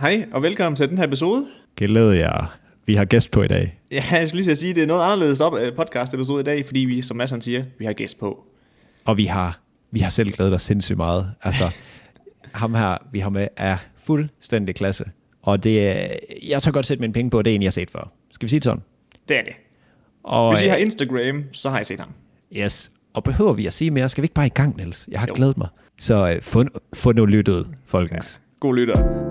Hej, 0.00 0.24
og 0.32 0.42
velkommen 0.42 0.76
til 0.76 0.88
den 0.88 0.98
her 0.98 1.04
episode. 1.04 1.46
Glæder 1.76 2.12
jer. 2.12 2.56
Vi 2.86 2.94
har 2.94 3.04
gæst 3.04 3.30
på 3.30 3.42
i 3.42 3.48
dag. 3.48 3.78
Ja, 3.90 4.04
jeg 4.12 4.28
skulle 4.28 4.44
lige 4.44 4.56
sige, 4.56 4.70
at 4.70 4.76
det 4.76 4.82
er 4.82 4.86
noget 4.86 5.02
anderledes 5.02 5.40
op, 5.40 5.54
øh, 5.54 5.76
podcast 5.76 6.14
episode 6.14 6.40
i 6.40 6.44
dag, 6.44 6.66
fordi 6.66 6.80
vi, 6.80 7.02
som 7.02 7.16
Mads 7.16 7.30
han 7.30 7.40
siger, 7.40 7.64
vi 7.78 7.84
har 7.84 7.92
gæst 7.92 8.18
på. 8.18 8.44
Og 9.04 9.16
vi 9.16 9.24
har, 9.24 9.60
vi 9.90 10.00
har 10.00 10.10
selv 10.10 10.30
glædet 10.32 10.54
os 10.54 10.62
sindssygt 10.62 10.96
meget. 10.96 11.32
Altså, 11.42 11.70
ham 12.52 12.74
her, 12.74 12.98
vi 13.12 13.18
har 13.18 13.30
med, 13.30 13.48
er 13.56 13.76
fuldstændig 13.98 14.74
klasse. 14.74 15.04
Og 15.42 15.64
det 15.64 15.88
er, 15.88 16.08
jeg 16.48 16.62
tør 16.62 16.70
godt 16.70 16.86
sætte 16.86 17.00
mine 17.00 17.12
penge 17.12 17.30
på, 17.30 17.38
at 17.38 17.44
det 17.44 17.50
er 17.50 17.54
en, 17.54 17.62
jeg 17.62 17.66
har 17.66 17.70
set 17.70 17.90
før. 17.90 18.12
Skal 18.30 18.46
vi 18.46 18.50
sige 18.50 18.60
det 18.60 18.64
sådan? 18.64 18.82
Det 19.28 19.38
er 19.38 19.42
det. 19.42 19.52
Og, 20.24 20.54
Hvis 20.54 20.62
I 20.62 20.68
har 20.68 20.76
Instagram, 20.76 21.44
så 21.52 21.70
har 21.70 21.76
jeg 21.76 21.86
set 21.86 22.00
ham. 22.00 22.10
Yes. 22.56 22.92
Og 23.14 23.24
behøver 23.24 23.52
vi 23.52 23.66
at 23.66 23.72
sige 23.72 23.90
mere? 23.90 24.08
Skal 24.08 24.22
vi 24.22 24.24
ikke 24.24 24.34
bare 24.34 24.46
i 24.46 24.54
gang, 24.54 24.76
Niels? 24.76 25.08
Jeg 25.12 25.20
har 25.20 25.26
Jo. 25.28 25.34
glædet 25.36 25.58
mig. 25.58 25.68
Så 25.98 26.30
øh, 26.30 26.42
få, 26.42 26.64
få 26.94 27.12
nu 27.12 27.26
lyttet, 27.26 27.66
folkens. 27.86 28.40
God 28.60 28.76
lytter. 28.76 29.29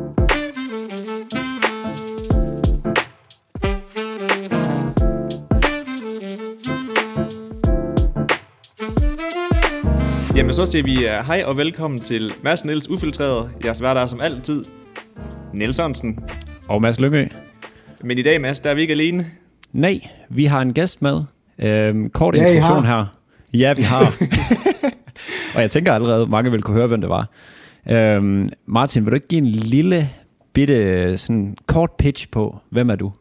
Så 10.60 10.66
siger 10.66 10.84
vi 10.84 10.96
uh, 10.96 11.26
hej 11.26 11.44
og 11.46 11.58
velkommen 11.58 12.00
til 12.00 12.34
Mads 12.44 12.66
Niels 12.66 12.90
Ufiltreret. 12.90 13.50
Jeres 13.66 13.80
hverdag 13.80 14.10
som 14.10 14.22
altid, 14.22 14.64
Niels 15.54 15.76
Sørensen. 15.76 16.20
Og 16.68 16.82
Mads 16.82 17.00
Lyngø. 17.00 17.28
Men 18.04 18.18
i 18.18 18.22
dag, 18.22 18.42
Mads, 18.42 18.60
der 18.60 18.70
er 18.70 18.74
vi 18.74 18.82
ikke 18.82 18.92
alene. 18.92 19.26
Nej, 19.72 20.00
vi 20.30 20.46
har 20.46 20.62
en 20.62 20.74
gæst 20.74 21.02
med. 21.02 21.22
Øhm, 21.60 22.10
kort 22.10 22.36
Ja, 22.36 22.40
introduktion 22.40 22.86
her. 22.86 23.06
Ja, 23.54 23.74
vi 23.74 23.82
har. 23.82 24.00
og 25.56 25.62
jeg 25.62 25.72
tænker 25.72 25.94
allerede, 25.94 26.28
mange 26.28 26.52
vil 26.52 26.62
kunne 26.62 26.78
høre, 26.78 26.88
hvem 26.88 27.02
det 27.02 27.10
var. 27.10 27.30
Øhm, 27.90 28.50
Martin, 28.66 29.06
vil 29.06 29.12
du 29.12 29.16
ikke 29.16 29.28
give 29.28 29.42
en 29.42 29.48
lille 29.48 30.10
bitte 30.54 31.18
sådan 31.18 31.58
kort 31.66 31.92
pitch 31.92 32.30
på, 32.32 32.58
hvem 32.70 32.90
er 32.90 32.96
du? 32.96 33.12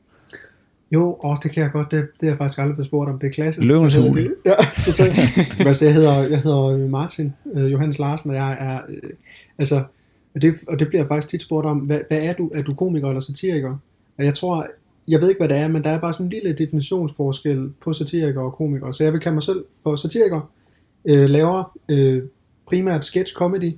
Jo, 0.91 1.17
åh, 1.25 1.37
det 1.43 1.51
kan 1.51 1.63
jeg 1.63 1.73
godt. 1.73 1.91
Det, 1.91 2.09
det 2.21 2.27
er 2.27 2.31
jeg 2.31 2.39
faktisk 2.39 2.59
aldrig 2.59 2.77
blevet 2.77 2.87
spurgt 2.87 3.11
om. 3.11 3.19
Det 3.19 3.27
er 3.27 3.31
klasse. 3.31 3.61
Løvens 3.61 3.95
det? 3.95 4.35
Ja, 4.45 4.55
totalt. 4.87 5.19
altså, 5.67 5.85
jeg 5.85 5.95
hedder, 5.95 6.29
jeg 6.29 6.41
hedder 6.41 6.89
Martin 6.89 7.33
øh, 7.55 7.73
Johannes 7.73 7.99
Larsen, 7.99 8.31
og 8.31 8.37
jeg 8.37 8.57
er... 8.61 8.81
Øh, 8.89 9.11
altså, 9.59 9.83
og 10.35 10.43
det, 10.43 10.55
og 10.69 10.79
det 10.79 10.89
bliver 10.89 11.03
jeg 11.03 11.09
faktisk 11.09 11.29
tit 11.29 11.43
spurgt 11.43 11.67
om. 11.67 11.79
Hvad, 11.79 12.01
hvad 12.09 12.19
er 12.23 12.33
du? 12.33 12.51
Er 12.55 12.63
du 12.63 12.75
komiker 12.75 13.09
eller 13.09 13.21
satiriker? 13.21 13.77
Og 14.19 14.25
jeg 14.25 14.35
tror... 14.35 14.67
Jeg 15.09 15.21
ved 15.21 15.29
ikke, 15.29 15.41
hvad 15.41 15.49
det 15.49 15.57
er, 15.57 15.69
men 15.69 15.85
der 15.85 15.91
er 15.91 16.01
bare 16.01 16.13
sådan 16.13 16.27
en 16.27 16.31
lille 16.31 16.53
definitionsforskel 16.53 17.71
på 17.83 17.93
satiriker 17.93 18.41
og 18.41 18.53
komiker. 18.53 18.93
Så 18.93 19.05
jeg 19.05 19.13
vil 19.13 19.21
kalde 19.21 19.35
mig 19.35 19.43
selv 19.43 19.65
for 19.83 19.97
satiriker. 19.97 20.51
Øh, 21.05 21.31
laver 21.31 21.79
øh, 21.89 22.23
primært 22.67 23.05
sketch 23.05 23.35
comedy, 23.35 23.73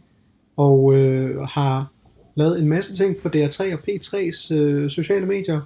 og 0.56 0.94
øh, 0.94 1.40
har 1.40 1.92
lavet 2.34 2.60
en 2.60 2.68
masse 2.68 2.96
ting 2.96 3.16
på 3.16 3.28
DR3 3.28 3.74
og 3.74 3.80
P3's 3.88 4.54
øh, 4.54 4.90
sociale 4.90 5.26
medier. 5.26 5.60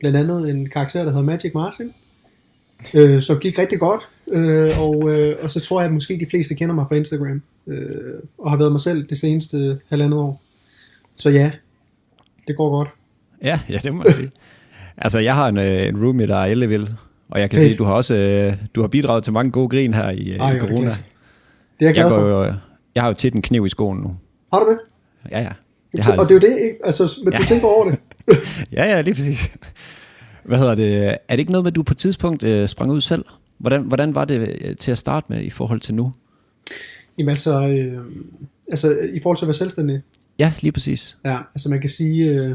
Blandt 0.00 0.16
andet 0.18 0.50
en 0.50 0.68
karakter, 0.70 1.02
der 1.04 1.10
hedder 1.10 1.22
Magic 1.24 1.54
Martin, 1.54 1.92
øh, 2.94 3.22
som 3.22 3.38
gik 3.38 3.58
rigtig 3.58 3.80
godt. 3.80 4.00
Øh, 4.32 4.80
og, 4.82 5.10
øh, 5.12 5.36
og 5.42 5.50
så 5.50 5.60
tror 5.60 5.80
jeg, 5.80 5.86
at 5.88 5.94
måske 5.94 6.18
de 6.20 6.26
fleste 6.30 6.54
kender 6.54 6.74
mig 6.74 6.84
fra 6.88 6.94
Instagram, 6.96 7.42
øh, 7.66 8.14
og 8.38 8.50
har 8.50 8.56
været 8.56 8.72
mig 8.72 8.80
selv 8.80 9.06
det 9.06 9.18
seneste 9.18 9.78
halvandet 9.88 10.18
år. 10.20 10.42
Så 11.16 11.30
ja, 11.30 11.50
det 12.48 12.56
går 12.56 12.70
godt. 12.70 12.88
Ja, 13.42 13.60
ja 13.68 13.78
det 13.82 13.92
må 13.94 13.98
man 14.02 14.12
sige. 14.12 14.30
altså, 14.96 15.18
jeg 15.18 15.34
har 15.34 15.48
en, 15.48 15.58
øh, 15.58 15.88
en 15.88 16.04
roomie, 16.04 16.26
der 16.26 16.36
er 16.36 16.44
ellevild, 16.46 16.86
og 17.28 17.40
jeg 17.40 17.50
kan 17.50 17.60
Fedt. 17.60 17.70
se, 17.70 17.74
at 17.74 17.78
du 17.78 17.84
har 17.84 17.92
også 17.92 18.14
øh, 18.14 18.54
du 18.74 18.80
har 18.80 18.88
bidraget 18.88 19.24
til 19.24 19.32
mange 19.32 19.50
gode 19.52 19.68
grin 19.68 19.94
her 19.94 20.10
i, 20.10 20.30
øh, 20.30 20.36
Ej, 20.38 20.48
i 20.52 20.56
er 20.56 20.60
det 20.60 20.68
corona. 20.68 20.84
klasse. 20.84 21.04
Det 21.80 21.84
er 21.86 21.90
jeg 21.90 21.96
Jeg, 21.96 22.04
går 22.10 22.18
for. 22.18 22.28
jo, 22.44 22.54
jeg 22.94 23.02
har 23.02 23.08
jo 23.08 23.14
tit 23.14 23.34
en 23.34 23.42
kniv 23.42 23.66
i 23.66 23.68
skoen 23.68 23.98
nu. 23.98 24.16
Har 24.52 24.60
du 24.60 24.66
det? 24.70 24.78
Ja, 25.30 25.40
ja. 25.40 25.48
Det 25.96 26.04
har 26.04 26.16
og 26.18 26.24
det 26.28 26.30
er 26.30 26.34
jo 26.34 26.40
det, 26.40 26.58
ikke? 26.62 26.76
Altså, 26.84 27.20
men 27.24 27.32
Ja. 27.32 27.38
du 27.38 27.44
tænker 27.44 27.66
over 27.66 27.90
det. 27.90 27.98
Ja, 28.72 28.84
ja, 28.84 29.00
lige 29.00 29.14
præcis. 29.14 29.56
Hvad 30.44 30.58
hedder 30.58 30.74
det? 30.74 31.04
Er 31.08 31.16
det 31.30 31.38
ikke 31.38 31.52
noget 31.52 31.64
med, 31.64 31.72
at 31.72 31.76
du 31.76 31.82
på 31.82 31.94
et 31.94 31.98
tidspunkt 31.98 32.42
øh, 32.42 32.68
sprang 32.68 32.90
ud 32.90 33.00
selv? 33.00 33.24
Hvordan, 33.58 33.82
hvordan 33.82 34.14
var 34.14 34.24
det 34.24 34.58
øh, 34.60 34.76
til 34.76 34.90
at 34.90 34.98
starte 34.98 35.26
med 35.28 35.42
i 35.42 35.50
forhold 35.50 35.80
til 35.80 35.94
nu? 35.94 36.12
Jamen 37.18 37.28
altså, 37.30 37.68
øh, 37.68 37.98
altså, 38.70 38.98
i 39.12 39.20
forhold 39.20 39.38
til 39.38 39.44
at 39.44 39.48
være 39.48 39.54
selvstændig, 39.54 40.02
Ja, 40.38 40.52
lige 40.60 40.72
præcis. 40.72 41.18
Ja, 41.24 41.38
altså 41.54 41.70
man 41.70 41.80
kan 41.80 41.90
sige, 41.90 42.30
øh, 42.30 42.54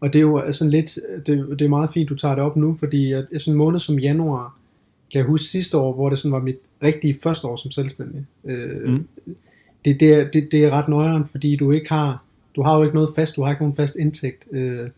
og 0.00 0.12
det 0.12 0.18
er 0.18 0.22
jo 0.22 0.52
sådan 0.52 0.70
lidt, 0.70 0.98
det, 1.26 1.46
det 1.58 1.64
er 1.64 1.68
meget 1.68 1.90
fint, 1.94 2.08
du 2.08 2.14
tager 2.14 2.34
det 2.34 2.44
op 2.44 2.56
nu, 2.56 2.74
fordi 2.78 3.12
at 3.12 3.24
sådan 3.38 3.54
en 3.54 3.58
måned 3.58 3.80
som 3.80 3.98
januar, 3.98 4.56
kan 5.12 5.18
jeg 5.18 5.26
huske 5.26 5.46
sidste 5.46 5.78
år, 5.78 5.92
hvor 5.94 6.08
det 6.10 6.18
sådan 6.18 6.32
var 6.32 6.40
mit 6.40 6.56
rigtige 6.82 7.18
første 7.22 7.46
år 7.46 7.56
som 7.56 7.70
selvstændig. 7.70 8.26
Øh, 8.44 8.88
Mm. 8.92 9.06
det, 9.84 10.00
det, 10.00 10.14
er, 10.14 10.30
det, 10.30 10.48
det 10.52 10.64
er 10.64 10.70
ret 10.70 10.88
nøjeren, 10.88 11.24
fordi 11.30 11.56
du 11.56 11.70
ikke 11.72 11.88
har, 11.88 12.24
du 12.56 12.62
har 12.62 12.76
jo 12.76 12.82
ikke 12.82 12.94
noget 12.94 13.10
fast, 13.16 13.36
du 13.36 13.42
har 13.42 13.50
ikke 13.50 13.62
nogen 13.62 13.76
fast 13.76 13.96
indtægt. 13.96 14.44
Øh, 14.52 14.88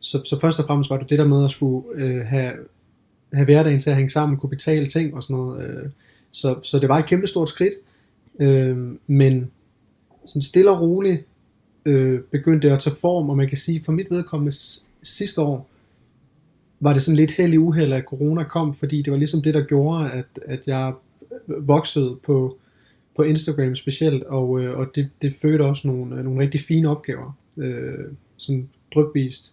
så, 0.00 0.22
så 0.24 0.40
først 0.40 0.58
og 0.58 0.66
fremmest 0.66 0.90
var 0.90 0.96
det 0.96 1.10
det 1.10 1.18
der 1.18 1.26
med 1.26 1.44
at 1.44 1.50
skulle 1.50 1.86
øh, 1.94 2.26
have, 2.26 2.52
have 3.32 3.44
hverdagen 3.44 3.80
til 3.80 3.90
at 3.90 3.96
hænge 3.96 4.10
sammen, 4.10 4.38
kunne 4.38 4.50
betale 4.50 4.86
ting 4.88 5.14
og 5.14 5.22
sådan 5.22 5.36
noget. 5.36 5.68
Øh, 5.68 5.90
så, 6.30 6.56
så 6.62 6.78
det 6.78 6.88
var 6.88 6.98
et 6.98 7.06
kæmpe 7.06 7.26
stort 7.26 7.48
skridt, 7.48 7.74
øh, 8.40 8.78
men 9.06 9.50
sådan 10.26 10.42
stille 10.42 10.70
og 10.70 10.80
roligt, 10.80 11.24
øh, 11.84 12.20
begyndte 12.20 12.68
det 12.68 12.74
at 12.74 12.80
tage 12.80 12.96
form, 12.96 13.30
og 13.30 13.36
man 13.36 13.48
kan 13.48 13.58
sige, 13.58 13.84
for 13.84 13.92
mit 13.92 14.10
vedkommende 14.10 14.56
sidste 15.02 15.40
år, 15.42 15.68
var 16.80 16.92
det 16.92 17.02
sådan 17.02 17.16
lidt 17.16 17.30
heldig 17.30 17.60
uheld, 17.60 17.92
at 17.92 18.04
corona 18.04 18.44
kom, 18.44 18.74
fordi 18.74 19.02
det 19.02 19.10
var 19.10 19.16
ligesom 19.16 19.42
det, 19.42 19.54
der 19.54 19.64
gjorde, 19.64 20.10
at, 20.10 20.24
at 20.46 20.60
jeg 20.66 20.92
voksede 21.46 22.16
på, 22.22 22.58
på 23.16 23.22
Instagram 23.22 23.76
specielt, 23.76 24.22
og, 24.22 24.60
øh, 24.60 24.78
og 24.78 24.86
det, 24.94 25.10
det 25.22 25.34
fødte 25.42 25.62
også 25.62 25.88
nogle, 25.88 26.16
øh, 26.16 26.24
nogle 26.24 26.40
rigtig 26.40 26.60
fine 26.60 26.88
opgaver, 26.88 27.36
øh, 27.56 27.94
sådan 28.36 28.68
drypvist 28.94 29.50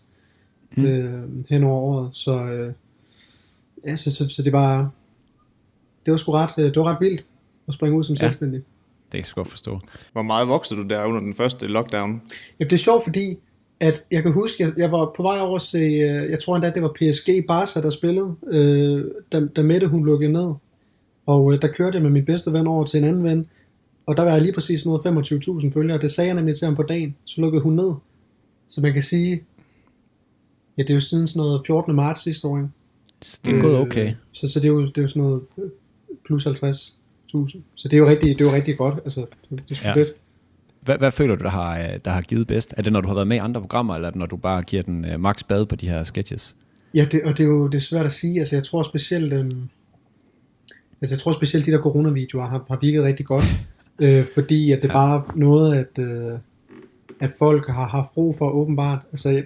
Mm. 0.78 0.86
øh, 0.86 1.24
hen 1.50 1.64
over 1.64 1.76
året, 1.82 2.10
så, 2.14 2.44
øh, 2.44 2.74
ja, 3.88 3.96
så, 3.96 4.16
så, 4.16 4.30
så 4.30 4.44
det 4.44 4.54
var, 4.54 4.90
det 6.06 6.12
var 6.12 6.18
sgu 6.18 6.32
ret, 6.32 6.50
øh, 6.58 6.66
det 6.66 6.76
var 6.76 6.84
ret 6.84 6.98
vildt 7.02 7.26
at 7.68 7.74
springe 7.74 7.98
ud 7.98 8.04
som 8.04 8.14
Ja. 8.14 8.18
selvstændig. 8.18 8.58
Det 8.60 9.12
kan 9.12 9.18
jeg 9.20 9.26
godt 9.36 9.48
forstå. 9.48 9.80
Hvor 10.12 10.22
meget 10.22 10.48
voksede 10.48 10.80
du 10.84 10.88
der 10.88 11.04
under 11.06 11.20
den 11.20 11.34
første 11.34 11.68
lockdown? 11.68 12.10
Jamen, 12.60 12.70
det 12.70 12.74
er 12.74 12.78
sjovt, 12.78 13.04
fordi 13.04 13.40
at 13.80 14.04
jeg 14.12 14.24
kan 14.24 14.32
huske, 14.32 14.64
jeg, 14.64 14.74
jeg 14.78 14.92
var 14.92 15.14
på 15.16 15.24
vej 15.24 15.40
over 15.40 15.56
at 15.56 15.62
se, 15.62 15.78
øh, 15.78 16.32
jeg 16.32 16.40
tror 16.40 16.56
endda, 16.56 16.72
det 16.72 16.82
var 16.84 16.94
PSG 16.96 17.46
Barca, 17.48 17.82
der 17.82 17.90
spillede, 17.90 18.36
øh, 18.48 19.06
da, 19.32 19.46
da 19.46 19.62
Mette 19.62 19.88
hun 19.88 20.06
lukkede 20.06 20.32
ned. 20.32 20.54
Og 21.26 21.54
øh, 21.54 21.62
der 21.62 21.68
kørte 21.68 21.96
jeg 21.96 22.02
med 22.04 22.10
min 22.12 22.26
bedste 22.26 22.54
ven 22.54 22.68
over 22.68 22.86
til 22.86 22.98
en 22.98 23.04
anden 23.04 23.24
ven, 23.24 23.48
og 24.06 24.18
der 24.18 24.24
var 24.24 24.32
jeg 24.32 24.42
lige 24.42 24.54
præcis 24.54 24.86
noget 24.86 25.00
25.000 25.00 25.74
følgere. 25.74 25.98
Det 26.02 26.12
sagde 26.12 26.28
jeg 26.28 26.36
nemlig 26.36 26.58
til 26.58 26.66
ham 26.66 26.76
på 26.76 26.84
dagen, 26.84 27.16
så 27.26 27.42
lukkede 27.42 27.64
hun 27.64 27.74
ned. 27.76 27.94
Så 28.68 28.82
man 28.82 28.94
kan 28.94 29.02
sige, 29.04 29.44
ja, 30.78 30.84
det 30.84 30.90
er 30.90 30.94
jo 30.94 31.00
siden 31.00 31.28
sådan 31.28 31.40
noget 31.40 31.62
14. 31.68 31.96
marts 31.96 32.22
sidste 32.24 32.48
år? 32.48 32.70
Det 33.46 33.56
er 33.56 33.62
gået 33.62 33.78
okay. 33.78 34.14
Så, 34.32 34.48
så 34.48 34.60
det, 34.60 34.66
er 34.66 34.72
jo, 34.72 34.82
det 34.86 34.98
er 34.98 35.02
jo 35.02 35.08
sådan 35.08 35.22
noget 35.24 35.42
øh, 35.58 35.70
plus 36.26 36.48
50.000. 36.48 36.52
Så 37.76 37.88
det 37.88 37.94
er 37.94 37.98
jo 37.98 38.08
rigtig, 38.08 38.30
det 38.38 38.42
er 38.42 38.50
jo 38.50 38.56
rigtig 38.56 38.78
godt. 38.78 38.96
Altså, 39.04 39.26
det, 39.50 39.64
det 39.70 39.82
er 39.84 39.90
Ja. 39.90 39.96
fedt. 39.96 40.10
Hvad, 40.82 40.98
hvad 40.98 41.12
føler 41.12 41.36
du, 41.36 41.44
der 41.44 41.50
har, 41.50 41.80
øh, 41.80 42.00
der 42.06 42.12
har 42.12 42.22
givet 42.22 42.48
bedst? 42.48 42.74
Er 42.78 42.82
det, 42.82 42.94
når 42.94 43.02
du 43.02 43.08
har 43.08 43.16
været 43.16 43.28
med 43.28 43.38
i 43.38 43.40
andre 43.40 43.62
programmer, 43.62 43.96
eller 43.96 44.08
er 44.08 44.12
det, 44.12 44.20
når 44.20 44.26
du 44.26 44.36
bare 44.38 44.62
giver 44.64 44.84
den 44.84 45.06
uh, 45.14 45.20
max 45.20 45.44
bad 45.44 45.66
på 45.66 45.76
de 45.76 45.90
her 45.90 46.04
sketches? 46.04 46.56
Ja, 46.94 47.06
det, 47.12 47.24
og 47.24 47.38
det 47.38 47.44
er 47.44 47.48
jo 47.48 47.68
det 47.68 47.78
er 47.78 47.82
svært 47.82 48.06
at 48.06 48.12
sige. 48.12 48.40
Altså, 48.40 48.56
jeg 48.56 48.64
tror 48.64 48.84
specielt, 48.84 49.34
øhm, 49.34 49.70
altså, 51.02 51.16
jeg 51.16 51.20
tror 51.20 51.32
specielt, 51.32 51.66
de 51.66 51.72
der 51.72 51.82
coronavideoer 51.82 52.48
har, 52.48 52.66
har 52.70 52.78
virket 52.82 53.04
rigtig 53.04 53.26
godt. 53.26 53.46
Øh, 54.00 54.26
fordi 54.34 54.72
at 54.72 54.82
det 54.82 54.88
Ja. 54.88 54.94
bare 54.94 55.16
er 55.18 55.32
noget, 55.36 55.76
at, 55.76 56.00
øh, 56.04 56.32
at 57.20 57.32
folk 57.40 57.68
har 57.68 57.88
haft 57.88 58.14
brug 58.14 58.36
for 58.38 58.50
åbenbart. 58.50 59.00
Altså, 59.12 59.30
jeg- 59.30 59.46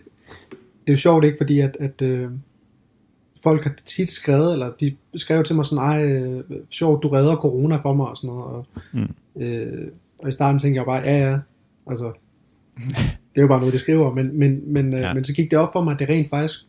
det 0.52 0.88
er 0.88 0.94
jo 0.94 0.98
sjovt 0.98 1.26
ikke, 1.26 1.38
fordi 1.40 1.60
at, 1.60 1.78
at 1.80 2.02
øh, 2.02 2.30
folk 3.44 3.64
har 3.64 3.74
tit 3.86 4.10
skrevet, 4.10 4.54
eller 4.54 4.72
de 4.80 4.96
skrev 5.16 5.44
til 5.44 5.56
mig 5.56 5.66
sådan, 5.66 5.84
ej, 5.84 6.06
øh, 6.06 6.44
sjovt, 6.70 7.04
du 7.04 7.08
redder 7.08 7.36
corona 7.36 7.76
for 7.76 7.94
mig, 7.94 8.08
og 8.08 8.18
sådan 8.18 8.28
noget. 8.28 8.44
Og, 8.46 8.66
Mm. 8.94 9.42
øh, 9.44 9.88
og 10.20 10.30
i 10.30 10.32
starten 10.32 10.60
tænkte 10.60 10.78
jeg 10.78 10.86
bare, 10.86 11.02
ja, 11.02 11.30
ja, 11.30 11.38
altså, 11.88 12.12
det 13.36 13.38
er 13.38 13.42
jo 13.42 13.48
bare 13.48 13.60
noget, 13.60 13.74
de 13.74 13.80
skriver, 13.80 14.14
men, 14.14 14.40
men, 14.40 14.74
men, 14.74 14.94
øh, 14.94 15.00
Ja. 15.00 15.14
men 15.14 15.24
så 15.24 15.34
gik 15.34 15.52
det 15.52 15.60
op 15.60 15.70
for 15.74 15.84
mig, 15.84 15.94
at 15.94 16.00
det 16.00 16.10
rent 16.10 16.30
faktisk 16.30 16.60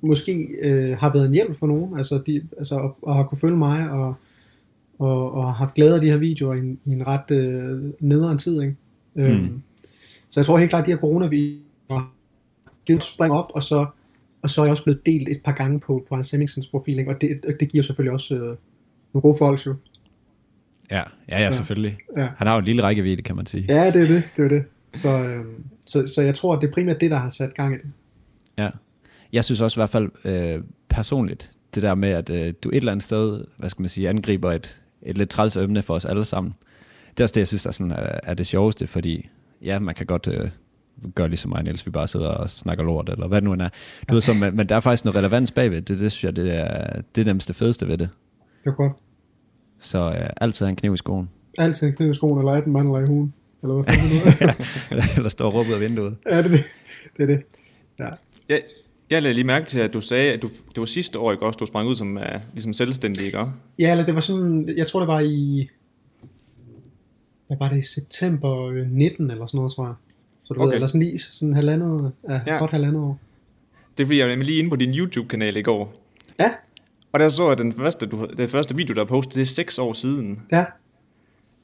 måske 0.00 0.48
øh, 0.62 0.98
har 0.98 1.12
været 1.12 1.26
en 1.26 1.32
hjælp 1.34 1.58
for 1.58 1.66
nogen, 1.66 1.96
altså, 1.96 2.22
de, 2.26 2.42
altså 2.58 2.74
og, 2.74 2.96
og 3.02 3.14
har 3.16 3.22
kunne 3.22 3.38
følge 3.38 3.56
mig, 3.56 3.90
og, 3.90 4.14
og, 4.98 5.32
og 5.34 5.44
har 5.44 5.52
haft 5.52 5.74
glæde 5.74 5.94
af 5.94 6.00
de 6.00 6.06
her 6.10 6.16
videoer 6.16 6.54
i 6.54 6.58
en, 6.58 6.78
i 6.84 6.90
en 6.90 7.06
ret 7.06 7.30
øh, 7.30 7.82
nederen 8.00 8.38
tid, 8.38 8.62
ikke? 8.62 8.76
Øhm, 9.16 9.34
Mm. 9.42 9.62
så 10.30 10.40
jeg 10.40 10.46
tror 10.46 10.58
helt 10.58 10.70
klart, 10.70 10.80
at 10.82 10.86
de 10.86 10.92
her 10.92 10.98
coronavideoer 10.98 11.62
har 11.98 12.12
givet 12.86 12.96
et 12.98 13.04
spring 13.04 13.32
op, 13.34 13.50
og 13.54 13.62
så, 13.62 13.86
og 14.42 14.50
så 14.50 14.60
er 14.60 14.64
jeg 14.64 14.70
også 14.70 14.84
blevet 14.84 15.06
delt 15.06 15.28
et 15.28 15.40
par 15.44 15.52
gange 15.52 15.80
på, 15.80 16.06
på 16.08 16.14
Hans 16.14 16.30
Hemmingsens 16.30 16.66
profil, 16.68 16.98
ikke? 16.98 17.10
og 17.10 17.20
det, 17.20 17.40
det 17.60 17.68
giver 17.68 17.82
selvfølgelig 17.84 18.12
også 18.12 18.34
øh, 18.34 18.56
nogle 19.12 19.22
gode 19.22 19.36
folk, 19.38 19.66
jo. 19.66 19.74
Ja, 20.90 21.02
ja, 21.28 21.40
ja, 21.42 21.50
selvfølgelig. 21.50 21.98
Ja. 22.16 22.28
Han 22.36 22.46
har 22.46 22.54
jo 22.54 22.58
en 22.58 22.64
lille 22.64 22.82
rækkevidde, 22.82 23.22
kan 23.22 23.36
man 23.36 23.46
sige. 23.46 23.64
Ja, 23.68 23.86
det 23.90 24.02
er 24.02 24.06
det, 24.06 24.22
det 24.36 24.44
er 24.44 24.48
det. 24.48 24.64
Så, 24.94 25.08
øhm, 25.24 25.64
så, 25.86 26.06
så 26.06 26.22
jeg 26.22 26.34
tror, 26.34 26.54
at 26.56 26.62
det 26.62 26.68
er 26.68 26.72
primært 26.72 27.00
det, 27.00 27.10
der 27.10 27.16
har 27.16 27.30
sat 27.30 27.54
gang 27.54 27.74
i 27.74 27.78
det. 27.78 27.86
Ja. 28.58 28.70
Jeg 29.32 29.44
synes 29.44 29.60
også 29.60 29.78
i 29.78 29.80
hvert 29.80 29.90
fald 29.90 30.10
øh, 30.24 30.62
personligt, 30.88 31.50
det 31.74 31.82
der 31.82 31.94
med, 31.94 32.08
at 32.08 32.30
øh, 32.30 32.54
du 32.62 32.68
et 32.68 32.76
eller 32.76 32.92
andet 32.92 33.04
sted, 33.04 33.44
hvad 33.56 33.68
skal 33.70 33.82
man 33.82 33.88
sige, 33.88 34.08
angriber 34.08 34.52
et, 34.52 34.82
et 35.02 35.18
lidt 35.18 35.30
træls 35.30 35.56
emne 35.56 35.82
for 35.82 35.94
os 35.94 36.04
alle 36.04 36.24
sammen. 36.24 36.54
Det 37.10 37.20
er 37.20 37.24
også 37.24 37.32
det, 37.32 37.40
jeg 37.40 37.46
synes, 37.46 37.62
der 37.62 37.70
sådan 37.70 37.92
er, 37.92 38.20
er 38.22 38.34
det 38.34 38.46
sjoveste, 38.46 38.86
fordi 38.86 39.28
ja, 39.62 39.78
man 39.78 39.94
kan 39.94 40.06
godt 40.06 40.28
øh, 40.28 40.50
gør 41.14 41.26
ligesom 41.26 41.50
mig, 41.50 41.62
Niels, 41.62 41.86
vi 41.86 41.90
bare 41.90 42.08
sidder 42.08 42.28
og 42.28 42.50
snakker 42.50 42.84
lort, 42.84 43.08
eller 43.08 43.28
hvad 43.28 43.40
det 43.40 43.44
nu 43.44 43.52
end 43.52 43.62
er. 43.62 43.68
Du 44.08 44.14
ved, 44.14 44.20
så, 44.20 44.34
men, 44.34 44.56
men 44.56 44.68
der 44.68 44.76
er 44.76 44.80
faktisk 44.80 45.04
noget 45.04 45.16
relevans 45.16 45.50
bagved. 45.50 45.82
Det, 45.82 45.98
det 45.98 46.12
synes 46.12 46.24
jeg, 46.24 46.36
det 46.36 46.54
er 46.54 47.02
det 47.14 47.26
nemmest 47.26 47.48
det 47.48 47.56
fedeste 47.56 47.88
ved 47.88 47.98
det. 47.98 48.08
Det 48.64 48.70
er 48.70 48.74
godt. 48.74 48.92
Så 49.78 50.08
øh, 50.08 50.30
altid 50.40 50.66
have 50.66 50.70
en 50.70 50.76
kniv 50.76 50.94
i 50.94 50.96
skoen. 50.96 51.28
Altid 51.58 51.86
en 51.86 51.92
kniv 51.92 52.10
i 52.10 52.14
skoen, 52.14 52.38
eller 52.38 52.52
18 52.52 52.72
mandler 52.72 52.98
i 52.98 53.06
hugen. 53.06 53.34
Eller 53.62 53.74
hvad 53.74 53.94
fanden 53.94 54.10
det 54.10 55.16
eller 55.16 55.28
står 55.28 55.46
og 55.46 55.54
råber 55.54 55.68
ud 55.68 55.74
af 55.74 55.80
vinduet. 55.80 56.16
Ja, 56.30 56.38
det 56.38 56.44
er 56.44 56.48
det. 56.48 56.64
Det 57.16 57.22
er 57.22 57.26
det. 57.26 57.42
Ja. 57.98 58.08
Jeg, 58.48 58.62
jeg 59.10 59.22
lagde 59.22 59.34
lige 59.34 59.44
mærke 59.44 59.66
til, 59.66 59.78
at 59.78 59.94
du 59.94 60.00
sagde, 60.00 60.32
at 60.32 60.42
du, 60.42 60.48
det 60.48 60.76
var 60.76 60.84
sidste 60.86 61.18
år, 61.18 61.32
ikke 61.32 61.46
også, 61.46 61.56
du 61.56 61.66
sprang 61.66 61.88
ud 61.88 61.94
som 61.94 62.16
uh, 62.16 62.22
ligesom 62.52 62.72
selvstændig, 62.72 63.26
ikke 63.26 63.38
også? 63.38 63.52
Ja, 63.78 63.90
eller 63.90 64.04
det 64.04 64.14
var 64.14 64.20
sådan, 64.20 64.74
jeg 64.76 64.86
tror 64.86 65.00
det 65.00 65.08
var 65.08 65.20
i, 65.20 65.68
hvad 67.46 67.56
var 67.60 67.68
det, 67.68 67.78
i 67.78 67.86
september 67.86 68.66
øh, 68.66 68.90
19 68.90 69.30
eller 69.30 69.46
sådan 69.46 69.58
noget, 69.58 69.72
tror 69.72 69.84
jeg. 69.86 69.94
Så 70.44 70.54
du 70.54 70.60
okay. 70.60 70.66
Ved, 70.68 70.74
eller 70.74 70.86
sådan 70.86 71.02
lige 71.02 71.18
sådan 71.18 71.54
halvandet, 71.54 72.12
ja, 72.28 72.32
Ja. 72.34 72.40
ja. 72.46 72.58
godt 72.58 72.70
halvandet 72.70 73.02
år. 73.02 73.18
Det 73.98 74.04
er 74.04 74.06
fordi, 74.06 74.18
jeg 74.18 74.26
var 74.26 74.32
nemlig 74.32 74.46
lige 74.46 74.58
inde 74.58 74.70
på 74.70 74.76
din 74.76 74.94
YouTube-kanal 74.94 75.56
i 75.56 75.62
går. 75.62 75.94
Ja, 76.40 76.50
Og 77.12 77.20
der 77.20 77.28
så 77.28 77.42
jeg, 77.42 77.52
at 77.52 77.58
den 77.58 77.72
første, 77.72 78.06
du, 78.06 78.28
den 78.36 78.48
første 78.48 78.76
video, 78.76 78.94
der 78.94 79.00
er 79.00 79.04
postet, 79.06 79.34
det 79.34 79.42
er 79.42 79.46
seks 79.46 79.78
år 79.78 79.92
siden. 79.92 80.42
ja. 80.52 80.64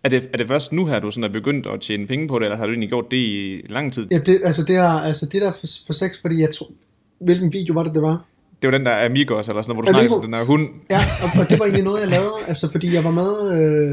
Er 0.05 0.09
det, 0.09 0.29
er 0.33 0.37
det 0.39 0.49
først 0.49 0.73
nu 0.73 0.87
her, 0.87 1.01
du 1.01 1.11
sådan 1.11 1.25
er 1.25 1.29
begyndt 1.33 1.67
at 1.67 1.81
tjene 1.81 2.07
penge 2.07 2.29
på 2.29 2.39
det, 2.39 2.45
eller 2.45 2.57
har 2.57 2.67
du 2.67 2.73
egentlig 2.73 2.89
gjort 2.89 3.11
det 3.11 3.17
i 3.17 3.63
lang 3.69 3.93
tid? 3.93 4.07
ja 4.11 4.19
det, 4.19 4.41
altså 4.45 4.63
det 4.65 4.77
er, 4.77 4.89
altså 4.89 5.27
det 5.27 5.43
der 5.43 5.53
for, 5.53 5.67
for 5.87 5.93
sex, 5.93 6.11
fordi 6.21 6.41
jeg 6.41 6.51
tror, 6.55 6.71
hvilken 7.25 7.53
video 7.53 7.75
var 7.75 7.83
det, 7.83 7.95
det 7.95 8.03
var? 8.03 8.25
Det 8.63 8.73
var 8.73 8.79
den 8.79 8.87
der 8.87 9.05
Amigos, 9.07 9.49
eller 9.49 9.63
sådan 9.63 9.77
noget, 9.77 9.85
hvor 9.87 9.93
du 9.93 9.99
Amigo. 9.99 10.09
snakker 10.09 10.23
som 10.23 10.23
den 10.23 10.33
der 10.33 10.45
hund. 10.45 10.69
Ja, 10.91 11.01
og, 11.23 11.41
og 11.41 11.49
det 11.51 11.59
var 11.59 11.65
egentlig 11.65 11.85
noget, 11.91 12.01
jeg 12.01 12.09
lavede, 12.09 12.33
altså 12.49 12.71
fordi 12.71 12.95
jeg 12.95 13.05
var 13.05 13.11
med, 13.11 13.63
øh, 13.63 13.91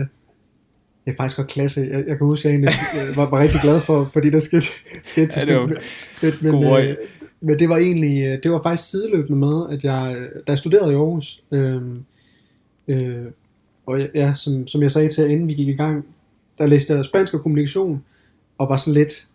det 1.06 1.12
er 1.12 1.16
faktisk 1.18 1.38
godt 1.38 1.48
klasse, 1.48 1.82
jeg, 1.82 2.04
jeg 2.08 2.18
kan 2.18 2.28
huske, 2.28 2.48
jeg 2.48 2.54
egentlig 2.56 2.74
øh, 3.10 3.18
var, 3.18 3.30
var 3.30 3.40
rigtig 3.40 3.60
glad 3.62 3.82
for, 3.82 4.10
fordi 4.14 4.30
der 4.30 4.40
skete, 4.40 4.66
skete 5.04 5.40
Ja, 5.40 5.46
det 5.46 5.56
var 5.56 5.76
fedt, 6.16 6.42
men, 6.44 6.52
god 6.52 6.82
øh, 6.84 6.96
men 7.42 7.60
det 7.60 7.70
var 7.70 7.78
egentlig, 7.78 8.24
øh, 8.24 8.40
det 8.44 8.52
var 8.52 8.62
faktisk 8.64 8.90
sideløbende 8.90 9.40
med, 9.40 9.64
at 9.70 9.84
jeg, 9.84 10.16
øh, 10.18 10.30
da 10.48 10.52
jeg 10.52 10.58
studerede 10.58 10.92
i 10.92 10.96
Aarhus, 10.96 11.44
øh, 11.52 11.82
øh, 12.88 13.26
og 13.86 14.00
jeg- 14.00 14.10
ja, 14.16 14.34
som, 14.34 14.68
som 14.68 14.82
jeg 14.84 14.92
sagde 14.92 15.08
til 15.10 15.30
inden 15.32 15.48
vi 15.48 15.54
gik 15.54 15.68
i 15.68 15.76
gang, 15.76 16.06
der 16.58 16.66
læste 16.66 16.94
jeg 16.94 17.06
spansk 17.06 17.34
og 17.34 17.42
kommunikation, 17.42 18.04
og 18.58 18.70
var 18.70 18.78
sådan 18.78 18.94
lidt, 18.94 19.28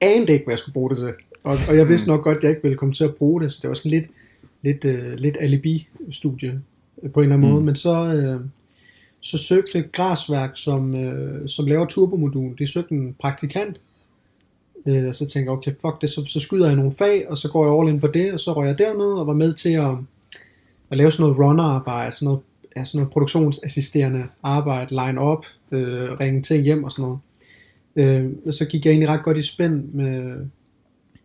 anede 0.00 0.32
ikke, 0.32 0.44
hvad 0.44 0.52
jeg 0.52 0.58
skulle 0.58 0.72
bruge 0.74 0.90
det 0.90 0.98
til. 0.98 1.12
Og, 1.44 1.58
og 1.68 1.76
jeg 1.76 1.88
vidste 1.88 2.08
nok 2.08 2.24
godt, 2.24 2.36
at 2.36 2.42
jeg 2.42 2.50
ikke 2.50 2.62
ville 2.62 2.76
komme 2.78 2.94
til 2.94 3.04
at 3.04 3.14
bruge 3.14 3.42
det, 3.42 3.52
så 3.52 3.58
det 3.62 3.68
var 3.68 3.74
sådan 3.74 3.90
lidt, 3.90 4.06
lidt, 4.62 4.84
øh, 4.84 5.12
lidt 5.12 5.36
alibi-studie 5.40 6.60
på 7.14 7.20
en 7.20 7.24
eller 7.24 7.36
anden 7.36 7.48
Mm. 7.48 7.54
måde. 7.54 7.64
Men 7.64 7.74
så, 7.74 8.14
øh, 8.14 8.40
så 9.20 9.38
søgte 9.38 9.82
Grasværk, 9.92 10.50
som, 10.54 10.94
øh, 10.94 11.48
som 11.48 11.66
laver 11.66 11.86
turbomodul, 11.86 12.58
de 12.58 12.66
søgte 12.66 12.94
en 12.94 13.14
praktikant. 13.20 13.80
Øh, 14.86 15.08
og 15.08 15.14
så 15.14 15.26
tænkte 15.26 15.50
jeg, 15.50 15.58
okay, 15.58 15.72
fuck 15.80 16.00
det, 16.00 16.10
så, 16.10 16.24
så 16.26 16.40
skyder 16.40 16.66
jeg 16.66 16.76
nogle 16.76 16.92
fag, 16.92 17.30
og 17.30 17.38
så 17.38 17.48
går 17.48 17.66
jeg 17.66 17.80
all 17.80 17.88
in 17.94 18.00
på 18.00 18.06
det, 18.06 18.32
og 18.32 18.40
så 18.40 18.52
røg 18.52 18.66
jeg 18.66 18.78
derned 18.78 19.12
og 19.20 19.26
var 19.26 19.32
med 19.32 19.54
til 19.54 19.72
at, 19.72 19.90
at 20.90 20.96
lave 20.96 21.10
sådan 21.10 21.22
noget 21.22 21.38
runner-arbejde, 21.38 22.16
sådan 22.16 22.26
noget, 22.26 22.40
ja, 22.76 22.84
sådan 22.84 22.98
noget 22.98 23.12
produktionsassisterende 23.12 24.24
arbejde, 24.42 24.90
line 24.94 25.20
up, 25.20 25.44
øh, 25.70 26.10
ringe 26.20 26.42
ting 26.42 26.64
hjem 26.64 26.84
og 26.84 26.92
sådan 26.92 27.02
noget. 27.02 27.18
Øh, 27.96 28.30
og 28.46 28.54
så 28.54 28.64
gik 28.64 28.84
jeg 28.84 28.90
egentlig 28.92 29.08
ret 29.08 29.22
godt 29.22 29.36
i 29.36 29.42
spænd 29.42 29.84
med, 29.92 30.36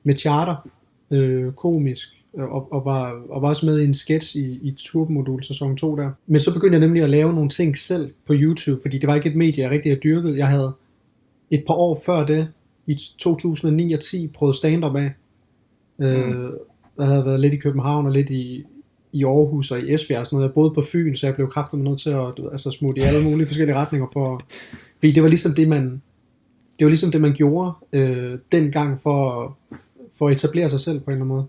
med 0.03 0.17
charter, 0.17 0.69
øh, 1.11 1.51
komisk, 1.53 2.07
og, 2.33 2.73
og, 2.73 2.85
var, 2.85 3.21
og 3.29 3.41
var 3.41 3.49
også 3.49 3.65
med 3.65 3.79
i 3.79 3.85
en 3.85 3.93
sketch 3.93 4.37
i, 4.37 4.59
i 4.61 4.75
Turbomodul 4.77 5.43
sæson 5.43 5.77
2 5.77 5.95
der. 5.95 6.11
Men 6.27 6.41
så 6.41 6.53
begyndte 6.53 6.73
jeg 6.73 6.87
nemlig 6.87 7.03
at 7.03 7.09
lave 7.09 7.33
nogle 7.33 7.49
ting 7.49 7.77
selv 7.77 8.13
på 8.27 8.33
YouTube, 8.35 8.81
fordi 8.81 8.97
det 8.97 9.07
var 9.07 9.15
ikke 9.15 9.29
et 9.29 9.35
medie, 9.35 9.63
jeg 9.63 9.71
rigtig 9.71 9.91
havde 9.91 10.01
dyrket. 10.01 10.37
Jeg 10.37 10.47
havde 10.47 10.71
et 11.51 11.63
par 11.67 11.73
år 11.73 12.01
før 12.05 12.25
det, 12.25 12.47
i 12.87 12.99
2009 13.17 13.93
og 13.93 13.99
10, 13.99 14.27
prøvet 14.27 14.55
stand-up 14.55 14.95
af. 14.95 15.11
Øh, 15.99 16.49
jeg 16.97 17.07
havde 17.07 17.25
været 17.25 17.39
lidt 17.39 17.53
i 17.53 17.57
København 17.57 18.05
og 18.05 18.11
lidt 18.11 18.29
i, 18.29 18.63
i 19.11 19.25
Aarhus 19.25 19.71
og 19.71 19.79
i 19.79 19.93
Esbjerg 19.93 20.19
og 20.19 20.25
sådan 20.25 20.35
noget. 20.35 20.47
Jeg 20.47 20.53
boede 20.53 20.73
på 20.73 20.83
Fyn, 20.91 21.15
så 21.15 21.27
jeg 21.27 21.35
blev 21.35 21.49
kraftigt 21.49 21.83
nødt 21.83 21.99
til 21.99 22.09
at 22.09 22.33
du 22.37 22.43
ved, 22.43 22.51
altså, 22.51 22.71
smutte 22.71 23.01
i 23.01 23.03
alle 23.03 23.29
mulige 23.29 23.47
forskellige 23.47 23.75
retninger. 23.75 24.07
For, 24.13 24.41
fordi 24.99 25.11
det 25.11 25.23
var 25.23 25.29
ligesom 25.29 25.53
det, 25.53 25.67
man, 25.67 26.01
det 26.79 26.85
var 26.85 26.89
ligesom 26.89 27.11
det, 27.11 27.21
man 27.21 27.33
gjorde 27.33 27.71
øh, 27.93 28.39
dengang 28.51 29.01
for, 29.01 29.57
for 30.19 30.27
at 30.27 30.35
etablere 30.35 30.69
sig 30.69 30.79
selv 30.79 30.99
på 30.99 31.11
en 31.11 31.21
eller 31.21 31.25
anden 31.25 31.47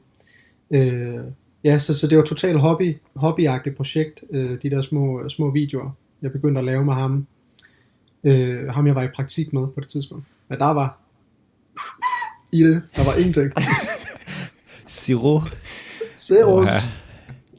måde. 0.70 1.18
Øh, 1.18 1.24
ja, 1.64 1.78
så, 1.78 1.98
så 1.98 2.06
det 2.06 2.18
var 2.18 2.24
totalt 2.24 2.60
hobby, 2.60 2.96
hobbyagtigt 3.16 3.76
projekt, 3.76 4.24
øh, 4.30 4.62
de 4.62 4.70
der 4.70 4.82
små, 4.82 5.28
små 5.28 5.50
videoer, 5.50 5.90
jeg 6.22 6.32
begyndte 6.32 6.58
at 6.58 6.64
lave 6.64 6.84
med 6.84 6.94
ham. 6.94 7.26
Øh, 8.24 8.68
ham 8.68 8.86
jeg 8.86 8.94
var 8.94 9.02
i 9.02 9.08
praktik 9.08 9.52
med 9.52 9.66
på 9.66 9.80
det 9.80 9.88
tidspunkt. 9.88 10.24
Men 10.48 10.58
der 10.58 10.66
var 10.66 10.98
i 12.52 12.62
det, 12.62 12.82
der 12.96 13.04
var 13.04 13.14
ingenting. 13.14 13.52
Zero. 14.88 15.40
Zero. 16.18 16.58
Oha. 16.58 16.78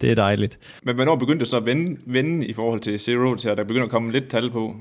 Det 0.01 0.11
er 0.11 0.15
dejligt. 0.15 0.59
Men 0.83 0.95
hvornår 0.95 1.15
begyndte 1.15 1.45
du 1.45 1.49
så 1.49 1.57
at 1.57 1.65
vende, 1.65 2.01
vende 2.05 2.47
i 2.47 2.53
forhold 2.53 2.79
til 2.79 2.99
Zero, 2.99 3.35
til 3.35 3.49
at 3.49 3.57
der 3.57 3.63
begynder 3.63 3.85
at 3.85 3.91
komme 3.91 4.11
lidt 4.11 4.29
tal 4.29 4.51
på? 4.51 4.75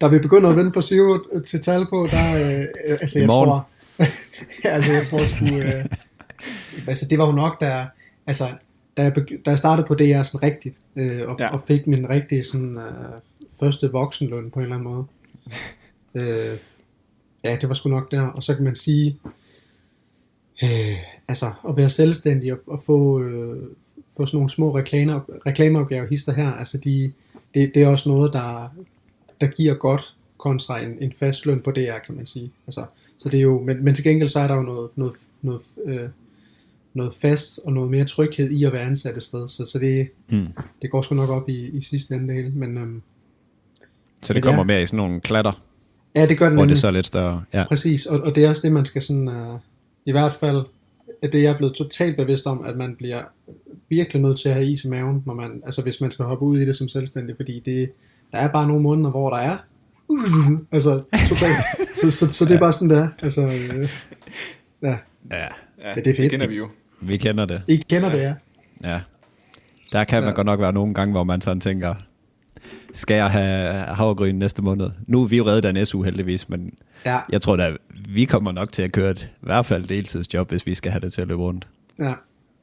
Da 0.00 0.06
vi 0.06 0.18
begynder 0.18 0.50
at 0.50 0.56
vende 0.56 0.72
på 0.72 0.80
Zero 0.80 1.40
til 1.40 1.62
tal 1.62 1.86
på, 1.90 2.08
der, 2.10 2.34
øh, 2.34 2.64
altså 3.00 3.18
I 3.18 3.20
jeg 3.20 3.26
morgen. 3.26 3.48
tror, 3.48 3.68
altså 4.64 4.92
jeg 4.92 5.06
tror 5.06 5.24
sgu, 5.24 5.44
øh, 5.44 5.84
altså 6.88 7.06
det 7.10 7.18
var 7.18 7.26
jo 7.26 7.32
nok, 7.32 7.60
der, 7.60 7.86
altså 8.26 8.44
da 8.96 9.02
jeg, 9.02 9.14
da 9.16 9.50
jeg 9.50 9.58
startede 9.58 9.86
på 9.86 9.94
DR 9.94 10.22
sådan 10.22 10.42
rigtigt, 10.42 10.76
øh, 10.96 11.28
og, 11.28 11.36
ja. 11.38 11.48
og 11.48 11.60
fik 11.66 11.86
min 11.86 12.10
rigtige 12.10 12.44
sådan, 12.44 12.76
øh, 12.76 13.18
første 13.60 13.92
voksenløn 13.92 14.50
på 14.50 14.58
en 14.58 14.62
eller 14.62 14.76
anden 14.76 14.92
måde. 14.92 15.04
øh, 16.14 16.58
ja, 17.44 17.56
det 17.60 17.68
var 17.68 17.74
sgu 17.74 17.88
nok 17.88 18.10
der, 18.10 18.22
og 18.22 18.42
så 18.42 18.54
kan 18.54 18.64
man 18.64 18.74
sige, 18.74 19.18
øh, 20.62 20.98
altså 21.28 21.52
at 21.68 21.76
være 21.76 21.90
selvstændig 21.90 22.52
og, 22.52 22.58
og 22.66 22.82
få, 22.82 23.22
øh, 23.22 23.62
få 24.16 24.26
sådan 24.26 24.36
nogle 24.36 24.50
små 24.50 24.76
reklamer, 24.76 25.20
reklameopgaver 25.46 26.06
hister 26.06 26.32
her, 26.32 26.52
altså 26.52 26.78
de, 26.78 27.12
det, 27.54 27.74
det 27.74 27.82
er 27.82 27.88
også 27.88 28.08
noget, 28.08 28.32
der, 28.32 28.68
der 29.40 29.46
giver 29.46 29.74
godt 29.74 30.14
kontra 30.38 30.80
en, 30.80 30.96
en 31.00 31.12
fast 31.18 31.46
løn 31.46 31.60
på 31.60 31.70
DR, 31.70 31.98
kan 32.06 32.14
man 32.14 32.26
sige. 32.26 32.50
Altså, 32.66 32.84
så 33.18 33.28
det 33.28 33.38
er 33.38 33.42
jo, 33.42 33.62
men, 33.62 33.84
men 33.84 33.94
til 33.94 34.04
gengæld 34.04 34.28
så 34.28 34.40
er 34.40 34.46
der 34.46 34.54
jo 34.54 34.62
noget, 34.62 34.90
noget, 34.96 35.14
noget, 35.42 35.62
øh, 35.86 36.08
noget 36.94 37.14
fast 37.14 37.60
og 37.64 37.72
noget 37.72 37.90
mere 37.90 38.04
tryghed 38.04 38.50
i 38.50 38.64
at 38.64 38.72
være 38.72 38.82
ansat 38.82 39.16
et 39.16 39.22
sted, 39.22 39.48
så, 39.48 39.64
så 39.64 39.78
det, 39.78 40.08
Mm. 40.28 40.46
det 40.82 40.90
går 40.90 41.02
sgu 41.02 41.14
nok 41.14 41.30
op 41.30 41.48
i, 41.48 41.66
i 41.68 41.80
sidste 41.80 42.14
ende 42.14 42.34
hele, 42.34 42.50
men 42.50 42.78
øhm, 42.78 43.02
Så 44.22 44.34
det 44.34 44.36
Men 44.36 44.42
kommer 44.42 44.62
ja. 44.62 44.66
mere 44.66 44.82
i 44.82 44.86
sådan 44.86 44.96
nogle 44.96 45.20
klatter, 45.20 45.62
ja, 46.14 46.26
det 46.26 46.38
gør 46.38 46.48
den 46.48 46.58
hvor 46.58 46.64
det 46.66 46.78
så 46.78 46.86
er 46.86 46.90
lidt 46.90 47.06
større. 47.06 47.42
Ja. 47.54 47.64
Præcis, 47.68 48.06
og, 48.06 48.20
og 48.20 48.34
det 48.34 48.44
er 48.44 48.48
også 48.48 48.62
det, 48.62 48.72
man 48.72 48.84
skal 48.84 49.02
sådan, 49.02 49.28
uh, 49.28 49.58
i 50.06 50.12
hvert 50.12 50.32
fald, 50.32 50.64
at 51.22 51.32
det 51.32 51.38
er 51.40 51.42
jeg 51.42 51.56
blevet 51.56 51.74
totalt 51.74 52.16
bevidst 52.16 52.46
om, 52.46 52.64
at 52.64 52.76
man 52.76 52.94
bliver 52.96 53.22
virkelig 53.88 54.22
nødt 54.22 54.38
til 54.38 54.48
at 54.48 54.54
have 54.54 54.66
is 54.66 54.84
i 54.84 54.88
maven, 54.88 55.22
når 55.26 55.34
man, 55.34 55.62
altså 55.64 55.82
hvis 55.82 56.00
man 56.00 56.10
skal 56.10 56.24
hoppe 56.24 56.44
ud 56.44 56.58
i 56.60 56.66
det 56.66 56.76
som 56.76 56.88
selvstændig, 56.88 57.36
fordi 57.36 57.60
det, 57.64 57.90
der 58.32 58.38
er 58.38 58.48
bare 58.48 58.66
nogle 58.66 58.82
måneder, 58.82 59.10
hvor 59.10 59.30
der 59.30 59.36
er, 59.36 59.56
altså 60.72 61.02
totalt, 61.28 61.52
så, 61.96 62.10
så, 62.10 62.32
så 62.32 62.44
det 62.44 62.54
er 62.54 62.58
bare 62.60 62.72
sådan, 62.72 62.90
det 62.90 62.98
er, 62.98 63.08
altså, 63.22 63.40
øh, 63.42 63.88
ja, 64.82 64.88
ja. 65.30 65.46
Ja, 65.84 65.94
det 65.94 65.98
er 65.98 66.02
fedt. 66.04 66.16
Det 66.16 66.30
kender 66.30 66.46
vi 66.46 66.56
jo. 66.56 66.68
Vi 67.00 67.16
kender 67.16 67.44
det. 67.44 67.62
I 67.68 67.76
kender 67.90 68.08
det, 68.08 68.18
ja. 68.22 68.34
Ja. 68.84 69.00
Der 69.92 70.04
kan 70.04 70.22
man 70.22 70.28
Ja. 70.30 70.34
godt 70.34 70.46
nok 70.46 70.60
være 70.60 70.72
nogle 70.72 70.94
gange, 70.94 71.12
hvor 71.12 71.24
man 71.24 71.40
sådan 71.40 71.60
tænker, 71.60 71.94
skal 72.92 73.14
jeg 73.14 73.30
have 73.30 73.72
havregryn 73.82 74.34
næste 74.34 74.62
måned? 74.62 74.90
Nu 75.06 75.22
er 75.22 75.26
vi 75.26 75.36
jo 75.36 75.46
reddet 75.46 75.64
af 75.64 75.70
en 75.80 75.86
SU 75.86 76.02
heldigvis, 76.02 76.48
men 76.48 76.72
Ja, 77.06 77.20
jeg 77.32 77.42
tror 77.42 77.56
da, 77.56 77.76
vi 78.08 78.24
kommer 78.24 78.52
nok 78.52 78.72
til 78.72 78.82
at 78.82 78.92
køre 78.92 79.10
et 79.10 79.22
i 79.22 79.46
hvert 79.46 79.66
fald 79.66 79.84
deltidsjob, 79.84 80.48
hvis 80.50 80.66
vi 80.66 80.74
skal 80.74 80.92
have 80.92 81.00
det 81.00 81.12
til 81.12 81.22
at 81.22 81.28
løbe 81.28 81.40
rundt. 81.42 81.68
ja. 81.98 82.14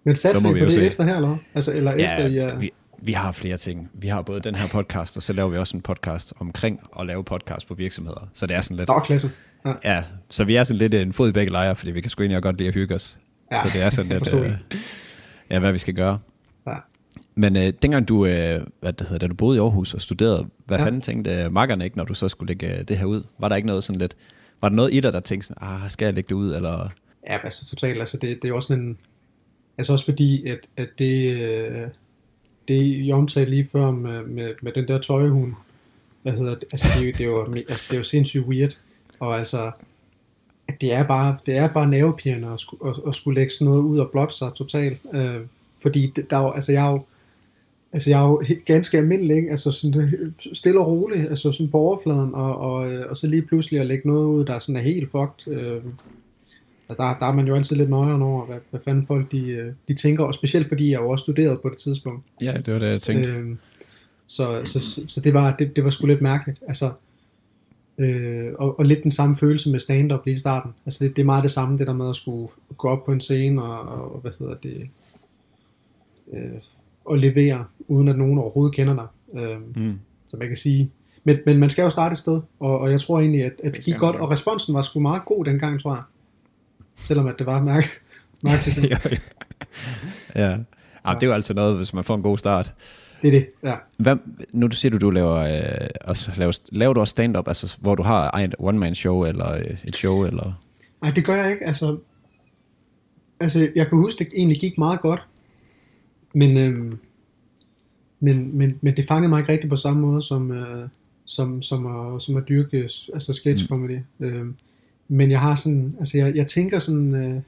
Men 0.03 0.15
satser 0.15 0.39
Så 0.39 0.48
må 0.48 0.51
I 0.51 0.53
vi 0.53 0.60
på 0.60 0.63
jo 0.63 0.65
det 0.65 0.74
se. 0.74 0.81
efter 0.86 1.03
her, 1.03 1.15
eller? 1.15 1.38
Altså, 1.55 1.74
eller 1.74 1.91
efter 1.93 2.27
I 2.27 2.38
er... 2.38 2.55
vi, 2.60 2.71
vi 3.01 3.12
har 3.12 3.31
flere 3.31 3.58
ting. 3.58 3.89
Vi 3.93 4.08
har 4.08 4.22
både 4.22 4.39
den 4.39 4.55
her 4.55 4.67
podcast, 4.67 5.17
og 5.17 5.24
så 5.24 5.34
laver 5.34 5.50
vi 5.50 5.58
også 5.58 5.77
en 5.77 5.81
podcast 5.81 6.34
omkring 6.39 6.79
at 7.00 7.05
lave 7.05 7.24
podcast 7.24 7.67
for 7.67 7.75
virksomheder. 7.75 8.29
Så 8.34 8.48
det 8.48 8.55
er 8.55 8.62
sådan 8.62 8.77
lidt... 8.77 8.88
Der 8.88 8.93
er 8.93 9.00
klasse. 9.00 9.31
Ja. 9.65 9.74
Ja, 9.84 10.03
så 10.29 10.43
vi 10.43 10.55
er 10.55 10.63
sådan 10.63 10.77
lidt 10.77 10.93
en 10.93 11.13
fod 11.13 11.29
i 11.29 11.31
begge 11.31 11.51
lejre, 11.51 11.75
fordi 11.75 11.91
vi 11.91 12.01
kan 12.01 12.10
sgu 12.10 12.24
egentlig 12.24 12.43
godt 12.43 12.58
lide 12.58 12.67
at 12.67 12.74
hygge 12.74 12.96
os. 12.96 13.20
Ja, 13.51 13.58
så 13.58 13.70
det 13.74 13.81
er 13.81 13.89
sådan 13.89 14.12
lidt, 14.17 14.34
øh, 14.34 14.51
ja, 15.50 15.60
hvad 15.60 15.72
vi 15.72 15.77
skal 15.77 15.93
gøre. 15.93 16.20
Ja. 16.67 16.75
Men 17.36 17.55
øh, 17.55 17.74
dengang 17.81 18.08
du, 18.08 18.25
øh, 18.25 18.65
hvad 18.79 18.93
det 18.93 19.08
hedder, 19.08 19.17
da 19.17 19.27
du 19.27 19.36
boede 19.36 19.58
i 19.58 19.60
Aarhus 19.60 19.93
og 19.93 20.01
studerede, 20.01 20.48
hvad 20.65 20.77
ja. 20.77 20.86
Fanden 20.86 21.01
tænkte 21.01 21.31
øh, 21.31 21.51
makkerne 21.51 21.84
ikke, 21.84 21.98
når 21.98 22.03
du 22.03 22.13
så 22.13 22.29
skulle 22.29 22.48
lægge 22.48 22.77
øh, 22.77 22.84
det 22.88 22.98
her 22.98 23.05
ud? 23.05 23.24
Var 23.39 23.50
der 23.50 23.55
ikke 23.55 23.67
noget 23.67 23.84
sådan 23.84 24.00
lidt, 24.00 24.15
var 24.62 24.70
der 24.70 24.75
noget 24.75 24.93
i 24.93 25.00
dig, 25.00 25.13
der 25.13 25.20
tænkte 25.20 25.48
sådan, 25.48 25.67
ah, 25.67 25.89
skal 25.89 26.05
jeg 26.05 26.13
lægge 26.13 26.29
det 26.29 26.36
ud, 26.36 26.55
eller... 26.55 26.89
Ja, 27.29 27.38
altså 27.43 27.65
totalt. 27.65 28.00
Altså 28.00 28.17
det, 28.17 28.41
det 28.41 28.50
er 28.50 28.53
også 28.53 28.67
sådan 28.67 28.84
en... 28.84 28.98
Altså 29.77 29.93
også 29.93 30.05
fordi, 30.05 30.50
at, 30.50 30.60
at 30.77 30.89
det, 31.00 31.34
øh, 31.34 31.88
det 32.71 33.05
I 33.05 33.11
omtalte 33.11 33.49
lige 33.49 33.69
før 33.71 33.91
med, 33.91 34.23
med, 34.23 34.53
med 34.61 34.71
den 34.71 34.87
der 34.87 34.99
tøjhund, 34.99 35.53
hvad 36.21 36.33
hedder 36.33 36.55
det, 36.55 36.63
altså 36.71 36.87
det, 36.99 37.17
det, 37.17 37.23
er 37.23 37.29
jo, 37.29 37.53
altså 37.55 37.85
det 37.89 37.93
er 37.93 37.97
jo 37.97 38.03
sindssygt 38.03 38.47
weird, 38.47 38.77
og 39.19 39.37
altså, 39.37 39.71
det 40.81 40.93
er 40.93 41.03
bare, 41.03 41.37
det 41.45 41.57
er 41.57 41.67
bare 41.67 41.87
nervepirrende 41.87 42.47
at, 42.47 42.59
sku, 42.59 42.89
at, 42.89 42.95
at 43.07 43.15
skulle 43.15 43.39
lægge 43.39 43.53
sådan 43.53 43.65
noget 43.65 43.81
ud 43.81 43.99
og 43.99 44.09
blotte 44.11 44.35
sig 44.35 44.51
totalt, 44.55 44.97
øh, 45.13 45.41
fordi 45.81 46.13
der 46.29 46.37
er 46.37 46.41
jo, 46.41 46.51
altså 46.51 46.71
jeg 46.71 46.87
er 46.87 46.91
jo, 46.91 47.03
altså 47.93 48.09
jeg 48.09 48.23
er 48.23 48.27
jo 48.27 48.39
helt 48.39 48.65
ganske 48.65 48.97
almindelig, 48.97 49.35
ikke? 49.35 49.49
Altså 49.49 49.71
sådan 49.71 50.01
øh, 50.01 50.31
stille 50.53 50.79
og 50.79 50.87
roligt, 50.87 51.29
altså 51.29 51.51
sådan 51.51 51.71
på 51.71 51.77
overfladen, 51.77 52.35
og, 52.35 52.57
og, 52.57 52.91
øh, 52.91 53.09
og 53.09 53.17
så 53.17 53.27
lige 53.27 53.41
pludselig 53.41 53.79
at 53.79 53.85
lægge 53.85 54.07
noget 54.07 54.25
ud, 54.27 54.45
der 54.45 54.59
sådan 54.59 54.75
er 54.75 54.81
helt 54.81 55.11
fucked. 55.11 55.53
Øh, 55.53 55.83
og 56.91 56.98
der, 56.98 57.17
der 57.19 57.25
er 57.25 57.31
man 57.31 57.48
jo 57.48 57.55
altid 57.55 57.75
lidt 57.75 57.89
nøjere 57.89 58.21
over, 58.24 58.45
hvad, 58.45 58.57
hvad 58.69 58.79
fanden 58.86 59.05
folk 59.05 59.31
de, 59.31 59.50
øh, 59.50 59.74
de 59.88 59.93
tænker, 59.93 60.24
og 60.24 60.33
specielt 60.33 60.67
fordi 60.67 60.91
jeg 60.91 61.00
jo 61.00 61.10
også 61.10 61.24
studerede 61.24 61.60
på 61.62 61.69
det 61.69 61.77
tidspunkt. 61.77 62.25
Ja, 62.41 62.53
det 62.65 62.74
var 62.74 62.79
det, 62.79 62.88
jeg 62.88 63.01
tænkte. 63.01 63.31
Øh, 63.31 63.55
så, 64.27 64.62
så, 64.65 64.79
så, 64.79 65.01
så 65.07 65.21
det 65.21 65.33
var 65.33 65.55
det, 65.55 65.75
det 65.75 65.83
var 65.83 65.89
sgu 65.89 66.07
lidt 66.07 66.21
mærkeligt. 66.21 66.60
Altså, 66.67 66.91
øh, 67.98 68.51
og, 68.57 68.79
og 68.79 68.86
lidt 68.86 69.03
den 69.03 69.12
samme 69.12 69.38
følelse 69.38 69.71
med 69.71 69.79
stand-up 69.79 70.25
lige 70.25 70.36
i 70.36 70.39
starten. 70.39 70.71
Altså 70.86 71.03
det, 71.03 71.15
det 71.15 71.21
er 71.21 71.25
meget 71.25 71.43
det 71.43 71.51
samme, 71.51 71.77
det 71.77 71.88
der 71.88 71.93
med 71.93 72.10
at 72.10 72.15
skulle 72.15 72.48
gå 72.77 72.88
op 72.89 73.05
på 73.05 73.12
en 73.12 73.19
scene 73.19 73.63
og, 73.63 74.13
og 74.13 74.19
hvad 74.19 74.31
hedder 74.39 74.55
det, 74.63 74.89
øh, 76.33 76.39
og 77.05 77.17
levere, 77.17 77.65
uden 77.88 78.07
at 78.07 78.17
nogen 78.17 78.38
overhovedet 78.38 78.75
kender 78.75 78.93
dig. 78.95 79.41
Øh, 79.41 79.57
Mm. 79.75 80.00
så 80.27 80.38
man 80.38 80.48
kan 80.48 80.57
sige. 80.57 80.91
Men, 81.24 81.38
men 81.45 81.57
man 81.57 81.69
skal 81.69 81.83
jo 81.83 81.89
starte 81.89 82.13
et 82.13 82.17
sted, 82.17 82.41
og, 82.60 82.79
og 82.79 82.91
jeg 82.91 83.01
tror 83.01 83.19
egentlig, 83.19 83.43
at, 83.43 83.53
at 83.63 83.75
det 83.75 83.83
gik 83.83 83.95
godt, 83.95 84.15
og 84.15 84.31
responsen 84.31 84.74
var 84.74 84.81
sgu 84.81 85.00
meget 85.00 85.25
god 85.25 85.45
dengang, 85.45 85.81
tror 85.81 85.93
jeg. 85.93 86.03
Selvom 87.01 87.27
at 87.27 87.36
det 87.38 87.46
var 87.46 87.62
mærke, 87.62 87.88
mærkeligt. 88.43 88.77
ja, 88.91 88.98
ja. 90.36 90.50
ja. 90.50 90.58
Ja, 91.08 91.13
det 91.13 91.24
er 91.24 91.27
jo 91.27 91.34
altid 91.34 91.55
noget, 91.55 91.75
hvis 91.75 91.93
man 91.93 92.03
får 92.03 92.15
en 92.15 92.22
god 92.22 92.38
start. 92.38 92.74
Det 93.22 93.27
er 93.27 93.31
det, 93.31 93.48
ja. 93.63 93.75
Hvad, 93.98 94.15
nu 94.51 94.67
du 94.67 94.75
siger 94.75 94.91
du, 94.91 94.98
du 94.98 95.10
laver, 95.10 95.36
øh, 95.36 95.88
også, 96.01 96.31
laver, 96.38 96.60
laver 96.72 96.93
du 96.93 97.00
også 97.00 97.12
stand-up, 97.12 97.48
altså, 97.48 97.77
hvor 97.79 97.96
du 97.96 98.03
har 98.03 98.31
et 98.31 98.55
one-man-show, 98.60 99.24
eller 99.24 99.53
øh, 99.53 99.77
et 99.88 99.96
show, 99.96 100.25
eller... 100.25 100.62
Nej, 101.01 101.12
det 101.12 101.25
gør 101.25 101.36
jeg 101.36 101.51
ikke. 101.51 101.67
Altså, 101.67 101.98
altså 103.39 103.70
jeg 103.75 103.88
kan 103.88 103.98
huske, 103.98 104.24
det 104.24 104.34
egentlig 104.36 104.60
gik 104.60 104.77
meget 104.77 105.01
godt. 105.01 105.22
Men, 106.34 106.58
øhm, 106.58 107.00
men, 108.20 108.58
men, 108.58 108.77
men 108.81 108.98
det 108.98 109.08
fangede 109.08 109.29
mig 109.29 109.39
ikke 109.39 109.51
rigtig 109.51 109.70
på 109.70 109.75
samme 109.75 110.01
måde, 110.01 110.22
som, 110.22 110.51
øh, 110.51 110.89
som, 111.25 111.62
som, 111.62 111.86
at, 111.86 112.22
som 112.22 112.36
at 112.36 112.43
dyrke 112.50 112.89
altså 113.13 113.34
sketch 113.34 113.67
comedy. 113.67 114.00
Mm. 114.17 114.25
Øhm, 114.25 114.55
men 115.11 115.31
jeg 115.31 115.39
har 115.39 115.55
sådan, 115.55 115.95
altså 115.99 116.17
jeg, 116.17 116.35
jeg 116.35 116.47
tænker 116.47 116.79
sådan, 116.79 117.15
øh, 117.15 117.41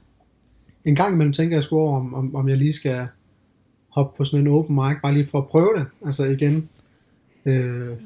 en 0.84 0.94
gang 0.94 1.14
imellem 1.14 1.32
tænker 1.32 1.56
jeg 1.56 1.64
sgu 1.64 1.78
over, 1.78 1.96
om, 1.96 2.14
om, 2.14 2.34
om 2.34 2.48
jeg 2.48 2.56
lige 2.56 2.72
skal 2.72 3.06
hoppe 3.88 4.16
på 4.16 4.24
sådan 4.24 4.46
en 4.46 4.52
open 4.52 4.74
mic, 4.74 4.96
bare 5.02 5.14
lige 5.14 5.26
for 5.26 5.38
at 5.38 5.46
prøve 5.46 5.70
det, 5.78 5.86
altså 6.04 6.24
igen. 6.24 6.68
Øh, 7.46 7.96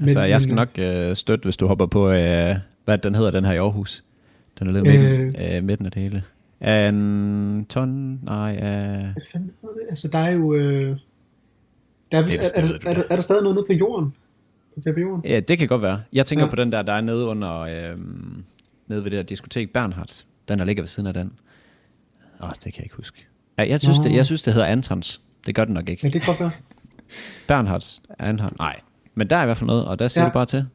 Altså, 0.00 0.20
jeg 0.20 0.40
skal 0.40 0.54
men, 0.54 0.56
nok 0.56 0.78
øh, 0.78 1.16
støtte, 1.16 1.42
hvis 1.42 1.56
du 1.56 1.66
hopper 1.66 1.86
på, 1.86 2.10
øh, 2.10 2.56
hvad 2.84 2.98
den 2.98 3.14
hedder, 3.14 3.30
den 3.30 3.44
her 3.44 3.52
i 3.52 3.56
Aarhus. 3.56 4.04
Den 4.58 4.68
er 4.68 4.72
lidt 4.72 4.86
midten, 4.86 5.56
øh, 5.56 5.64
midten 5.64 5.86
af 5.86 5.92
det 5.92 6.02
hele. 6.02 6.22
Anton, 6.60 8.20
nej, 8.22 8.52
øh, 8.54 8.60
Hvad 8.60 9.14
fanden 9.32 9.50
hedder 9.60 9.74
det? 9.74 9.86
Altså, 9.88 10.08
der 10.08 10.18
er 10.18 10.30
jo... 10.30 10.54
Øh, 10.54 10.96
der 12.12 12.18
er, 12.18 12.22
er, 12.22 12.26
er 12.54 12.62
er, 12.62 12.62
er, 12.62 12.90
er, 12.90 12.94
der, 12.94 13.02
er 13.10 13.20
stadig 13.20 13.42
noget 13.42 13.54
nede 13.56 13.66
på 13.66 13.72
jorden? 13.72 14.12
På 14.84 15.00
Jorden? 15.00 15.30
ja, 15.30 15.40
det 15.40 15.58
kan 15.58 15.68
godt 15.68 15.82
være. 15.82 16.00
Jeg 16.12 16.26
tænker 16.26 16.44
ja. 16.44 16.50
på 16.50 16.56
den 16.56 16.72
der, 16.72 16.82
der 16.82 16.92
er 16.92 17.00
nede 17.00 17.24
under, 17.24 17.60
øh, 17.60 17.98
nede 18.90 19.04
ved 19.04 19.10
det 19.10 19.16
der 19.16 19.22
diskotek 19.22 19.72
Bernhards. 19.72 20.26
Den, 20.48 20.58
der 20.58 20.64
ligger 20.64 20.82
ved 20.82 20.88
siden 20.88 21.06
af 21.06 21.14
den. 21.14 21.32
Åh, 22.42 22.48
oh, 22.48 22.54
det 22.54 22.62
kan 22.62 22.74
jeg 22.76 22.84
ikke 22.84 22.96
huske. 22.96 23.26
Ja, 23.58 23.68
jeg, 23.68 23.80
synes, 23.80 23.98
Nå. 23.98 24.04
det, 24.04 24.14
jeg 24.14 24.26
synes, 24.26 24.42
det 24.42 24.52
hedder 24.52 24.68
Antons. 24.68 25.20
Det 25.46 25.54
gør 25.54 25.64
det 25.64 25.74
nok 25.74 25.88
ikke. 25.88 26.06
Ja, 26.06 26.12
det 26.12 26.22
kan 26.22 26.34
godt 26.34 26.40
være. 26.40 26.50
Bernhards, 27.48 28.02
Anton, 28.18 28.56
nej. 28.58 28.80
Men 29.14 29.30
der 29.30 29.36
er 29.36 29.42
i 29.42 29.44
hvert 29.44 29.56
fald 29.56 29.66
noget, 29.66 29.84
og 29.84 29.98
der 29.98 30.08
siger 30.08 30.24
Ja. 30.24 30.28
du 30.28 30.32
bare 30.32 30.46
til. 30.46 30.66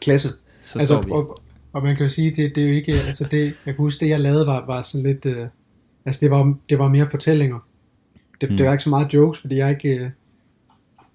Klasse. 0.00 0.32
Så 0.62 0.78
altså, 0.78 0.94
står 0.94 1.02
vi. 1.02 1.10
og, 1.10 1.38
og 1.72 1.82
man 1.82 1.96
kan 1.96 2.02
jo 2.04 2.08
sige, 2.08 2.30
det, 2.30 2.54
det 2.54 2.64
er 2.64 2.68
jo 2.68 2.74
ikke... 2.74 2.92
Altså, 2.92 3.24
det, 3.30 3.44
jeg 3.44 3.54
kan 3.64 3.76
huske, 3.76 4.04
det 4.04 4.10
jeg 4.10 4.20
lavede 4.20 4.46
var, 4.46 4.66
var 4.66 4.82
sådan 4.82 5.06
lidt... 5.06 5.26
Øh, 5.26 5.46
altså, 6.04 6.18
det 6.20 6.30
var, 6.30 6.54
det 6.68 6.78
var 6.78 6.88
mere 6.88 7.10
fortællinger. 7.10 7.58
Det, 8.40 8.50
mm. 8.50 8.56
det 8.56 8.66
var 8.66 8.72
ikke 8.72 8.84
så 8.84 8.90
meget 8.90 9.14
jokes, 9.14 9.40
fordi 9.40 9.56
jeg 9.56 9.66
er 9.66 9.70
ikke... 9.70 9.98
Øh, 9.98 10.10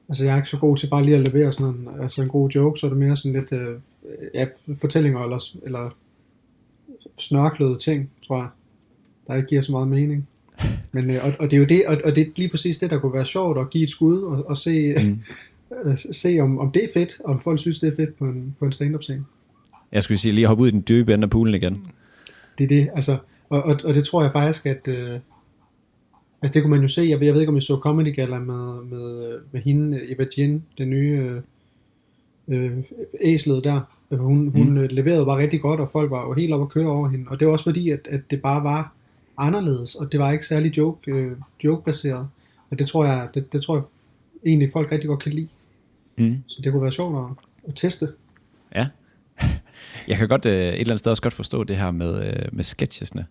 altså, 0.09 0.25
jeg 0.25 0.33
er 0.33 0.37
ikke 0.37 0.49
så 0.49 0.57
god 0.57 0.77
til 0.77 0.87
bare 0.87 1.03
lige 1.03 1.17
at 1.17 1.33
levere 1.33 1.51
sådan 1.51 1.73
en, 1.75 1.87
altså 2.01 2.21
en 2.21 2.29
god 2.29 2.49
joke, 2.49 2.79
så 2.79 2.85
er 2.85 2.89
det 2.89 2.99
mere 2.99 3.15
sådan 3.15 3.33
lidt... 3.39 3.51
Øh, 3.51 3.79
ja, 4.33 4.45
fortællinger 4.81 5.23
eller, 5.23 5.57
eller 5.63 5.89
snørklede 7.23 7.77
ting, 7.77 8.09
tror 8.27 8.37
jeg, 8.37 8.47
der 9.27 9.35
ikke 9.35 9.47
giver 9.47 9.61
så 9.61 9.71
meget 9.71 9.87
mening. 9.87 10.27
Men, 10.91 11.09
øh, 11.09 11.25
og, 11.25 11.33
og, 11.39 11.51
det 11.51 11.57
er 11.57 11.59
jo 11.59 11.65
det, 11.65 11.85
og, 11.87 11.97
og 12.05 12.15
det 12.15 12.21
er 12.21 12.31
lige 12.35 12.49
præcis 12.49 12.77
det, 12.77 12.89
der 12.89 12.99
kunne 12.99 13.13
være 13.13 13.25
sjovt 13.25 13.57
at 13.57 13.69
give 13.69 13.83
et 13.83 13.89
skud 13.89 14.21
og, 14.21 14.49
og 14.49 14.57
se, 14.57 14.95
Mm. 15.03 15.19
øh, 15.89 15.97
se 15.97 16.39
om, 16.39 16.59
om 16.59 16.71
det 16.71 16.83
er 16.83 16.87
fedt, 16.93 17.21
om 17.25 17.39
folk 17.39 17.59
synes, 17.59 17.79
det 17.79 17.91
er 17.91 17.95
fedt 17.95 18.17
på 18.17 18.25
en, 18.25 18.55
på 18.59 18.65
en 18.65 18.71
stand-up 18.71 19.03
scene. 19.03 19.25
Jeg 19.91 20.03
skulle 20.03 20.17
sige 20.17 20.31
lige 20.31 20.47
hoppe 20.47 20.63
ud 20.63 20.67
i 20.67 20.71
den 20.71 20.83
dybe 20.87 21.13
ende 21.13 21.23
af 21.23 21.29
poolen 21.29 21.55
igen. 21.55 21.87
Det 22.57 22.63
er 22.63 22.67
det, 22.67 22.89
altså, 22.95 23.17
og, 23.49 23.63
og, 23.63 23.79
og 23.83 23.95
det 23.95 24.03
tror 24.03 24.23
jeg 24.23 24.31
faktisk, 24.31 24.65
at, 24.65 24.87
øh, 24.87 25.19
altså 26.41 26.53
det 26.53 26.61
kunne 26.61 26.71
man 26.71 26.81
jo 26.81 26.87
se, 26.87 27.01
jeg 27.01 27.19
ved, 27.19 27.27
jeg 27.27 27.33
ved 27.33 27.41
ikke, 27.41 27.51
om 27.51 27.57
I 27.57 27.61
så 27.61 27.77
Comedy 27.77 28.15
Gala 28.15 28.39
med, 28.39 28.83
med, 28.83 29.39
med 29.51 29.61
hende, 29.61 30.11
Eva 30.11 30.25
Jin, 30.37 30.63
den 30.77 30.89
nye 30.89 31.11
øh, 31.11 31.41
øh, 32.47 32.77
æslet 33.21 33.63
der, 33.63 33.81
hun, 34.17 34.48
hun 34.48 34.70
Mm. 34.70 34.88
leverede 34.89 35.25
bare 35.25 35.38
rigtig 35.38 35.62
godt, 35.62 35.79
og 35.79 35.89
folk 35.89 36.12
var 36.12 36.22
jo 36.27 36.34
helt 36.34 36.53
oppe 36.53 36.63
at 36.65 36.70
køre 36.70 36.88
over 36.88 37.10
hende, 37.10 37.25
og 37.29 37.39
det 37.39 37.48
var 37.48 37.51
også 37.53 37.65
fordi, 37.65 37.89
at, 37.89 38.08
at 38.12 38.22
det 38.32 38.41
bare 38.41 38.63
var 38.63 38.93
anderledes, 39.38 39.96
og 39.96 40.12
det 40.12 40.20
var 40.20 40.32
ikke 40.32 40.46
særlig 40.46 40.77
joke, 40.77 41.12
øh, 41.12 41.32
joke-baseret, 41.63 42.27
og 42.70 42.79
det 42.79 42.88
tror 42.88 43.05
jeg, 43.05 43.27
det, 43.34 43.53
det 43.53 43.62
tror 43.63 43.75
jeg 43.75 43.84
egentlig 44.46 44.70
folk 44.74 44.91
rigtig 44.91 45.08
godt 45.08 45.20
kan 45.24 45.34
lide, 45.34 45.48
Mm. 46.17 46.38
så 46.48 46.62
det 46.63 46.72
kunne 46.72 46.82
være 46.82 46.91
sjovt 46.91 47.17
at, 47.29 47.36
at 47.70 47.75
teste. 47.75 48.08
Ja. 48.75 48.88
Jeg 50.08 50.17
kan 50.17 50.27
godt 50.29 50.46
øh, 50.46 50.53
et 50.53 50.67
eller 50.67 50.79
andet 50.79 51.00
sted 51.00 51.10
også 51.12 51.22
godt 51.24 51.34
forstå 51.34 51.63
det 51.63 51.77
her 51.77 51.91
med, 51.91 52.25
øh, 52.27 52.46
med 52.51 52.63
sketchesne. 52.63 53.25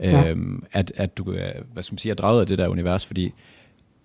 Ja. 0.00 0.30
Øhm, 0.30 0.64
at, 0.72 0.92
at 0.96 1.18
du 1.18 1.32
øh, 1.32 1.54
hvad 1.72 1.82
skal 1.82 1.92
man 1.94 1.98
sige, 1.98 2.10
er 2.10 2.14
draget 2.14 2.40
af 2.40 2.46
det 2.46 2.58
der 2.58 2.68
univers, 2.68 3.06
fordi 3.06 3.32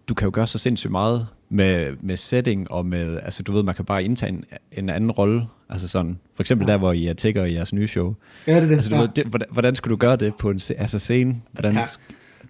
du 0.10 0.14
kan 0.14 0.26
jo 0.26 0.32
gøre 0.34 0.48
så 0.48 0.58
sindssygt 0.58 0.92
meget 0.92 1.28
med, 1.50 1.96
med 2.02 2.18
setting 2.18 2.72
og 2.72 2.86
med, 2.86 3.20
altså 3.24 3.44
du 3.44 3.52
ved, 3.52 3.64
man 3.64 3.76
kan 3.76 3.86
bare 3.86 4.04
indtage 4.04 4.30
en, 4.30 4.44
en 4.72 4.90
anden 4.90 5.12
rolle. 5.12 5.46
Altså 5.70 5.88
sådan, 5.88 6.20
for 6.36 6.44
eksempel 6.44 6.68
Ja. 6.68 6.72
der, 6.74 6.78
hvor 6.80 6.92
I 6.92 7.08
er 7.08 7.14
tigger 7.14 7.46
i 7.46 7.54
jeres 7.54 7.74
nye 7.74 7.88
show. 7.88 8.16
Ja, 8.48 8.56
det 8.56 8.64
er 8.64 8.66
det. 8.68 8.74
Altså 8.74 8.90
du 8.90 8.96
ja. 8.96 9.02
ved, 9.02 9.10
det, 9.16 9.26
hvordan, 9.26 9.48
hvordan 9.52 9.76
skulle 9.76 9.92
du 9.92 9.98
gøre 9.98 10.16
det 10.16 10.36
på 10.36 10.50
en 10.50 10.60
altså 10.78 11.00
scene? 11.00 11.42
Hvordan, 11.52 11.74
Ja. 11.74 11.86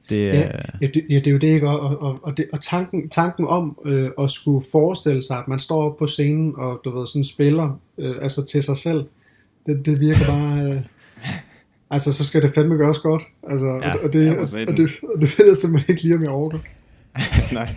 det, 0.09 0.27
Ja, 0.27 0.39
ja. 0.39 0.47
ja, 0.81 0.87
det, 0.87 1.05
ja, 1.09 1.15
det 1.15 1.27
er 1.27 1.31
jo 1.31 1.37
det, 1.37 1.47
ikke? 1.47 1.69
Og, 1.69 2.01
og, 2.01 2.19
og, 2.23 2.37
det, 2.37 2.45
og 2.53 2.61
tanken, 2.61 3.09
tanken 3.09 3.47
om 3.47 3.79
øh, 3.85 4.09
at 4.19 4.31
skulle 4.31 4.65
forestille 4.71 5.21
sig, 5.23 5.37
at 5.37 5.47
man 5.47 5.59
står 5.59 5.83
op 5.89 5.97
på 5.97 6.07
scenen 6.07 6.53
og 6.57 6.81
du 6.85 6.99
ved, 6.99 7.07
sådan 7.07 7.23
spiller 7.23 7.79
øh, 7.97 8.15
altså 8.21 8.45
til 8.45 8.63
sig 8.63 8.77
selv, 8.77 9.05
det, 9.65 9.85
det 9.85 9.99
virker 10.01 10.25
bare... 10.27 10.59
Øh, 10.71 10.81
altså, 11.89 12.13
så 12.13 12.25
skal 12.25 12.41
det 12.41 12.51
fandme 12.55 12.75
gøres 12.75 12.97
godt. 12.99 13.23
Altså, 13.49 13.65
Ja, 13.65 13.93
og, 13.93 13.99
og, 14.03 14.13
det, 14.13 14.37
og, 14.37 14.41
og, 14.67 14.77
det, 14.77 14.91
og 15.15 15.21
det 15.21 15.39
ved 15.39 15.47
jeg 15.47 15.57
simpelthen 15.57 15.91
ikke 15.93 16.03
lige, 16.03 16.15
om 16.15 16.21
jeg 16.23 16.29
overgår. 16.31 16.59
Nej. 17.53 17.69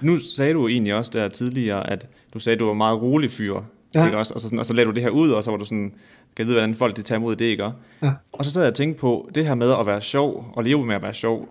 Nu 0.00 0.18
sagde 0.18 0.54
du 0.54 0.68
egentlig 0.68 0.94
også 0.94 1.10
der 1.14 1.28
tidligere, 1.28 1.90
at 1.90 2.08
du 2.34 2.38
sagde, 2.38 2.54
at 2.54 2.60
du 2.60 2.66
var 2.66 2.74
meget 2.74 3.02
rolig 3.02 3.30
fyr. 3.30 3.60
Ja. 3.94 4.04
Ikke 4.04 4.18
også? 4.18 4.34
Og, 4.34 4.40
så, 4.40 4.48
sådan, 4.48 4.58
og 4.58 4.66
så 4.66 4.74
lagde 4.74 4.90
du 4.90 4.94
det 4.94 5.02
her 5.02 5.10
ud, 5.10 5.30
og 5.30 5.44
så 5.44 5.50
var 5.50 5.58
du 5.58 5.64
sådan, 5.64 5.94
kan 6.36 6.46
vide, 6.46 6.54
hvordan 6.54 6.74
folk 6.74 6.96
de 6.96 7.02
tager 7.02 7.18
imod 7.18 7.36
det, 7.36 7.44
ikke? 7.44 7.70
Ja. 8.02 8.12
Og 8.32 8.44
så 8.44 8.50
sad 8.50 8.62
jeg 8.62 8.70
og 8.70 8.74
tænkte 8.74 9.00
på, 9.00 9.30
det 9.34 9.46
her 9.46 9.54
med 9.54 9.74
at 9.80 9.86
være 9.86 10.02
sjov, 10.02 10.52
og 10.56 10.64
leve 10.64 10.86
med 10.86 10.94
at 10.94 11.02
være 11.02 11.14
sjov, 11.14 11.48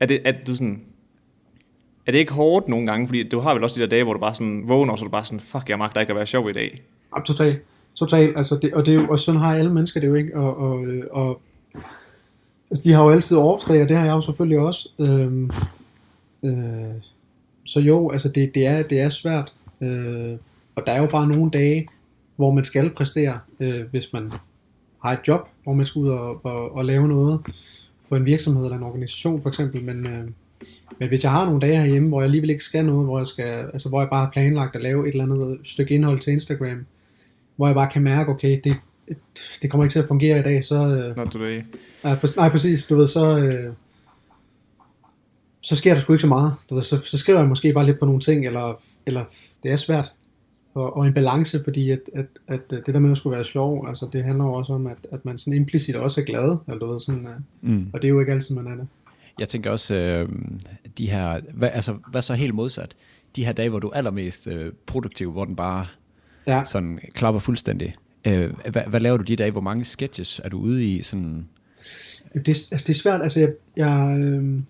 er 0.00 0.06
det, 0.06 0.20
at 0.24 0.46
du 0.46 0.54
sådan, 0.54 0.82
er 2.06 2.12
det 2.12 2.18
ikke 2.18 2.32
hårdt 2.32 2.68
nogle 2.68 2.86
gange? 2.86 3.06
Fordi 3.06 3.28
du 3.28 3.40
har 3.40 3.54
vel 3.54 3.64
også 3.64 3.76
de 3.76 3.80
der 3.80 3.86
dage, 3.86 4.04
hvor 4.04 4.12
du 4.12 4.18
bare 4.18 4.34
sådan 4.34 4.68
vågner, 4.68 4.92
og 4.92 4.98
så 4.98 5.04
er 5.04 5.06
du 5.06 5.10
bare 5.10 5.24
sådan, 5.24 5.40
fuck, 5.40 5.68
jeg 5.68 5.78
magter 5.78 6.00
ikke 6.00 6.10
at 6.10 6.16
være 6.16 6.26
sjov 6.26 6.50
i 6.50 6.52
dag. 6.52 6.82
Ja, 7.16 7.22
totalt. 7.22 7.62
Totalt. 7.94 8.36
Altså, 8.36 8.58
det, 8.62 8.74
og, 8.74 8.86
det 8.86 8.94
er 8.94 9.02
jo, 9.02 9.08
og 9.10 9.18
sådan 9.18 9.40
har 9.40 9.54
alle 9.54 9.72
mennesker 9.72 10.00
det 10.00 10.08
jo 10.08 10.14
ikke. 10.14 10.36
Og, 10.36 10.56
og, 10.56 10.84
øh, 10.84 11.04
og 11.10 11.40
altså, 12.70 12.84
de 12.84 12.92
har 12.92 13.04
jo 13.04 13.10
altid 13.10 13.36
off-day, 13.36 13.82
og 13.82 13.88
det 13.88 13.96
har 13.96 14.04
jeg 14.04 14.12
jo 14.12 14.20
selvfølgelig 14.20 14.58
også. 14.58 14.88
Øhm, 14.98 15.50
øh, 16.42 16.94
så 17.68 17.80
jo, 17.80 18.10
altså 18.10 18.28
det, 18.28 18.54
det, 18.54 18.66
er, 18.66 18.82
det 18.82 19.00
er 19.00 19.08
svært. 19.08 19.52
Øh, 19.80 20.36
og 20.74 20.82
der 20.86 20.92
er 20.92 21.00
jo 21.00 21.06
bare 21.06 21.28
nogle 21.28 21.50
dage, 21.50 21.88
hvor 22.36 22.50
man 22.50 22.64
skal 22.64 22.90
præstere, 22.90 23.38
øh, 23.60 23.84
hvis 23.90 24.12
man 24.12 24.32
har 25.02 25.12
et 25.12 25.18
job, 25.28 25.48
hvor 25.62 25.72
man 25.72 25.86
skal 25.86 25.98
ud 25.98 26.08
og, 26.08 26.44
og, 26.44 26.76
og 26.76 26.84
lave 26.84 27.08
noget 27.08 27.40
for 28.08 28.16
en 28.16 28.24
virksomhed 28.24 28.64
eller 28.64 28.76
en 28.76 28.82
organisation 28.82 29.42
for 29.42 29.48
eksempel. 29.48 29.84
Men, 29.84 30.06
øh, 30.06 30.24
men 30.98 31.08
hvis 31.08 31.22
jeg 31.22 31.30
har 31.30 31.44
nogle 31.44 31.60
dage 31.60 31.76
herhjemme, 31.76 32.08
hvor 32.08 32.20
jeg 32.20 32.24
alligevel 32.24 32.50
ikke 32.50 32.64
skal 32.64 32.84
noget, 32.84 33.06
hvor 33.06 33.18
jeg, 33.18 33.26
skal, 33.26 33.66
altså, 33.72 33.88
hvor 33.88 34.00
jeg 34.00 34.10
bare 34.10 34.24
har 34.24 34.30
planlagt 34.30 34.76
at 34.76 34.82
lave 34.82 35.08
et 35.08 35.12
eller 35.12 35.24
andet 35.24 35.58
stykke 35.64 35.94
indhold 35.94 36.18
til 36.18 36.32
Instagram, 36.32 36.86
hvor 37.56 37.66
jeg 37.66 37.74
bare 37.74 37.90
kan 37.92 38.02
mærke, 38.02 38.30
okay, 38.30 38.60
det, 38.64 38.76
det 39.62 39.70
kommer 39.70 39.84
ikke 39.84 39.92
til 39.92 39.98
at 39.98 40.08
fungere 40.08 40.38
i 40.38 40.42
dag, 40.42 40.64
så... 40.64 40.76
Øh, 40.76 41.16
Not 41.16 41.28
today. 41.28 41.62
nej, 42.04 42.14
præ- 42.14 42.36
nej, 42.36 42.48
præcis, 42.48 42.86
du 42.86 42.96
ved, 42.96 43.06
så... 43.06 43.38
Øh, 43.38 43.72
så 45.68 45.76
sker 45.76 45.94
der 45.94 46.00
sgu 46.00 46.12
ikke 46.12 46.20
så 46.22 46.26
meget. 46.28 46.54
Du 46.70 46.74
ved, 46.74 46.82
så, 46.82 47.00
så 47.04 47.18
skriver 47.18 47.38
jeg 47.38 47.48
måske 47.48 47.72
bare 47.72 47.86
lidt 47.86 47.98
på 47.98 48.04
nogle 48.06 48.20
ting, 48.20 48.46
eller, 48.46 48.80
eller 49.06 49.24
det 49.62 49.70
er 49.72 49.76
svært. 49.76 50.12
Og, 50.74 50.96
og 50.96 51.06
en 51.06 51.14
balance, 51.14 51.60
fordi 51.64 51.90
at, 51.90 52.00
at, 52.14 52.26
at 52.48 52.60
det 52.70 52.86
der 52.94 52.98
med 52.98 53.10
at 53.10 53.16
skulle 53.16 53.36
være 53.36 53.44
sjov, 53.44 53.88
altså 53.88 54.08
det 54.12 54.24
handler 54.24 54.44
jo 54.44 54.52
også 54.52 54.72
om, 54.72 54.86
at, 54.86 54.96
at 55.12 55.24
man 55.24 55.38
sådan 55.38 55.52
implicit 55.52 55.96
også 55.96 56.20
er 56.20 56.24
glad, 56.24 56.56
eller 56.68 56.78
du 56.78 56.92
ved, 56.92 57.00
sådan, 57.00 57.26
øh, 57.26 57.70
Mm. 57.70 57.86
og 57.92 58.02
det 58.02 58.08
er 58.08 58.12
jo 58.12 58.20
ikke 58.20 58.32
altid, 58.32 58.54
man 58.54 58.66
er 58.66 58.74
det. 58.76 58.86
Jeg 59.38 59.48
tænker 59.48 59.70
også, 59.70 59.94
øh, 59.94 60.28
de 60.98 61.10
her, 61.10 61.40
hvad, 61.54 61.70
altså, 61.72 61.96
hvad 62.10 62.22
så 62.22 62.34
helt 62.34 62.54
modsat? 62.54 62.94
De 63.36 63.44
her 63.44 63.52
dage, 63.52 63.68
hvor 63.68 63.78
du 63.78 63.88
er 63.88 63.92
allermest 63.96 64.46
øh, 64.46 64.72
produktiv, 64.86 65.32
hvor 65.32 65.44
den 65.44 65.56
bare 65.56 65.86
Ja. 66.46 66.64
sådan 66.64 66.98
klapper 67.14 67.38
fuldstændig. 67.38 67.94
Øh, 68.24 68.50
hvad, 68.70 68.82
hvad 68.86 69.00
laver 69.00 69.16
du 69.16 69.22
de 69.24 69.36
dage? 69.36 69.50
Hvor 69.50 69.60
mange 69.60 69.84
sketches 69.84 70.40
er 70.44 70.48
du 70.48 70.58
ude 70.58 70.86
i? 70.86 71.02
Sådan, 71.02 71.48
Det, 72.34 72.48
er- 72.48 72.68
altså, 72.72 72.84
det 72.86 72.88
er 72.88 72.94
svært, 72.94 73.22
altså 73.22 73.40
jeg, 73.40 73.52
jeg, 73.76 74.18
øh, 74.20 74.60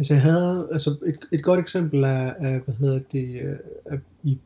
Altså 0.00 0.14
jeg 0.14 0.22
havde, 0.22 0.68
altså 0.72 0.96
et, 1.06 1.18
et 1.32 1.42
godt 1.42 1.60
eksempel 1.60 2.02
er, 2.02 2.32
er 2.38 2.58
hvad 2.58 2.74
hedder 2.74 3.00
det, 3.12 3.40
øh, 3.42 3.56
er, 3.84 3.98
i, 4.22 4.38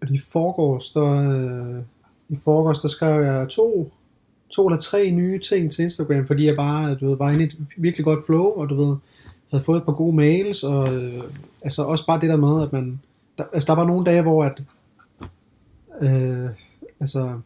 er 0.00 0.06
i 0.10 0.18
forgårs, 0.18 0.90
der, 0.90 1.30
øh, 1.30 1.82
i 2.28 2.36
forgårs, 2.44 2.78
der 2.78 2.88
skrev 2.88 3.22
jeg 3.22 3.48
to, 3.48 3.92
to 4.50 4.66
eller 4.66 4.78
tre 4.78 5.10
nye 5.10 5.38
ting 5.38 5.72
til 5.72 5.84
Instagram, 5.84 6.26
fordi 6.26 6.46
jeg 6.46 6.56
bare, 6.56 6.94
du 6.94 7.08
ved, 7.08 7.16
var 7.16 7.30
inde 7.30 7.44
i 7.44 7.46
et 7.46 7.56
virkelig 7.76 8.04
godt 8.04 8.26
flow, 8.26 8.44
og 8.44 8.70
du 8.70 8.74
ved, 8.74 8.96
havde 9.50 9.64
fået 9.64 9.78
et 9.78 9.84
par 9.84 9.92
gode 9.92 10.16
mails, 10.16 10.62
og 10.62 10.94
øh, 10.94 11.22
altså 11.62 11.82
også 11.82 12.06
bare 12.06 12.20
det 12.20 12.28
der 12.28 12.36
med, 12.36 12.62
at 12.62 12.72
man, 12.72 13.00
der, 13.38 13.44
altså 13.52 13.66
der 13.66 13.80
var 13.80 13.86
nogle 13.86 14.04
dage, 14.04 14.22
hvor 14.22 14.44
at, 14.44 14.62
øh, 16.00 16.48
altså, 17.00 17.40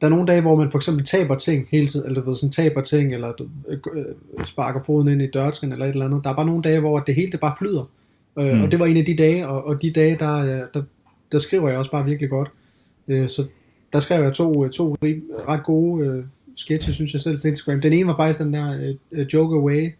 der 0.00 0.06
er 0.06 0.10
nogle 0.10 0.26
dage, 0.26 0.40
hvor 0.40 0.56
man 0.56 0.70
for 0.70 0.78
eksempel 0.78 1.04
taber 1.04 1.34
ting 1.34 1.66
hele 1.70 1.86
tiden, 1.86 2.06
eller 2.06 2.20
du 2.22 2.28
ved, 2.28 2.36
sådan 2.36 2.52
taber 2.52 2.80
ting, 2.80 3.12
eller 3.14 3.32
øh, 3.68 3.78
øh, 3.94 4.44
sparker 4.44 4.80
foden 4.86 5.08
ind 5.08 5.22
i 5.22 5.30
dørtrin, 5.30 5.72
eller 5.72 5.84
et 5.86 5.90
eller 5.90 6.04
andet. 6.04 6.24
Der 6.24 6.30
er 6.30 6.34
bare 6.34 6.46
nogle 6.46 6.62
dage, 6.62 6.80
hvor 6.80 6.98
det 6.98 7.14
hele 7.14 7.32
det 7.32 7.40
bare 7.40 7.54
flyder. 7.58 7.80
Øh, 8.38 8.54
Mm. 8.54 8.62
Og 8.62 8.70
det 8.70 8.78
var 8.78 8.86
en 8.86 8.96
af 8.96 9.04
de 9.04 9.16
dage, 9.16 9.48
og, 9.48 9.64
og 9.66 9.82
de 9.82 9.90
dage, 9.90 10.16
der, 10.18 10.36
øh, 10.38 10.60
der, 10.74 10.82
der 11.32 11.38
skriver 11.38 11.68
jeg 11.68 11.78
også 11.78 11.90
bare 11.90 12.04
virkelig 12.04 12.30
godt. 12.30 12.48
Øh, 13.08 13.28
så 13.28 13.46
der 13.92 14.00
skrev 14.00 14.22
jeg 14.22 14.32
to, 14.32 14.64
øh, 14.64 14.70
to 14.70 14.96
ret 15.48 15.62
gode 15.64 16.06
øh, 16.06 16.24
sketches, 16.56 16.94
synes 16.94 17.12
jeg 17.12 17.20
selv, 17.20 17.38
til 17.38 17.48
Instagram. 17.48 17.80
Den 17.80 17.92
ene 17.92 18.06
var 18.06 18.16
faktisk 18.16 18.38
den 18.38 18.54
der 18.54 18.94
øh, 19.12 19.26
Joke 19.34 19.56
Away, 19.56 19.92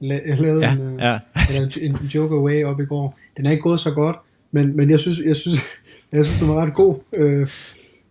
jeg 0.00 0.38
lavede 0.38 0.60
Ja, 0.66 0.72
en, 0.72 1.00
ja. 1.00 1.18
eller 1.48 1.62
en, 1.62 1.72
en 1.82 2.06
Joke 2.14 2.34
Away 2.34 2.64
op 2.64 2.80
i 2.80 2.84
går. 2.84 3.18
Den 3.36 3.46
er 3.46 3.50
ikke 3.50 3.62
gået 3.62 3.80
så 3.80 3.90
godt, 3.94 4.16
men, 4.50 4.76
men 4.76 4.90
jeg 4.90 4.98
synes, 4.98 5.20
jeg 5.26 5.36
synes, 5.36 5.58
jeg 6.12 6.24
synes, 6.24 6.40
den 6.40 6.48
var 6.48 6.54
ret 6.54 6.74
god. 6.74 6.96
Øh, 7.12 7.48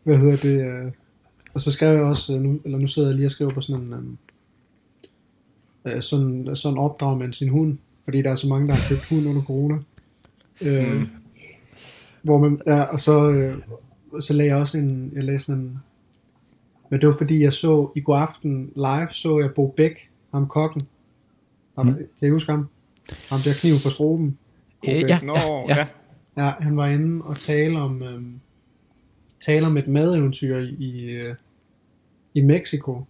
hvad 0.04 0.18
hedder 0.18 0.36
det? 0.36 0.66
Øh, 0.66 0.92
og 1.54 1.62
så 1.62 1.72
skrev 1.72 1.94
jeg 1.94 2.04
også, 2.04 2.36
øh, 2.36 2.42
nu, 2.42 2.60
eller 2.66 2.78
nu 2.78 2.88
sidder 2.88 3.10
jeg 3.10 3.16
lige 3.16 3.28
og 3.28 3.32
skriver 3.32 3.52
på 3.52 3.62
sådan 3.62 3.82
en, 3.82 4.18
øh, 5.86 5.96
øh, 5.96 6.02
sådan, 6.02 6.50
sådan 6.56 6.78
opdrag 6.78 7.18
med 7.18 7.34
sin 7.34 7.50
hund, 7.50 7.78
fordi 8.04 8.22
der 8.22 8.32
er 8.32 8.36
så 8.36 8.48
mange, 8.48 8.68
der 8.68 8.74
har 8.74 8.90
købt 8.90 9.10
hund 9.10 9.28
under 9.28 9.42
corona. 9.42 9.78
Øh, 10.62 10.94
Mm. 10.94 11.08
Hvor 12.24 12.40
man, 12.40 12.60
ja, 12.68 12.82
og 12.82 13.02
så, 13.02 13.32
øh, 13.32 13.58
så 14.22 14.34
lagde 14.34 14.52
jeg 14.52 14.58
også 14.58 14.78
en, 14.78 15.12
jeg 15.16 15.24
lagde 15.24 15.40
sådan 15.40 15.62
en, 15.62 15.80
men 16.90 17.00
det 17.02 17.08
var 17.10 17.16
fordi, 17.18 17.44
jeg 17.44 17.54
så 17.54 17.92
i 17.96 18.02
går 18.02 18.16
aften 18.16 18.72
live, 18.76 19.08
så 19.12 19.40
jeg 19.40 19.52
Bo 19.56 19.68
Bæk, 19.78 20.10
ham 20.32 20.48
kokken. 20.48 20.82
Ham, 21.78 21.88
Mm. 21.88 21.94
Kan 21.96 22.28
I 22.28 22.30
huske 22.30 22.52
ham? 22.52 22.68
Ham 23.30 23.40
der 23.40 23.54
kniv 23.54 23.74
for 23.76 23.90
stroben. 23.90 24.38
Øh, 24.90 24.94
ja, 25.10 25.20
Nå, 25.24 25.34
ja, 25.34 25.42
ja. 25.42 25.64
ja. 25.68 25.78
ja. 25.78 26.46
Ja, 26.46 26.54
han 26.60 26.78
var 26.78 26.88
inde 26.88 27.26
og 27.26 27.38
tale 27.38 27.80
om, 27.80 28.04
øhm, 28.04 28.40
tale 29.42 29.66
om 29.68 29.78
et 29.78 29.88
madeventyr 29.88 30.58
i, 30.58 30.76
i, 30.80 31.10
øh, 31.10 31.36
i 32.34 32.42
Mexico. 32.42 33.06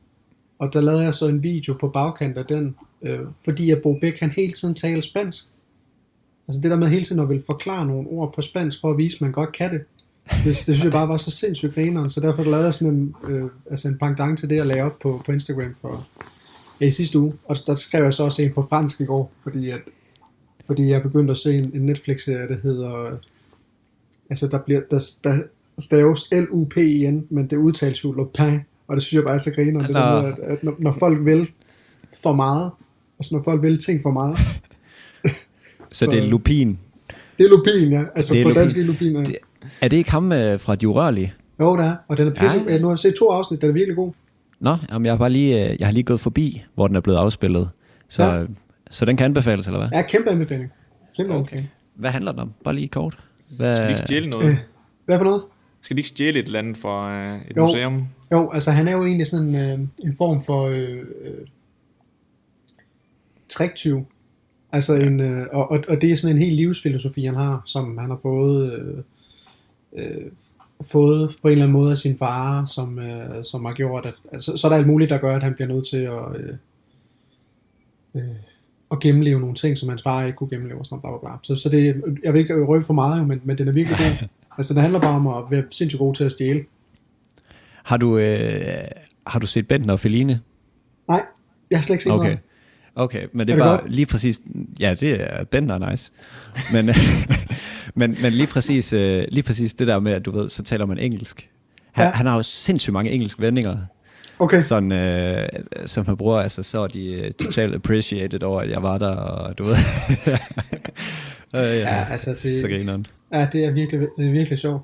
Og 0.60 0.74
der 0.74 0.82
lavede 0.82 1.04
jeg 1.04 1.14
så 1.14 1.28
en 1.28 1.44
video 1.44 1.74
på 1.74 1.88
bagkant 1.88 2.38
af 2.38 2.46
den, 2.46 2.76
øh, 3.02 3.20
fordi 3.44 3.72
at 3.72 3.82
Bo 3.82 3.98
Bæk, 4.02 4.20
han 4.20 4.30
hele 4.30 4.54
tiden 4.54 4.76
taler 4.76 5.02
spansk. 5.02 5.46
Altså 6.48 6.62
det 6.62 6.72
der 6.72 6.78
med 6.78 6.88
hele 6.88 7.06
tiden 7.06 7.22
at 7.22 7.30
vil 7.30 7.44
forklare 7.46 7.86
nogle 7.86 8.08
ord 8.08 8.34
på 8.34 8.42
spansk, 8.42 8.82
for 8.82 8.92
at 8.92 8.98
vise, 8.98 9.18
at 9.18 9.22
man 9.22 9.32
godt 9.32 9.52
kan 9.52 9.74
det. 9.74 9.84
Det, 10.30 10.46
det 10.46 10.56
synes 10.56 10.84
jeg 10.84 10.92
bare 10.92 11.08
var 11.08 11.18
så 11.18 11.32
sindssygt 11.32 11.74
grineren, 11.74 12.10
så 12.10 12.20
derfor 12.22 12.44
lavede 12.44 12.66
jeg 12.66 12.74
sådan 12.74 12.94
en, 12.94 13.16
øh, 13.30 13.50
altså 13.70 13.88
en 13.88 13.98
pangdang 13.98 14.38
til 14.38 14.50
det, 14.50 14.56
jeg 14.56 14.66
lagde 14.66 14.82
op 14.82 15.00
på, 15.00 15.22
på 15.26 15.32
Instagram 15.32 15.76
for, 15.82 16.08
ja, 16.82 16.86
i 16.86 16.92
sidste 16.92 17.20
uge. 17.20 17.34
Og 17.46 17.56
der 17.68 17.76
skrev 17.76 18.04
jeg 18.04 18.14
så 18.14 18.24
også 18.24 18.42
en 18.42 18.54
på 18.54 18.68
fransk 18.70 19.02
i 19.02 19.06
går, 19.06 19.32
fordi 19.44 19.70
at 19.70 19.82
fordi 20.66 20.90
jeg 20.90 21.02
begyndte 21.02 21.32
at 21.32 21.38
se 21.38 21.58
en, 21.58 21.72
en 21.76 21.82
Netflix-serie, 21.82 22.48
der 22.48 22.58
hedder, 22.64 23.18
altså 24.30 24.48
der 24.48 24.60
bliver, 24.60 24.82
der, 24.92 25.12
der 25.24 25.44
staves 25.82 26.28
L-U-P-I-N, 26.32 27.26
men 27.30 27.48
det 27.50 27.58
udtales 27.58 28.04
jo 28.04 28.12
Lupin, 28.12 28.60
og 28.88 28.96
det 28.96 29.04
synes 29.04 29.14
jeg 29.18 29.24
bare 29.24 29.34
er 29.34 29.38
så 29.40 29.52
griner, 29.52 29.80
det 29.82 29.96
der 29.96 30.22
med, 30.22 30.32
at, 30.32 30.40
at 30.40 30.64
når, 30.64 30.76
når 30.80 30.96
folk 31.00 31.26
vil 31.26 31.52
for 32.24 32.34
meget, 32.36 32.72
altså 33.20 33.36
når 33.36 33.44
folk 33.44 33.62
vil 33.62 33.78
ting 33.84 34.02
for 34.02 34.12
meget, 34.12 34.38
Så 35.92 36.06
det 36.06 36.18
er 36.20 36.22
Så- 36.24 36.28
lupin. 36.30 36.80
det 37.38 37.46
er 37.46 37.50
Lupin, 37.50 37.92
ja, 37.92 38.04
altså 38.16 38.34
Det 38.34 38.40
er 38.40 38.44
på 38.44 38.50
Lupin. 38.50 38.62
dansk 38.62 38.78
er 38.78 38.84
Lupin, 38.84 39.14
ja. 39.16 39.20
Det- 39.20 39.38
Er 39.82 39.88
det 39.88 39.98
ikke 39.98 40.12
ham 40.12 40.32
øh, 40.32 40.60
fra 40.60 40.76
De 40.76 40.88
Urørlige? 40.88 41.34
Jo, 41.60 41.78
det 41.78 41.86
er, 41.86 41.96
og 42.08 42.18
den 42.18 42.28
er 42.28 42.32
pisse, 42.34 42.58
Ja. 42.68 42.72
ja. 42.74 42.80
nu 42.80 42.88
har 42.88 42.92
jeg 42.92 43.00
set 43.00 43.14
to 43.20 43.30
afsnit, 43.30 43.62
den 43.62 43.70
er 43.70 43.74
virkelig 43.74 43.96
god. 43.96 44.12
Nå, 44.60 44.76
jamen, 44.92 45.06
jeg, 45.06 45.14
har 45.14 45.18
bare 45.18 45.30
lige, 45.30 45.70
øh, 45.72 45.76
jeg 45.80 45.88
har 45.88 45.92
lige 45.94 46.04
gået 46.04 46.20
forbi, 46.20 46.64
hvor 46.76 46.88
den 46.88 46.96
er 46.96 47.00
blevet 47.00 47.18
afspillet. 47.18 47.70
Så, 48.10 48.24
Ja. 48.24 48.44
så 48.92 49.06
den 49.06 49.18
kan 49.18 49.26
anbefales, 49.26 49.68
eller 49.68 49.80
hvad? 49.80 49.90
Ja, 49.94 50.02
kæmpe 50.02 50.30
anbefaling. 50.30 50.72
Kæmpe 51.18 51.32
Okay. 51.34 51.40
anbefaling. 51.40 51.70
Hvad 51.96 52.10
handler 52.12 52.32
den 52.32 52.40
om? 52.42 52.52
Bare 52.64 52.76
lige 52.76 52.88
kort. 52.88 53.20
Hvad, 53.58 53.76
Skal 53.76 53.86
de 53.88 53.92
ikke 53.92 54.02
stjæle 54.06 54.30
noget? 54.30 54.50
Øh, 54.50 54.58
hvad 55.06 55.18
for 55.18 55.24
noget? 55.26 55.42
Skal 55.82 55.98
de 55.98 56.00
ikke 56.00 56.10
stjæle 56.10 56.40
et 56.40 56.46
eller 56.46 56.60
andet 56.60 56.78
fra 56.78 57.22
øh, 57.22 57.42
et 57.50 57.58
Jo. 57.58 57.62
museum? 57.62 58.08
Jo, 58.32 58.52
altså 58.52 58.72
han 58.72 58.88
er 58.88 58.92
jo 58.92 59.06
egentlig 59.06 59.28
sådan 59.28 59.56
øh, 59.56 59.80
en 60.06 60.16
form 60.18 60.44
for 60.44 60.66
øh, 60.68 60.98
øh, 60.98 61.48
triktyv. 63.50 64.06
Altså 64.72 64.96
en, 64.96 65.20
øh, 65.20 65.48
og, 65.52 65.72
og, 65.72 65.84
og 65.88 66.02
det 66.02 66.12
er 66.12 66.18
sådan 66.18 66.36
en 66.36 66.42
helt 66.42 66.56
livsfilosofi, 66.56 67.26
han 67.26 67.36
har, 67.36 67.62
som 67.66 67.98
han 67.98 68.10
har 68.10 68.20
fået, 68.22 68.74
øh, 68.74 68.98
øh, 69.94 70.32
fået 70.82 71.36
på 71.42 71.48
en 71.48 71.52
eller 71.52 71.66
anden 71.66 71.74
måde 71.74 71.92
af 71.92 71.98
sin 71.98 72.18
far, 72.18 72.66
som, 72.66 73.00
øh, 73.00 73.46
som 73.46 73.66
har 73.66 73.74
gjort, 73.74 74.06
at 74.06 74.14
altså, 74.32 74.58
så 74.58 74.68
er 74.68 74.70
der 74.70 74.78
alt 74.78 74.88
muligt, 74.88 75.10
der 75.10 75.18
gør, 75.18 75.36
at 75.36 75.44
han 75.44 75.54
bliver 75.54 75.68
nødt 75.68 75.88
til 75.88 75.98
at, 75.98 76.42
øh, 76.42 76.56
øh, 78.16 78.36
at 78.92 79.00
gennemleve 79.00 79.40
nogle 79.40 79.56
ting, 79.56 79.78
som 79.78 79.90
hans 79.90 80.04
far 80.04 80.24
ikke 80.24 80.36
kunne 80.36 80.50
gennemleve, 80.50 80.80
og 80.80 80.86
sådan 80.86 81.02
bla, 81.02 81.10
bla, 81.10 81.20
bla. 81.20 81.38
Så, 81.44 81.56
så 81.56 81.70
det, 81.70 82.04
jeg 82.24 82.34
vil 82.34 82.40
ikke 82.40 82.66
røbe 82.66 82.86
for 82.86 82.94
meget, 82.94 83.20
jo, 83.20 83.26
men, 83.26 83.42
men 83.44 83.58
den 83.58 83.68
er 83.68 83.74
virkelig 83.74 83.98
god. 83.98 84.28
altså 84.62 84.74
det 84.74 84.82
handler 84.82 85.00
bare 85.00 85.16
om 85.16 85.28
at 85.28 85.44
være 85.52 85.64
sindssygt 85.72 86.00
god 86.00 86.16
til 86.16 86.24
at 86.24 86.32
stjæle. 86.32 86.64
Har 87.84 87.98
du, 87.98 88.18
øh, 88.18 88.78
har 89.28 89.40
du 89.40 89.48
set 89.48 89.68
Benten 89.68 89.90
og 89.90 90.00
Feline? 90.00 90.40
Nej, 91.08 91.22
jeg 91.72 91.78
har 91.80 91.84
slet 91.84 91.94
ikke 91.94 92.04
set 92.04 92.10
noget. 92.10 92.22
Okay. 92.22 92.32
det. 92.32 92.40
Okay, 92.96 93.28
men 93.34 93.48
det 93.48 93.54
Er 93.54 93.56
det 93.56 93.64
bare 93.64 93.78
godt? 93.78 93.92
lige 93.92 94.06
præcis... 94.06 94.42
Ja, 94.80 94.94
det 95.00 95.22
er 95.22 95.44
Benten 95.44 95.82
er 95.84 95.90
nice. 95.92 96.12
Men, 96.74 96.86
men, 98.00 98.18
men 98.22 98.34
lige, 98.34 98.48
præcis, 98.48 98.94
øh, 98.94 99.24
lige 99.32 99.44
præcis 99.44 99.74
det 99.74 99.88
der 99.88 100.00
med, 100.00 100.12
at 100.14 100.26
du 100.26 100.32
ved, 100.32 100.50
så 100.50 100.64
taler 100.64 100.86
man 100.86 100.98
engelsk. 100.98 101.50
Han, 101.92 102.04
Ja. 102.04 102.10
ja. 102.10 102.16
han 102.16 102.26
har 102.26 102.36
jo 102.36 102.44
sindssygt 102.44 102.94
mange 102.94 103.12
engelske 103.12 103.42
vendinger, 103.42 103.78
Okay. 104.40 104.62
sådan, 104.62 104.92
øh, 104.92 105.48
som 105.86 106.06
han 106.06 106.18
bruger. 106.18 106.40
Altså, 106.40 106.64
så 106.64 106.80
er 106.80 106.88
de 106.88 107.06
øh, 107.14 107.32
totalt 107.32 107.76
appreciated 107.76 108.44
over, 108.44 108.62
at 108.62 108.70
jeg 108.70 108.84
var 108.84 108.98
der, 108.98 109.08
og 109.16 109.58
du 109.58 109.64
ved... 109.64 109.76
øh, 111.56 111.62
ja, 111.62 111.72
Ja, 111.80 112.06
altså, 112.12 112.30
det- 112.44 112.62
Så 112.62 112.68
grineren. 112.68 113.06
Ja, 113.34 113.48
det 113.54 113.66
er 113.66 113.72
virkelig, 113.72 114.08
det 114.18 114.28
er 114.28 114.32
virkelig 114.32 114.60
sjovt. 114.60 114.82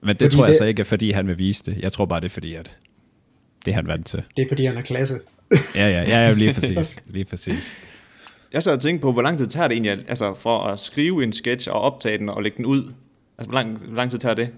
Men 0.00 0.08
det 0.08 0.18
Fordi 0.20 0.36
tror 0.36 0.44
jeg 0.44 0.48
det- 0.48 0.56
så 0.58 0.64
ikke 0.64 0.80
er, 0.80 0.84
fordi 0.84 1.10
han 1.10 1.26
vil 1.26 1.38
vise 1.38 1.64
det. 1.64 1.78
Jeg 1.82 1.92
tror 1.92 2.04
bare, 2.04 2.20
det 2.20 2.26
er 2.26 2.30
fordi, 2.30 2.54
at 2.54 2.78
det 3.64 3.70
er 3.70 3.74
han 3.74 3.86
vant 3.86 4.06
til. 4.06 4.22
Det 4.36 4.42
er 4.42 4.48
fordi, 4.48 4.66
han 4.66 4.76
er 4.76 4.82
klasse. 4.82 5.18
Ja, 5.74 5.88
ja, 5.88 5.88
ja, 6.02 6.26
ja 6.26 6.32
lige 6.32 6.54
præcis. 6.60 6.98
Lige 7.06 7.24
præcis. 7.24 7.76
Jeg 8.52 8.62
sad 8.62 8.72
og 8.72 8.80
tænkte 8.80 9.02
på, 9.02 9.12
hvor 9.12 9.22
lang 9.22 9.38
tid 9.38 9.46
tager 9.46 9.68
det 9.68 9.74
egentlig, 9.74 10.04
altså 10.08 10.34
for 10.34 10.58
at 10.64 10.78
skrive 10.78 11.22
en 11.24 11.32
sketch 11.32 11.68
og 11.70 11.80
optage 11.80 12.18
den 12.18 12.28
og 12.28 12.42
lægge 12.42 12.56
den 12.56 12.66
ud? 12.66 12.82
Altså, 13.38 13.50
hvor 13.50 13.52
lang, 13.54 13.78
hvor 13.78 13.96
lang 13.96 14.10
tid 14.10 14.18
tager 14.18 14.34
det? 14.34 14.48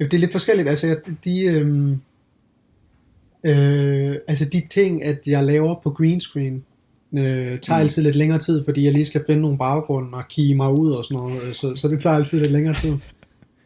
Jo, 0.00 0.04
det 0.04 0.14
er 0.14 0.18
lidt 0.18 0.32
forskelligt. 0.32 0.68
Altså, 0.68 0.96
de, 1.24 1.40
øhm, 1.44 2.00
øh, 3.44 4.16
altså, 4.28 4.44
de 4.44 4.62
ting, 4.70 5.04
at 5.04 5.18
jeg 5.26 5.44
laver 5.44 5.74
på 5.82 5.90
green 5.90 6.20
screen, 6.20 6.64
øh, 7.12 7.60
tager 7.60 7.78
Mm. 7.78 7.82
altid 7.82 8.02
lidt 8.02 8.16
længere 8.16 8.38
tid, 8.38 8.64
fordi 8.64 8.84
jeg 8.84 8.92
lige 8.92 9.04
skal 9.04 9.24
finde 9.26 9.42
nogle 9.42 9.58
baggrunde 9.58 10.10
og 10.12 10.24
kigge 10.28 10.54
mig 10.54 10.78
ud 10.78 10.92
og 10.92 11.04
sådan 11.04 11.22
noget. 11.22 11.42
øh, 11.48 11.54
Så, 11.54 11.76
så 11.76 11.88
det 11.88 12.00
tager 12.00 12.16
altid 12.16 12.38
lidt 12.40 12.52
længere 12.52 12.74
tid. 12.74 12.96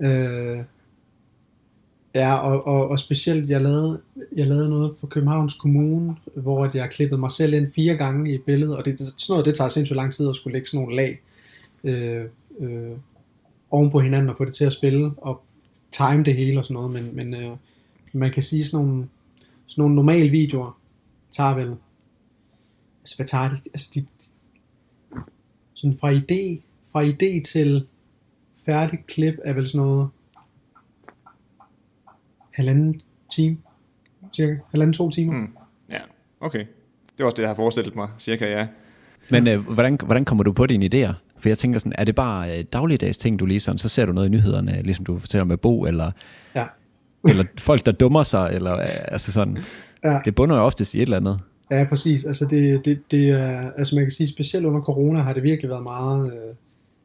Øh, 0.01 0.59
ja, 2.15 2.35
og, 2.37 2.67
og, 2.67 2.89
og 2.89 2.99
specielt, 2.99 3.51
jeg 3.51 3.61
lavede, 3.63 4.01
jeg 4.37 4.47
lavede 4.47 4.69
noget 4.71 4.93
for 5.01 5.07
Københavns 5.07 5.55
Kommune, 5.55 6.17
hvor 6.35 6.71
jeg 6.75 6.91
klippede 6.91 7.21
mig 7.21 7.31
selv 7.31 7.55
ind 7.55 7.73
fire 7.75 7.95
gange 7.97 8.31
i 8.31 8.35
et 8.35 8.43
billede, 8.43 8.77
og 8.77 8.85
det, 8.85 8.99
sådan 9.01 9.15
noget, 9.29 9.47
det 9.47 9.55
tager 9.55 9.69
sindssygt 9.69 9.97
lang 9.97 10.13
tid 10.13 10.29
at 10.29 10.37
skulle 10.37 10.53
lægge 10.53 10.69
sådan 10.69 10.81
nogle 10.81 10.97
lag 10.97 11.21
øh, 11.85 12.25
øh, 12.61 12.91
oven 13.71 13.91
på 13.91 14.01
hinanden 14.01 14.31
og 14.31 14.37
få 14.37 14.45
det 14.45 14.55
til 14.55 14.65
at 14.65 14.73
spille, 14.73 15.11
og 15.17 15.43
time 15.93 16.25
det 16.25 16.35
hele 16.35 16.59
og 16.59 16.65
sådan 16.65 16.75
noget, 16.75 16.93
men, 16.93 17.11
men 17.17 17.35
øh, 17.35 17.51
man 18.13 18.31
kan 18.31 18.43
sige 18.43 18.65
sådan 18.65 18.87
nogle, 18.87 19.07
sådan 19.67 19.83
nogle 19.83 19.95
normale 19.95 20.31
videoer 20.31 20.79
tager 21.31 21.55
vel, 21.55 21.75
altså 23.05 23.17
hvad 23.17 23.27
tager 23.27 23.49
de, 23.49 23.57
altså 23.67 23.91
de, 23.95 24.07
sådan 25.75 25.97
fra 26.01 26.13
idé, 26.13 26.61
fra 26.93 27.05
idé 27.05 27.43
til 27.53 27.87
færdig 28.67 28.99
klip 29.09 29.35
er 29.45 29.53
vel 29.53 29.67
sådan 29.67 29.87
noget 29.87 30.09
halvanden 32.51 33.01
time, 33.37 33.57
cirka, 34.37 34.57
halvanden 34.71 34.93
to 34.95 35.11
timer. 35.11 35.33
Hmm. 35.33 35.57
Ja, 35.91 35.99
okay. 36.41 36.59
Det 36.59 37.19
var 37.19 37.25
også 37.25 37.37
det, 37.37 37.43
jeg 37.43 37.49
har 37.51 37.55
forestillet 37.55 37.97
mig, 37.97 38.09
cirka, 38.19 38.45
ja. 38.59 38.67
Men 39.31 39.49
øh, 39.49 39.61
hvordan, 39.69 39.99
hvordan 40.07 40.25
kommer 40.25 40.45
du 40.45 40.53
på 40.53 40.67
dine 40.67 40.85
idéer? 40.95 41.13
For 41.39 41.49
jeg 41.49 41.59
tænker 41.59 41.79
sådan, 41.79 41.93
er 41.99 42.05
det 42.05 42.15
bare 42.15 42.59
øh, 42.59 42.65
dagligdags 42.73 43.17
ting, 43.19 43.39
du 43.39 43.47
lige 43.47 43.61
sådan, 43.61 43.79
så 43.79 43.89
ser 43.89 44.07
du 44.07 44.13
noget 44.13 44.29
i 44.29 44.31
nyhederne, 44.31 44.83
ligesom 44.83 45.05
du 45.05 45.19
fortæller 45.19 45.45
med 45.45 45.57
Bo, 45.57 45.85
eller, 45.85 46.11
Ja. 46.55 46.67
eller 47.29 47.45
folk, 47.59 47.87
der 47.87 47.93
dummer 47.93 48.23
sig, 48.23 48.51
eller 48.53 48.75
øh, 48.75 48.85
altså 49.09 49.33
sådan. 49.33 49.59
Ja. 50.05 50.21
Det 50.25 50.35
bunder 50.35 50.57
jo 50.57 50.63
oftest 50.63 50.95
i 50.95 50.99
et 50.99 51.03
eller 51.03 51.17
andet. 51.17 51.41
Ja, 51.71 51.85
præcis. 51.89 52.25
Altså, 52.25 52.47
det, 52.51 52.85
det, 52.85 53.01
det 53.11 53.29
er, 53.31 53.71
altså 53.73 53.95
man 53.95 54.05
kan 54.05 54.13
sige, 54.13 54.29
specielt 54.29 54.67
under 54.67 54.81
corona 54.81 55.21
har 55.21 55.33
det 55.33 55.43
virkelig 55.43 55.71
været 55.71 55.83
meget, 55.83 56.33
øh, 56.33 56.55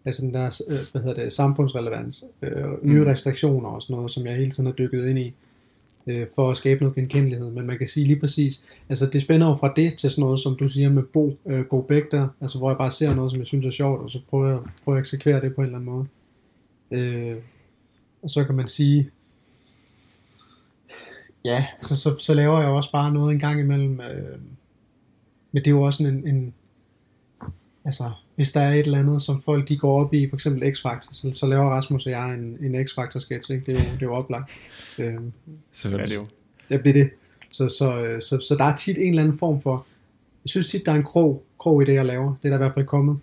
altså 0.05 0.21
den 0.21 0.33
der, 0.33 0.61
øh, 0.69 0.75
hvad 0.91 1.01
hedder 1.01 1.23
det, 1.23 1.33
samfundsrelevans, 1.33 2.23
øh, 2.41 2.51
nye 2.83 2.99
Mm. 2.99 3.05
restriktioner 3.05 3.69
og 3.69 3.81
sådan 3.81 3.95
noget, 3.95 4.11
som 4.11 4.25
jeg 4.25 4.35
hele 4.35 4.51
tiden 4.51 4.65
har 4.67 4.73
dykket 4.73 5.07
ind 5.07 5.19
i. 5.19 5.33
øh, 6.07 6.27
for 6.35 6.51
at 6.51 6.57
skabe 6.57 6.79
noget 6.83 6.95
genkendelighed. 6.95 7.49
Men 7.51 7.67
man 7.67 7.77
kan 7.77 7.87
sige 7.87 8.07
lige 8.07 8.19
præcis, 8.19 8.63
altså 8.89 9.05
det 9.05 9.21
spænder 9.21 9.47
jo 9.47 9.53
fra 9.55 9.73
det 9.75 9.95
til 9.97 10.09
sådan 10.11 10.21
noget, 10.21 10.39
som 10.39 10.55
du 10.55 10.67
siger 10.67 10.89
med 10.89 11.03
Bo, 11.03 11.37
øh, 11.45 11.65
Bo 11.65 11.81
Bæk 11.81 12.11
der, 12.11 12.27
altså 12.41 12.57
hvor 12.57 12.69
jeg 12.69 12.77
bare 12.77 12.91
ser 12.91 13.15
noget, 13.15 13.31
som 13.31 13.39
jeg 13.39 13.47
synes 13.47 13.65
er 13.65 13.69
sjovt, 13.69 14.01
og 14.01 14.09
så 14.09 14.19
prøver 14.29 14.47
jeg, 14.49 14.59
prøver 14.83 14.95
jeg 14.97 15.01
at 15.01 15.01
eksekvere 15.01 15.41
det 15.41 15.55
på 15.55 15.61
en 15.61 15.65
eller 15.65 15.79
anden 15.79 15.91
måde. 15.93 16.05
Øh, 16.91 17.35
og 18.23 18.29
så 18.29 18.43
kan 18.43 18.55
man 18.55 18.67
sige, 18.67 19.09
ja, 21.45 21.65
altså, 21.75 21.95
så, 21.97 22.15
så 22.19 22.33
laver 22.33 22.59
jeg 22.59 22.69
også 22.69 22.91
bare 22.91 23.11
noget 23.11 23.33
en 23.33 23.39
gang 23.39 23.59
imellem, 23.59 24.01
øh, 24.01 24.39
men 25.51 25.63
det 25.63 25.67
er 25.67 25.71
jo 25.71 25.81
også 25.81 26.07
en, 26.07 26.27
en 26.27 26.53
altså, 27.85 28.11
hvis 28.35 28.51
der 28.51 28.61
er 28.61 28.73
et 28.73 28.79
eller 28.79 28.99
andet, 28.99 29.21
som 29.21 29.41
folk 29.41 29.67
de 29.67 29.77
går 29.77 30.01
op 30.01 30.13
i, 30.13 30.29
for 30.29 30.35
eksempel 30.35 30.71
X-Factor, 30.71 31.13
så, 31.13 31.29
så 31.33 31.45
laver 31.45 31.69
Rasmus 31.69 32.05
og 32.05 32.11
jeg 32.11 32.33
en, 32.33 32.57
en 32.61 32.85
X-Factor 32.85 33.19
sketch, 33.19 33.51
ikke? 33.51 33.65
Det, 33.65 33.73
er 33.73 33.77
jo, 33.77 33.83
det 33.93 34.01
er 34.01 34.05
jo 34.05 34.13
oplagt. 34.13 34.51
Øh, 34.99 35.05
Ja, 35.05 35.11
det 35.11 35.31
Selvfølgelig. 35.71 36.15
er 36.15 36.19
jo. 36.21 36.27
Ja, 36.69 36.77
det 36.77 36.87
er 36.87 36.93
det. 36.93 37.09
Så, 37.51 37.69
så, 37.69 37.97
øh, 37.97 38.21
så, 38.21 38.39
så 38.47 38.55
der 38.55 38.63
er 38.63 38.75
tit 38.75 38.97
en 38.97 39.09
eller 39.09 39.23
anden 39.23 39.37
form 39.37 39.61
for, 39.61 39.85
jeg 40.45 40.49
synes 40.49 40.67
tit, 40.67 40.85
der 40.85 40.91
er 40.91 40.95
en 40.95 41.03
krog, 41.03 41.43
krog 41.59 41.81
i 41.81 41.85
det, 41.85 41.93
jeg 41.93 42.05
laver. 42.05 42.35
Det 42.43 42.45
er 42.45 42.49
der 42.49 42.55
i 42.55 42.63
hvert 42.63 42.73
fald 42.73 42.85
kommet. 42.85 43.17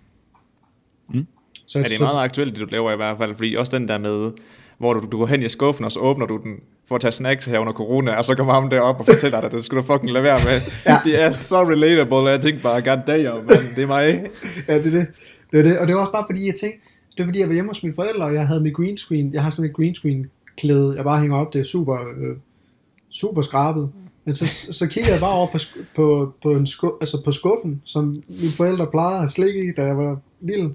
Mm. 1.09 1.26
Så, 1.66 1.79
Ja, 1.79 1.85
det 1.85 2.00
er 2.00 2.05
meget 2.05 2.24
aktuelt, 2.24 2.55
det 2.57 2.61
du 2.61 2.66
laver 2.70 2.92
i 2.92 2.96
hvert 2.96 3.18
fald, 3.18 3.35
fordi 3.35 3.55
også 3.55 3.79
den 3.79 3.88
der 3.88 3.98
med, 3.98 4.33
hvor 4.79 4.92
du, 4.92 5.09
du 5.12 5.18
går 5.18 5.26
hen 5.26 5.42
i 5.42 5.48
skuffen, 5.48 5.85
og 5.85 5.92
så 5.92 6.00
åbner 6.00 6.26
du 6.26 6.40
den 6.42 6.61
for 6.88 6.94
at 6.94 7.01
tage 7.01 7.12
snacks 7.12 7.46
her 7.46 7.59
under 7.59 7.72
corona, 7.72 8.12
og 8.12 8.25
så 8.25 8.35
kommer 8.35 8.53
ham 8.55 8.70
derop 8.70 9.01
og 9.01 9.07
fortæller 9.07 9.40
dig, 9.40 9.46
at 9.46 9.53
det 9.53 9.64
skulle 9.64 9.83
du 9.83 9.87
fucking 9.87 10.12
lade 10.12 10.25
være 10.25 10.44
med. 10.44 10.61
Ja. 10.87 10.99
Det 11.05 11.22
er 11.22 11.31
så 11.31 11.62
relatable, 11.62 12.16
og 12.16 12.31
jeg 12.31 12.40
tænkte 12.40 12.62
bare, 12.62 12.83
god 12.83 13.03
damn, 13.07 13.46
man, 13.46 13.59
det 13.77 13.83
er 13.83 13.87
mig. 13.87 14.27
Ja, 14.68 14.79
det 14.79 14.87
er 14.87 14.90
det. 14.90 15.07
det, 15.53 15.59
er 15.59 15.62
det. 15.62 15.79
Og 15.79 15.87
det 15.87 15.94
var 15.94 16.01
også 16.01 16.12
bare 16.12 16.25
fordi, 16.31 16.46
jeg 16.46 16.55
tænkte, 16.61 16.81
det 17.16 17.18
var 17.18 17.25
fordi, 17.25 17.40
jeg 17.40 17.49
var 17.49 17.55
hjemme 17.55 17.70
hos 17.70 17.83
mine 17.83 17.94
forældre, 17.94 18.25
og 18.25 18.35
jeg 18.35 18.46
havde 18.46 18.61
mit 18.61 18.75
green 18.75 18.99
screen. 18.99 19.35
Jeg 19.35 19.42
har 19.42 19.51
sådan 19.51 19.70
et 19.70 19.77
green 19.77 19.94
screen 19.94 20.27
klæde, 20.57 20.94
jeg 20.96 21.05
bare 21.05 21.20
hænger 21.20 21.37
op. 21.37 21.53
Det 21.53 21.61
er 21.61 21.64
super, 21.64 21.94
øh, 21.94 22.37
super 23.11 23.42
skrabet. 23.42 23.90
Men 24.25 24.35
så, 24.35 24.46
så 24.70 24.87
kiggede 24.87 25.12
jeg 25.12 25.20
bare 25.20 25.33
over 25.33 25.46
på, 25.46 25.59
på, 25.96 26.33
på, 26.42 26.51
en 26.51 26.66
sku, 26.66 26.90
altså 27.01 27.22
på 27.25 27.33
skuffen, 27.33 27.83
som 27.85 28.22
mine 28.29 28.53
forældre 28.57 28.87
plejede 28.87 29.14
at 29.14 29.20
have 29.20 29.29
slik 29.29 29.55
i, 29.55 29.72
da 29.77 29.83
jeg 29.83 29.99
var 29.99 30.18
lille. 30.40 30.75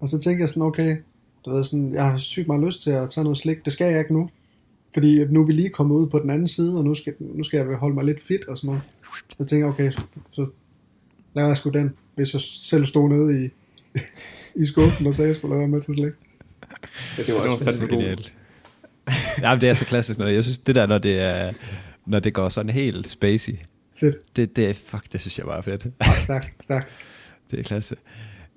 Og 0.00 0.08
så 0.08 0.18
tænkte 0.18 0.40
jeg 0.40 0.48
sådan, 0.48 0.62
okay, 0.62 0.96
du 1.44 1.54
ved 1.54 1.64
sådan, 1.64 1.94
jeg 1.94 2.04
har 2.04 2.18
sygt 2.18 2.46
meget 2.46 2.64
lyst 2.64 2.82
til 2.82 2.90
at 2.90 3.10
tage 3.10 3.24
noget 3.24 3.38
slik. 3.38 3.64
Det 3.64 3.72
skal 3.72 3.90
jeg 3.90 3.98
ikke 3.98 4.14
nu. 4.14 4.28
Fordi 4.94 5.24
nu 5.24 5.40
er 5.42 5.46
vi 5.46 5.52
lige 5.52 5.68
kommet 5.70 5.94
ud 5.96 6.06
på 6.06 6.18
den 6.18 6.30
anden 6.30 6.48
side, 6.48 6.78
og 6.78 6.84
nu 6.84 6.94
skal, 6.94 7.14
nu 7.20 7.44
skal 7.44 7.56
jeg 7.56 7.76
holde 7.76 7.94
mig 7.94 8.04
lidt 8.04 8.22
fit 8.22 8.44
og 8.48 8.58
sådan 8.58 8.66
noget. 8.68 8.82
Så 9.30 9.36
tænkte 9.38 9.56
jeg, 9.56 9.66
okay, 9.66 9.90
så, 9.90 10.00
så 10.32 10.46
laver 11.34 11.48
jeg 11.48 11.56
sgu 11.56 11.70
den, 11.70 11.90
hvis 12.14 12.32
jeg 12.32 12.40
selv 12.40 12.86
stod 12.86 13.08
nede 13.08 13.44
i, 13.44 13.48
i 14.62 14.66
skuffen 14.66 15.06
og 15.06 15.14
sagde, 15.14 15.26
at 15.26 15.28
jeg 15.28 15.36
skulle 15.36 15.52
lade 15.52 15.60
være 15.60 15.68
med 15.68 15.80
til 15.82 15.94
slik. 15.94 16.04
Ja, 17.18 17.22
det 17.22 17.34
var 17.34 17.40
Det 17.40 17.50
var 17.50 17.56
også 17.56 17.78
fandme. 17.78 17.96
Genialt. 17.96 18.32
Ja, 19.42 19.58
det 19.60 19.68
er 19.68 19.74
så 19.74 19.84
klassisk 19.84 20.18
noget. 20.18 20.34
Jeg 20.34 20.42
synes, 20.44 20.58
det 20.58 20.74
der, 20.74 20.86
når 20.86 20.98
det, 20.98 21.20
er, 21.20 21.52
når 22.06 22.20
det 22.20 22.34
går 22.34 22.48
sådan 22.48 22.70
helt 22.70 23.10
spacey, 23.10 23.52
fedt. 24.00 24.36
det, 24.36 24.56
det, 24.56 24.76
fuck, 24.76 25.12
det 25.12 25.20
synes 25.20 25.38
jeg 25.38 25.46
bare 25.46 25.58
er 25.58 25.62
fedt. 25.62 25.86
Ja, 26.06 26.20
stærkt, 26.20 26.64
stærkt. 26.64 26.88
Det 27.50 27.58
er 27.58 27.62
klasse. 27.62 27.96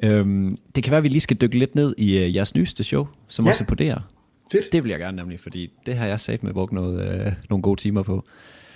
Øhm, 0.03 0.57
det 0.75 0.83
kan 0.83 0.91
være, 0.91 0.97
at 0.97 1.03
vi 1.03 1.07
lige 1.09 1.21
skal 1.21 1.37
dykke 1.37 1.59
lidt 1.59 1.75
ned 1.75 1.95
i 1.97 2.25
uh, 2.25 2.35
jeres 2.35 2.55
nyeste 2.55 2.83
show, 2.83 3.07
som 3.27 3.45
Ja. 3.45 3.51
også 3.51 3.63
er 3.63 3.67
på 3.67 3.75
DR. 3.75 3.97
Fedt. 4.51 4.65
Det 4.73 4.83
vil 4.83 4.89
jeg 4.89 4.99
gerne 4.99 5.17
nemlig, 5.17 5.39
fordi 5.39 5.73
det 5.85 5.95
har 5.95 6.05
jeg 6.05 6.19
sat 6.19 6.43
med 6.43 6.53
brugt 6.53 6.71
noget, 6.71 7.25
uh, 7.25 7.33
nogle 7.49 7.61
gode 7.61 7.79
timer 7.81 8.03
på. 8.03 8.23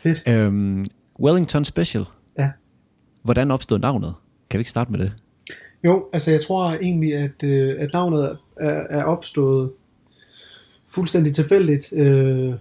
Fedt. 0.03 0.23
Øhm, 0.27 0.85
Wellington 1.19 1.65
Special. 1.65 2.05
Ja. 2.37 2.51
Hvordan 3.21 3.51
opstod 3.51 3.79
navnet? 3.79 4.13
Kan 4.49 4.57
vi 4.57 4.61
ikke 4.61 4.69
starte 4.69 4.91
med 4.91 4.99
det? 4.99 5.13
Jo, 5.83 6.05
altså 6.13 6.31
jeg 6.31 6.41
tror 6.41 6.71
egentlig, 6.71 7.13
at, 7.13 7.43
øh, 7.43 7.75
at 7.79 7.93
navnet 7.93 8.37
er, 8.57 8.69
er 8.89 9.03
opstået 9.03 9.71
fuldstændig 10.87 11.35
tilfældigt. 11.35 11.93
Øh, 11.93 12.53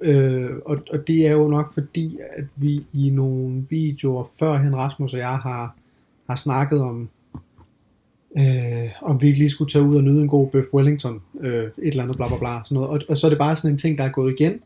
øh, 0.00 0.50
og, 0.64 0.78
og 0.90 1.06
det 1.06 1.26
er 1.26 1.32
jo 1.32 1.48
nok 1.48 1.74
fordi, 1.74 2.18
at 2.36 2.44
vi 2.56 2.86
i 2.92 3.10
nogle 3.10 3.66
videoer 3.70 4.24
førhen 4.38 4.76
Rasmus 4.76 5.14
og 5.14 5.20
jeg 5.20 5.38
har, 5.38 5.76
har 6.28 6.36
snakket 6.36 6.80
om, 6.80 7.08
øh, 8.38 8.88
om 9.02 9.22
vi 9.22 9.26
ikke 9.26 9.38
lige 9.38 9.50
skulle 9.50 9.70
tage 9.70 9.84
ud 9.84 9.96
og 9.96 10.04
nyde 10.04 10.22
en 10.22 10.28
god 10.28 10.50
bøf 10.50 10.64
Wellington, 10.74 11.20
øh, 11.40 11.64
et 11.64 11.72
eller 11.78 12.02
andet 12.02 12.16
bla 12.16 12.28
bla 12.28 12.38
bla. 12.38 12.60
Sådan 12.64 12.74
noget. 12.74 12.90
Og, 12.90 13.00
og 13.08 13.16
så 13.16 13.26
er 13.26 13.28
det 13.28 13.38
bare 13.38 13.56
sådan 13.56 13.70
en 13.70 13.78
ting, 13.78 13.98
der 13.98 14.04
er 14.04 14.12
gået 14.12 14.40
igen. 14.40 14.60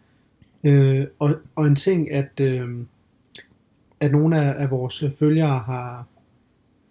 Øh, 0.64 1.07
og, 1.18 1.35
og 1.55 1.66
en 1.66 1.74
ting, 1.74 2.12
at, 2.12 2.40
øh, 2.40 2.68
at 4.00 4.12
nogle 4.12 4.40
af, 4.40 4.62
af 4.62 4.70
vores 4.70 5.05
følgere 5.18 5.59
har, 5.59 6.07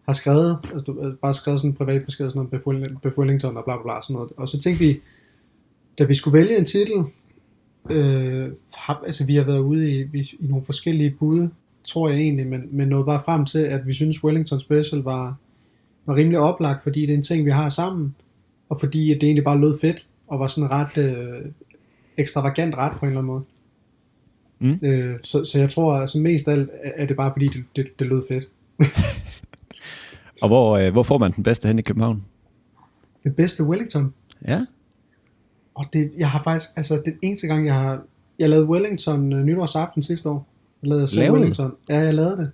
har 0.05 0.13
skrevet, 0.13 0.57
altså 0.73 0.95
øh, 1.01 1.13
bare 1.15 1.33
skrevet 1.33 1.59
sådan 1.59 1.71
en 1.71 1.75
privat 1.75 2.05
besked, 2.05 2.29
sådan 2.29 2.47
noget 2.51 3.01
bøf 3.03 3.17
Wellington 3.17 3.57
og 3.57 3.63
bla 3.63 3.75
bla 3.75 3.83
bla, 3.83 4.01
sådan 4.01 4.13
noget. 4.13 4.31
Og 4.37 4.49
så 4.49 4.59
tænkte 4.59 4.85
vi, 4.85 4.99
da 5.99 6.03
vi 6.03 6.15
skulle 6.15 6.39
vælge 6.39 6.57
en 6.57 6.65
titel, 6.65 7.03
øh, 7.89 8.51
har, 8.73 9.03
altså 9.05 9.25
vi 9.25 9.35
har 9.35 9.43
været 9.43 9.59
ude 9.59 9.91
i, 9.91 10.01
i 10.39 10.47
nogle 10.47 10.65
forskellige 10.65 11.15
bud, 11.19 11.47
tror 11.83 12.09
jeg 12.09 12.17
egentlig, 12.17 12.47
men, 12.47 12.61
men 12.71 12.87
nåede 12.87 13.05
bare 13.05 13.21
frem 13.25 13.45
til, 13.45 13.59
at 13.59 13.87
vi 13.87 13.93
synes 13.93 14.23
Wellington 14.23 14.59
Special 14.59 15.01
var, 15.01 15.35
var 16.05 16.15
rimelig 16.15 16.39
oplagt, 16.39 16.83
fordi 16.83 17.01
det 17.01 17.09
er 17.09 17.17
en 17.17 17.23
ting, 17.23 17.45
vi 17.45 17.51
har 17.51 17.69
sammen, 17.69 18.15
og 18.69 18.79
fordi 18.79 19.07
det 19.07 19.23
egentlig 19.23 19.43
bare 19.43 19.59
lød 19.59 19.79
fedt, 19.79 20.05
og 20.27 20.39
var 20.39 20.47
sådan 20.47 20.71
ret 20.71 20.97
øh, 20.97 21.51
ekstravagant 22.17 22.75
ret 22.75 22.91
på 22.91 23.05
en 23.05 23.11
eller 23.11 23.21
anden 23.21 23.33
måde. 23.33 23.43
Mm. 24.59 24.87
Øh, 24.87 25.17
så, 25.23 25.43
så 25.43 25.59
jeg 25.59 25.69
tror, 25.69 25.95
altså 25.95 26.17
mest 26.17 26.47
af 26.47 26.53
alt 26.53 26.69
er 26.83 27.05
det 27.05 27.15
bare 27.17 27.31
fordi, 27.31 27.47
det, 27.47 27.63
det, 27.75 27.99
det 27.99 28.07
lød 28.07 28.23
fedt. 28.27 28.47
Og 30.41 30.47
hvor, 30.49 30.77
øh, 30.77 30.91
hvor 30.91 31.03
får 31.03 31.17
man 31.17 31.31
den 31.31 31.43
bedste 31.43 31.67
hen 31.67 31.79
i 31.79 31.81
København? 31.81 32.25
Det 33.23 33.35
bedste 33.35 33.63
Wellington, 33.63 34.13
Ja. 34.47 34.65
Og 35.75 35.85
det, 35.93 36.11
jeg 36.17 36.29
har 36.29 36.43
faktisk, 36.43 36.69
altså 36.75 37.01
den 37.05 37.13
eneste 37.21 37.47
gang, 37.47 37.65
jeg 37.65 37.75
har, 37.75 38.01
jeg 38.39 38.49
lavede 38.49 38.67
Wellington 38.67 39.33
uh, 39.33 39.39
nytårsaften 39.39 40.03
sidste 40.03 40.29
år. 40.29 40.47
Jeg 40.81 40.89
lavede 40.89 41.07
selv 41.07 41.19
Lavede? 41.19 41.33
Wellington. 41.33 41.71
Ja, 41.89 41.97
jeg 41.97 42.13
lavede 42.13 42.37
det. 42.37 42.51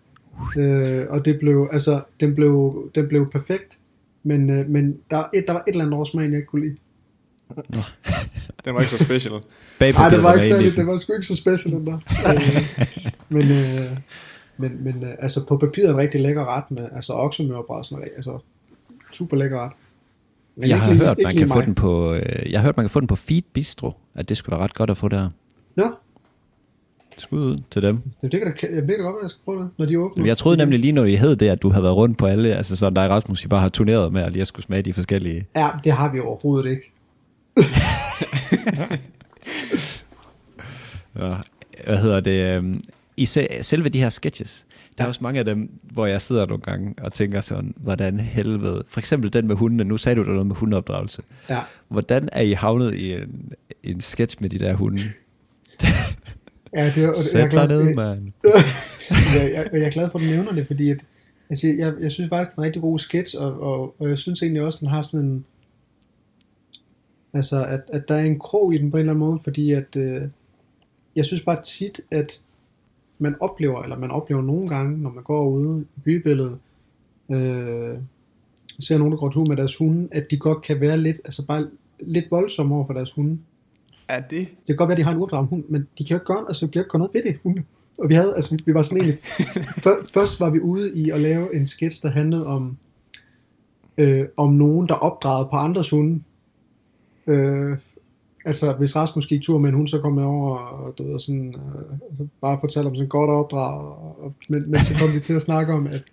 Øh, 0.60 1.06
og 1.10 1.26
det 1.26 1.40
blev, 1.40 1.70
altså, 1.72 2.02
den 2.20 2.36
blev, 2.36 2.90
den 2.96 3.08
blev 3.08 3.32
perfekt. 3.32 3.78
Men, 4.24 4.50
øh, 4.50 4.70
men 4.70 4.98
der, 5.12 5.24
et, 5.34 5.44
der 5.48 5.54
var 5.54 5.64
et 5.68 5.72
eller 5.72 5.86
andet 5.86 6.00
årsmag, 6.00 6.24
jeg 6.26 6.34
ikke 6.36 6.46
kunne 6.46 6.62
lide. 6.66 6.76
Den 8.66 8.74
var 8.74 8.80
ikke 8.80 8.92
så 8.98 9.06
special. 9.06 9.34
Nej, 9.80 10.10
det 10.10 10.24
var 10.24 10.34
ikke 10.34 10.48
særligt, 10.48 10.72
den. 10.72 10.80
det 10.80 10.88
var 10.88 10.98
sgu 10.98 11.14
ikke 11.14 11.26
så 11.26 11.36
special, 11.36 11.74
den 11.76 11.86
der. 11.88 11.94
øh, 12.32 12.86
men, 13.30 13.42
øh, 13.42 13.98
men, 14.58 14.84
men 14.84 15.04
øh, 15.04 15.14
altså 15.20 15.46
på 15.48 15.58
papiret 15.58 15.90
en 15.90 15.98
rigtig 15.98 16.22
lækker 16.22 16.46
ret 16.58 16.72
med, 16.72 16.88
altså 16.96 17.14
oksemørbrad 17.14 17.78
og 17.78 17.86
sådan 17.86 18.00
noget, 18.00 18.14
altså 18.16 18.40
super 19.14 19.38
lækker 19.38 19.60
ret. 19.66 19.72
Men 20.56 20.70
Jeg 20.70 20.80
har 20.82 20.94
lige- 20.94 21.06
hørt, 21.06 21.18
man 21.24 21.32
kan 21.34 21.48
få 21.48 21.62
den 21.62 21.76
på, 21.76 22.14
øh, 22.14 22.52
jeg 22.52 22.60
har 22.60 22.66
hørt, 22.68 22.78
man 22.78 22.84
kan 22.84 22.90
få 22.90 23.00
den 23.00 23.08
på 23.08 23.16
Feed 23.16 23.42
Bistro, 23.54 23.92
at 24.16 24.30
det 24.30 24.38
skulle 24.38 24.54
være 24.56 24.64
ret 24.64 24.74
godt 24.74 24.90
at 24.90 24.98
få 24.98 25.08
der. 25.08 25.30
Ja, 25.78 25.90
Skud 27.18 27.40
ud 27.40 27.58
til 27.72 27.82
dem. 27.82 28.00
det, 28.22 28.32
kan 28.32 28.42
da, 28.42 28.48
det 28.48 28.60
kan 28.60 28.70
da 28.72 28.94
godt 28.94 28.98
være, 29.16 29.24
jeg 29.24 29.30
skal 29.30 29.42
prøve 29.46 29.62
det, 29.62 29.70
når 29.78 29.86
de 29.86 30.00
åbner. 30.00 30.26
Jeg 30.26 30.38
troede 30.38 30.58
nemlig 30.58 30.80
lige, 30.80 30.92
når 30.92 31.04
I 31.06 31.16
hed 31.16 31.36
det, 31.36 31.50
at 31.50 31.62
du 31.62 31.70
havde 31.70 31.84
været 31.84 31.96
rundt 31.96 32.18
på 32.18 32.26
alle, 32.26 32.56
altså 32.56 32.76
sådan 32.76 32.94
dig 32.94 33.10
Rasmus, 33.10 33.44
I 33.46 33.48
bare 33.48 33.60
har 33.62 33.70
turneret 33.70 34.14
med, 34.14 34.22
at 34.22 34.32
lige 34.32 34.42
at 34.42 34.48
skulle 34.48 34.66
smage 34.66 34.82
de 34.82 34.94
forskellige. 34.94 35.46
Ja, 35.56 35.70
det 35.84 35.92
har 35.92 36.12
vi 36.14 36.20
overhovedet 36.20 36.70
ikke. 36.70 36.92
Ja, 41.20 41.36
hvad 41.86 41.98
hedder 41.98 42.20
det? 42.20 42.32
øhm, 42.56 42.82
I 43.18 43.26
se- 43.26 43.48
selve 43.62 43.90
de 43.90 44.00
her 44.00 44.10
sketches, 44.10 44.66
der 44.98 45.04
er 45.04 45.08
også 45.08 45.20
mange 45.24 45.40
af 45.40 45.46
dem, 45.46 45.70
hvor 45.84 46.06
jeg 46.06 46.22
sidder 46.22 46.46
nogle 46.46 46.62
gange 46.64 46.94
og 47.02 47.14
tænker 47.14 47.42
sådan, 47.42 47.74
hvordan 47.78 48.20
helvede, 48.20 48.84
for 48.88 49.00
eksempel 49.00 49.34
den 49.34 49.48
med 49.48 49.56
hundene, 49.56 49.84
nu 49.84 49.98
sagde 49.98 50.16
du 50.16 50.24
der 50.24 50.32
noget 50.32 50.48
med 50.48 50.56
hundeopdragelse. 50.56 51.22
Ja. 51.50 51.60
Hvordan 51.88 52.30
er 52.32 52.42
I 52.42 52.52
havnet 52.52 52.94
i 52.94 53.14
en, 53.14 53.52
en 53.84 54.02
sketch 54.02 54.38
med 54.42 54.50
de 54.50 54.60
der 54.60 54.74
hunde? 54.74 55.02
Ja, 56.74 56.86
det, 56.96 57.04
er- 57.04 57.08
og 57.10 57.16
det, 57.16 57.34
jeg, 57.34 57.42
er 57.42 57.50
Sæt 57.50 57.52
dig 57.52 57.68
glad, 57.68 57.84
ned, 57.84 57.96
mand. 57.96 58.32
jeg, 59.40 59.52
jeg, 59.54 59.70
jeg 59.74 59.82
er 59.82 59.90
glad 59.90 60.10
for, 60.12 60.20
at 60.20 60.26
du 60.26 60.30
nævner 60.30 60.52
det, 60.52 60.68
fordi 60.68 60.90
at, 60.90 60.98
altså, 61.50 61.68
jeg, 61.68 61.94
jeg 62.02 62.12
synes 62.12 62.30
faktisk, 62.30 62.52
det 62.52 62.58
er 62.58 62.62
en 62.62 62.66
rigtig 62.66 62.82
god 62.82 63.00
sketch, 63.00 63.36
og, 63.40 63.60
og, 63.62 63.96
og 64.00 64.10
jeg 64.10 64.18
synes 64.18 64.42
egentlig 64.42 64.62
også, 64.62 64.80
den 64.82 64.88
har 64.88 65.02
sådan 65.02 65.26
en, 65.26 65.46
altså, 67.34 67.66
at, 67.66 67.82
at 67.88 68.08
der 68.08 68.16
er 68.16 68.26
en 68.26 68.40
krog 68.40 68.74
i 68.74 68.78
den 68.78 68.92
på 68.92 68.98
en 68.98 69.00
eller 69.00 69.14
anden 69.14 69.26
måde, 69.28 69.40
fordi 69.44 69.72
at, 69.72 69.96
øh, 69.96 70.22
jeg 71.16 71.26
synes 71.26 71.42
bare 71.42 71.62
tit, 71.62 72.02
at 72.12 72.42
man 73.20 73.36
oplever, 73.40 73.84
eller 73.84 73.98
man 73.98 74.12
oplever 74.12 74.42
nogle 74.42 74.68
gange, 74.70 74.98
når 75.02 75.10
man 75.10 75.24
går 75.24 75.50
ude 75.50 75.86
i 75.98 76.00
bybilledet, 76.04 76.58
øh, 77.32 77.98
ser 78.80 78.98
nogen, 78.98 79.12
der 79.12 79.18
går 79.20 79.30
tur 79.30 79.46
med 79.46 79.58
deres 79.58 79.76
hunde, 79.78 80.08
at 80.12 80.32
de 80.32 80.38
godt 80.38 80.62
kan 80.62 80.82
være 80.82 80.98
lidt, 80.98 81.18
altså 81.26 81.46
bare 81.48 81.68
lidt 82.00 82.32
voldsomme 82.32 82.76
over 82.76 82.86
for 82.86 82.94
deres 82.94 83.12
hunde. 83.12 83.38
Er 84.12 84.20
det? 84.20 84.30
Det 84.40 84.48
kan 84.68 84.76
godt 84.76 84.88
være, 84.88 84.94
at 84.96 84.98
de 84.98 85.04
har 85.04 85.12
en 85.12 85.18
uopdraget 85.18 85.48
hund, 85.48 85.64
men 85.70 85.82
de 85.98 86.04
kan 86.04 86.08
jo 86.10 86.16
ikke 86.16 86.26
gøre, 86.26 86.46
altså, 86.48 86.66
de 86.66 86.72
kan 86.72 86.80
ikke 86.80 86.90
gøre 86.90 87.00
noget 87.00 87.14
ved 87.14 87.24
det, 87.24 87.38
hunde. 87.44 87.64
Og 88.00 88.10
vi 88.10 88.14
havde, 88.14 88.36
altså, 88.36 88.58
vi- 88.66 88.74
var 88.74 88.82
sådan 88.82 88.98
egentlig, 88.98 89.18
før, 89.84 89.96
først 90.14 90.40
var 90.40 90.50
vi 90.50 90.60
ude 90.60 90.96
i 90.96 91.10
at 91.10 91.22
lave 91.22 91.56
en 91.56 91.66
sketch, 91.66 92.02
der 92.04 92.10
handlede 92.10 92.46
om, 92.48 92.78
øh, 93.98 94.26
om 94.38 94.54
nogen, 94.54 94.88
der 94.88 94.94
opdragede 94.94 95.48
på 95.52 95.56
andres 95.56 95.90
hunde. 95.90 96.22
Øh, 97.28 97.78
altså, 98.46 98.74
hvis 98.74 98.96
Rasmus 98.96 99.28
gik 99.28 99.42
tur 99.42 99.58
med 99.60 99.70
en 99.70 99.76
hund, 99.76 99.88
så 99.88 100.00
kom 100.02 100.18
jeg 100.18 100.26
over 100.26 100.56
og 100.58 100.98
du 100.98 101.12
ved, 101.12 101.20
sådan, 101.20 101.56
øh, 101.56 101.98
altså, 102.10 102.28
bare 102.42 102.58
fortalte 102.60 102.88
om 102.88 102.96
sådan 102.96 103.10
godt 103.10 103.30
opdrag. 103.30 103.82
Og, 103.84 104.34
men, 104.50 104.72
men 104.72 104.84
så 104.84 104.94
kom 105.00 105.16
vi 105.16 105.20
til 105.20 105.34
at 105.34 105.42
snakke 105.42 105.74
om, 105.74 105.88
at, 105.88 106.04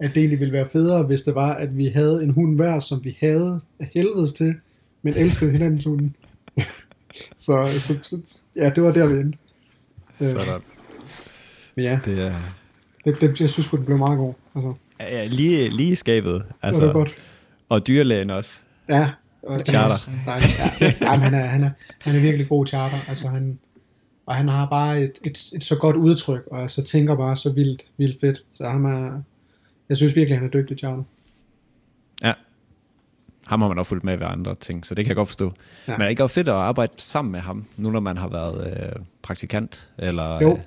at 0.00 0.10
det 0.14 0.16
egentlig 0.16 0.40
ville 0.40 0.52
være 0.52 0.68
federe, 0.68 1.02
hvis 1.06 1.22
det 1.22 1.34
var, 1.34 1.54
at 1.54 1.76
vi 1.76 1.86
havde 1.88 2.22
en 2.22 2.30
hund 2.30 2.56
hver, 2.56 2.80
som 2.80 3.04
vi 3.04 3.16
havde 3.20 3.60
af 3.80 3.90
helvedes 3.94 4.32
til, 4.32 4.54
men 5.02 5.14
elskede 5.14 5.50
hinandens 5.50 5.84
hunde. 5.84 6.10
Så, 7.36 7.68
så, 7.78 7.98
så, 8.02 8.38
ja, 8.56 8.70
det 8.70 8.82
var 8.82 8.92
der, 8.92 9.06
vi 9.06 9.20
endte. 9.20 9.38
Sådan. 10.20 10.60
Men 11.74 11.84
ja, 11.84 11.98
Det 12.04 12.18
er 12.18 12.34
det, 13.04 13.20
det, 13.20 13.40
jeg 13.40 13.50
synes 13.50 13.68
det 13.70 13.86
blev 13.86 13.98
meget 13.98 14.18
god. 14.18 14.34
Altså, 14.54 14.74
ja, 15.00 15.24
lige, 15.26 15.68
lige 15.68 15.96
skabet. 15.96 16.44
altså, 16.62 16.80
det 16.80 16.88
var 16.88 16.92
godt. 16.92 17.10
og 17.68 17.86
dyrlægen 17.86 18.30
også. 18.30 18.60
Ja. 18.88 19.10
Og, 19.42 19.60
Charter. 19.66 20.10
Dejligt. 20.26 20.58
Ja. 20.58 20.94
ja 21.00 21.16
han, 21.16 21.34
er, 21.34 21.46
han, 21.46 21.62
er, 21.64 21.70
han 21.98 22.16
er 22.16 22.20
virkelig 22.20 22.48
god 22.48 22.66
charter. 22.66 22.96
Altså, 23.08 23.28
han, 23.28 23.58
og 24.26 24.36
han 24.36 24.48
har 24.48 24.68
bare 24.68 25.02
et, 25.02 25.12
et, 25.24 25.38
et 25.54 25.64
så 25.64 25.76
godt 25.76 25.96
udtryk, 25.96 26.42
og 26.46 26.62
altså 26.62 26.82
tænker 26.82 27.16
bare 27.16 27.36
så 27.36 27.52
vildt, 27.52 27.82
vildt 27.96 28.20
fedt. 28.20 28.42
Så 28.52 28.64
han 28.64 28.84
er, 28.84 29.22
jeg 29.88 29.96
synes 29.96 30.16
virkelig, 30.16 30.38
han 30.38 30.46
er 30.46 30.50
dygtig 30.50 30.78
charter. 30.78 31.02
Ja. 32.22 32.32
Ham 33.46 33.60
har 33.60 33.68
man 33.68 33.78
også 33.78 33.88
fulgt 33.88 34.04
med 34.04 34.16
ved 34.16 34.26
andre 34.26 34.54
ting, 34.54 34.86
så 34.86 34.94
det 34.94 35.04
kan 35.04 35.08
jeg 35.08 35.16
godt 35.16 35.28
forstå. 35.28 35.44
Ja. 35.44 35.92
Ja. 35.92 35.96
Men 35.96 36.00
er 36.00 36.04
det 36.06 36.10
ikke 36.10 36.22
også 36.22 36.34
fedt 36.34 36.48
at 36.48 36.54
arbejde 36.54 36.92
sammen 36.96 37.32
med 37.32 37.40
ham, 37.40 37.64
nu 37.76 37.90
når 37.90 38.00
man 38.00 38.16
har 38.16 38.28
været 38.28 38.66
øh, 38.96 39.02
praktikant? 39.22 39.90
Eller, 39.98 40.42
Jo. 40.42 40.52
Øh, 40.52 40.58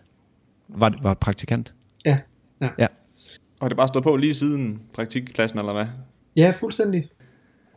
var, 0.67 0.93
var 1.01 1.13
praktikant? 1.13 1.73
Ja. 2.05 2.17
Ja. 2.79 2.87
Og 3.59 3.69
det 3.69 3.77
bare 3.77 3.87
stået 3.87 4.03
på 4.03 4.15
lige 4.15 4.33
siden 4.33 4.81
praktikpladsen, 4.93 5.59
eller 5.59 5.73
hvad? 5.73 5.85
Ja, 6.35 6.53
fuldstændig. 6.59 7.07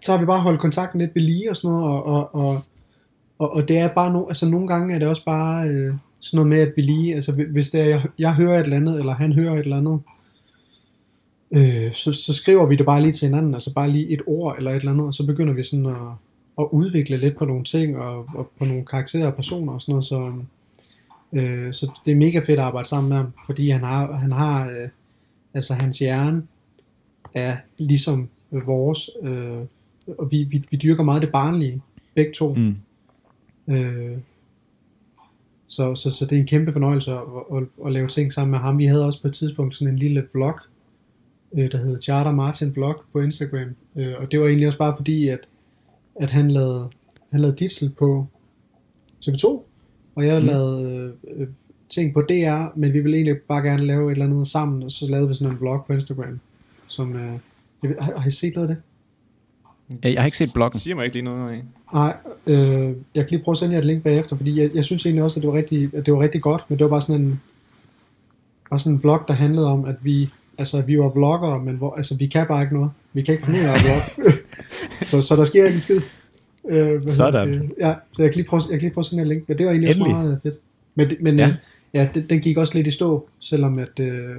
Så 0.02 0.12
har 0.12 0.18
vi 0.18 0.26
bare 0.26 0.40
holdt 0.40 0.61
kontakten 0.61 1.00
lidt 1.00 1.14
ved 1.14 1.22
lige 1.22 1.50
og 1.50 1.56
sådan 1.56 1.70
noget, 1.70 1.84
og, 1.84 2.04
og, 2.06 2.34
og, 2.34 2.61
og, 3.38 3.52
og 3.54 3.68
det 3.68 3.78
er 3.78 3.88
bare 3.88 4.12
no, 4.12 4.26
altså 4.28 4.48
nogle 4.48 4.66
gange 4.68 4.94
er 4.94 4.98
det 4.98 5.08
også 5.08 5.24
bare 5.24 5.68
øh, 5.68 5.94
sådan 6.20 6.37
noget 6.37 6.48
med, 6.48 6.58
at 6.61 6.72
vi 6.76 6.82
lige, 6.82 7.14
altså 7.14 7.32
hvi- 7.32 7.52
hvis 7.52 7.70
det 7.70 7.80
er, 7.80 7.84
jeg, 7.84 8.02
jeg 8.18 8.34
hører 8.34 8.58
et 8.58 8.62
eller 8.64 8.76
andet, 8.76 8.98
eller 8.98 9.14
han 9.14 9.32
hører 9.32 9.52
et 9.52 9.58
eller 9.58 9.76
andet, 9.76 10.00
øh, 11.50 11.92
så, 11.92 12.12
så 12.12 12.32
skriver 12.32 12.66
vi 12.66 12.76
det 12.76 12.87
bare 12.87 13.02
lige 13.02 13.12
til 13.12 13.26
hinanden, 13.28 13.54
altså 13.54 13.74
bare 13.74 13.90
lige 13.90 14.08
et 14.08 14.20
ord 14.26 14.56
eller 14.58 14.70
et 14.70 14.76
eller 14.76 14.92
andet, 14.92 15.06
og 15.06 15.14
så 15.14 15.26
begynder 15.26 15.52
vi 15.52 15.64
sådan 15.64 15.87
at, 15.87 16.12
at 16.58 16.66
udvikle 16.70 17.16
lidt 17.16 17.37
på 17.37 17.44
nogle 17.44 17.64
ting, 17.64 17.96
og, 17.96 18.26
og 18.34 18.50
på 18.58 18.64
nogle 18.64 18.84
karakterer 18.84 19.26
og 19.26 19.34
personer 19.34 19.72
og 19.72 19.82
sådan 19.82 19.92
noget, 19.92 20.04
så, 20.04 20.32
øh, 21.32 21.72
så 21.72 21.90
det 22.04 22.12
er 22.12 22.16
mega 22.16 22.38
fedt 22.38 22.50
at 22.50 22.58
arbejde 22.58 22.88
sammen 22.88 23.08
med 23.08 23.16
ham, 23.16 23.32
fordi 23.46 23.70
han 23.70 23.80
har, 23.80 24.12
han 24.12 24.32
har 24.32 24.68
øh, 24.68 24.88
altså 25.54 25.74
hans 25.74 25.98
hjerne 25.98 26.42
er 27.34 27.56
ligesom 27.78 28.28
vores, 28.50 29.11
øh, 29.22 29.58
og 30.18 30.30
vi, 30.30 30.44
vi, 30.44 30.64
vi 30.70 30.76
dyrker 30.76 31.02
meget 31.02 31.22
det 31.22 31.32
barnlige, 31.32 31.82
begge 32.14 32.32
to. 32.32 32.54
Mm. 32.54 32.76
Øh, 33.74 34.16
så, 35.66 35.94
så, 35.94 36.11
så 36.11 36.24
det 36.24 36.37
er 36.37 36.40
en 36.40 36.46
kæmpe 36.46 36.72
fornøjelse 36.72 37.12
at, 37.12 37.20
at, 37.56 37.62
at 37.87 37.92
lave 37.92 38.08
ting 38.08 38.32
sammen 38.32 38.50
med 38.50 38.58
ham. 38.58 38.78
Vi 38.78 38.87
havde 38.87 39.04
også 39.04 39.22
på 39.22 39.28
et 39.28 39.34
tidspunkt 39.34 39.74
sådan 39.74 39.94
en 39.94 39.98
lille 39.98 40.28
vlog, 40.32 40.61
øh, 41.54 41.72
der 41.72 41.78
hed 41.78 42.02
Charter 42.02 42.32
Martin 42.32 42.74
Vlog 42.76 43.02
på 43.12 43.20
Instagram. 43.20 43.68
Øh, 43.96 44.14
og 44.18 44.30
det 44.30 44.40
var 44.40 44.46
egentlig 44.46 44.66
også 44.66 44.78
bare 44.78 44.94
fordi, 44.96 45.28
at, 45.28 45.38
at 46.20 46.30
han 46.30 46.50
lavede, 46.50 46.88
han 47.30 47.40
lavede 47.40 47.56
Ditzel 47.56 47.90
på 47.90 48.26
TV2, 49.26 49.46
og 50.14 50.26
jeg 50.26 50.40
Mm. 50.40 50.46
lavede 50.46 51.14
øh, 51.34 51.40
øh, 51.40 51.48
ting 51.88 52.14
på 52.14 52.20
DR, 52.20 52.78
men 52.78 52.92
vi 52.92 53.00
ville 53.00 53.16
egentlig 53.16 53.37
bare 53.48 53.62
gerne 53.62 53.87
lave 53.87 54.06
et 54.06 54.11
eller 54.12 54.24
andet 54.24 54.48
sammen, 54.48 54.82
og 54.82 54.92
så 54.92 55.06
lavede 55.06 55.28
vi 55.28 55.34
sådan 55.34 55.54
en 55.54 55.61
vlog 55.61 55.84
på 55.87 55.92
Instagram, 55.92 56.40
som... 56.87 57.16
Øh, 57.16 57.32
jeg 57.82 57.90
ved, 57.90 57.96
har, 58.00 58.18
har 58.18 58.26
I 58.28 58.30
set 58.30 58.54
noget 58.54 58.68
af 58.68 58.74
det? 58.74 58.82
Jeg 60.14 60.20
har 60.20 60.26
ikke 60.26 60.37
set 60.37 60.50
bloggen. 60.54 60.72
Det 60.72 60.80
siger 60.80 60.94
mig 60.94 61.04
ikke 61.04 61.16
lige 61.16 61.24
noget 61.24 61.50
af. 61.52 61.62
Nej, 61.92 62.16
øh, 62.46 62.96
jeg 63.14 63.24
kan 63.24 63.30
lige 63.30 63.42
prøve 63.44 63.52
at 63.52 63.58
sende 63.58 63.72
jer 63.72 63.78
et 63.78 63.84
link 63.84 64.02
bagefter, 64.02 64.37
fordi 64.37 64.61
jeg, 64.61 64.70
jeg 64.74 64.84
synes 64.84 65.06
egentlig 65.06 65.24
også, 65.24 65.40
at 65.40 65.42
det 65.42 65.50
var 65.52 65.56
rigtig, 65.56 65.94
at 65.94 66.06
det 66.06 66.14
var 66.14 66.20
rigtig 66.20 66.42
godt, 66.42 66.64
men 66.68 66.78
det 66.78 66.84
var 66.84 66.90
bare 66.90 67.00
sådan 67.00 67.20
en, 67.22 67.40
bare 68.70 68.80
sådan 68.80 68.92
en 68.92 69.02
vlog, 69.02 69.24
der 69.28 69.34
handlede 69.34 69.66
om, 69.66 69.84
at 69.84 69.96
vi, 70.02 70.30
altså, 70.59 70.81
vi 70.81 70.99
var 70.99 71.09
vloggere, 71.09 71.64
men 71.64 71.77
hvor, 71.77 71.94
altså, 71.94 72.16
vi 72.16 72.27
kan 72.27 72.47
bare 72.47 72.62
ikke 72.62 72.75
noget. 72.75 72.90
Vi 73.12 73.23
kan 73.23 73.35
ikke 73.35 73.47
finde 73.47 73.59
ud 73.61 73.64
af 73.64 73.73
at 73.75 73.81
vlogge. 73.85 74.38
så, 75.11 75.21
så 75.21 75.37
der 75.37 75.44
sker 75.44 75.64
ikke 75.64 75.77
en 75.77 75.83
skid. 75.83 76.01
Øh, 76.68 77.03
Sådan. 77.09 77.53
det? 77.53 77.73
Ja, 77.81 77.94
så 78.12 78.23
jeg 78.23 78.31
kan 78.33 78.38
lige 78.38 78.49
prøve, 78.49 78.62
jeg 78.71 78.81
kan 78.81 78.87
lige 78.87 78.94
prøve 78.94 79.05
jer 79.12 79.21
et 79.21 79.27
link, 79.29 79.49
men 79.49 79.59
det 79.59 79.66
var 79.66 79.73
egentlig 79.73 79.90
Endelig. 79.90 80.07
også 80.14 80.23
meget 80.25 80.33
øh, 80.35 80.40
fedt. 80.42 80.55
Men, 80.94 81.11
men 81.21 81.38
Ja. 81.38 81.47
ja, 81.94 82.01
ja 82.03 82.09
den, 82.14 82.27
den 82.31 82.40
gik 82.40 82.57
også 82.57 82.75
lidt 82.75 82.87
i 82.87 82.90
stå, 82.90 83.29
selvom 83.40 83.79
at, 83.79 84.01
øh, 84.01 84.37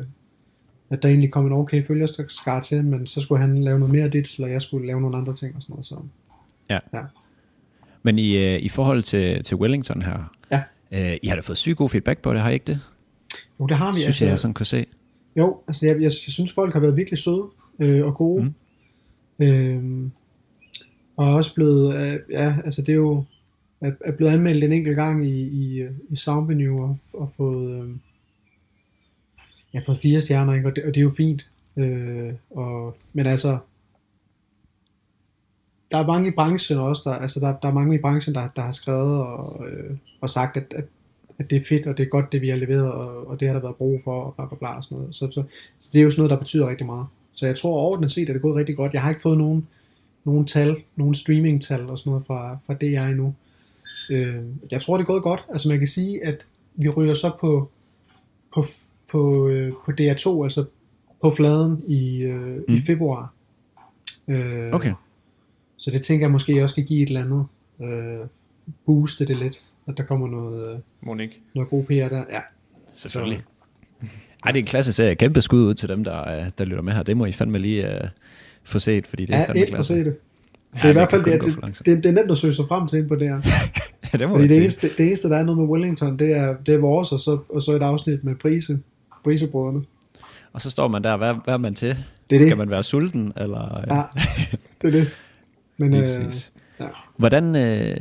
at 0.90 1.02
der 1.04 1.10
egentlig 1.10 1.32
kom 1.32 1.46
en 1.46 1.54
okay 1.54 1.88
følgerskar 1.88 2.62
til, 2.62 2.84
men 2.84 3.08
så 3.08 3.22
skulle 3.22 3.42
han 3.42 3.64
lave 3.64 3.80
noget 3.80 3.94
mere 3.94 4.04
af 4.04 4.12
det, 4.12 4.36
eller 4.36 4.48
jeg 4.48 4.62
skulle 4.62 4.88
lave 4.88 5.02
nogle 5.02 5.18
andre 5.18 5.36
ting 5.36 5.56
og 5.56 5.62
sådan 5.62 5.74
noget. 5.74 5.86
Så. 5.86 5.96
Men 8.04 8.20
i, 8.20 8.38
øh, 8.38 8.60
i 8.60 8.70
forhold 8.70 9.04
til, 9.04 9.44
til 9.44 9.58
Wellington 9.58 10.02
her, 10.02 10.34
Ja. 10.52 10.62
øh, 10.92 11.18
I 11.24 11.28
har 11.28 11.36
da 11.36 11.42
fået 11.42 11.58
sygt 11.58 11.78
god 11.78 11.90
feedback 11.90 12.22
på 12.22 12.34
det, 12.34 12.42
har 12.42 12.50
I 12.50 12.54
ikke 12.54 12.66
det? 12.66 12.80
Jo, 13.60 13.66
det 13.68 13.78
har 13.78 13.94
vi. 13.94 14.00
Synes 14.00 14.22
jeg, 14.22 14.30
jeg 14.30 14.40
sådan 14.40 14.54
kunne 14.54 14.66
se. 14.66 14.86
Jo, 15.36 15.62
altså 15.68 15.88
jeg, 15.88 15.96
jeg, 15.96 16.04
jeg 16.04 16.12
synes 16.12 16.54
folk 16.54 16.74
har 16.74 16.80
været 16.80 16.96
virkelig 16.96 17.18
søde 17.18 17.46
øh, 17.80 18.06
og 18.06 18.16
gode. 18.16 18.44
Mm. 18.44 19.46
Øhm, 19.46 20.12
og 21.18 21.28
er 21.28 21.34
også 21.34 21.54
blevet, 21.56 21.96
øh, 21.96 22.20
ja, 22.30 22.56
altså 22.66 22.82
det 22.82 22.90
er 22.90 22.96
jo, 22.96 23.24
er, 23.82 23.92
er 24.06 24.12
blevet 24.12 24.32
anmeldt 24.32 24.64
en 24.64 24.72
enkelt 24.72 24.96
gang 24.96 25.28
i, 25.28 25.48
i, 25.48 25.82
øh, 25.82 25.92
i 26.10 26.16
Soundvenue 26.16 26.84
og, 26.84 26.98
og 27.14 27.32
fået, 27.38 27.84
øh, 27.84 27.90
jeg 29.74 29.82
har 29.82 29.86
fået 29.86 30.00
fire 30.00 30.22
stjerner, 30.22 30.54
ikke? 30.54 30.68
Og, 30.68 30.76
det, 30.76 30.84
og 30.84 30.94
det 30.94 30.98
er 30.98 31.04
jo 31.04 31.12
fint. 31.18 31.50
Øh, 31.78 32.34
og, 32.50 32.98
men 33.14 33.26
altså, 33.26 33.58
der 35.92 35.98
er 35.98 36.08
mange 36.08 36.30
i 36.30 36.36
branchen 36.36 36.80
også, 36.80 37.10
der, 37.10 37.16
altså 37.16 37.40
der, 37.40 37.58
der 37.62 37.68
er 37.68 37.74
mange 37.74 37.96
i 37.96 38.02
branchen, 38.02 38.36
der, 38.36 38.48
der 38.56 38.62
har 38.62 38.72
skrevet 38.72 39.22
og, 39.22 39.68
øh, 39.70 39.98
og 40.22 40.30
sagt, 40.30 40.58
at, 40.58 40.74
at, 40.76 40.86
at 41.40 41.50
det 41.50 41.56
er 41.56 41.66
fedt, 41.70 41.88
og 41.88 41.98
det 41.98 42.04
er 42.04 42.10
godt, 42.10 42.32
det 42.32 42.42
vi 42.42 42.50
har 42.50 42.58
leveret, 42.58 42.92
og, 42.92 43.28
og 43.28 43.40
det 43.40 43.48
har 43.48 43.54
der 43.54 43.62
været 43.62 43.76
brug 43.76 44.02
for, 44.04 44.22
og 44.24 44.36
bla 44.36 44.46
bla 44.46 44.58
bla 44.58 44.78
og 44.78 44.84
sådan 44.84 44.98
noget. 44.98 45.16
Så, 45.16 45.32
så, 45.32 45.44
så 45.80 45.90
det 45.94 46.00
er 46.00 46.04
jo 46.04 46.12
sådan 46.12 46.20
noget, 46.20 46.30
der 46.30 46.38
betyder 46.38 46.70
rigtig 46.70 46.86
meget. 46.86 47.06
Så 47.34 47.46
jeg 47.46 47.56
tror 47.56 47.80
overordnet 47.80 48.12
set, 48.12 48.22
at 48.22 48.28
det 48.28 48.36
er 48.36 48.40
gået 48.40 48.56
rigtig 48.56 48.76
godt. 48.76 48.94
Jeg 48.94 49.02
har 49.02 49.10
ikke 49.10 49.22
fået 49.22 49.38
nogen, 49.38 49.68
nogen 50.26 50.46
tal, 50.46 50.76
nogen 50.96 51.16
streaming-tal 51.16 51.82
og 51.92 52.00
sådan 52.00 52.10
noget 52.10 52.26
fra, 52.26 52.58
fra 52.66 52.74
DR 52.74 53.10
endnu. 53.10 53.36
Øh, 54.12 54.44
jeg 54.72 54.82
tror, 54.82 54.98
det 54.98 55.04
er 55.04 55.08
gået 55.08 55.24
godt. 55.24 55.46
Altså 55.50 55.70
man 55.70 55.78
kan 55.80 55.88
sige, 55.88 56.26
at 56.26 56.46
vi 56.76 56.90
ryger 56.90 57.14
så 57.14 57.32
på, 57.40 57.70
på, 58.54 58.66
på, 59.12 59.48
øh, 59.48 59.74
på 59.86 59.92
DR2, 59.92 60.44
altså 60.44 60.66
på 61.22 61.36
fladen 61.36 61.84
i, 61.88 62.18
øh, 62.18 62.62
mm. 62.68 62.76
i 62.76 62.82
februar. 62.88 63.34
Øh, 64.28 64.74
Okay. 64.74 64.94
så 65.78 65.92
det 65.92 66.02
tænker 66.02 66.26
jeg 66.26 66.32
måske 66.32 66.64
også 66.64 66.76
kan 66.76 66.86
give 66.86 67.04
et 67.04 67.08
eller 67.08 67.24
andet 67.24 67.46
øh, 67.82 68.28
booste 68.86 69.26
det 69.26 69.38
lidt, 69.38 69.72
at 69.90 69.98
der 69.98 70.04
kommer 70.04 70.28
noget, 70.28 70.70
øh, 70.74 70.80
Monik. 71.02 71.42
noget 71.56 71.70
god 71.70 71.84
PR 71.84 71.94
der. 71.94 72.24
Ja, 72.32 72.40
Selvfølgelig. 72.94 73.42
Ej, 74.46 74.52
det 74.52 74.60
er 74.60 74.64
en 74.64 74.68
klasse 74.68 74.94
serie. 74.94 75.16
Kæmpe 75.16 75.42
skud 75.42 75.62
ud 75.62 75.74
til 75.74 75.90
dem, 75.90 76.04
der, 76.04 76.38
øh, 76.38 76.46
der 76.58 76.66
lytter 76.66 76.82
med 76.84 76.94
her. 76.94 77.04
Det 77.04 77.18
må 77.18 77.26
I 77.26 77.32
fandme 77.32 77.60
lige 77.60 77.88
uh, 77.88 78.08
få 78.64 78.80
set, 78.80 79.08
fordi 79.08 79.26
det 79.26 79.36
er 79.36 79.40
ja 79.40 79.46
fandme 79.46 79.60
ind 79.62 79.70
klasse. 79.70 79.94
se 79.94 80.00
det. 80.04 80.06
Det 80.74 80.84
Ja, 80.84 80.88
er 80.88 80.90
i 80.90 80.94
hvert 80.94 81.10
fald 81.12 81.24
det, 81.24 81.44
det, 81.44 81.86
det, 81.86 82.04
det, 82.04 82.06
er 82.06 82.12
nemt 82.12 82.32
at 82.32 82.38
søge 82.38 82.54
sig 82.54 82.66
frem 82.68 82.88
til 82.88 83.08
på 83.08 83.16
det 83.16 83.28
her. 83.30 83.42
Ja, 84.14 84.18
det 84.18 84.30
må 84.30 84.36
Fordi 84.36 84.44
det 84.44 84.52
sige. 84.52 84.62
eneste, 84.62 84.90
det 84.98 85.06
eneste, 85.08 85.30
der 85.30 85.38
er 85.38 85.44
noget 85.44 85.58
med 85.60 85.68
Wellington, 85.68 86.20
det 86.20 86.32
er, 86.32 86.56
det 86.66 86.74
er 86.74 86.78
vores, 86.78 87.12
og 87.12 87.20
så, 87.20 87.38
og 87.50 87.62
så 87.62 87.72
et 87.76 87.82
afsnit 87.82 88.24
med 88.24 88.36
Prise, 88.36 88.80
Prisebrødrene. 89.24 89.82
Og 90.54 90.62
så 90.62 90.70
står 90.70 90.88
man 90.88 91.04
der, 91.04 91.18
hvad, 91.18 91.34
hvad 91.44 91.54
er 91.54 91.58
man 91.58 91.74
til? 91.74 91.98
Det 92.30 92.36
er 92.36 92.40
Skal 92.40 92.50
det. 92.50 92.58
man 92.58 92.70
være 92.70 92.84
sulten? 92.84 93.34
Eller, 93.38 93.84
Ja, 93.96 94.04
det 94.82 94.88
er 94.88 94.92
det. 95.00 95.08
Men, 95.78 95.94
øh, 95.94 96.08
ja. 96.80 96.86
Hvordan, 97.18 97.56
øh, 97.56 97.98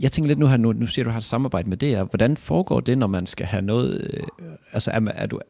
jeg 0.00 0.12
tænker 0.12 0.28
lidt 0.28 0.38
nu 0.38 0.46
her, 0.46 0.56
nu, 0.56 0.72
nu 0.72 0.86
siger 0.86 1.04
du, 1.04 1.08
du 1.08 1.12
har 1.12 1.18
et 1.18 1.24
samarbejde 1.24 1.68
med 1.68 1.76
DR. 1.76 2.02
Hvordan 2.02 2.36
foregår 2.36 2.80
det, 2.80 2.98
når 2.98 3.06
man 3.06 3.26
skal 3.26 3.46
have 3.46 3.62
noget, 3.62 4.10
øh, 4.14 4.46
altså 4.72 4.90
er, 4.90 5.00
er, 5.14 5.26
du, 5.26 5.40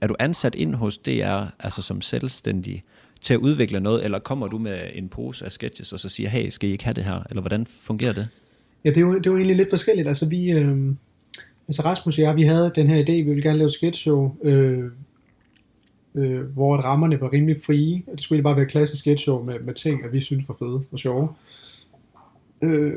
er 0.00 0.06
du 0.06 0.14
ansat 0.18 0.54
ind 0.54 0.74
hos 0.74 0.98
DR, 0.98 1.44
altså 1.60 1.82
som 1.82 2.00
selvstændig, 2.00 2.84
til 3.20 3.34
at 3.34 3.40
udvikle 3.40 3.80
noget, 3.80 4.04
eller 4.04 4.18
kommer 4.18 4.48
du 4.48 4.58
med 4.58 4.78
en 4.94 5.08
pose 5.08 5.44
af 5.44 5.52
sketches, 5.52 5.92
og 5.92 6.00
så 6.00 6.08
siger, 6.08 6.28
hey, 6.28 6.48
skal 6.48 6.68
I 6.68 6.72
ikke 6.72 6.84
have 6.84 6.94
det 6.94 7.04
her? 7.04 7.22
Eller 7.30 7.40
hvordan 7.40 7.66
fungerer 7.66 8.12
det? 8.12 8.28
Ja, 8.84 8.90
det 8.90 8.96
er, 8.96 9.00
jo, 9.00 9.14
det 9.14 9.26
er 9.26 9.30
jo 9.30 9.36
egentlig 9.36 9.56
lidt 9.56 9.70
forskelligt. 9.70 10.08
Altså 10.08 10.28
vi, 10.28 10.50
øh, 10.50 10.94
altså 11.68 11.82
Rasmus 11.84 12.18
og 12.18 12.24
jeg, 12.24 12.36
vi 12.36 12.42
havde 12.42 12.72
den 12.74 12.86
her 12.86 13.04
idé, 13.04 13.12
vi 13.12 13.22
ville 13.22 13.42
gerne 13.42 13.58
lave 13.58 13.66
et 13.66 13.72
sketchshow, 13.72 14.36
øh, 14.42 14.84
øh, 16.14 16.40
hvor 16.40 16.76
at 16.76 16.84
rammerne 16.84 17.20
var 17.20 17.32
rimelig 17.32 17.56
frie. 17.66 18.02
Det 18.12 18.22
skulle 18.22 18.36
egentlig 18.36 18.42
bare 18.42 18.56
være 18.56 18.64
et 18.64 18.70
klassisk 18.70 19.00
sketchshow 19.00 19.44
med, 19.44 19.60
med 19.60 19.74
ting, 19.74 20.04
at 20.04 20.12
vi 20.12 20.22
synes 20.22 20.48
var 20.48 20.56
fede 20.58 20.82
og 20.92 20.98
sjove. 20.98 21.28
Øh, 22.62 22.92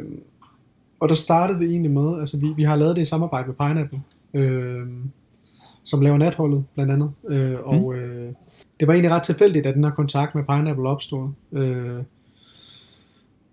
og 1.01 1.09
der 1.09 1.15
startede 1.15 1.59
vi 1.59 1.65
egentlig 1.65 1.91
med, 1.91 2.19
altså 2.19 2.37
vi, 2.37 2.53
vi 2.55 2.63
har 2.63 2.75
lavet 2.75 2.95
det 2.95 3.01
i 3.01 3.05
samarbejde 3.05 3.47
med 3.47 3.55
Pineapple, 3.55 4.01
øh, 4.33 4.87
som 5.83 6.01
laver 6.01 6.17
natholdet 6.17 6.65
blandt 6.73 6.91
andet. 6.91 7.11
Øh, 7.27 7.57
og 7.63 7.95
øh, 7.95 8.33
det 8.79 8.87
var 8.87 8.93
egentlig 8.93 9.11
ret 9.11 9.23
tilfældigt, 9.23 9.65
at 9.65 9.75
den 9.75 9.83
her 9.83 9.91
kontakt 9.91 10.35
med 10.35 10.43
Pineapple 10.43 10.89
opstod. 10.89 11.29
Øh, 11.51 12.03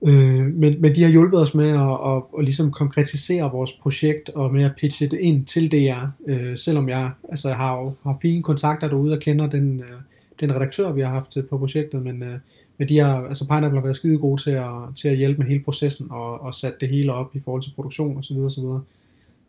Øh, 0.03 0.55
men, 0.55 0.81
men 0.81 0.95
de 0.95 1.03
har 1.03 1.11
hjulpet 1.11 1.41
os 1.41 1.55
med 1.55 1.69
at, 1.69 2.17
at, 2.17 2.23
at 2.39 2.45
ligesom 2.45 2.73
konkretisere 2.73 3.51
vores 3.51 3.73
projekt 3.73 4.29
og 4.29 4.53
med 4.53 4.65
at 4.65 4.73
pitche 4.77 5.09
det 5.09 5.21
ind 5.21 5.47
til 5.47 5.73
DR, 5.73 6.07
øh, 6.27 6.59
selvom 6.59 6.89
jeg 6.89 7.11
altså, 7.29 7.53
har 7.53 7.93
har 8.03 8.19
fine 8.23 8.43
kontakter 8.43 8.89
derude 8.89 9.13
og 9.13 9.21
kender 9.21 9.47
den, 9.47 9.81
øh, 9.81 10.01
den 10.41 10.55
redaktør, 10.55 10.93
vi 10.93 11.01
har 11.01 11.09
haft 11.09 11.37
på 11.51 11.59
projektet, 11.59 12.03
men, 12.03 12.23
øh, 12.23 12.39
men 12.79 12.88
de 12.88 12.99
har, 12.99 13.27
altså 13.29 13.47
Pineapple 13.47 13.79
har 13.79 13.85
været 13.85 13.97
skide 13.97 14.19
gode 14.19 14.43
til 14.43 14.51
at, 14.51 14.97
til 14.97 15.09
at 15.09 15.17
hjælpe 15.17 15.38
med 15.38 15.47
hele 15.47 15.64
processen 15.64 16.11
og, 16.11 16.41
og 16.41 16.55
sat 16.55 16.75
det 16.81 16.88
hele 16.88 17.12
op 17.12 17.37
i 17.37 17.41
forhold 17.41 17.62
til 17.62 17.73
produktion 17.75 18.19
osv. 18.19 18.37
osv. 18.37 18.64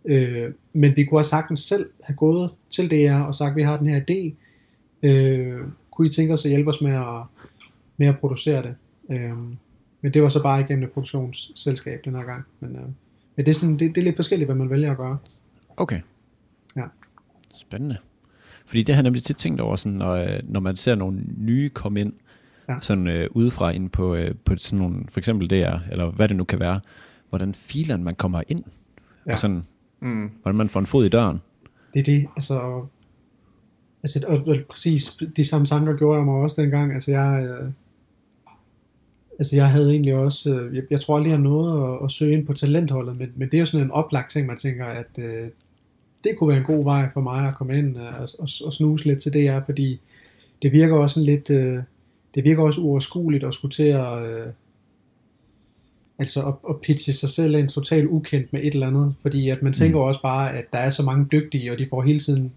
Øh, 0.06 0.54
men 0.74 0.96
vi 0.96 1.04
kunne 1.04 1.20
have 1.20 1.24
sagtens 1.24 1.62
selv 1.62 1.90
have 2.04 2.16
gået 2.16 2.52
til 2.70 2.92
DR 2.92 3.14
og 3.14 3.36
sagt, 3.36 3.50
at 3.50 3.56
vi 3.56 3.64
har 3.64 3.78
den 3.78 3.88
her 3.88 4.02
idé. 4.10 4.34
Øh, 5.08 5.62
kunne 5.92 6.08
I 6.08 6.12
tænke 6.12 6.34
os 6.34 6.46
at 6.46 6.50
hjælpe 6.50 6.70
os 6.70 6.82
med 6.82 6.92
at, 6.92 7.24
med 7.98 8.08
at 8.08 8.20
producere 8.20 8.64
det? 8.64 8.76
Øh, 9.10 9.38
men 10.02 10.14
det 10.14 10.24
var 10.24 10.30
så 10.30 10.44
bare 10.44 10.62
igennem 10.62 10.84
et 10.84 10.92
produktionsselskab 10.92 12.02
den 12.06 12.16
her 12.16 12.24
gang. 12.24 12.44
Men, 12.60 12.76
øh, 12.76 12.82
men 13.36 13.46
det, 13.46 13.48
er 13.48 13.56
sådan, 13.56 13.80
det, 13.80 13.96
det 13.96 14.02
er 14.02 14.06
lidt 14.06 14.16
forskelligt, 14.16 14.48
hvad 14.48 14.56
man 14.56 14.70
vælger 14.70 14.92
at 14.92 14.98
gøre. 14.98 15.18
Okay. 15.78 16.02
Spændende. 17.56 17.98
Fordi 18.66 18.84
det 18.84 18.96
har 18.96 19.02
jeg 19.02 19.04
nemlig 19.04 19.24
tit 19.24 19.38
tænkt 19.38 19.62
over, 19.62 19.76
sådan, 19.76 19.98
når, 19.98 20.12
øh, 20.12 20.40
når 20.44 20.60
man 20.60 20.76
ser 20.76 20.96
nogle 20.96 21.20
nye 21.38 21.70
komme 21.70 22.02
ind, 22.02 22.14
Ja. 22.14 22.29
Ja. 22.70 22.76
sådan 22.82 23.08
øh, 23.08 23.28
udefra 23.32 23.70
ind 23.70 23.90
på, 23.90 24.16
øh, 24.16 24.36
på 24.46 24.56
sådan 24.58 24.80
nogle, 24.80 25.04
for 25.10 25.20
eksempel 25.20 25.50
DR, 25.50 25.78
eller 25.92 26.12
hvad 26.12 26.28
det 26.28 26.38
nu 26.38 26.44
kan 26.44 26.60
være, 26.60 26.80
hvordan 27.30 27.54
filen 27.54 28.04
man 28.04 28.16
kommer 28.16 28.42
ind, 28.48 28.64
Ja. 29.26 29.32
og 29.32 29.38
sådan, 29.38 29.64
Mm. 30.02 30.30
hvordan 30.42 30.58
man 30.58 30.70
får 30.70 30.80
en 30.80 30.86
fod 30.86 31.06
i 31.06 31.10
døren. 31.10 31.42
Det 31.94 32.00
er 32.00 32.04
det, 32.04 32.28
altså... 32.36 32.86
Altså, 34.04 34.26
og, 34.28 34.38
og 34.48 34.56
præcis 34.70 35.18
de 35.38 35.46
samme 35.46 35.68
tanker 35.68 35.96
gjorde 35.98 36.18
jeg 36.18 36.26
mig 36.26 36.36
også 36.36 36.62
dengang. 36.62 36.94
Altså, 36.94 37.12
jeg... 37.12 37.44
Øh, 37.44 37.70
altså, 39.40 39.56
jeg 39.56 39.72
havde 39.72 39.92
egentlig 39.92 40.14
også... 40.16 40.54
Øh, 40.56 40.76
jeg, 40.76 40.84
jeg 40.90 41.02
tror 41.02 41.16
aldrig, 41.16 41.30
jeg 41.30 41.38
har 41.38 41.44
nået 41.44 41.94
at, 41.94 42.06
at 42.06 42.12
søge 42.12 42.34
ind 42.34 42.46
på 42.46 42.54
talentholdet, 42.54 43.18
men, 43.18 43.32
men 43.36 43.48
det 43.48 43.54
er 43.54 43.60
jo 43.60 43.66
sådan 43.66 43.86
en 43.86 43.92
oplagt 43.92 44.32
ting, 44.32 44.48
man 44.48 44.58
tænker, 44.58 44.86
at 44.86 45.20
øh, 45.20 45.48
det 46.24 46.38
kunne 46.38 46.48
være 46.50 46.58
en 46.58 46.64
god 46.64 46.84
vej 46.84 47.10
for 47.14 47.22
mig 47.22 47.48
at 47.48 47.56
komme 47.56 47.78
ind 47.78 47.98
øh, 47.98 48.22
og, 48.22 48.28
og, 48.40 48.48
og 48.66 48.74
snuse 48.74 49.06
lidt 49.06 49.22
til 49.22 49.34
det 49.34 49.42
her, 49.42 49.62
fordi 49.66 50.00
det 50.62 50.72
virker 50.72 50.96
også 50.96 51.14
sådan 51.14 51.26
lidt... 51.26 51.50
Øh, 51.50 51.80
det 52.36 52.44
virker 52.44 52.64
også 52.64 52.82
uoverskueligt 52.82 53.44
at 53.44 53.54
skulle 53.54 53.72
til 53.72 53.84
at... 53.84 54.24
Øh, 54.24 54.48
altså 56.20 56.48
at, 56.48 56.54
at 56.70 56.82
pitche 56.82 57.14
sig 57.14 57.30
selv 57.30 57.56
ind 57.56 57.70
totalt 57.70 58.08
ukendt 58.08 58.54
med 58.54 58.62
et 58.64 58.74
eller 58.74 58.88
andet, 58.88 59.16
fordi 59.22 59.50
at 59.50 59.62
man 59.62 59.74
tænker 59.74 59.98
mm. 59.98 60.04
også 60.04 60.22
bare, 60.22 60.54
at 60.54 60.66
der 60.74 60.80
er 60.80 60.90
så 60.90 61.04
mange 61.04 61.28
dygtige, 61.32 61.72
og 61.72 61.80
de 61.80 61.88
får 61.90 62.02
hele 62.02 62.20
tiden 62.20 62.52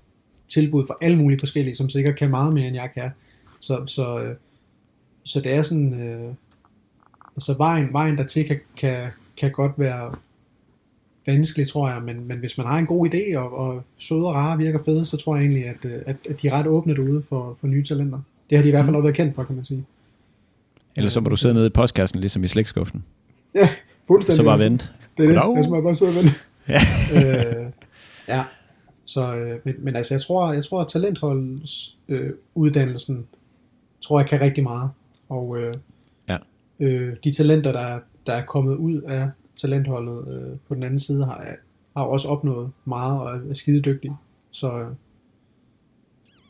tilbud 0.49 0.85
for 0.87 0.99
alle 1.01 1.17
mulige 1.17 1.39
forskellige, 1.39 1.75
som 1.75 1.89
sikkert 1.89 2.17
kan 2.17 2.31
meget 2.31 2.55
mere, 2.55 2.67
end 2.67 2.77
jeg 2.77 2.91
kan. 2.95 3.11
Så, 3.61 3.87
så, 3.87 4.23
øh, 4.23 4.37
så 5.25 5.41
det 5.41 5.53
er 5.53 5.63
sådan, 5.63 6.01
øh, 6.01 6.35
altså 7.37 7.55
vejen, 7.59 7.93
vejen 7.93 8.19
dertil 8.19 8.47
kan, 8.47 8.61
kan, 8.77 9.09
kan 9.37 9.53
godt 9.53 9.73
være 9.77 10.15
vanskelig, 11.27 11.69
tror 11.69 11.91
jeg, 11.91 12.03
men, 12.03 12.29
men 12.29 12.39
hvis 12.39 12.59
man 12.59 12.67
har 12.67 12.79
en 12.79 12.87
god 12.87 13.15
idé, 13.15 13.39
og, 13.39 13.53
og 13.59 13.83
søde 13.99 14.27
og 14.27 14.35
rare 14.35 14.59
virker 14.59 14.83
fede, 14.85 15.07
så 15.07 15.17
tror 15.17 15.37
jeg 15.37 15.43
egentlig, 15.43 15.67
at, 15.67 15.85
øh, 15.85 16.03
at, 16.07 16.17
at 16.31 16.43
de 16.43 16.49
er 16.49 16.53
ret 16.53 16.67
åbne 16.67 16.97
derude 16.97 17.23
for, 17.23 17.57
for 17.61 17.67
nye 17.67 17.85
talenter. 17.85 18.21
Det 18.53 18.59
har 18.59 18.63
de 18.63 18.69
i 18.69 18.71
hvert 18.71 18.85
fald 18.87 18.97
også 18.97 19.03
været 19.03 19.17
kendt 19.17 19.35
for, 19.35 19.45
kan 19.45 19.55
man 19.57 19.65
sige. 19.65 19.85
Ellers 20.97 21.13
så 21.13 21.21
må 21.21 21.29
du 21.29 21.37
sidde 21.37 21.55
nede 21.55 21.67
i 21.67 21.71
postkassen, 21.71 22.21
ligesom 22.21 22.45
i 22.45 22.49
slægtskuffen. 22.49 23.05
Ja, 23.55 23.69
fuldstændig. 24.07 24.37
Så 24.37 24.43
bare 24.43 24.59
vent. 24.59 24.93
Det 25.17 25.25
er 25.25 25.29
det. 25.29 25.41
Goddag. 25.43 25.63
Jeg 25.63 25.71
må 25.71 25.81
bare 25.81 25.95
sidde 25.95 26.11
og 26.11 26.17
vente. 26.17 26.33
Ja. 26.69 26.81
øh, 27.61 27.67
ja. 28.29 28.45
Så, 29.05 29.35
øh, 29.37 29.59
men, 29.65 29.75
men 29.79 29.97
altså, 29.97 30.15
jeg 30.15 30.23
tror, 30.23 30.53
jeg 30.53 30.65
tror 30.65 30.81
at 30.81 30.89
talentholds 30.89 31.97
øh, 32.09 32.31
uddannelsen, 32.55 33.27
tror 34.03 34.21
jeg 34.21 34.29
kan 34.29 34.41
rigtig 34.41 34.63
meget. 34.63 34.91
Og 35.29 35.59
øh, 35.59 35.75
Ja. 36.29 36.37
øh, 36.81 37.17
de 37.25 37.33
talenter, 37.33 37.73
der, 37.73 37.81
er- 37.81 38.01
der 38.27 38.33
er 38.33 38.45
kommet 38.45 38.77
ud 38.77 39.01
af 39.01 39.31
talentholdet 39.57 40.29
øh, 40.35 40.57
på 40.69 40.75
den 40.75 40.83
anden 40.83 40.99
side, 40.99 41.25
har, 41.25 41.47
har 41.97 42.05
også 42.05 42.29
opnået 42.29 42.71
meget 42.85 43.21
og 43.21 43.37
er 43.51 43.55
skide 43.55 43.81
dygtige. 43.81 44.17
Så, 44.51 44.79
øh, 44.81 44.87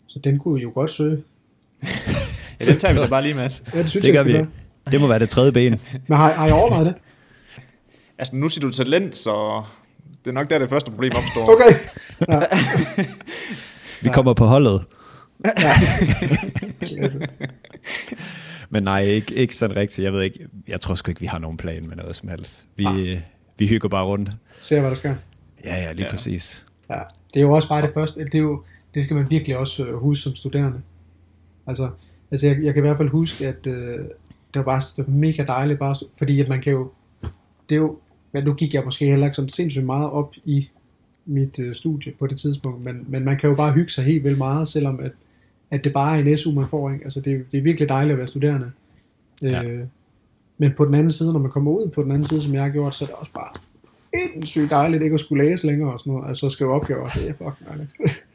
så 0.07 0.19
den 0.19 0.39
kunne 0.39 0.61
jo 0.61 0.71
godt 0.75 0.91
søge. 0.91 1.23
Ja, 2.61 2.67
den 2.67 2.79
tager 2.79 2.95
vi 2.95 3.01
da 3.01 3.07
bare 3.07 3.23
lige, 3.23 3.35
Mads. 3.35 3.63
Ja, 3.75 3.79
det 3.83 3.91
synes 3.91 4.05
Det 4.05 4.15
jeg, 4.15 4.17
gør 4.19 4.23
vi. 4.25 4.33
gøre. 4.33 4.47
Det 4.91 5.01
må 5.01 5.07
være 5.07 5.19
det 5.19 5.29
tredje 5.29 5.53
ben. 5.53 5.81
Men 6.09 6.19
har, 6.19 6.33
har 6.33 6.47
I 6.49 6.51
overvejet 6.51 6.87
det? 6.87 6.95
Altså, 8.19 8.37
nu 8.37 8.49
siger 8.49 8.67
du 8.67 8.73
talent, 8.73 9.17
så 9.17 9.63
det 10.25 10.31
er 10.31 10.35
nok 10.35 10.51
der, 10.51 10.59
det 10.59 10.69
første 10.69 10.91
problem 10.91 11.13
opstår. 11.17 11.53
Okay. 11.55 11.75
Ja. 12.29 12.41
Vi 14.03 14.09
kommer 14.09 14.35
på 14.35 14.47
holdet. 14.47 14.85
Men 18.71 18.83
nej, 18.83 19.01
ikke, 19.03 19.35
ikke 19.35 19.57
sådan 19.57 19.77
rigtigt. 19.77 20.05
Jeg 20.05 20.13
ved 20.13 20.23
ikke, 20.23 20.39
jeg 20.69 20.81
tror 20.81 20.95
sgu 20.95 21.11
ikke, 21.11 21.21
vi 21.21 21.27
har 21.27 21.39
nogen 21.39 21.57
plan 21.57 21.89
med 21.89 21.97
noget 21.97 22.17
som 22.17 22.29
helst. 22.29 22.65
Vi, 22.77 22.85
Ah. 22.87 23.19
vi 23.59 23.67
hygger 23.69 23.89
bare 23.89 24.05
rundt. 24.05 24.31
Se, 24.63 24.81
hvad 24.81 24.91
der 24.91 24.97
sker. 24.97 25.15
Ja, 25.65 25.75
ja, 25.77 25.81
lige 25.93 25.99
Ja. 25.99 26.05
ja. 26.05 26.11
præcis. 26.11 26.67
Ja, 26.91 26.99
det 27.35 27.41
er 27.41 27.45
jo 27.45 27.53
også 27.53 27.69
bare 27.69 27.83
det 27.83 27.91
første, 27.95 28.21
det, 28.25 28.35
er 28.35 28.39
jo, 28.39 28.63
det 28.95 29.05
skal 29.05 29.17
man 29.17 29.31
virkelig 29.31 29.57
også 29.57 29.85
øh, 29.85 29.95
huske 29.95 30.23
som 30.23 30.35
studerende. 30.37 30.81
Altså, 31.67 31.91
altså 32.31 32.47
jeg, 32.49 32.63
jeg 32.63 32.75
kan 32.75 32.83
i 32.85 32.87
hvert 32.87 32.97
fald 32.97 33.09
huske, 33.09 33.47
at 33.49 33.67
øh, 33.67 33.99
det 33.99 34.07
var 34.55 34.63
bare 34.63 34.81
det 34.97 35.07
var 35.07 35.13
mega 35.15 35.45
dejligt, 35.45 35.79
bare, 35.79 35.95
fordi 36.17 36.41
at 36.41 36.49
man 36.49 36.61
kan 36.61 36.73
jo, 36.73 36.91
det 37.69 37.75
er 37.75 37.81
jo, 37.81 37.97
men 38.33 38.45
nu 38.45 38.55
gik 38.55 38.75
jeg 38.75 38.83
måske 38.85 39.07
heller 39.07 39.27
ikke 39.27 39.37
sådan 39.37 39.49
sindssygt 39.49 39.87
meget 39.87 40.11
op 40.11 40.33
i 40.45 40.69
mit 41.27 41.59
øh, 41.59 41.75
studie 41.75 42.13
på 42.19 42.27
det 42.27 42.39
tidspunkt, 42.39 42.85
men, 42.85 43.05
men 43.09 43.25
man 43.25 43.39
kan 43.39 43.51
jo 43.51 43.57
bare 43.57 43.73
hygge 43.73 43.91
sig 43.91 44.05
helt 44.05 44.25
vildt 44.25 44.39
meget, 44.39 44.69
selvom 44.69 45.01
at, 45.01 45.13
at 45.71 45.85
det 45.85 45.93
bare 45.93 46.19
er 46.19 46.25
en 46.25 46.37
SU, 46.37 46.53
man 46.53 46.69
får. 46.69 46.91
Ikke? 46.91 47.05
Altså, 47.05 47.21
det, 47.21 47.33
er- 47.33 47.43
det 47.53 47.59
er 47.59 47.63
virkelig 47.63 47.89
dejligt 47.89 48.13
at 48.13 48.19
være 48.19 48.29
studerende. 48.29 48.71
Ja. 49.43 49.65
Øh, 49.65 49.85
men 50.59 50.73
på 50.77 50.85
den 50.85 50.95
anden 50.95 51.11
side, 51.11 51.33
når 51.33 51.41
man 51.41 51.51
kommer 51.51 51.71
ud 51.71 51.91
på 51.91 52.03
den 52.03 52.11
anden 52.11 52.25
side, 52.25 52.43
som 52.43 52.55
jeg 52.55 52.63
har 52.63 52.71
gjort, 52.71 52.95
så 52.95 53.05
er 53.05 53.07
det 53.07 53.17
også 53.17 53.33
bare 53.33 53.51
sindssygt 54.35 54.71
dejligt 54.71 55.03
ikke 55.03 55.15
at 55.15 55.21
skulle 55.21 55.45
læse 55.45 55.67
længere 55.67 55.93
og 55.93 56.01
sådan 56.01 56.13
noget. 56.13 56.29
Altså 56.29 56.49
skrive 56.49 56.71
opgaver, 56.73 57.09
det 57.09 57.29
er 57.29 57.33
fucking 57.33 57.69
dejligt. 57.69 57.91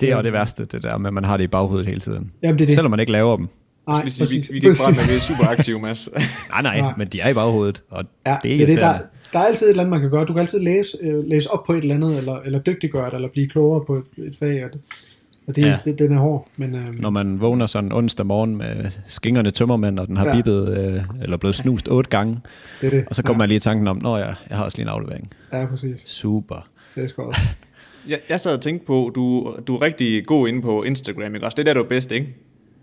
Det 0.00 0.10
er 0.10 0.16
jo 0.16 0.22
det 0.22 0.32
værste, 0.32 0.64
det 0.64 0.82
der 0.82 0.98
med, 0.98 1.06
at 1.06 1.14
man 1.14 1.24
har 1.24 1.36
det 1.36 1.44
i 1.44 1.46
baghovedet 1.46 1.86
hele 1.86 2.00
tiden. 2.00 2.32
Jamen 2.42 2.58
det 2.58 2.62
er 2.64 2.66
det. 2.66 2.74
Selvom 2.74 2.90
man 2.90 3.00
ikke 3.00 3.12
laver 3.12 3.36
dem. 3.36 3.48
Nej, 3.88 4.04
Vi, 4.04 4.10
sige, 4.10 4.28
vi, 4.40 4.48
vi 4.52 4.58
gik 4.60 4.76
frem 4.76 4.90
med, 4.94 5.02
at 5.02 5.08
vi 5.10 5.14
er 5.14 5.20
super 5.20 5.48
aktive, 5.48 5.80
Mads. 5.80 6.08
Nej, 6.50 6.62
nej, 6.62 6.80
Nej. 6.80 6.92
men 6.96 7.08
de 7.08 7.20
er 7.20 7.28
i 7.28 7.34
baghovedet, 7.34 7.82
og 7.90 8.04
Ja, 8.26 8.36
det 8.42 8.52
er 8.54 8.58
det, 8.58 8.66
det, 8.68 8.76
der, 8.76 8.82
irriterende. 8.82 9.06
der 9.32 9.38
er 9.38 9.44
altid 9.44 9.66
et 9.66 9.70
eller 9.70 9.82
andet, 9.82 9.90
man 9.90 10.00
kan 10.00 10.10
gøre. 10.10 10.24
Du 10.24 10.32
kan 10.32 10.40
altid 10.40 10.60
læse, 10.60 10.98
øh, 11.02 11.28
læse 11.28 11.50
op 11.50 11.64
på 11.66 11.72
et 11.72 11.78
eller 11.82 11.94
andet, 11.94 12.18
eller, 12.18 12.36
eller 12.44 12.58
dygtiggøre 12.58 13.06
det, 13.06 13.14
eller 13.14 13.28
blive 13.28 13.48
klogere 13.48 13.84
på 13.86 13.96
et, 13.96 14.24
et 14.26 14.36
fag, 14.38 14.64
og 14.64 14.70
det, 14.72 14.80
og 15.46 15.56
det, 15.56 15.62
ja. 15.66 15.78
Det, 15.84 15.98
den 15.98 16.12
er 16.12 16.18
hård. 16.18 16.48
Men, 16.56 16.74
øh, 16.74 17.00
Når 17.00 17.10
man 17.10 17.40
vågner 17.40 17.66
sådan 17.66 17.92
onsdag 17.92 18.26
morgen 18.26 18.56
med 18.56 18.90
skingerne 19.06 19.50
tømmermænd, 19.50 19.98
og 19.98 20.06
den 20.06 20.16
har 20.16 20.24
Ja. 20.24 20.30
ja. 20.30 20.36
bippet, 20.36 20.78
øh, 20.78 21.02
eller 21.22 21.36
blevet 21.36 21.54
snust 21.54 21.88
otte 21.88 22.10
gange, 22.10 22.40
det 22.80 22.86
er 22.86 22.90
det. 22.90 23.04
og 23.08 23.14
så 23.14 23.22
kommer 23.22 23.34
ja, 23.36 23.38
man 23.38 23.48
lige 23.48 23.56
i 23.56 23.60
tanken 23.60 23.86
om, 23.88 23.98
nå 24.02 24.16
ja, 24.16 24.24
jeg 24.50 24.56
har 24.56 24.64
også 24.64 24.78
lige 24.78 24.84
en 24.84 24.88
aflevering. 24.88 25.30
Ja, 25.52 25.66
præcis. 25.66 26.00
Super. 26.06 26.68
Det 26.94 27.04
er 27.04 27.08
sgu 27.08 27.22
også. 27.22 27.40
Jeg, 28.08 28.20
jeg 28.28 28.40
sad 28.40 28.54
og 28.54 28.60
tænkte 28.60 28.86
på, 28.86 29.12
du, 29.14 29.54
du 29.66 29.76
er 29.76 29.82
rigtig 29.82 30.26
god 30.26 30.48
inde 30.48 30.62
på 30.62 30.82
Instagram, 30.82 31.34
ikke 31.34 31.46
også? 31.46 31.54
Det 31.54 31.62
er 31.62 31.64
der, 31.64 31.74
du 31.74 31.84
er 31.84 31.88
bedst, 31.88 32.12
ikke? 32.12 32.34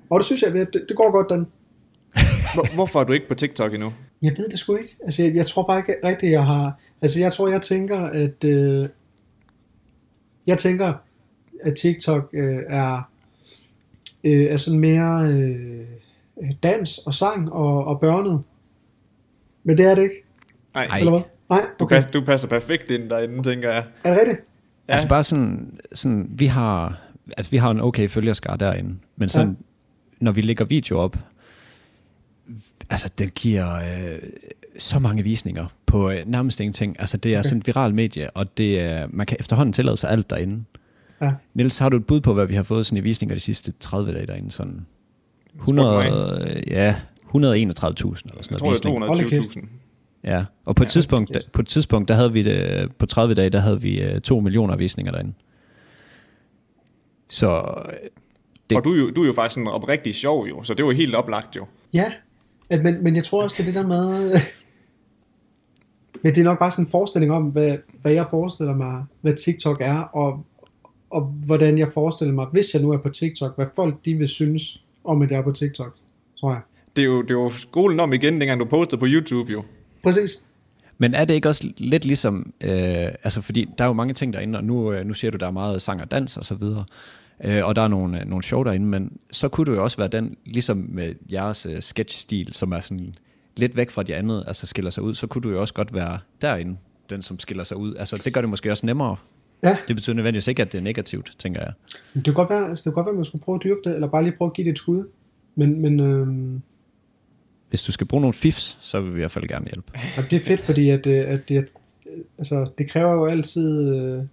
Og 0.09 0.19
det 0.19 0.25
synes 0.25 0.41
jeg, 0.41 0.53
det, 0.53 0.73
det 0.73 0.97
går 0.97 1.11
godt, 1.11 1.29
den. 1.29 1.47
Hvor, 2.53 2.73
hvorfor 2.75 2.99
er 2.99 3.03
du 3.03 3.13
ikke 3.13 3.27
på 3.27 3.35
TikTok 3.35 3.73
endnu? 3.73 3.93
Jeg 4.21 4.33
ved 4.37 4.49
det 4.49 4.59
sgu 4.59 4.75
ikke. 4.75 4.95
Altså, 5.03 5.23
jeg, 5.23 5.35
jeg 5.35 5.47
tror 5.47 5.63
bare 5.63 5.77
ikke 5.77 5.95
rigtigt, 6.03 6.31
jeg 6.31 6.45
har... 6.45 6.79
Altså, 7.01 7.19
jeg 7.19 7.33
tror, 7.33 7.47
jeg 7.47 7.61
tænker, 7.61 7.99
at... 7.99 8.43
Øh, 8.43 8.85
jeg 10.47 10.57
tænker, 10.57 10.93
at 11.63 11.75
TikTok 11.75 12.29
øh, 12.33 12.59
er, 12.69 13.09
øh, 14.23 14.43
er 14.43 14.57
sådan 14.57 14.79
mere 14.79 15.31
øh, 15.31 15.85
dans 16.63 16.97
og 16.97 17.13
sang 17.13 17.51
og, 17.53 17.85
og 17.85 17.99
børnet. 17.99 18.43
Men 19.63 19.77
det 19.77 19.85
er 19.85 19.95
det 19.95 20.01
ikke, 20.01 20.23
Nej, 20.73 20.83
Ej. 20.83 20.97
eller 20.97 21.11
hvad? 21.11 21.21
Nej, 21.49 21.65
du, 21.79 21.85
okay. 21.85 21.95
passer, 21.95 22.09
du 22.09 22.21
passer 22.21 22.47
perfekt 22.47 22.91
ind 22.91 23.09
derinde, 23.09 23.43
tænker 23.43 23.71
jeg. 23.71 23.83
Er 24.03 24.09
det 24.09 24.19
rigtigt? 24.19 24.46
Ja. 24.87 24.93
Altså 24.93 25.07
bare 25.07 25.23
sådan, 25.23 25.79
sådan, 25.93 26.27
vi 26.31 26.45
har, 26.45 26.99
altså 27.37 27.51
vi 27.51 27.57
har 27.57 27.71
en 27.71 27.81
okay 27.81 28.09
følgerskar 28.09 28.55
derinde, 28.55 28.95
men 29.15 29.29
sådan, 29.29 29.49
ja. 29.49 29.55
når 30.25 30.31
vi 30.31 30.41
lægger 30.41 30.65
video 30.65 30.97
op, 30.97 31.17
altså 32.89 33.09
den 33.17 33.29
giver 33.29 33.73
øh, 33.75 34.19
så 34.77 34.99
mange 34.99 35.23
visninger 35.23 35.65
på 35.85 36.09
øh, 36.11 36.17
nærmest 36.25 36.59
ingenting. 36.59 36.95
Altså 36.99 37.17
det 37.17 37.33
er 37.33 37.39
Okay. 37.39 37.43
sådan 37.49 37.57
et 37.59 37.67
viralt 37.67 37.95
medie, 37.95 38.29
og 38.29 38.57
det 38.57 38.79
er, 38.79 39.07
man 39.09 39.25
kan 39.25 39.37
efterhånden 39.39 39.73
tillade 39.73 39.97
sig 39.97 40.09
alt 40.09 40.29
derinde. 40.29 40.63
Ja. 41.21 41.31
Niels, 41.53 41.77
har 41.77 41.89
du 41.89 41.97
et 41.97 42.05
bud 42.05 42.21
på, 42.21 42.33
hvad 42.33 42.45
vi 42.45 42.55
har 42.55 42.63
fået 42.63 42.85
sådan 42.85 42.97
i 42.97 43.01
visninger 43.01 43.35
de 43.35 43.39
sidste 43.39 43.73
30 43.79 44.13
dage 44.13 44.27
derinde? 44.27 44.51
Sådan 44.51 44.85
Spurgte 45.55 45.73
mig 45.73 46.05
100, 46.07 46.63
ja, 46.67 46.95
131.000 46.95 47.35
eller 47.35 47.53
sådan 47.63 48.05
Jeg 48.05 48.23
noget 48.49 48.59
tror, 48.61 49.13
det 49.13 49.33
er 49.33 49.39
visning. 49.39 49.65
220.000. 49.65 49.86
Ja, 50.23 50.45
og 50.65 50.75
på 50.75 50.83
et, 50.83 50.85
Ja, 50.87 50.89
tidspunkt, 50.89 51.33
der, 51.33 51.39
på 51.53 51.61
et 51.61 51.67
tidspunkt, 51.67 52.07
der 52.07 52.13
havde 52.15 52.33
vi 52.33 52.43
det, 52.43 52.91
på 52.97 53.05
30 53.05 53.33
dage, 53.35 53.49
der 53.49 53.59
havde 53.59 53.81
vi 53.81 54.01
øh, 54.01 54.21
2 54.21 54.39
millioner 54.39 54.75
visninger 54.75 55.11
derinde. 55.11 55.33
Så 57.29 57.49
øh, 57.85 57.93
Det- 58.69 58.77
Og 58.77 58.83
du 58.83 58.93
er, 58.93 58.97
jo, 58.97 59.09
du 59.11 59.21
er 59.21 59.25
jo 59.27 59.33
faktisk 59.33 59.59
en 59.59 59.67
oprigtig 59.67 60.15
sjov, 60.15 60.47
jo, 60.47 60.63
så 60.63 60.73
det 60.73 60.85
var 60.85 60.91
helt 60.91 61.15
oplagt, 61.15 61.55
jo. 61.55 61.65
Ja, 61.93 62.11
at, 62.69 62.83
men, 62.83 63.03
men 63.03 63.15
jeg 63.15 63.23
tror 63.23 63.43
også, 63.43 63.55
det 63.57 63.61
er 63.63 63.65
det 63.65 63.75
der 63.75 63.87
med... 63.87 64.31
men 66.23 66.35
det 66.35 66.41
er 66.41 66.45
nok 66.45 66.59
bare 66.59 66.71
sådan 66.71 66.85
en 66.85 66.91
forestilling 66.91 67.31
om, 67.31 67.43
hvad, 67.43 67.77
hvad 68.01 68.11
jeg 68.11 68.25
forestiller 68.29 68.75
mig, 68.75 69.03
hvad 69.21 69.33
TikTok 69.35 69.77
er, 69.81 69.99
og, 69.99 70.45
og 71.09 71.21
hvordan 71.21 71.77
jeg 71.77 71.87
forestiller 71.93 72.33
mig, 72.33 72.45
hvis 72.51 72.73
jeg 72.73 72.81
nu 72.81 72.91
er 72.91 72.97
på 72.97 73.09
TikTok, 73.09 73.55
hvad 73.55 73.65
folk 73.75 73.95
de 74.05 74.13
vil 74.15 74.29
synes 74.29 74.83
om, 75.03 75.21
at 75.21 75.31
jeg 75.31 75.37
er 75.37 75.43
på 75.43 75.51
TikTok, 75.51 75.95
tror 76.39 76.51
jeg. 76.51 76.61
Det 76.95 77.01
er 77.01 77.05
jo, 77.05 77.21
det 77.21 77.31
er 77.31 77.35
jo 77.35 77.49
skolen 77.49 77.99
om 77.99 78.13
igen, 78.13 78.39
dengang 78.39 78.59
du 78.59 78.65
postede 78.65 78.99
på 78.99 79.05
YouTube, 79.09 79.51
jo. 79.51 79.63
Præcis. 80.03 80.43
Men 80.97 81.13
er 81.13 81.25
det 81.25 81.33
ikke 81.33 81.49
også 81.49 81.71
lidt 81.77 82.05
ligesom, 82.05 82.53
øh, 82.61 82.71
altså 83.23 83.41
fordi 83.41 83.67
der 83.77 83.83
er 83.83 83.87
jo 83.87 83.93
mange 83.93 84.13
ting 84.13 84.33
derinde, 84.33 84.59
og 84.59 84.63
nu, 84.63 84.93
øh, 84.93 85.05
nu 85.05 85.13
siger 85.13 85.31
du, 85.31 85.37
der 85.37 85.47
er 85.47 85.51
meget 85.51 85.81
sang 85.81 86.01
og 86.01 86.11
dans 86.11 86.37
og 86.37 86.43
så 86.43 86.55
videre, 86.55 86.85
øh, 87.43 87.65
og 87.65 87.75
der 87.75 87.81
er 87.81 87.87
nogle, 87.87 88.21
øh, 88.21 88.27
nogle 88.27 88.43
show 88.43 88.63
derinde, 88.63 88.85
men 88.87 89.17
så 89.31 89.47
kunne 89.47 89.65
du 89.65 89.73
jo 89.73 89.83
også 89.83 89.97
være 89.97 90.07
den, 90.07 90.37
ligesom 90.45 90.85
med 90.89 91.13
jeres 91.31 91.65
øh, 91.65 91.81
sketch-stil, 91.81 92.53
som 92.53 92.71
er 92.71 92.79
sådan 92.79 93.15
lidt 93.55 93.77
væk 93.77 93.89
fra 93.89 94.03
de 94.03 94.15
andet, 94.15 94.43
altså 94.47 94.65
skiller 94.65 94.91
sig 94.91 95.03
ud, 95.03 95.15
så 95.15 95.27
kunne 95.27 95.41
du 95.41 95.49
jo 95.49 95.61
også 95.61 95.73
godt 95.73 95.93
være 95.93 96.19
derinde, 96.41 96.77
den 97.09 97.21
som 97.21 97.39
skiller 97.39 97.63
sig 97.63 97.77
ud. 97.77 97.95
Altså 97.95 98.21
det 98.25 98.33
gør 98.33 98.41
det 98.41 98.49
måske 98.49 98.71
også 98.71 98.85
nemmere. 98.85 99.15
Ja, 99.63 99.77
Det 99.87 99.95
betyder 99.95 100.15
nødvendigvis 100.15 100.47
ikke, 100.47 100.61
at 100.61 100.71
det 100.71 100.77
er 100.77 100.81
negativt, 100.81 101.35
tænker 101.39 101.61
jeg. 101.61 101.73
det 102.13 102.23
kan 102.23 102.33
godt 102.33 102.49
være, 102.49 102.69
altså, 102.69 102.81
det 102.83 102.83
kan 102.83 102.93
godt 102.93 103.05
være, 103.05 103.11
at 103.11 103.17
man 103.17 103.25
skulle 103.25 103.43
prøve 103.43 103.55
at 103.55 103.63
dyrke 103.63 103.81
det, 103.85 103.95
eller 103.95 104.07
bare 104.07 104.23
lige 104.23 104.33
prøve 104.37 104.49
at 104.49 104.53
give 104.53 104.65
det 104.65 104.71
et 104.71 104.77
skud. 104.77 105.05
Men, 105.55 105.81
men 105.81 105.99
øhm, 105.99 106.61
Hvis 107.69 107.83
du 107.83 107.91
skal 107.91 108.07
bruge 108.07 108.21
nogle 108.21 108.33
fifs, 108.33 108.77
så 108.81 109.01
vil 109.01 109.11
vi 109.11 109.17
i 109.17 109.21
hvert 109.21 109.31
fald 109.31 109.47
gerne 109.47 109.65
hjælpe. 109.65 109.91
og 110.17 110.23
det 110.29 110.35
er 110.35 110.45
fedt, 110.45 110.61
fordi 110.61 110.89
at, 110.89 111.07
øh, 111.07 111.29
at 111.29 111.49
det, 111.49 111.67
altså, 112.37 112.69
det 112.77 112.91
kræver 112.91 113.13
jo 113.13 113.25
altid, 113.25 113.89
øh, 113.89 114.17
det 114.17 114.29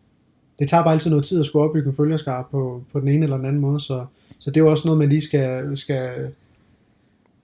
det 0.58 0.68
tager 0.68 0.82
bare 0.82 0.92
altid 0.92 1.10
noget 1.10 1.24
tid 1.24 1.40
at 1.40 1.46
skulle 1.46 1.64
opbygge 1.64 1.88
en 1.88 1.96
følgerskar 1.96 2.48
på, 2.50 2.84
på 2.92 3.00
den 3.00 3.08
ene 3.08 3.24
eller 3.24 3.36
den 3.36 3.46
anden 3.46 3.60
måde, 3.60 3.80
så, 3.80 4.06
så 4.38 4.50
det 4.50 4.56
er 4.56 4.64
jo 4.64 4.70
også 4.70 4.82
noget, 4.88 4.98
man 4.98 5.08
lige 5.08 5.20
skal, 5.20 5.76
skal 5.76 6.32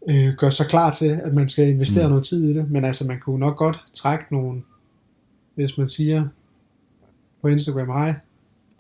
øh, 0.09 0.35
gøre 0.35 0.53
sig 0.53 0.67
klar 0.67 0.91
til, 0.91 1.21
at 1.25 1.35
man 1.35 1.49
skal 1.49 1.69
investere 1.69 2.07
mm. 2.07 2.11
noget 2.11 2.25
tid 2.25 2.51
i 2.51 2.55
det. 2.55 2.71
Men 2.71 2.85
altså, 2.85 3.07
man 3.07 3.21
kunne 3.21 3.41
nok 3.41 3.57
godt 3.57 3.79
trække 3.95 4.25
nogle, 4.31 4.63
hvis 5.55 5.79
man 5.79 5.89
siger 5.89 6.29
på 7.43 7.49
Instagram, 7.49 7.87
hej, 7.87 8.15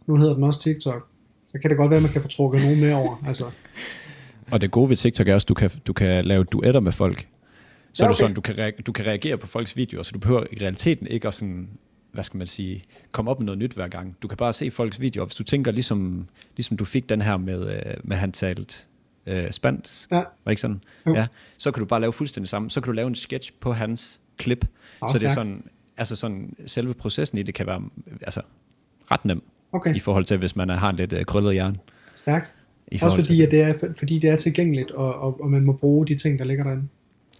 nu 0.07 0.17
hedder 0.17 0.35
den 0.35 0.45
også 0.45 0.61
TikTok, 0.61 1.07
så 1.53 1.59
kan 1.59 1.71
det 1.71 1.77
godt 1.77 1.91
være, 1.91 1.97
at 1.97 2.03
man 2.03 2.13
kan 2.13 2.23
få 2.23 2.29
trukket 2.29 2.61
nogen 2.65 2.81
med 2.81 2.93
over. 2.93 3.23
Altså, 3.27 3.45
Og 4.53 4.61
det 4.61 4.71
gode 4.71 4.89
ved 4.89 4.97
TikTok 4.97 5.29
er 5.29 5.35
også, 5.35 5.45
at 5.45 5.49
du 5.49 5.55
kan, 5.55 5.71
du 5.87 5.93
kan 5.93 6.25
lave 6.25 6.45
duetter 6.45 6.81
med 6.81 6.93
folk. 6.93 7.27
Så 7.93 8.05
Ja, 8.05 8.09
okay. 8.09 8.11
okay. 8.11 8.15
du, 8.15 8.15
sådan, 8.19 8.35
du, 8.35 8.41
kan 8.41 8.59
reagere, 8.59 8.83
du 8.87 8.93
kan 8.93 9.07
reagere 9.07 9.39
på 9.39 9.47
folks 9.47 9.77
videoer, 9.77 10.03
så 10.03 10.11
du 10.13 10.19
behøver 10.19 10.45
i 10.53 10.59
realiteten 10.63 11.07
ikke 11.07 11.29
at 11.29 11.35
sådan, 11.35 11.69
hvad 12.13 12.25
skal 12.25 12.39
man 12.39 12.47
sige, 12.47 12.85
komme 13.13 13.31
op 13.31 13.39
med 13.41 13.45
noget 13.47 13.59
nyt 13.59 13.73
hver 13.73 13.89
gang. 13.89 14.17
Du 14.23 14.29
kan 14.29 14.37
bare 14.37 14.53
se 14.53 14.71
folks 14.71 15.01
videoer. 15.01 15.27
Hvis 15.27 15.35
du 15.35 15.45
tænker, 15.45 15.71
ligesom, 15.73 16.27
ligesom 16.57 16.77
du 16.77 16.85
fik 16.85 17.09
den 17.09 17.23
her 17.23 17.37
med, 17.37 17.75
øh, 17.77 17.95
med 18.05 18.17
han 18.17 18.33
talt 18.33 18.87
øh, 19.27 19.51
spansk, 19.51 20.11
Ja. 20.11 20.17
var 20.17 20.25
det 20.45 20.51
ikke 20.51 20.61
sådan? 20.61 20.81
Jo. 21.07 21.15
Ja. 21.15 21.27
Så 21.59 21.71
kan 21.71 21.81
du 21.81 21.87
bare 21.87 22.01
lave 22.01 22.13
fuldstændig 22.13 22.49
samme. 22.49 22.71
Så 22.71 22.81
kan 22.81 22.87
du 22.87 22.93
lave 22.93 23.09
en 23.09 23.15
sketch 23.15 23.53
på 23.61 23.73
hans 23.73 24.21
klip. 24.37 24.65
Så 25.09 25.19
det 25.19 25.27
er 25.27 25.31
sådan, 25.35 25.65
altså 25.97 26.17
sådan, 26.17 26.57
selve 26.67 26.95
processen 26.95 27.39
i 27.39 27.43
det 27.43 27.55
kan 27.55 27.67
være 27.67 27.83
altså, 28.23 28.41
ret 29.11 29.25
nem, 29.25 29.43
okay, 29.73 29.95
i 29.95 29.99
forhold 29.99 30.25
til, 30.25 30.37
hvis 30.37 30.57
man 30.57 30.71
er- 30.71 30.77
har 30.77 30.91
en 30.91 30.97
lidt 30.97 31.13
øh, 31.13 31.25
krøllet 31.25 31.53
hjerne. 31.53 31.77
stærkt. 32.17 32.55
I 32.91 32.99
Også 33.03 33.17
fordi, 33.17 33.37
til 33.37 33.43
at 33.43 33.51
det 33.51 33.61
er, 33.61 33.75
fordi 33.99 34.19
det 34.19 34.31
er 34.31 34.37
tilgængeligt, 34.37 34.91
og, 34.91 35.15
og, 35.15 35.41
og 35.41 35.51
man 35.51 35.63
må 35.65 35.73
bruge 35.73 36.07
de 36.07 36.15
ting, 36.15 36.39
der 36.39 36.45
ligger 36.45 36.65
derinde. 36.65 36.83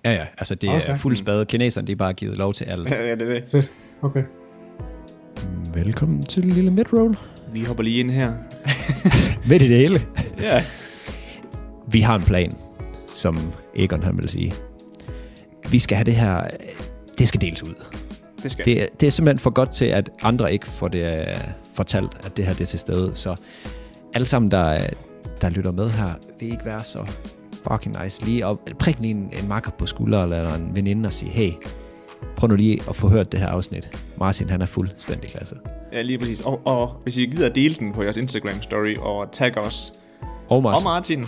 Ja, 0.05 0.13
ja, 0.13 0.25
altså 0.39 0.55
det 0.55 0.71
Også 0.71 0.89
er 0.89 0.95
fuld 0.97 1.17
spade. 1.17 1.45
Kineserne, 1.45 1.87
de 1.87 1.93
er 1.93 1.97
bare 1.97 2.13
givet 2.13 2.37
lov 2.37 2.55
til 2.55 2.65
alt. 2.65 2.91
ja, 2.91 3.15
det 3.15 3.23
er 3.37 3.41
det. 3.53 3.69
Okay. 4.03 4.23
Velkommen 5.75 6.23
til 6.23 6.45
lille 6.45 6.71
midroll. 6.71 7.17
Vi 7.53 7.65
hopper 7.65 7.83
lige 7.83 8.01
ind 8.01 8.11
her. 8.11 8.33
Midt 9.49 9.63
i 9.63 9.69
det 9.69 9.77
hele. 9.77 10.01
Ja. 10.41 10.65
Vi 11.91 12.01
har 12.01 12.15
en 12.17 12.23
plan, 12.23 12.53
som 13.07 13.39
Egon 13.77 14.03
han 14.03 14.17
vil 14.17 14.29
sige. 14.29 14.53
Vi 15.71 15.79
skal 15.79 15.97
have 15.97 16.05
det 16.05 16.15
her, 16.15 16.47
det 17.19 17.29
skal 17.29 17.41
deles 17.41 17.63
ud. 17.63 17.75
Det 18.43 18.51
skal 18.51 18.65
Det, 18.65 18.83
er- 18.83 18.87
det 19.01 19.07
er 19.07 19.11
simpelthen 19.11 19.39
for 19.39 19.51
godt 19.51 19.73
til, 19.73 19.85
at 19.85 20.11
andre 20.23 20.53
ikke 20.53 20.67
får 20.67 20.89
det 20.89 21.03
øh, 21.21 21.27
fortalt, 21.75 22.27
at 22.27 22.37
det 22.37 22.45
her 22.47 22.53
det 22.53 22.61
er 22.61 22.67
til 22.67 22.79
stede. 22.79 23.15
Så 23.15 23.37
alle 24.15 24.27
sammen, 24.27 24.51
der, 24.51 24.79
der 25.41 25.49
lytter 25.49 25.73
med 25.73 25.91
her, 25.91 26.13
vil 26.41 26.53
ikke 26.53 26.65
være 26.65 26.85
så 26.85 27.11
fucking 27.69 28.03
nice. 28.03 28.25
Lige 28.25 28.47
op, 28.47 28.69
prik 28.79 29.01
lige 29.01 29.11
en, 29.11 29.33
en 29.43 29.49
makker 29.49 29.71
på 29.71 29.87
skulderen 29.87 30.33
eller 30.33 30.55
en 30.55 30.77
veninde 30.77 31.07
og 31.07 31.13
sige, 31.13 31.31
hey, 31.31 31.51
prøv 32.37 32.49
nu 32.49 32.57
lige 32.57 32.81
at 32.89 32.97
få 32.97 33.09
hørt 33.09 33.33
det 33.33 33.41
her 33.41 33.49
afsnit. 33.49 33.99
Martin, 34.19 34.51
han 34.51 34.63
er 34.63 34.67
fuldstændig 34.67 35.31
klasse. 35.31 35.57
Ja, 35.95 36.03
lige 36.03 36.19
præcis. 36.19 36.41
Og, 36.41 36.61
og 36.67 37.01
hvis 37.03 37.17
I 37.17 37.27
gider 37.27 37.47
at 37.49 37.55
dele 37.55 37.75
den 37.75 37.93
på 37.93 38.03
jeres 38.03 38.17
Instagram 38.17 38.63
story 38.63 38.97
og 38.97 39.33
tag 39.33 39.59
os 39.59 39.93
Og 40.23 40.57
og 40.57 40.63
Martin. 40.63 40.85
Martin, 40.85 41.25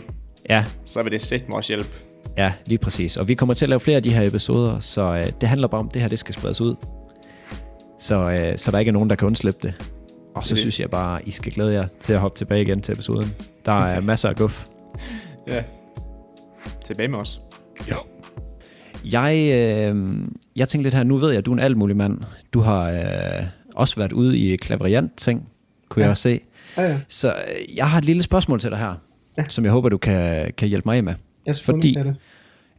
Ja, 0.48 0.64
så 0.84 1.02
vil 1.02 1.12
det 1.12 1.22
sætte 1.22 1.46
også 1.52 1.72
hjælpe. 1.72 1.88
Ja, 2.36 2.52
lige 2.66 2.78
præcis. 2.78 3.16
Og 3.16 3.28
vi 3.28 3.34
kommer 3.34 3.54
til 3.54 3.64
at 3.64 3.68
lave 3.68 3.80
flere 3.80 3.96
af 3.96 4.02
de 4.02 4.12
her 4.12 4.22
episoder, 4.26 4.80
så 4.80 5.04
øh, 5.04 5.24
det 5.40 5.48
handler 5.48 5.68
bare 5.68 5.78
om, 5.78 5.86
at 5.88 5.94
det 5.94 6.02
her 6.02 6.08
det 6.08 6.18
skal 6.18 6.34
spredes 6.34 6.60
ud. 6.60 6.74
Så, 7.98 8.30
øh, 8.30 8.58
så 8.58 8.70
der 8.70 8.78
ikke 8.78 8.88
er 8.88 8.92
nogen, 8.92 9.10
der 9.10 9.16
kan 9.16 9.26
undslippe 9.26 9.58
det. 9.62 9.74
Og 10.34 10.44
så 10.44 10.54
Det 10.54 10.58
synes 10.58 10.80
jeg 10.80 10.90
bare, 10.90 11.28
I 11.28 11.30
skal 11.30 11.52
glæde 11.52 11.72
jer 11.72 11.86
til 12.00 12.12
at 12.12 12.18
hoppe 12.20 12.38
tilbage 12.38 12.62
igen 12.62 12.80
til 12.80 12.92
episoden. 12.92 13.28
Der 13.66 13.72
er 13.72 14.00
masser 14.10 14.28
af 14.28 14.36
guf. 14.36 14.64
Ja. 15.48 15.62
Tilbage 16.84 17.08
med 17.08 17.18
os. 17.18 17.40
Jeg, 19.04 19.34
øh, 19.36 20.18
jeg 20.56 20.68
tænkte 20.68 20.82
lidt 20.82 20.94
her, 20.94 21.04
nu 21.04 21.16
ved 21.16 21.28
jeg, 21.28 21.38
at 21.38 21.46
du 21.46 21.50
er 21.50 21.56
en 21.56 21.60
alt 21.62 21.76
mulig 21.76 21.96
mand. 21.96 22.18
Du 22.52 22.60
har 22.60 22.90
øh, 22.90 23.44
også 23.74 23.96
været 23.96 24.12
ude 24.12 24.38
i 24.38 24.56
klaverjant 24.56 25.16
ting, 25.16 25.48
kunne 25.88 26.00
ja. 26.00 26.04
Jeg 26.06 26.10
også 26.10 26.22
se. 26.22 26.40
Ja, 26.76 26.82
ja. 26.82 26.98
Så 27.08 27.28
øh, 27.28 27.76
jeg 27.76 27.90
har 27.90 27.98
et 27.98 28.04
lille 28.04 28.22
spørgsmål 28.22 28.60
til 28.60 28.70
dig 28.70 28.78
her, 28.78 28.94
Ja. 29.38 29.44
som 29.48 29.64
jeg 29.64 29.72
håber, 29.72 29.88
du 29.88 29.98
kan, 29.98 30.52
kan 30.56 30.68
hjælpe 30.68 30.88
mig 30.88 31.04
med. 31.04 31.14
Jeg 31.46 31.56
Fordi- 31.56 31.94
det. 31.94 32.16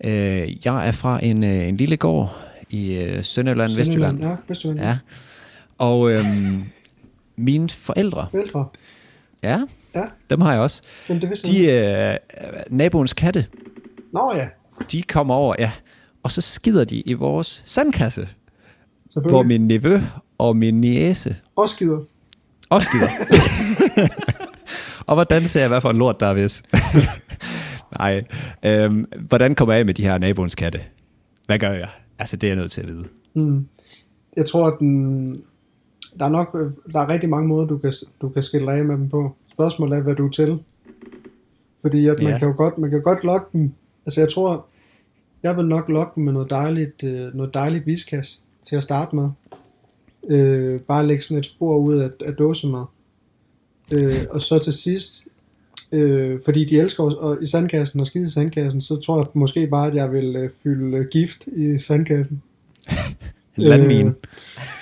Øh, 0.04 0.66
jeg 0.66 0.88
er 0.88 0.92
fra 0.92 1.26
en, 1.26 1.44
øh, 1.44 1.68
en 1.68 1.78
lille 1.78 1.98
gård 1.98 2.36
i 2.70 2.94
øh, 2.94 3.24
Sønderjylland, 3.24 3.76
Vestjylland. 3.76 4.24
Ja, 4.24 4.36
Vestjylland. 4.48 4.80
Ja. 4.80 4.98
Og 5.78 6.12
øhm, 6.12 6.64
mine 7.36 7.70
forældre, 7.70 8.28
Forældre. 8.32 8.66
ja, 9.44 9.62
Ja. 9.96 10.04
dem 10.30 10.42
har 10.42 10.52
jeg 10.52 10.62
også. 10.62 10.82
Jamen, 11.10 11.22
det 11.22 11.30
vidste 11.30 11.52
De, 11.52 11.72
jeg. 11.72 12.20
øh, 12.42 12.50
naboens 12.70 13.14
katte, 13.14 13.46
Nå 14.14 14.32
ja, 14.36 14.48
de 14.92 15.04
kommer 15.04 15.34
over, 15.34 15.56
ja, 15.60 15.72
og 16.24 16.32
så 16.32 16.42
skider 16.42 16.84
de 16.84 17.02
i 17.02 17.14
vores 17.14 17.64
sandkasse, 17.66 18.30
hvor 19.30 19.44
min 19.44 19.68
nevø 19.68 20.00
og 20.38 20.58
min 20.58 20.82
niece 20.82 21.36
Og 21.56 21.70
skider. 21.70 22.00
også 22.70 22.88
skider. 22.90 23.10
og 25.08 25.16
hvordan 25.16 25.42
ser 25.42 25.60
jeg, 25.60 25.70
hvad 25.70 25.82
for 25.82 25.90
en 25.90 25.98
lort 25.98 26.20
der 26.20 26.28
er 26.28 26.34
hvis? 26.34 26.64
Nej. 28.00 28.24
Øhm, 28.66 29.06
hvordan 29.28 29.56
kommer 29.56 29.74
jeg 29.74 29.80
af 29.80 29.86
med 29.86 29.94
de 29.94 30.04
her 30.04 30.18
naboens 30.18 30.56
katte? 30.56 30.80
Hvad 31.46 31.60
gør 31.60 31.72
jeg? 31.72 31.88
Altså, 32.20 32.38
det 32.38 32.48
er 32.48 32.52
jeg 32.52 32.58
nødt 32.58 32.72
til 32.72 32.82
at 32.82 32.88
vide. 32.88 33.04
Mm. 33.34 33.68
Jeg 34.38 34.46
tror, 34.46 34.68
at 34.68 34.74
den, 34.80 35.42
der 36.20 36.26
er 36.26 36.30
nok 36.30 36.54
der 36.94 37.00
er 37.00 37.10
rigtig 37.10 37.30
mange 37.30 37.48
måder, 37.48 37.68
du 37.68 37.78
kan, 37.78 37.94
du 38.22 38.30
kan 38.30 38.44
skille 38.44 38.72
af 38.74 38.86
med 38.86 38.96
dem 38.98 39.10
på. 39.10 39.36
Spørgsmålet 39.52 39.98
er, 39.98 40.02
hvad 40.02 40.16
du 40.16 40.26
er 40.28 40.32
til. 40.32 40.60
Fordi 41.82 42.08
at 42.08 42.20
man, 42.22 42.32
Ja. 42.32 42.38
kan 42.40 42.48
jo 42.48 42.54
godt, 42.58 42.78
man 42.78 42.90
kan 42.90 43.02
godt 43.02 43.24
lokke 43.24 43.46
dem. 43.54 43.72
Altså 44.06 44.22
jeg 44.22 44.30
tror, 44.30 44.66
jeg 45.44 45.58
vil 45.58 45.66
nok 45.66 45.90
lokke 45.90 46.12
dem 46.16 46.24
med 46.24 46.34
noget 46.34 46.50
dejligt, 46.50 47.04
øh, 47.04 47.36
noget 47.36 47.54
dejligt 47.54 47.86
viskas 47.86 48.40
til 48.66 48.76
at 48.76 48.84
starte 48.84 49.16
med. 49.16 49.30
Øh, 50.30 50.80
bare 50.80 51.08
lægge 51.08 51.24
sådan 51.24 51.40
et 51.40 51.46
spor 51.46 51.78
ud 51.78 51.98
af, 51.98 52.10
af 52.26 52.34
dåsemad. 52.34 52.86
Øh, 53.94 54.18
og 54.30 54.42
så 54.42 54.60
til 54.60 54.74
sidst, 54.74 55.28
øh, 55.92 56.40
fordi 56.46 56.66
de 56.66 56.80
elsker 56.80 57.04
og 57.04 57.44
i 57.44 57.48
sandkassen 57.48 58.00
og 58.00 58.08
skide 58.08 58.24
i 58.24 58.28
sandkassen, 58.28 58.82
så 58.82 58.96
tror 58.96 59.18
jeg 59.18 59.28
måske 59.34 59.68
bare, 59.68 59.88
at 59.88 59.96
jeg 59.96 60.12
vil 60.12 60.36
øh, 60.36 60.50
fylde 60.64 60.98
øh, 60.98 61.08
gift 61.08 61.48
i 61.48 61.80
sandkassen. 61.80 62.42
En 63.58 63.64
landmine. 63.64 64.10
Øh, 64.10 64.16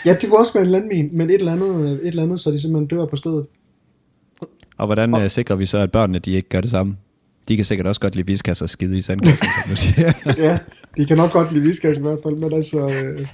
ja, 0.05 0.17
det 0.21 0.29
kunne 0.29 0.39
også 0.39 0.53
være 0.53 0.63
en 0.63 0.69
landmin, 0.71 1.09
men 1.17 1.29
et 1.29 1.35
eller 1.35 1.51
andet, 1.51 1.91
et 1.91 2.07
eller 2.07 2.23
andet 2.23 2.39
så 2.39 2.51
de 2.51 2.59
simpelthen 2.61 2.87
dør 2.87 3.05
på 3.05 3.15
stedet. 3.15 3.45
Og 4.77 4.85
hvordan 4.85 5.15
øh, 5.21 5.29
sikrer 5.29 5.55
vi 5.55 5.65
så, 5.65 5.77
at 5.77 5.91
børnene 5.91 6.19
de 6.19 6.31
ikke 6.31 6.49
gør 6.49 6.61
det 6.61 6.69
samme? 6.71 6.97
De 7.47 7.55
kan 7.55 7.65
sikkert 7.65 7.87
også 7.87 8.01
godt 8.01 8.15
lide 8.15 8.27
viskasser 8.27 8.65
og 8.65 8.69
skide 8.69 8.97
i 8.97 9.01
sandkassen, 9.01 9.47
som 9.63 9.69
du 9.69 9.75
siger. 9.75 10.13
ja, 10.47 10.59
de 10.97 11.05
kan 11.05 11.17
nok 11.17 11.31
godt 11.31 11.51
lide 11.51 11.63
viskas 11.63 11.97
i 11.97 12.01
hvert 12.01 12.19
fald, 12.23 12.35
men 12.35 12.53
altså... 12.53 12.79
Øh, 12.79 13.27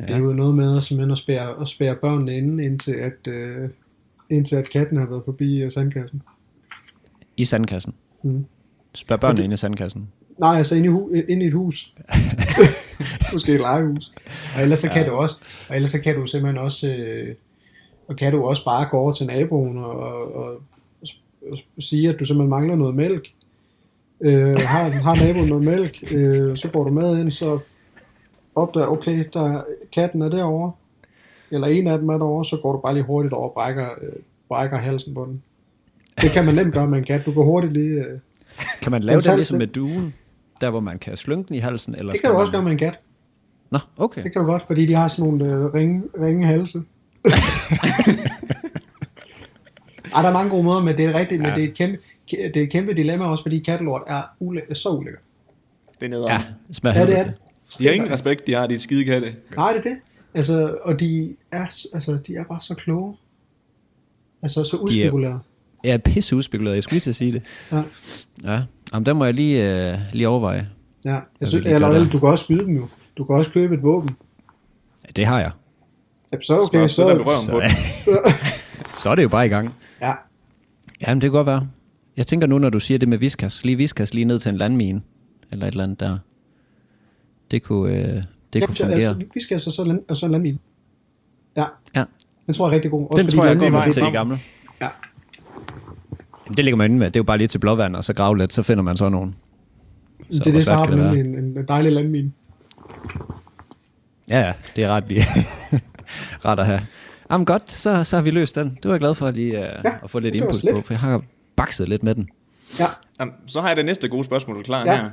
ja. 0.00 0.06
Det 0.06 0.10
er 0.14 0.18
jo 0.18 0.32
noget 0.32 0.54
med 0.54 0.76
at, 0.76 0.82
simpelthen 0.82 1.12
at 1.12 1.18
spære, 1.18 1.60
at 1.60 1.68
spære 1.68 1.96
børnene 1.96 2.36
inde, 2.36 2.64
indtil 2.64 2.92
at, 2.92 3.32
øh, 3.32 3.68
indtil 4.30 4.56
at 4.56 4.70
katten 4.70 4.98
har 4.98 5.06
været 5.06 5.22
forbi 5.24 5.62
øh, 5.62 5.72
sandkassen. 5.72 6.22
I 7.36 7.44
sandkassen. 7.44 7.94
Mm. 8.22 8.44
Spørg 8.94 9.20
børnene 9.20 9.44
inde 9.44 9.54
i 9.54 9.56
sandkassen. 9.56 10.08
Nej, 10.40 10.56
altså 10.56 10.74
inde 10.74 10.86
i, 10.86 10.90
hu- 10.90 11.10
inde 11.28 11.44
i 11.44 11.48
et 11.48 11.54
hus. 11.54 11.94
Måske 13.32 13.52
et 13.54 13.60
legehus. 13.60 14.12
Og 14.56 14.62
ellers 14.62 14.78
så 14.80 14.88
kan 14.88 15.02
Ja. 15.02 15.08
du 15.08 15.14
også, 15.14 15.36
og 15.68 15.74
ellers 15.76 15.90
så 15.90 16.00
kan 16.00 16.14
du 16.14 16.26
simpelthen 16.26 16.58
også, 16.64 16.92
øh, 16.92 17.34
og 18.08 18.16
kan 18.16 18.32
du 18.32 18.44
også 18.44 18.64
bare 18.64 18.86
gå 18.90 18.96
over 18.98 19.12
til 19.12 19.26
naboen 19.26 19.78
og, 19.78 19.90
og, 20.00 20.34
og, 20.34 20.62
og 21.50 21.58
sige, 21.78 22.08
at 22.08 22.16
du 22.20 22.24
simpelthen 22.24 22.50
mangler 22.50 22.76
noget 22.76 22.94
mælk. 22.94 23.28
Øh, 24.20 24.46
har, 24.58 25.02
har 25.02 25.24
naboen 25.26 25.48
noget 25.48 25.64
mælk, 25.64 26.12
øh, 26.14 26.56
så 26.56 26.68
går 26.68 26.84
du 26.84 26.90
med 26.90 27.18
ind, 27.20 27.30
så 27.30 27.58
opdager, 28.54 28.86
okay, 28.86 29.24
der, 29.32 29.62
katten 29.92 30.22
er 30.22 30.28
derovre, 30.28 30.72
eller 31.50 31.66
en 31.66 31.86
af 31.86 31.98
dem 31.98 32.08
er 32.08 32.18
derovre, 32.18 32.44
så 32.44 32.56
går 32.62 32.72
du 32.72 32.78
bare 32.78 32.94
lige 32.94 33.04
hurtigt 33.04 33.32
over 33.34 33.48
og 33.48 33.52
brækker, 33.54 33.88
øh, 34.02 34.12
brækker 34.48 34.76
halsen 34.78 35.14
på 35.14 35.24
den. 35.24 35.42
Det 36.20 36.30
kan 36.30 36.44
man 36.44 36.54
nemt 36.54 36.74
gøre 36.74 36.86
med 36.88 36.98
en 36.98 37.04
kat. 37.04 37.26
Du 37.26 37.32
går 37.32 37.44
hurtigt 37.44 37.72
lige... 37.72 37.88
Øh, 37.90 38.18
Kan 38.82 38.92
man 38.92 39.00
lave 39.00 39.20
det 39.20 39.36
ligesom 39.36 39.58
med 39.58 39.66
duen? 39.66 40.14
Der, 40.62 40.70
hvor 40.70 40.80
man 40.80 40.98
kan 40.98 41.16
slynge 41.16 41.44
den 41.48 41.56
i 41.56 41.58
halsen? 41.58 41.94
Eller 41.94 42.12
det 42.12 42.18
skal 42.18 42.28
kan 42.28 42.30
du 42.30 42.34
man... 42.34 42.40
også 42.40 42.52
gøre 42.52 42.62
med 42.62 42.72
en 42.72 42.78
kat. 42.78 43.00
Nå, 43.70 43.78
okay. 43.96 44.22
Det 44.22 44.32
kan 44.32 44.40
du 44.42 44.46
godt, 44.46 44.62
fordi 44.66 44.86
de 44.86 44.94
har 44.94 45.08
sådan 45.08 45.24
nogle 45.30 45.54
øh, 45.54 45.74
ringe, 45.74 46.02
ringe 46.20 46.46
halse. 46.46 46.78
Ej, 50.14 50.22
der 50.22 50.28
er 50.28 50.32
mange 50.32 50.50
gode 50.50 50.62
måder, 50.62 50.82
men 50.82 50.96
det 50.96 51.04
er 51.04 51.14
rigtigt, 51.18 51.42
ja. 51.42 51.46
men 51.46 51.56
det 51.56 51.64
er, 51.64 51.68
et 51.68 51.74
kæmpe, 51.76 51.98
det 52.30 52.56
er 52.56 52.62
et 52.62 52.70
kæmpe 52.70 52.94
dilemma 52.94 53.24
også, 53.26 53.44
fordi 53.44 53.58
kattelort 53.58 54.02
er 54.06 54.22
ule- 54.40 54.74
så 54.74 54.88
ulækkert. 54.88 55.22
Det 56.00 56.06
er 56.06 56.10
nede 56.10 56.32
Ja, 56.32 56.42
smager 56.72 57.00
Ja, 57.00 57.06
det 57.06 57.18
er 57.18 57.24
det. 57.24 57.34
De 57.78 57.86
har 57.86 57.92
ingen 57.92 58.10
respekt, 58.12 58.46
de 58.46 58.54
har, 58.54 58.66
de 58.66 58.78
skide 58.78 59.04
katte. 59.04 59.34
Nej, 59.56 59.72
det 59.72 59.78
er 59.78 59.82
det. 59.82 59.98
Altså, 60.34 60.76
og 60.82 61.00
de 61.00 61.36
er, 61.50 61.86
altså, 61.94 62.18
de 62.26 62.36
er 62.36 62.44
bare 62.44 62.60
så 62.60 62.74
kloge. 62.74 63.16
Altså, 64.42 64.64
så 64.64 64.76
udspekuleret. 64.76 65.40
Jeg 65.84 65.92
er 65.92 65.98
pisse 65.98 66.36
udspekuleret, 66.36 66.74
jeg 66.74 66.82
skulle 66.82 66.92
lige 66.94 67.00
til 67.00 67.10
at 67.10 67.14
sige 67.14 67.32
det. 67.32 67.42
Ja. 67.72 67.82
Ja, 68.44 68.62
Jamen, 68.94 69.06
der 69.06 69.12
må 69.12 69.24
jeg 69.24 69.34
lige, 69.34 69.90
øh, 69.92 69.98
lige 70.12 70.28
overveje. 70.28 70.68
Ja, 71.04 71.10
jeg 71.40 71.48
synes, 71.48 71.64
lige 71.64 71.74
eller, 71.74 72.08
du 72.10 72.18
kan 72.18 72.28
også 72.28 72.44
skyde 72.44 72.64
dem 72.64 72.76
jo. 72.76 72.88
Du 73.16 73.24
kan 73.24 73.36
også 73.36 73.50
købe 73.52 73.74
et 73.74 73.82
våben. 73.82 74.10
Det 75.16 75.26
har 75.26 75.40
jeg. 75.40 75.50
Ja, 76.32 76.36
så 76.40 76.58
okay, 76.58 76.88
så, 76.88 76.94
så, 76.94 76.94
så... 77.46 77.60
den. 77.60 77.70
Så 78.96 79.10
er 79.10 79.14
det 79.14 79.22
jo 79.22 79.28
bare 79.28 79.46
i 79.46 79.48
gang. 79.48 79.70
Ja, 80.00 80.12
Jamen, 81.00 81.20
det 81.20 81.26
kan 81.30 81.32
godt 81.32 81.46
være. 81.46 81.68
Jeg 82.16 82.26
tænker 82.26 82.46
nu, 82.46 82.58
når 82.58 82.70
du 82.70 82.80
siger 82.80 82.98
det 82.98 83.08
med 83.08 83.18
viskas, 83.18 83.64
lige 83.64 83.76
viskas 83.76 84.14
lige 84.14 84.24
ned 84.24 84.38
til 84.38 84.48
en 84.48 84.56
landmine, 84.56 85.02
eller 85.52 85.66
et 85.66 85.70
eller 85.70 85.84
andet 85.84 86.00
der. 86.00 86.18
Det 87.50 87.62
kunne, 87.62 87.92
øh, 87.96 88.22
det 88.52 88.60
ja, 88.60 88.66
kunne 88.66 88.76
så- 88.76 88.82
fungere. 88.84 89.08
altså, 89.08 89.26
vi 89.34 89.40
skal 89.40 89.54
altså 89.54 89.70
så, 89.70 89.84
land, 89.84 90.00
og 90.08 90.16
så 90.16 90.26
en 90.26 90.32
landmine. 90.32 90.58
Ja. 91.56 91.64
Ja. 91.96 92.04
Den 92.46 92.54
tror 92.54 92.66
jeg 92.66 92.70
er 92.70 92.74
rigtig 92.74 92.90
god. 92.90 93.06
Også 93.10 93.22
Den 93.22 93.24
fordi 93.26 93.36
tror 93.36 93.46
jeg 93.46 93.56
går 93.58 93.66
er 93.66 93.70
meget 93.70 93.92
til 93.92 94.02
de 94.02 94.06
det- 94.06 94.12
gamle. 94.14 94.38
Det 96.56 96.64
ligger 96.64 96.76
man 96.76 96.90
inde 96.90 96.98
med. 96.98 97.06
Det 97.06 97.16
er 97.16 97.20
jo 97.20 97.24
bare 97.24 97.38
lige 97.38 97.48
til 97.48 97.58
blåvand, 97.58 97.96
og 97.96 98.04
så 98.04 98.12
grave 98.14 98.38
lidt, 98.38 98.52
så 98.52 98.62
finder 98.62 98.82
man 98.82 98.96
så 98.96 99.08
nogen. 99.08 99.34
Det 100.30 100.46
er 100.46 100.52
det, 100.52 100.62
så 100.62 100.74
har 100.74 100.86
nemlig 100.90 101.20
en, 101.20 101.38
en 101.38 101.64
dejlig 101.68 101.92
landmine. 101.92 102.32
Ja, 104.28 104.40
ja, 104.40 104.52
det 104.76 104.84
er 104.84 104.88
ret 104.88 105.04
lige 105.08 105.24
ret 106.44 106.58
at 106.58 106.66
have. 106.66 106.80
Jamen 107.30 107.44
godt, 107.44 107.70
så, 107.70 108.04
så 108.04 108.16
har 108.16 108.22
vi 108.22 108.30
løst 108.30 108.56
den. 108.56 108.68
Det 108.68 108.84
var 108.84 108.90
jeg 108.90 109.00
glad 109.00 109.14
for 109.14 109.30
lige 109.30 109.52
uh, 109.52 109.58
ja, 109.84 109.92
at 110.02 110.10
få 110.10 110.18
lidt 110.18 110.34
input 110.34 110.62
på, 110.72 110.80
for 110.82 110.92
jeg 110.94 111.00
har 111.00 111.22
bakset 111.56 111.88
lidt 111.88 112.02
med 112.02 112.14
den. 112.14 112.28
Ja, 112.80 112.86
Jamen, 113.20 113.34
så 113.46 113.60
har 113.60 113.68
jeg 113.68 113.76
det 113.76 113.84
næste 113.84 114.08
gode 114.08 114.24
spørgsmål, 114.24 114.56
du 114.56 114.62
klar 114.62 114.84
Ja. 114.86 114.96
her. 114.96 115.10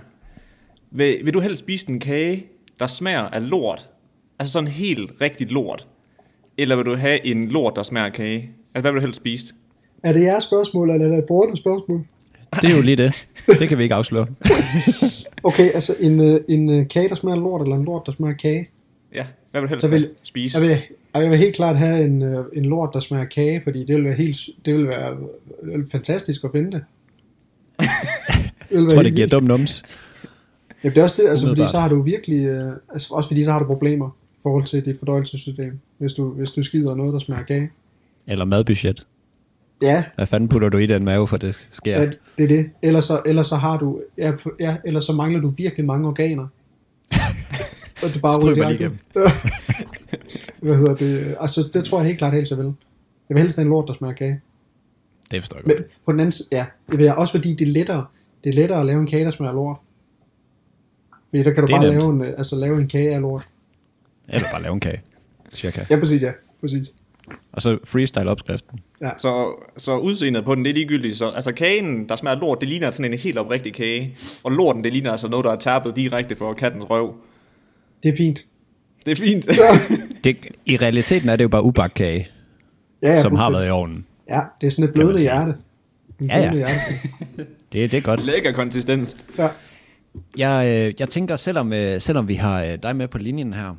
Vil, 0.92 1.18
vil 1.24 1.34
du 1.34 1.40
helst 1.40 1.60
spise 1.60 1.90
en 1.90 2.00
kage, 2.00 2.46
der 2.80 2.88
smager 2.88 3.20
af 3.22 3.50
lort? 3.50 3.90
Altså 4.40 4.52
sådan 4.52 4.68
helt 4.68 5.12
rigtig 5.22 5.52
lort? 5.52 5.88
Eller 6.58 6.76
vil 6.76 6.86
du 6.86 6.96
have 6.96 7.26
en 7.26 7.48
lort, 7.50 7.74
der 7.76 7.84
smager 7.84 8.06
af 8.06 8.14
kage? 8.14 8.38
Altså, 8.76 8.82
hvad 8.82 8.92
vil 8.92 9.02
du 9.02 9.06
helst 9.06 9.18
spise? 9.22 9.54
Er 10.04 10.14
det 10.14 10.22
jeres 10.24 10.44
spørgsmål, 10.44 10.90
eller 10.90 11.06
er 11.06 11.10
det 11.12 11.18
et 11.20 11.26
borgernes 11.26 11.60
spørgsmål? 11.60 12.06
Det 12.62 12.72
er 12.72 12.76
jo 12.76 12.82
lige 12.82 12.96
det. 12.96 13.28
Det 13.60 13.70
kan 13.70 13.78
vi 13.78 13.84
ikke 13.84 13.96
afsløre. 13.96 14.28
Okay, 15.44 15.64
altså 15.74 15.96
en, 16.00 16.20
øh, 16.20 16.42
en 16.50 16.70
øh, 16.70 16.88
kage, 16.88 17.10
der 17.10 17.16
smager 17.16 17.36
lort, 17.38 17.62
eller 17.62 17.76
en 17.76 17.86
lort, 17.86 18.02
der 18.06 18.12
smager 18.12 18.36
kage. 18.36 18.70
Ja, 19.14 19.26
hvad 19.52 19.62
vil 19.62 19.70
du 19.70 19.74
helst 19.74 19.86
Så 19.86 19.92
vil- 19.92 20.10
spise? 20.24 20.60
Jeg 20.60 20.68
vil, 20.68 20.78
jeg 21.14 21.30
vil 21.32 21.38
helt 21.40 21.56
klart 21.56 21.78
have 21.78 22.04
en, 22.06 22.22
øh, 22.22 22.46
en 22.54 22.66
lort, 22.66 22.90
der 22.94 23.00
smager 23.00 23.26
kage, 23.26 23.62
fordi 23.64 23.86
det 23.86 23.96
vil 23.96 24.04
være, 24.04 24.14
helt, 24.14 24.38
det 24.66 24.76
vil 24.76 24.88
være 24.88 25.18
fantastisk 25.92 26.44
at 26.44 26.52
finde 26.52 26.72
det. 26.72 26.82
det 27.80 27.86
Jeg 28.72 28.90
tror, 28.94 29.04
det 29.04 29.16
giver 29.16 29.28
dum 29.28 29.44
nums. 29.44 29.84
Ja, 30.84 30.90
det 30.90 30.98
er 30.98 31.04
også 31.04 31.22
det, 31.22 31.30
altså, 31.30 31.48
fordi 31.48 31.68
så 31.68 31.80
har 31.80 31.90
du 31.90 32.02
virkelig, 32.02 32.46
øh, 32.46 32.72
altså, 32.94 33.14
også 33.14 33.30
fordi 33.30 33.44
så 33.44 33.52
har 33.52 33.60
du 33.60 33.66
problemer 33.66 34.10
i 34.38 34.40
forhold 34.44 34.64
til 34.64 34.86
dit 34.86 35.00
fordøjelsessystem, 35.00 35.80
hvis 35.98 36.14
du, 36.14 36.30
hvis 36.30 36.52
du 36.52 36.64
skider 36.64 36.96
noget, 36.96 37.14
der 37.14 37.20
smager 37.20 37.44
kage. 37.44 37.70
Eller 38.28 38.46
madbudget. 38.46 39.06
Ja, 39.82 40.04
Hvad 40.16 40.26
fanden 40.28 40.50
putter 40.50 40.70
du 40.70 40.78
i 40.78 40.86
den 40.86 41.04
mave, 41.06 41.28
for 41.28 41.38
det 41.38 41.68
sker? 41.72 42.02
ja. 42.02 42.06
det 42.38 42.44
er 42.44 42.48
det. 42.48 42.70
Ellers 42.82 43.06
så, 43.06 43.22
ellers 43.26 43.48
så 43.48 43.56
har 43.56 43.78
du, 43.78 44.02
ja, 44.18 44.32
ja, 44.60 44.76
ellers 44.86 45.06
så 45.06 45.14
mangler 45.14 45.40
du 45.40 45.50
virkelig 45.58 45.86
mange 45.86 46.08
organer. 46.08 46.48
Og 48.04 48.10
det 48.14 48.22
bare 48.22 48.42
Stryber 48.42 48.70
lige 48.70 48.78
direkte. 48.78 49.20
Hvad 50.62 50.76
hedder 50.76 50.96
det? 50.96 51.38
Altså, 51.40 51.70
det 51.74 51.86
tror 51.86 51.98
jeg 52.00 52.06
helt 52.08 52.18
klart 52.18 52.34
helt 52.34 52.48
så 52.48 52.56
vel. 52.56 52.66
Jeg 53.30 53.36
vil 53.36 53.42
helst 53.42 53.58
have 53.58 53.64
en 53.64 53.70
lort, 53.70 53.88
der 53.88 53.94
smager 53.94 54.14
kage. 54.14 54.42
Det 55.32 55.42
forstår 55.42 55.58
jeg 55.58 55.64
Men 55.66 55.76
godt. 55.78 55.88
på 56.06 56.12
den 56.12 56.20
anden 56.20 56.32
side, 56.32 56.48
ja, 56.52 56.66
det 56.90 56.98
vil 56.98 57.06
jeg 57.06 57.16
også 57.16 57.34
fordi 57.34 57.54
det 57.56 57.68
er 57.68 57.72
lettere, 57.72 58.06
det 58.44 58.50
er 58.50 58.54
lettere 58.54 58.80
at 58.80 58.86
lave 58.86 59.00
en 59.02 59.08
kage, 59.08 59.26
der 59.26 59.32
smager 59.32 59.54
lort. 59.54 59.78
Fordi 61.30 61.44
der 61.44 61.54
kan 61.54 61.64
du 61.68 61.74
bare 61.74 61.82
nemt. 61.84 61.94
lave 62.00 62.10
en, 62.14 62.22
øh, 62.22 62.34
altså, 62.38 62.56
lave 62.56 62.82
en 62.82 62.88
kage 62.88 63.16
af 63.16 63.22
lort. 63.22 63.48
Eller 64.28 64.48
bare 64.54 64.62
lave 64.62 64.74
en 64.74 64.80
kage. 64.80 65.02
Cirka. 65.54 65.86
Ja, 65.90 66.00
præcis, 66.00 66.22
ja. 66.22 66.32
Præcis. 66.62 66.94
Og 67.52 67.62
så 67.62 67.78
freestyle 67.86 68.30
opskriften. 68.30 68.80
Så, 69.18 69.56
så 69.78 69.98
udseendet 69.98 70.46
på 70.46 70.56
den, 70.56 70.64
det 70.66 70.70
er 70.70 70.74
ligegyldigt. 70.74 71.18
Så, 71.18 71.30
altså 71.30 71.52
kagen, 71.52 72.10
der 72.10 72.16
smager 72.16 72.40
lort, 72.40 72.58
det 72.62 72.70
ligner 72.70 72.92
sådan 72.92 73.14
en 73.14 73.20
helt 73.20 73.38
oprigtig 73.38 73.74
kage. 73.74 74.16
Og 74.44 74.52
lorten, 74.52 74.84
det 74.84 74.94
ligner 74.94 75.12
altså 75.12 75.28
noget, 75.28 75.44
der 75.46 75.52
er 75.52 75.56
tærpet 75.56 75.96
direkte 75.96 76.36
for 76.36 76.54
kattens 76.54 76.90
røv. 76.90 77.14
Det 78.04 78.10
er 78.10 78.16
fint. 78.18 78.46
Det 79.06 79.12
er 79.12 79.16
fint. 79.16 79.46
Det, 80.24 80.38
I 80.66 80.78
realiteten 80.78 81.30
er 81.30 81.36
det 81.36 81.44
jo 81.44 81.50
bare 81.50 81.64
ubagt 81.64 81.94
kage, 81.94 82.28
Ja, 83.02 83.10
ja, 83.12 83.22
som 83.22 83.36
har 83.36 83.52
været 83.52 83.68
i 83.68 83.70
ovnen. 83.70 84.06
Ja, 84.30 84.40
det 84.62 84.68
er 84.68 84.72
sådan 84.72 84.86
et 84.86 84.94
blødende 84.94 85.22
hjerte. 85.22 85.54
En 86.22 86.28
Ja, 86.28 86.40
ja. 86.40 86.54
hjerte. 86.54 86.72
Det, 87.74 87.92
det 87.92 87.98
er 87.98 88.02
godt. 88.02 88.26
Lækker 88.26 88.52
konsistens. 88.52 89.18
Ja. 89.38 89.48
Jeg, 90.38 90.68
øh, 90.88 90.94
jeg 91.00 91.10
tænker, 91.10 91.36
selvom, 91.36 91.74
øh, 91.74 92.00
selvom 92.02 92.28
vi 92.28 92.34
har 92.34 92.64
øh, 92.64 92.78
dig 92.84 92.96
med 92.96 93.08
på 93.08 93.18
linjen 93.18 93.54
her, 93.54 93.76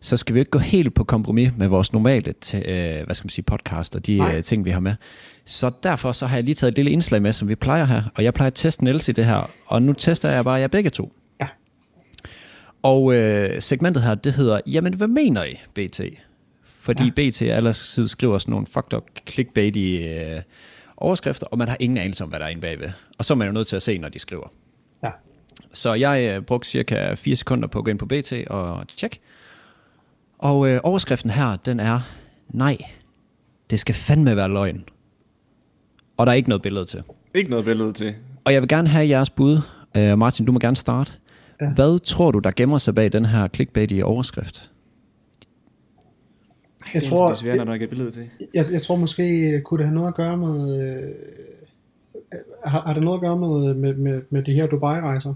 så 0.00 0.16
skal 0.16 0.34
vi 0.34 0.38
ikke 0.38 0.50
gå 0.50 0.58
helt 0.58 0.94
på 0.94 1.04
kompromis 1.04 1.50
med 1.56 1.68
vores 1.68 1.92
normale 1.92 2.34
øh, 2.54 3.04
hvad 3.04 3.14
skal 3.14 3.24
man 3.24 3.30
sige, 3.30 3.44
podcast 3.44 3.96
og 3.96 4.06
de 4.06 4.16
Nej. 4.18 4.36
øh, 4.36 4.42
ting, 4.42 4.64
vi 4.64 4.70
har 4.70 4.80
med. 4.80 4.94
Så 5.44 5.70
derfor 5.82 6.12
så 6.12 6.26
har 6.26 6.36
jeg 6.36 6.44
lige 6.44 6.54
taget 6.54 6.70
et 6.70 6.76
lille 6.76 6.90
indslag 6.90 7.22
med, 7.22 7.32
som 7.32 7.48
vi 7.48 7.54
plejer 7.54 7.84
her. 7.84 8.02
Og 8.14 8.24
jeg 8.24 8.34
plejer 8.34 8.46
at 8.46 8.54
teste 8.54 8.84
Niels 8.84 9.08
i 9.08 9.12
det 9.12 9.24
her. 9.26 9.50
Og 9.66 9.82
nu 9.82 9.92
tester 9.92 10.30
jeg 10.30 10.44
bare 10.44 10.54
jer 10.54 10.68
begge 10.68 10.90
to. 10.90 11.12
Ja. 11.40 11.46
Og 12.82 13.14
øh, 13.14 13.62
segmentet 13.62 14.02
her, 14.02 14.14
det 14.14 14.32
hedder, 14.32 14.60
jamen 14.66 14.94
hvad 14.94 15.08
mener 15.08 15.44
I, 15.44 15.60
BT? 15.74 16.00
Fordi 16.64 17.04
ja. 17.04 17.10
BT 17.30 17.42
ellers 17.42 18.00
skriver 18.06 18.38
sådan 18.38 18.50
nogle 18.50 18.66
fucked 18.66 18.94
up 18.94 19.04
clickbaity 19.28 19.98
øh, 20.02 20.42
overskrifter, 20.96 21.46
og 21.46 21.58
man 21.58 21.68
har 21.68 21.76
ingen 21.80 21.98
anelse 21.98 22.24
om, 22.24 22.30
hvad 22.30 22.38
der 22.38 22.44
er 22.46 22.50
inde 22.50 22.60
bagved. 22.62 22.90
Og 23.18 23.24
så 23.24 23.34
er 23.34 23.36
man 23.36 23.46
jo 23.46 23.52
nødt 23.52 23.66
til 23.66 23.76
at 23.76 23.82
se, 23.82 23.98
når 23.98 24.08
de 24.08 24.18
skriver. 24.18 24.52
ja. 25.02 25.10
Så 25.72 25.94
jeg 25.94 26.20
øh, 26.22 26.42
brugte 26.42 26.68
cirka 26.68 27.14
4 27.14 27.36
sekunder 27.36 27.68
på 27.68 27.78
at 27.78 27.84
gå 27.84 27.90
ind 27.90 27.98
på 27.98 28.06
BT 28.06 28.32
og 28.46 28.86
tjekke. 28.96 29.18
Og 30.38 30.68
øh, 30.68 30.80
overskriften 30.82 31.30
her, 31.30 31.56
den 31.56 31.80
er, 31.80 32.00
nej, 32.48 32.76
det 33.70 33.78
skal 33.78 33.94
fandme 33.94 34.36
være 34.36 34.48
løgn. 34.48 34.84
Og 36.16 36.26
der 36.26 36.32
er 36.32 36.36
ikke 36.36 36.48
noget 36.48 36.62
billede 36.62 36.84
til. 36.84 37.02
Ikke 37.34 37.50
noget 37.50 37.64
billede 37.64 37.92
til. 37.92 38.14
Og 38.44 38.52
jeg 38.52 38.62
vil 38.62 38.68
gerne 38.68 38.88
have 38.88 39.08
jeres 39.08 39.30
bud. 39.30 39.60
Øh, 39.96 40.18
Martin, 40.18 40.46
du 40.46 40.52
må 40.52 40.58
gerne 40.58 40.76
starte. 40.76 41.12
Ja. 41.60 41.72
Hvad 41.74 41.98
tror 41.98 42.30
du, 42.30 42.38
der 42.38 42.50
gemmer 42.50 42.78
sig 42.78 42.94
bag 42.94 43.12
den 43.12 43.24
her 43.24 43.48
clickbait 43.48 43.92
i 43.92 44.02
overskrift? 44.02 44.72
Jeg 46.94 47.00
det 47.02 47.06
er 47.06 47.10
tror, 47.10 47.26
det 47.26 47.32
er 47.32 47.36
svært, 47.36 47.56
når 47.56 47.64
der 47.64 47.72
ikke 47.72 47.84
er 47.84 47.88
billede 47.88 48.10
til. 48.10 48.28
jeg, 48.54 48.66
jeg 48.72 48.82
tror 48.82 48.96
måske, 48.96 49.60
kunne 49.64 49.78
det 49.78 49.86
have 49.86 49.94
noget 49.94 50.08
at 50.08 50.14
gøre 50.14 50.36
med... 50.36 50.80
Øh, 50.80 51.12
har, 52.64 52.80
har 52.80 52.94
det 52.94 53.02
noget 53.02 53.16
at 53.16 53.20
gøre 53.20 53.36
med, 53.36 53.74
med, 53.74 53.94
med, 53.94 54.22
med 54.30 54.42
de 54.42 54.52
her 54.52 54.66
Dubai-rejser? 54.66 55.34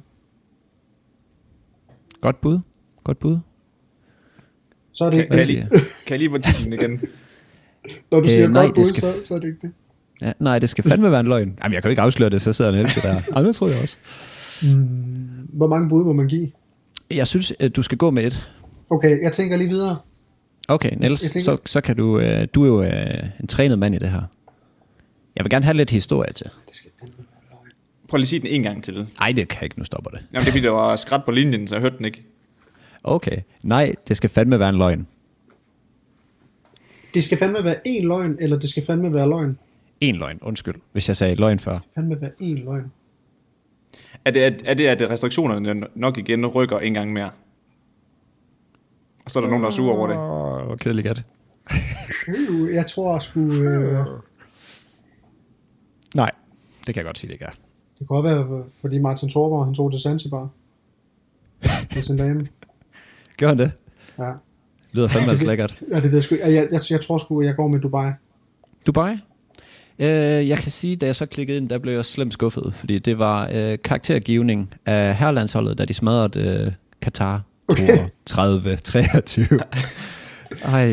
Godt 2.20 2.40
bud. 2.40 2.58
Godt 3.04 3.18
bud. 3.18 3.38
Så 4.92 5.04
er 5.04 5.10
det 5.10 5.28
Kan, 5.30 5.38
ikke 5.40 5.60
kan, 5.60 5.70
kan 6.06 6.10
jeg 6.10 6.18
lige 6.18 6.30
få 6.30 6.38
titlen 6.38 6.72
igen? 6.72 7.00
Når 8.10 8.20
du 8.20 8.24
Øh, 8.26 8.30
siger 8.30 8.48
nej, 8.48 8.62
godt 8.64 8.76
det 8.76 8.80
bud, 8.80 8.84
skal- 8.84 9.00
så, 9.00 9.14
så 9.24 9.34
er 9.34 9.38
det 9.38 9.46
ikke 9.48 9.58
det. 9.62 9.70
Ja, 10.22 10.32
nej, 10.38 10.58
det 10.58 10.70
skal 10.70 10.84
fandme 10.84 11.10
være 11.10 11.20
en 11.20 11.26
løgn. 11.26 11.58
Jamen, 11.62 11.74
jeg 11.74 11.82
kan 11.82 11.88
jo 11.88 11.90
ikke 11.90 12.02
afsløre 12.02 12.30
det, 12.30 12.42
så 12.42 12.52
sidder 12.52 12.70
Niels 12.70 12.94
der. 12.94 13.14
Jamen, 13.36 13.46
det 13.46 13.56
tror 13.56 13.66
jeg 13.68 13.76
også. 13.82 13.96
Mm, 14.62 15.48
hvor 15.52 15.66
mange 15.66 15.88
bud 15.88 16.04
må 16.04 16.12
man 16.12 16.26
give? 16.28 16.50
Jeg 17.10 17.26
synes, 17.26 17.52
at 17.58 17.76
du 17.76 17.82
skal 17.82 17.98
gå 17.98 18.10
med 18.10 18.24
et. 18.26 18.50
Okay, 18.90 19.22
jeg 19.22 19.32
tænker 19.32 19.56
lige 19.56 19.68
videre. 19.68 19.98
Okay, 20.68 20.90
Niels, 20.96 21.20
tænker- 21.20 21.40
så, 21.40 21.56
så 21.66 21.80
kan 21.80 21.96
du... 21.96 22.18
Øh, 22.18 22.48
du 22.54 22.62
er 22.62 22.66
jo 22.66 22.82
øh, 22.82 23.24
en 23.40 23.46
trænet 23.46 23.78
mand 23.78 23.94
i 23.94 23.98
det 23.98 24.10
her. 24.10 24.22
Jeg 25.36 25.44
vil 25.44 25.50
gerne 25.50 25.64
have 25.64 25.76
lidt 25.76 25.90
historie 25.90 26.32
til. 26.32 26.46
Det 26.68 26.76
skal. 26.76 26.90
Prøv 28.08 28.16
lige 28.18 28.24
at 28.24 28.28
sige 28.28 28.40
den 28.40 28.48
en 28.48 28.62
gang 28.62 28.84
til. 28.84 29.06
Nej, 29.20 29.32
det 29.32 29.48
kan 29.48 29.56
jeg 29.56 29.64
ikke. 29.64 29.78
Nu 29.78 29.84
stopper 29.84 30.10
det. 30.10 30.20
Jamen, 30.32 30.40
det 30.44 30.48
er 30.48 30.52
fordi, 30.52 30.64
der 30.64 30.70
var 30.70 30.96
skræt 30.96 31.24
på 31.24 31.30
linjen, 31.30 31.66
så 31.68 31.74
jeg 31.74 31.80
hørte 31.82 31.96
den 31.98 32.04
ikke. 32.06 32.22
Okay. 33.04 33.36
Nej, 33.62 33.94
det 34.08 34.16
skal 34.16 34.30
fandme 34.30 34.58
være 34.58 34.68
en 34.68 34.78
løgn. 34.78 35.06
Det 37.14 37.24
skal 37.24 37.38
fandme 37.38 37.64
være 37.64 37.76
én 37.88 38.06
løgn, 38.06 38.36
eller 38.40 38.58
det 38.58 38.70
skal 38.70 38.86
fandme 38.86 39.14
være 39.14 39.28
løgn. 39.28 39.56
En 40.00 40.16
løgn, 40.16 40.38
undskyld, 40.42 40.74
hvis 40.92 41.08
jeg 41.08 41.16
sagde 41.16 41.34
løgn 41.34 41.58
før. 41.58 41.78
Fandme 41.94 42.20
være 42.20 42.30
én 42.42 42.64
løgn. 42.64 42.92
Er 44.24 44.30
det, 44.30 44.44
er, 44.44 44.50
er 44.64 44.74
det, 44.74 44.86
at 44.86 45.10
restriktionerne 45.10 45.86
nok 45.94 46.18
igen 46.18 46.46
rykker 46.46 46.78
en 46.78 46.94
gang 46.94 47.12
mere? 47.12 47.30
Og 49.24 49.30
så 49.30 49.38
er 49.38 49.40
der 49.40 49.48
nogen, 49.50 49.62
der 49.62 49.68
er 49.68 49.72
sure 49.72 49.96
over 49.96 50.06
det. 50.06 50.16
Åh, 50.16 50.66
hvor 50.66 50.76
kedeligt 50.76 51.06
er 51.08 51.14
det. 51.14 51.24
Jeg 52.74 52.86
tror 52.86 53.18
sgu... 53.18 53.40
Øh, 53.40 54.06
Nej, 56.14 56.30
det 56.86 56.94
kan 56.94 56.96
jeg 56.96 57.04
godt 57.04 57.18
sige, 57.18 57.28
det 57.28 57.34
ikke 57.34 57.44
er. 57.44 57.50
det 57.98 58.08
kunne 58.08 58.22
godt 58.22 58.50
være, 58.50 58.64
fordi 58.80 58.98
Martin 58.98 59.28
Thorborg, 59.28 59.64
han 59.64 59.74
tog 59.74 59.92
til 59.92 60.00
Zanzibar. 60.00 60.48
Med 61.94 62.02
sin 62.02 62.16
dame. 62.16 62.48
Gør 63.40 63.48
han 63.48 63.58
det? 63.58 63.72
Ja. 64.18 64.32
Lyder 64.92 65.08
fandme 65.08 65.30
altså 65.32 65.46
lækkert. 65.46 65.82
ja, 65.90 65.96
det 65.96 66.04
ved 66.04 66.12
jeg 66.12 66.22
sgu 66.22 66.34
ikke. 66.34 66.46
Jeg, 66.54 66.68
jeg, 66.72 66.80
jeg 66.90 67.00
tror 67.00 67.18
sgu, 67.18 67.42
jeg 67.42 67.54
går 67.56 67.68
med 67.68 67.80
Dubai. 67.80 68.10
Dubai? 68.86 69.12
Øh, 69.98 70.48
jeg 70.48 70.58
kan 70.58 70.70
sige, 70.70 70.96
da 70.96 71.06
jeg 71.06 71.16
så 71.16 71.26
klikkede 71.26 71.56
ind, 71.58 71.68
der 71.68 71.78
blev 71.78 71.94
jeg 71.94 72.04
slemt 72.04 72.32
skuffet, 72.32 72.74
fordi 72.74 72.98
det 72.98 73.18
var 73.18 73.50
øh, 73.52 73.78
karaktergivning 73.84 74.74
af 74.86 75.16
herrelandsholdet, 75.16 75.78
da 75.78 75.84
de 75.84 75.94
smadrede 75.94 76.64
øh, 76.66 76.72
Katar 77.02 77.42
Okay. 77.68 77.98
30 78.26 78.76
23 78.76 79.46
Ej, 80.64 80.84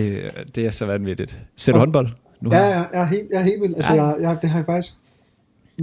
det 0.56 0.66
er 0.66 0.70
så 0.72 0.86
vanvittigt. 0.86 1.40
Ser 1.56 1.72
du 1.72 1.76
Og- 1.76 1.80
håndbold? 1.80 2.08
Nu 2.42 2.50
Ja, 2.54 2.58
ja, 2.60 2.68
jeg 2.94 3.02
er 3.02 3.06
helt, 3.06 3.28
jeg 3.32 3.40
er 3.40 3.44
helt 3.44 3.62
vildt. 3.62 3.76
Altså, 3.76 3.94
Ja. 3.96 4.04
jeg, 4.06 4.16
jeg, 4.22 4.38
det 4.42 4.50
har 4.50 4.58
jeg 4.60 4.66
faktisk 4.66 4.94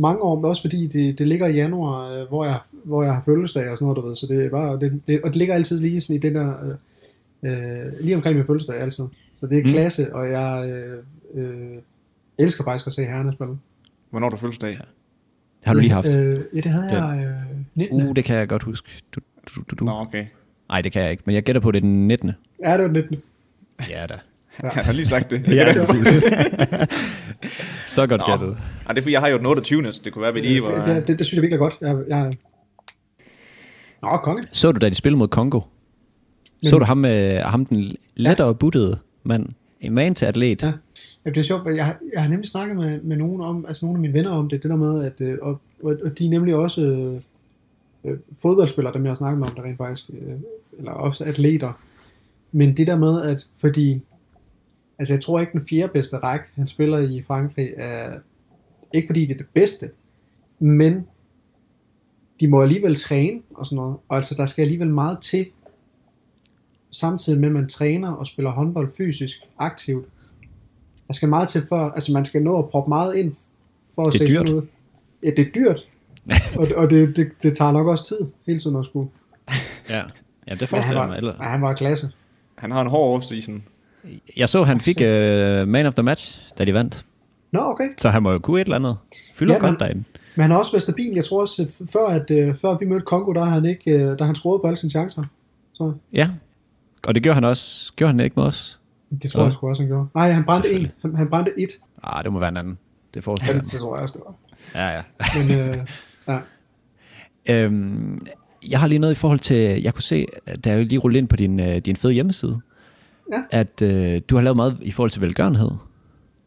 mange 0.00 0.22
år, 0.22 0.34
men 0.36 0.44
også 0.44 0.62
fordi 0.62 0.86
det, 0.86 1.18
det 1.18 1.28
ligger 1.28 1.46
i 1.46 1.52
januar, 1.54 2.08
øh, 2.12 2.28
hvor 2.28 2.44
jeg, 2.44 2.58
hvor 2.84 3.02
jeg 3.02 3.14
har 3.14 3.22
fødselsdag 3.24 3.70
og 3.70 3.78
sådan 3.78 3.84
noget, 3.86 3.96
du 4.02 4.06
ved. 4.08 4.16
Så 4.16 4.26
det 4.26 4.44
er 4.46 4.50
bare, 4.50 4.80
det, 4.80 5.00
det, 5.08 5.20
og 5.22 5.28
det 5.28 5.36
ligger 5.36 5.54
altid 5.54 5.80
lige 5.80 6.00
sådan 6.00 6.16
i 6.16 6.18
den 6.18 6.34
der, 6.34 6.54
øh, 7.42 7.86
øh, 7.86 7.92
lige 8.00 8.16
omkring 8.16 8.36
min 8.36 8.46
fødselsdag 8.46 8.80
altid. 8.80 9.04
Så 9.36 9.46
det 9.46 9.58
er 9.58 9.62
Mm. 9.62 9.68
klasse, 9.68 10.14
og 10.14 10.30
jeg 10.30 10.70
øh, 10.70 10.98
øh, 11.34 11.78
elsker 12.38 12.64
faktisk 12.64 12.86
at 12.86 12.92
se 12.92 13.04
herrerne 13.04 13.32
spille. 13.32 13.54
Hvornår 14.10 14.26
er 14.26 14.30
du 14.30 14.36
fødselsdag? 14.36 14.78
Har 15.62 15.74
du 15.74 15.80
lige 15.80 15.90
haft? 15.92 16.16
Øh, 16.16 16.38
ja, 16.54 16.60
det 16.60 16.70
havde 16.70 16.88
Den. 16.88 16.94
jeg 16.96 17.24
øh, 17.26 17.56
19. 17.74 18.02
Uh, 18.08 18.16
det 18.16 18.24
kan 18.24 18.36
jeg 18.36 18.48
godt 18.48 18.62
huske. 18.62 18.88
Du, 19.14 19.20
du, 19.56 19.62
du, 19.70 19.74
du. 19.78 19.84
Nå, 19.84 19.92
okay. 19.92 20.26
Nej, 20.68 20.80
det 20.80 20.92
kan 20.92 21.02
jeg 21.02 21.10
ikke, 21.10 21.22
men 21.26 21.34
jeg 21.34 21.42
gætter 21.42 21.60
på, 21.60 21.70
det 21.70 21.76
er 21.78 21.80
den 21.80 22.08
19. 22.08 22.30
Ja, 22.64 22.72
det 22.72 22.80
var 22.82 22.88
19. 22.90 23.16
Ja 23.90 24.06
da. 24.06 24.14
Jeg 24.62 24.70
har 24.70 24.92
lige 24.92 25.06
sagt 25.06 25.30
det. 25.30 25.42
Ja, 25.56 25.72
præcis. 25.78 26.08
så 27.94 28.06
godt 28.06 28.20
Nå. 28.20 28.26
gættet. 28.36 28.58
Ej, 28.86 28.92
det 28.92 28.98
er 28.98 29.02
fordi, 29.02 29.12
jeg 29.12 29.20
har 29.20 29.28
jo 29.28 29.38
den 29.38 29.46
28. 29.46 29.92
Så 29.92 30.00
det 30.04 30.12
kunne 30.12 30.20
være, 30.22 30.28
at 30.28 30.34
vi 30.34 30.40
lige 30.40 30.62
var... 30.62 30.88
Ja, 30.90 31.00
det, 31.00 31.08
det, 31.18 31.26
synes 31.26 31.32
jeg 31.36 31.42
virkelig 31.42 31.58
godt. 31.58 31.74
Jeg, 31.80 31.96
jeg, 32.08 32.36
Nå, 34.02 34.08
konge. 34.16 34.42
Så 34.52 34.72
du, 34.72 34.78
da 34.78 34.88
de 34.88 34.94
spillede 34.94 35.18
mod 35.18 35.28
Kongo? 35.28 35.60
Så 36.62 36.70
Men- 36.70 36.78
du 36.78 36.84
ham, 36.84 36.96
med, 36.98 37.40
ham 37.40 37.66
den 37.66 37.92
lettere 38.16 38.46
ja. 38.48 38.52
buttede 38.52 38.98
mand? 39.24 39.46
En 39.80 39.92
man 39.92 40.14
til 40.14 40.26
atlet? 40.26 40.62
Ja. 40.62 40.72
Ja, 41.24 41.30
det 41.30 41.36
er 41.36 41.42
sjovt, 41.42 41.66
jeg, 41.76 41.84
har- 41.84 41.98
jeg 42.12 42.22
har 42.22 42.28
nemlig 42.28 42.48
snakket 42.48 42.76
med, 42.76 43.00
med 43.02 43.16
nogen 43.16 43.40
om, 43.40 43.64
altså 43.68 43.86
nogle 43.86 43.96
af 43.96 44.00
mine 44.00 44.14
venner 44.14 44.30
om 44.30 44.48
det, 44.48 44.62
det 44.62 44.70
der 44.70 44.76
med, 44.76 45.04
at, 45.04 45.20
øh, 45.20 45.38
og, 45.42 45.60
og, 45.82 45.96
de 46.18 46.26
er 46.26 46.30
nemlig 46.30 46.54
også 46.54 46.82
øh, 46.82 47.20
øh, 48.12 48.18
fodboldspillere, 48.42 48.94
dem 48.94 49.04
jeg 49.04 49.10
har 49.10 49.14
snakket 49.14 49.38
med 49.38 49.48
om 49.48 49.54
det 49.54 49.64
rent 49.64 49.76
faktisk, 49.78 50.10
øh, 50.10 50.34
eller 50.78 50.92
også 50.92 51.24
atleter. 51.24 51.72
Men 52.52 52.76
det 52.76 52.86
der 52.86 52.96
med, 52.96 53.22
at 53.22 53.46
fordi, 53.60 54.00
altså 54.98 55.14
jeg 55.14 55.22
tror 55.22 55.40
ikke 55.40 55.52
den 55.52 55.66
fjerde 55.68 55.92
bedste 55.92 56.16
række, 56.16 56.44
han 56.54 56.66
spiller 56.66 56.98
i 56.98 57.22
Frankrig, 57.26 57.70
er 57.76 58.18
ikke 58.92 59.08
fordi 59.08 59.20
det 59.26 59.32
er 59.34 59.38
det 59.38 59.46
bedste, 59.54 59.90
men 60.58 61.06
de 62.40 62.48
må 62.48 62.62
alligevel 62.62 62.96
træne 62.96 63.40
og 63.54 63.66
sådan 63.66 63.76
noget, 63.76 63.96
og 64.08 64.16
altså 64.16 64.34
der 64.34 64.46
skal 64.46 64.62
alligevel 64.62 64.90
meget 64.90 65.18
til, 65.20 65.46
samtidig 66.90 67.40
med 67.40 67.48
at 67.48 67.52
man 67.54 67.68
træner 67.68 68.12
og 68.12 68.26
spiller 68.26 68.50
håndbold 68.50 68.92
fysisk 68.96 69.38
aktivt, 69.58 70.06
der 71.06 71.12
skal 71.14 71.28
meget 71.28 71.48
til 71.48 71.66
for, 71.68 71.88
altså 71.88 72.12
man 72.12 72.24
skal 72.24 72.42
nå 72.42 72.58
at 72.58 72.68
proppe 72.68 72.88
meget 72.88 73.14
ind 73.14 73.32
for 73.94 74.06
at 74.06 74.12
Det 74.12 74.22
er 74.22 74.26
se 74.26 74.32
dyrt. 74.32 74.50
ud. 74.50 74.66
Ja, 75.22 75.30
det 75.30 75.38
er 75.38 75.50
dyrt. 75.54 75.88
og 76.58 76.68
og 76.76 76.90
det, 76.90 77.16
det, 77.16 77.30
det, 77.42 77.56
tager 77.56 77.72
nok 77.72 77.86
også 77.86 78.06
tid, 78.06 78.26
hele 78.46 78.60
tiden 78.60 78.76
at 78.76 78.84
skulle. 78.84 79.08
Ja, 79.88 80.02
ja 80.48 80.54
det 80.54 80.68
forestiller 80.68 81.00
jeg 81.00 81.08
mig. 81.08 81.16
Eller. 81.16 81.34
ja, 81.40 81.48
han 81.48 81.62
var 81.62 81.74
klasse. 81.74 82.10
Han 82.54 82.70
har 82.70 82.80
en 82.80 82.86
hård 82.90 83.22
off-season. 83.22 83.60
Jeg 84.36 84.48
så, 84.48 84.62
han 84.62 84.80
fik 84.80 84.96
uh, 85.00 85.68
man 85.68 85.86
of 85.86 85.94
the 85.94 86.02
match, 86.02 86.40
da 86.58 86.64
de 86.64 86.74
vandt. 86.74 87.04
Nå, 87.52 87.60
okay. 87.60 87.84
Så 87.98 88.10
han 88.10 88.22
må 88.22 88.32
jo 88.32 88.38
kunne 88.38 88.60
et 88.60 88.64
eller 88.64 88.76
andet. 88.76 88.96
Fylder 89.34 89.54
Ja, 89.54 89.60
ja, 89.64 89.68
godt 89.68 89.80
derinde. 89.80 90.04
Men 90.36 90.42
han 90.42 90.50
har 90.50 90.58
også 90.58 90.72
været 90.72 90.82
stabil. 90.82 91.12
Jeg 91.14 91.24
tror 91.24 91.40
også, 91.40 91.62
at 91.62 91.88
før, 91.92 92.06
at, 92.06 92.30
øh, 92.30 92.54
før 92.56 92.78
vi 92.78 92.86
mødte 92.86 93.04
Kongo, 93.04 93.32
der 93.32 93.44
har 93.44 93.50
han 93.50 93.64
ikke, 93.64 93.90
øh, 93.90 94.18
der 94.18 94.24
han 94.24 94.34
scoret 94.34 94.60
på 94.62 94.66
alle 94.66 94.76
sine 94.76 94.90
chancer. 94.90 95.24
Så 95.74 95.92
Ja. 96.12 96.30
Og 97.06 97.14
det 97.14 97.22
gjorde 97.22 97.34
han 97.34 97.44
også. 97.44 97.92
Gjorde 97.96 98.12
han 98.12 98.20
ikke 98.20 98.34
med 98.36 98.44
os? 98.44 98.80
det 99.22 99.30
tror 99.30 99.40
Ja. 99.40 99.44
jeg 99.46 99.52
sgu 99.54 99.68
også, 99.68 99.82
han 99.82 99.88
gjorde. 99.88 100.06
Nej, 100.14 100.30
han 100.30 100.44
brændte 100.44 100.72
en. 100.72 100.88
Han, 101.02 101.14
han 101.16 101.28
brændte 101.28 101.52
et. 101.58 101.70
Ah, 102.02 102.24
det 102.24 102.32
må 102.32 102.38
være 102.38 102.48
en 102.48 102.56
anden. 102.56 102.78
Det 103.14 103.16
Ja, 103.16 103.20
forestiller 103.20 103.60
det, 103.62 103.66
jeg 103.66 103.72
det 103.72 103.80
tror 103.80 103.96
jeg 103.96 104.02
også, 104.02 104.18
det 104.18 104.22
var. 104.26 104.34
Ja, 104.80 104.96
ja. 104.96 105.02
Men 105.38 105.58
øh, 105.58 105.86
ja. 106.28 106.38
Øhm, 107.64 108.26
jeg 108.68 108.80
har 108.80 108.86
lige 108.86 108.98
noget 108.98 109.12
i 109.14 109.16
forhold 109.16 109.38
til, 109.38 109.82
jeg 109.82 109.94
kunne 109.94 110.02
se, 110.02 110.26
der 110.64 110.72
er 110.72 110.76
jo 110.76 110.84
lige 110.84 110.98
rullet 110.98 111.18
ind 111.18 111.28
på 111.28 111.36
din, 111.36 111.60
øh, 111.60 111.76
din 111.78 111.96
fede 111.96 112.12
hjemmeside, 112.12 112.60
Ja. 113.32 113.42
at 113.50 113.82
øh, 113.82 114.20
du 114.30 114.34
har 114.36 114.42
lavet 114.42 114.56
meget 114.56 114.78
i 114.82 114.90
forhold 114.90 115.10
til 115.10 115.20
velgørenhed, 115.20 115.70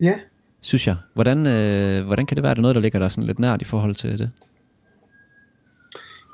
ja, 0.02 0.14
synes 0.62 0.88
jeg. 0.88 0.96
Hvordan, 1.14 1.46
øh, 1.48 2.06
hvordan 2.06 2.26
kan 2.26 2.36
det 2.36 2.44
være, 2.44 2.52
at 2.52 2.58
det 2.58 2.60
er 2.60 2.62
noget, 2.62 2.76
der 2.76 2.82
ligger 2.82 3.00
der 3.00 3.08
sådan 3.08 3.28
lidt 3.28 3.40
nært 3.40 3.62
i 3.62 3.66
forhold 3.66 3.96
til 3.96 4.20
det? 4.20 4.30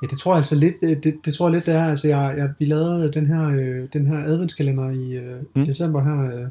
Ja, 0.02 0.06
det 0.06 0.18
tror 0.18 0.32
jeg 0.32 0.36
altså 0.36 0.54
lidt, 0.54 0.74
øh, 0.82 1.02
det, 1.02 1.14
det 1.24 1.34
tror 1.34 1.46
jeg 1.48 1.52
lidt, 1.52 1.66
det 1.66 1.74
er. 1.74 1.84
Altså, 1.84 2.08
jeg, 2.08 2.34
jeg, 2.36 2.50
vi 2.58 2.64
lavede 2.64 3.12
den 3.12 3.26
her, 3.26 3.48
øh, 3.48 3.88
den 3.92 4.06
her 4.06 4.18
adventskalender 4.24 4.90
i 4.90 5.12
øh, 5.12 5.38
Mm. 5.40 5.46
mm. 5.54 5.66
december 5.66 6.02
her 6.04 6.36
øh, 6.38 6.48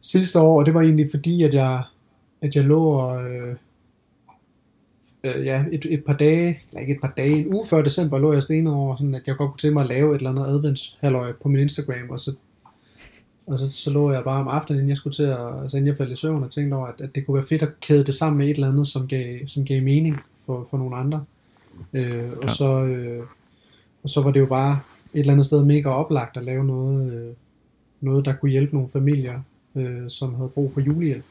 sidste 0.00 0.40
år, 0.40 0.58
og 0.58 0.66
det 0.66 0.74
var 0.74 0.80
egentlig 0.80 1.08
fordi, 1.10 1.42
at 1.42 1.54
jeg, 1.54 1.82
at 2.42 2.56
jeg 2.56 2.64
lå 2.64 2.84
og, 2.84 3.30
øh, 3.30 3.56
øh, 5.24 5.46
ja, 5.46 5.64
et, 5.72 5.86
et 5.90 6.04
par 6.04 6.12
dage, 6.12 6.60
eller 6.70 6.80
ikke 6.80 6.94
et 6.94 7.00
par 7.00 7.12
dage, 7.16 7.36
en 7.38 7.54
uge 7.54 7.64
før 7.70 7.82
december, 7.82 8.18
lå 8.18 8.32
jeg 8.32 8.42
stenet 8.42 8.72
over, 8.72 8.96
sådan 8.96 9.14
at 9.14 9.22
jeg 9.26 9.36
godt 9.36 9.50
kunne 9.50 9.58
tænke 9.58 9.74
mig 9.74 9.82
at 9.82 9.88
lave 9.88 10.14
et 10.14 10.18
eller 10.18 10.30
andet 10.30 10.46
adventshalløj 10.46 11.32
på 11.42 11.48
min 11.48 11.60
Instagram, 11.60 12.10
og 12.10 12.20
så 12.20 12.34
og 13.46 13.58
så, 13.58 13.72
så 13.72 13.90
lå 13.90 14.12
jeg 14.12 14.24
bare 14.24 14.40
om 14.40 14.48
aftenen, 14.48 14.78
inden 14.78 14.88
jeg 14.88 14.96
skulle 14.96 15.14
til 15.14 15.22
at, 15.22 15.62
altså 15.62 15.76
inden 15.76 15.88
jeg 15.88 15.96
faldt 15.96 16.12
i 16.12 16.16
søvn, 16.16 16.42
og 16.42 16.50
tænkte 16.50 16.74
over, 16.74 16.86
at, 16.86 17.00
at 17.00 17.14
det 17.14 17.26
kunne 17.26 17.34
være 17.34 17.46
fedt 17.48 17.62
at 17.62 17.80
kæde 17.80 18.04
det 18.04 18.14
sammen 18.14 18.38
med 18.38 18.46
et 18.46 18.54
eller 18.54 18.68
andet, 18.68 18.86
som 18.86 19.08
gav, 19.08 19.38
som 19.46 19.64
gav 19.64 19.82
mening 19.82 20.20
for, 20.46 20.66
for 20.70 20.78
nogle 20.78 20.96
andre. 20.96 21.24
Øh, 21.92 22.30
og, 22.36 22.42
Ja. 22.42 22.48
så, 22.48 22.84
øh, 22.84 23.22
og 24.02 24.10
så 24.10 24.22
var 24.22 24.30
det 24.30 24.40
jo 24.40 24.46
bare 24.46 24.80
et 25.14 25.20
eller 25.20 25.32
andet 25.32 25.46
sted 25.46 25.64
mega 25.64 25.88
oplagt 25.88 26.36
at 26.36 26.44
lave 26.44 26.64
noget, 26.64 27.12
øh, 27.12 27.32
noget 28.00 28.24
der 28.24 28.32
kunne 28.34 28.50
hjælpe 28.50 28.74
nogle 28.74 28.88
familier, 28.92 29.40
øh, 29.74 30.10
som 30.10 30.34
havde 30.34 30.48
brug 30.48 30.72
for 30.72 30.80
julehjælp. 30.80 31.24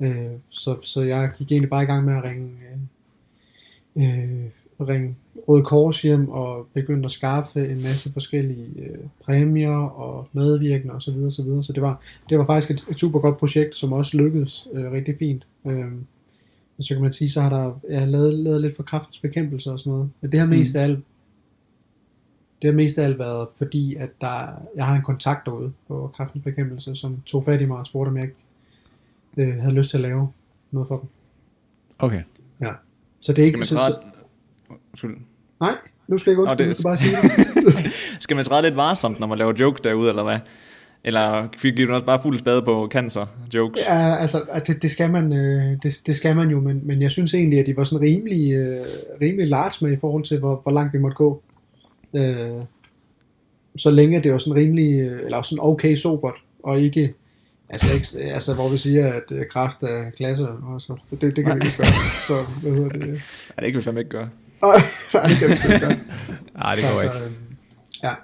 Øh, 0.00 0.26
så, 0.48 0.76
så 0.82 1.02
jeg 1.02 1.30
gik 1.38 1.52
egentlig 1.52 1.70
bare 1.70 1.82
i 1.82 1.86
gang 1.86 2.04
med 2.04 2.14
at 2.14 2.24
ringe, 2.24 2.50
øh, 3.96 4.02
øh, 4.04 4.46
ringe 4.88 5.16
Røde 5.48 5.64
Kors 5.64 6.02
hjem 6.02 6.28
og 6.28 6.66
begyndte 6.74 7.06
at 7.06 7.12
skaffe 7.12 7.68
en 7.68 7.76
masse 7.76 8.12
forskellige 8.12 8.66
øh, 8.78 8.98
præmier 9.24 9.76
og 9.78 10.28
medvirkende 10.32 10.94
osv. 10.94 11.00
Så, 11.00 11.12
videre, 11.12 11.30
så, 11.30 11.42
videre. 11.42 11.62
så 11.62 11.72
det 11.72 11.82
var, 11.82 12.00
det 12.28 12.38
var 12.38 12.44
faktisk 12.44 12.70
et, 12.70 12.86
et 12.90 13.00
super 13.00 13.20
godt 13.20 13.36
projekt, 13.36 13.76
som 13.76 13.92
også 13.92 14.16
lykkedes 14.16 14.68
øh, 14.72 14.92
rigtig 14.92 15.16
fint. 15.18 15.46
Øh, 15.66 15.86
og 16.78 16.84
så 16.84 16.94
kan 16.94 17.02
man 17.02 17.12
sige, 17.12 17.30
så 17.30 17.40
har 17.40 17.50
der 17.50 17.80
jeg 17.90 18.00
har 18.00 18.06
lavet, 18.06 18.34
lavet 18.34 18.60
lidt 18.60 18.76
for 18.76 18.82
kraftens 18.82 19.18
bekæmpelse 19.18 19.70
og 19.70 19.78
sådan 19.78 19.90
noget. 19.92 20.10
Men 20.20 20.32
det 20.32 20.40
har 20.40 20.46
mest 20.46 20.76
af 20.76 20.82
alt 20.82 20.98
det 22.62 22.70
har 22.70 22.76
mest 22.76 22.98
af 22.98 23.04
alt 23.04 23.18
været 23.18 23.48
fordi, 23.58 23.94
at 23.94 24.08
der, 24.20 24.48
jeg 24.76 24.86
har 24.86 24.94
en 24.96 25.02
kontakt 25.02 25.46
derude 25.46 25.72
på 25.88 26.10
kraftens 26.16 26.44
bekæmpelse, 26.44 26.94
som 26.94 27.20
tog 27.26 27.44
fat 27.44 27.60
i 27.60 27.64
mig 27.64 27.78
og 27.78 27.86
spurgte, 27.86 28.08
om 28.08 28.16
jeg 28.16 28.24
ikke 28.24 28.36
øh, 29.36 29.60
havde 29.60 29.74
lyst 29.74 29.90
til 29.90 29.96
at 29.96 30.02
lave 30.02 30.28
noget 30.70 30.88
for 30.88 30.98
dem. 30.98 31.08
Okay. 31.98 32.22
Ja. 32.60 32.72
Så 33.20 33.32
det 33.32 33.42
er 33.42 33.46
Skal 33.46 33.46
ikke... 33.46 33.58
man 33.58 33.66
så, 33.66 33.96
Undskyld. 34.92 35.16
nej, 35.60 35.74
nu 36.08 36.18
skal 36.18 36.30
jeg 36.30 36.34
ikke 36.38 36.44
Nå, 36.48 36.54
det- 36.54 36.68
du 36.68 36.74
skal 36.74 36.82
bare 36.84 36.96
sige 36.96 37.12
det. 37.12 37.92
Skal 38.22 38.36
man 38.36 38.44
træde 38.44 38.62
lidt 38.62 38.76
varsomt, 38.76 39.20
når 39.20 39.26
man 39.26 39.38
laver 39.38 39.52
jokes 39.60 39.80
derude, 39.80 40.08
eller 40.08 40.22
hvad? 40.22 40.38
Eller 41.04 41.48
giver 41.62 41.86
du 41.88 41.94
også 41.94 42.06
bare 42.06 42.22
fuld 42.22 42.38
spade 42.38 42.62
på 42.62 42.88
cancer 42.92 43.26
jokes? 43.54 43.80
Ja, 43.88 44.16
altså, 44.16 44.42
det, 44.66 44.82
det, 44.82 44.90
skal 44.90 45.10
man, 45.10 45.32
øh, 45.32 45.76
det, 45.82 46.00
det 46.06 46.16
skal 46.16 46.36
man 46.36 46.50
jo, 46.50 46.60
men, 46.60 46.80
men 46.84 47.02
jeg 47.02 47.10
synes 47.10 47.34
egentlig, 47.34 47.58
at 47.58 47.66
de 47.66 47.76
var 47.76 47.84
sådan 47.84 48.06
rimelig, 48.06 48.52
øh, 48.52 48.84
rimelig 49.20 49.48
large 49.48 49.86
med 49.86 49.96
i 49.96 50.00
forhold 50.00 50.24
til, 50.24 50.38
hvor, 50.38 50.60
hvor 50.62 50.72
langt 50.72 50.92
vi 50.92 50.98
måtte 50.98 51.14
gå. 51.14 51.42
Øh, 52.14 52.50
så 53.76 53.90
længe 53.90 54.22
det 54.22 54.32
var 54.32 54.38
sådan 54.38 54.54
rimelig, 54.54 55.00
øh, 55.00 55.24
eller 55.24 55.42
sådan 55.42 55.64
okay 55.64 55.96
sobert, 55.96 56.34
og 56.62 56.80
ikke, 56.80 57.14
altså, 57.68 57.86
ikke, 57.94 58.32
altså 58.32 58.54
hvor 58.54 58.68
vi 58.68 58.78
siger, 58.78 59.12
at 59.12 59.48
kraft 59.50 59.82
er 59.82 60.10
klasse, 60.10 60.48
og 60.48 60.80
så, 60.82 60.96
det, 61.10 61.36
det 61.36 61.44
kan 61.44 61.56
vi 61.60 61.64
ikke 61.64 61.76
gøre. 61.76 61.86
Så, 62.26 62.34
hvad 62.62 62.72
hedder 62.72 62.88
det? 62.88 63.22
Ja, 63.58 63.64
det 63.64 63.72
kan 63.72 63.78
vi 63.78 63.82
fandme 63.82 64.00
ikke 64.00 64.10
gøre. 64.10 64.28
Nej, 65.14 65.26
det 65.26 65.36
kan 65.38 65.50
vi 65.50 65.56
sgu 65.56 65.72
ikke 65.72 65.86
gøre. 65.86 65.96
Nej, 66.62 66.72
det 66.74 66.84
så, 66.84 66.90
går 66.90 66.98
så, 66.98 67.04
ikke. 67.04 67.24
øhm, 67.26 67.34
ja. 68.02 68.14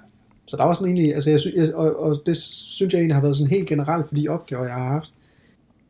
Så 0.47 0.57
der 0.57 0.63
var 0.63 0.73
sådan 0.73 0.87
egentlig, 0.87 1.13
altså 1.13 1.29
jeg, 1.29 1.39
sy- 1.39 1.55
og, 1.73 2.01
og 2.01 2.21
det 2.25 2.37
synes 2.37 2.93
jeg 2.93 2.99
egentlig 2.99 3.15
har 3.15 3.21
været 3.21 3.35
sådan 3.35 3.49
helt 3.49 3.67
generelt 3.69 4.07
for 4.07 4.15
de 4.15 4.27
opgaver, 4.29 4.65
jeg 4.65 4.73
har 4.73 4.87
haft. 4.87 5.11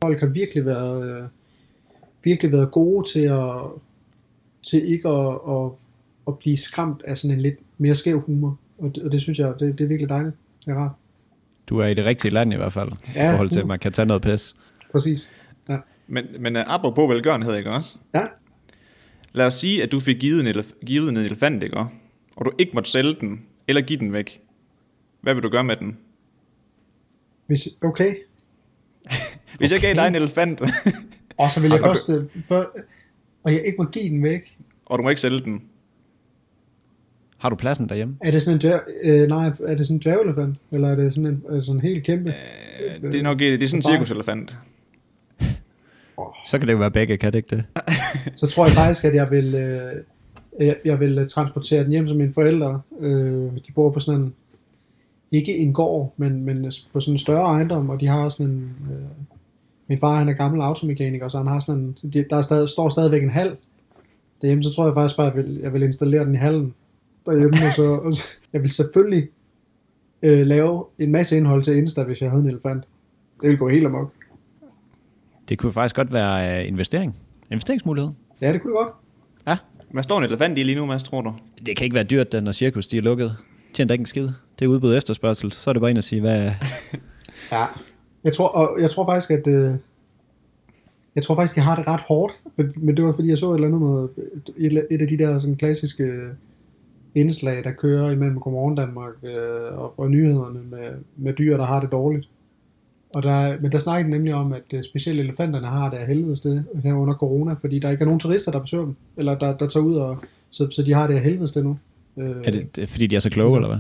Folk 0.04 0.20
har 0.20 0.28
virkelig 0.28 0.66
været, 0.66 1.10
øh, 1.10 1.24
virkelig 2.24 2.52
været 2.52 2.72
gode 2.72 3.12
til 3.12 3.22
at, 3.24 3.52
til 4.70 4.92
ikke 4.94 5.10
at, 5.10 5.34
at, 5.50 5.70
at 6.28 6.38
blive 6.38 6.58
skræmt 6.58 7.02
af 7.08 7.18
sådan 7.18 7.36
en 7.36 7.42
lidt 7.42 7.56
mere 7.78 7.96
skæv 7.96 8.20
humor. 8.22 8.58
Og 8.78 8.92
det, 8.96 9.04
og 9.04 9.12
det 9.12 9.22
synes 9.22 9.40
jeg, 9.40 9.54
det, 9.60 9.78
det 9.78 9.84
er 9.84 9.88
virkelig 9.88 10.10
dejligt. 10.10 10.36
Det 10.66 10.72
er 10.72 10.76
rart. 10.76 10.92
Du 11.70 11.80
er 11.80 11.86
i 11.88 11.94
det 11.94 12.06
rigtige 12.06 12.32
land 12.32 12.54
i 12.54 12.56
hvert 12.56 12.74
fald, 12.74 12.90
Ja, 13.16 13.28
i 13.30 13.32
forhold 13.32 13.50
til, 13.50 13.60
at 13.60 13.68
man 13.68 13.80
kan 13.80 13.92
tage 13.92 14.06
noget 14.06 14.22
pis. 14.22 14.56
Præcis. 14.92 15.30
Ja. 15.70 15.78
Men, 16.08 16.26
men 16.40 16.56
uh, 16.56 16.62
apropos 16.68 17.10
velgørenhed, 17.10 17.56
ikke 17.56 17.72
også? 17.72 17.96
Ja. 18.14 18.24
Lad 19.34 19.46
os 19.46 19.54
sige, 19.54 19.84
at 19.84 19.92
du 19.92 20.00
fik 20.00 20.18
givet 20.20 20.42
en, 20.50 20.56
elef- 20.56 20.86
givet 20.86 21.10
en 21.10 21.18
elefant, 21.18 21.64
ikke? 21.64 21.78
Og 22.36 22.46
du 22.46 22.52
ikke 22.58 22.72
måtte 22.74 22.92
sælge 22.92 23.16
den, 23.22 23.42
eller 23.68 23.82
give 23.82 24.00
den 24.00 24.14
væk. 24.14 24.42
Hvad 25.22 25.34
vil 25.34 25.44
du 25.44 25.50
gøre 25.50 25.64
med 25.64 25.76
den? 25.76 25.98
Hvis, 27.48 27.68
okay. 27.82 28.16
Hvis 29.60 29.72
jeg 29.72 29.80
gav 29.82 29.92
Okay. 29.92 30.02
dig 30.02 30.08
en 30.08 30.16
elefant, 30.16 30.62
Og 31.38 31.52
så 31.52 31.62
vil 31.62 31.72
jeg 31.72 31.82
Og 31.84 31.88
du- 31.90 31.94
først, 31.94 32.10
øh, 32.10 32.44
for, 32.48 32.76
og 33.44 33.54
jeg 33.54 33.64
ikke 33.66 33.76
må 33.78 33.86
give 33.86 34.10
den 34.10 34.24
væk. 34.24 34.58
og 34.86 34.98
du 35.00 35.04
må 35.04 35.10
ikke 35.10 35.22
sælge 35.22 35.40
den, 35.40 35.62
Har 37.38 37.50
du 37.50 37.56
pladsen 37.56 37.90
derhjemme? 37.90 38.18
Er 38.22 38.32
det 38.32 38.42
sådan 38.42 38.56
en 38.58 38.62
dværg, 38.62 38.82
øh, 39.04 39.28
nej, 39.28 39.52
er 39.68 39.76
det 39.76 39.86
sådan 39.86 39.96
en 39.96 40.02
dværgelefant? 40.02 40.58
Eller 40.72 40.88
er 40.90 40.96
det 40.96 41.16
sådan 41.16 41.26
en, 41.26 41.44
øh, 41.50 41.64
sådan 41.64 41.76
en 41.76 41.82
helt 41.82 42.04
kæmpe? 42.04 42.34
øh, 42.86 43.02
det 43.12 43.16
er 43.20 43.24
nok 43.24 43.40
det 43.40 43.64
er 43.64 43.68
sådan 43.68 43.80
en 43.80 43.84
Bare- 44.24 44.46
så 46.46 46.60
kan 46.60 46.68
det 46.68 46.74
jo 46.74 46.78
være 46.78 46.92
begge, 46.92 47.18
kan 47.18 47.32
det 47.32 47.38
ikke 47.38 47.56
det? 47.56 47.66
så 48.40 48.48
tror 48.48 48.66
jeg 48.66 48.74
faktisk, 48.74 49.06
at 49.06 49.16
jeg 49.16 49.32
vil, 49.32 49.56
øh, 49.56 50.04
jeg, 50.60 50.76
jeg 50.86 51.00
vil 51.00 51.18
øh, 51.18 51.28
transportere 51.28 51.84
den 51.84 51.92
hjem 51.92 52.08
til 52.08 52.18
mine 52.18 52.34
forældre. 52.34 52.82
Øh, 53.00 53.52
de 53.68 53.72
bor 53.76 53.92
på 53.92 54.00
sådan 54.00 54.22
en, 54.22 54.34
ikke 55.32 55.58
en 55.58 55.74
gård, 55.74 56.14
men, 56.18 56.46
men 56.46 56.66
øh, 56.66 56.72
på 56.94 57.00
sådan 57.00 57.14
en 57.14 57.18
større 57.18 57.46
ejendom, 57.46 57.90
og 57.90 58.02
de 58.02 58.08
har 58.08 58.30
sådan 58.30 58.54
en, 58.54 58.76
øh, 58.92 59.26
min 59.88 60.00
far 60.00 60.18
han 60.18 60.30
er 60.30 60.34
gammel 60.34 60.62
automekaniker, 60.62 61.30
så 61.30 61.38
han 61.38 61.48
har 61.48 61.60
sådan 61.60 61.82
en, 62.04 62.12
de, 62.14 62.26
der 62.30 62.38
er 62.38 62.42
stadig, 62.42 62.70
står 62.70 62.90
stadigvæk 62.90 63.24
en 63.24 63.30
hal 63.30 63.56
derhjemme, 64.42 64.64
så 64.64 64.74
tror 64.74 64.86
jeg 64.86 64.94
faktisk 64.94 65.18
bare, 65.18 65.28
at 65.28 65.36
jeg 65.36 65.46
vil, 65.46 65.60
jeg 65.64 65.74
vil 65.74 65.84
installere 65.84 66.26
den 66.26 66.36
i 66.36 66.38
hallen 66.38 66.74
derhjemme, 67.26 67.56
og 67.68 67.74
så, 67.76 67.84
og 67.84 68.14
så 68.14 68.24
jeg 68.54 68.64
vil 68.64 68.72
selvfølgelig 68.72 69.30
øh, 70.22 70.46
lave 70.46 70.86
en 71.00 71.12
masse 71.12 71.38
indhold 71.38 71.64
til 71.64 71.78
Insta, 71.78 72.04
hvis 72.04 72.22
jeg 72.22 72.30
havde 72.30 72.44
en 72.44 72.50
elefant. 72.50 72.84
Det 73.42 73.50
vil 73.50 73.58
gå 73.58 73.70
helt 73.70 73.86
amok. 73.86 74.12
Det 75.50 75.58
kunne 75.58 75.72
faktisk 75.72 75.96
godt 75.96 76.14
være 76.14 76.62
uh, 76.62 76.68
investering. 76.68 77.16
Investeringsmulighed. 77.52 78.12
Ja, 78.42 78.54
det 78.54 78.62
kunne 78.62 78.74
det 78.74 78.78
godt. 78.78 78.94
Ja. 79.48 79.58
Hvad 79.92 80.04
står 80.04 80.18
en 80.18 80.24
elefant 80.24 80.58
i 80.58 80.64
lige 80.64 80.76
nu, 80.76 80.86
Mads, 80.86 81.04
tror 81.04 81.22
du? 81.22 81.34
Det 81.66 81.78
kan 81.78 81.84
ikke 81.84 81.94
være 81.94 82.04
dyrt, 82.04 82.32
da, 82.32 82.42
når 82.42 82.52
cirkus 82.52 82.88
de 82.88 82.98
er 82.98 83.02
lukket. 83.02 83.36
Tjener 83.74 83.94
ikke 83.94 84.02
en 84.02 84.06
skid. 84.06 84.30
Det 84.60 84.66
er 84.66 84.70
udbud 84.70 84.96
efterspørgsel. 84.96 85.52
Så 85.52 85.70
er 85.70 85.74
det 85.74 85.82
bare 85.82 85.90
ind 85.90 85.98
at 85.98 86.04
sige, 86.04 86.22
hvad... 86.22 86.52
Ja. 87.52 87.66
Jeg 88.24 88.34
tror, 88.34 88.48
og 88.48 88.82
jeg 88.82 88.92
tror 88.92 89.06
faktisk, 89.06 89.32
at 89.32 89.48
øh, 89.48 89.74
jeg 91.16 91.24
tror 91.24 91.36
faktisk, 91.36 91.56
de 91.56 91.62
har 91.62 91.76
det 91.76 91.88
ret 91.88 92.00
hårdt, 92.00 92.34
men, 92.56 92.74
men 92.76 92.98
det 92.98 93.06
var 93.06 93.12
fordi, 93.12 93.30
jeg 93.30 93.38
så 93.38 93.52
et 93.52 93.56
eller 93.56 93.68
andet 93.68 93.82
med 93.82 94.08
et, 94.58 94.88
et 94.92 95.02
af 95.02 95.08
de 95.08 95.18
der 95.18 95.40
sådan 95.40 95.56
klassiske 95.56 96.14
indslag, 97.16 97.64
der 97.64 97.72
kører 97.72 98.12
imellem 98.12 98.40
Godmorgen 98.40 98.76
Danmark 98.76 99.14
øh, 99.24 99.80
og, 99.80 100.00
og 100.00 100.12
nyhederne 100.12 100.60
med, 100.64 100.92
med 101.16 101.34
dyr, 101.34 101.58
der 101.58 101.66
har 101.66 101.80
det 101.80 101.92
dårligt. 101.92 102.30
Og 103.14 103.24
der, 103.24 103.62
men 103.62 103.72
der 103.72 103.78
snakker 103.78 104.04
de 104.04 104.10
nemlig 104.12 104.34
om, 104.34 104.54
at 104.54 104.62
øh, 104.74 104.84
specielt 104.84 105.20
elefanterne 105.20 105.68
har 105.68 105.90
det 105.90 105.98
af 105.98 106.08
helvede 106.08 106.36
sted 106.36 106.64
her 106.84 106.94
under 106.94 107.14
corona, 107.14 107.54
fordi 107.54 107.80
der 107.80 107.90
ikke 107.90 108.02
er 108.02 108.06
nogen 108.06 108.20
turister, 108.20 108.52
der 108.52 108.60
besøger 108.60 108.84
dem, 108.86 108.96
eller 109.18 109.36
der, 109.38 109.58
der 109.58 109.68
tager 109.68 109.84
ud, 109.84 109.96
og, 109.96 110.18
så, 110.50 110.70
så 110.70 110.84
de 110.84 110.94
har 110.94 111.08
det 111.08 111.14
af 111.16 111.22
helvede 111.22 111.48
sted 111.48 111.64
nu. 111.64 111.78
Øh, 112.18 112.30
Er 112.44 112.52
det, 112.52 112.76
det 112.76 112.84
er, 112.84 112.88
fordi 112.88 113.08
de 113.08 113.16
er 113.16 113.20
så 113.20 113.30
kloge, 113.30 113.58
eller 113.58 113.68
hvad? 113.68 113.78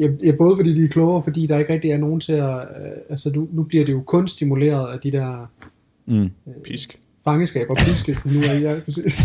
Ja, 0.00 0.08
ja, 0.26 0.32
både 0.32 0.56
fordi 0.56 0.74
de 0.74 0.84
er 0.84 0.88
klogere, 0.88 1.22
fordi 1.22 1.46
der 1.46 1.58
ikke 1.58 1.72
rigtig 1.72 1.90
er 1.90 1.98
nogen 1.98 2.20
til 2.20 2.32
at... 2.32 2.54
Øh, 2.58 2.92
altså, 3.10 3.30
nu, 3.34 3.48
nu 3.52 3.62
bliver 3.62 3.84
det 3.84 3.92
jo 3.92 4.00
kun 4.02 4.28
stimuleret 4.28 4.92
af 4.92 4.98
de 5.00 5.10
der 5.12 5.50
Mm. 6.08 6.30
Pisk. 6.64 6.98
fangeskaber 7.24 7.70
og 7.70 7.76
piske. 7.86 8.12
nu 8.32 8.38
er 8.38 8.60
jeg 8.62 8.82
præcis. 8.84 9.16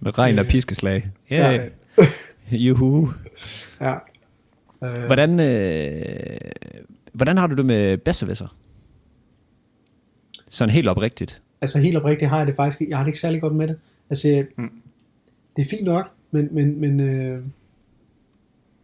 Med 0.00 0.18
regn 0.18 0.38
og 0.38 0.46
piskeslag. 0.46 1.08
Ja. 1.30 1.52
Yeah. 1.98 2.08
Juhu. 2.66 3.10
Ja. 3.80 3.94
Øh, 4.84 5.04
Hvordan, 5.06 5.40
øh, 5.40 6.02
hvordan 7.12 7.36
har 7.36 7.46
du 7.46 7.54
det 7.54 7.66
med 7.66 7.96
bedstevæsser? 7.98 8.56
Sådan 10.50 10.74
helt 10.74 10.88
oprigtigt. 10.88 11.42
altså 11.60 11.78
helt 11.78 11.96
oprigtigt 11.96 12.28
har 12.30 12.38
jeg 12.38 12.46
det 12.46 12.56
faktisk... 12.56 12.80
Jeg 12.88 12.96
har 12.98 13.04
det 13.04 13.08
ikke 13.08 13.18
særlig 13.18 13.40
godt 13.40 13.54
med 13.54 13.68
det. 13.68 13.78
Altså, 14.10 14.44
Mm. 14.56 14.70
det 15.56 15.62
er 15.64 15.68
fint 15.68 15.84
nok, 15.84 16.06
men... 16.30 16.48
men, 16.52 16.80
men 16.80 17.00
øh, 17.00 17.42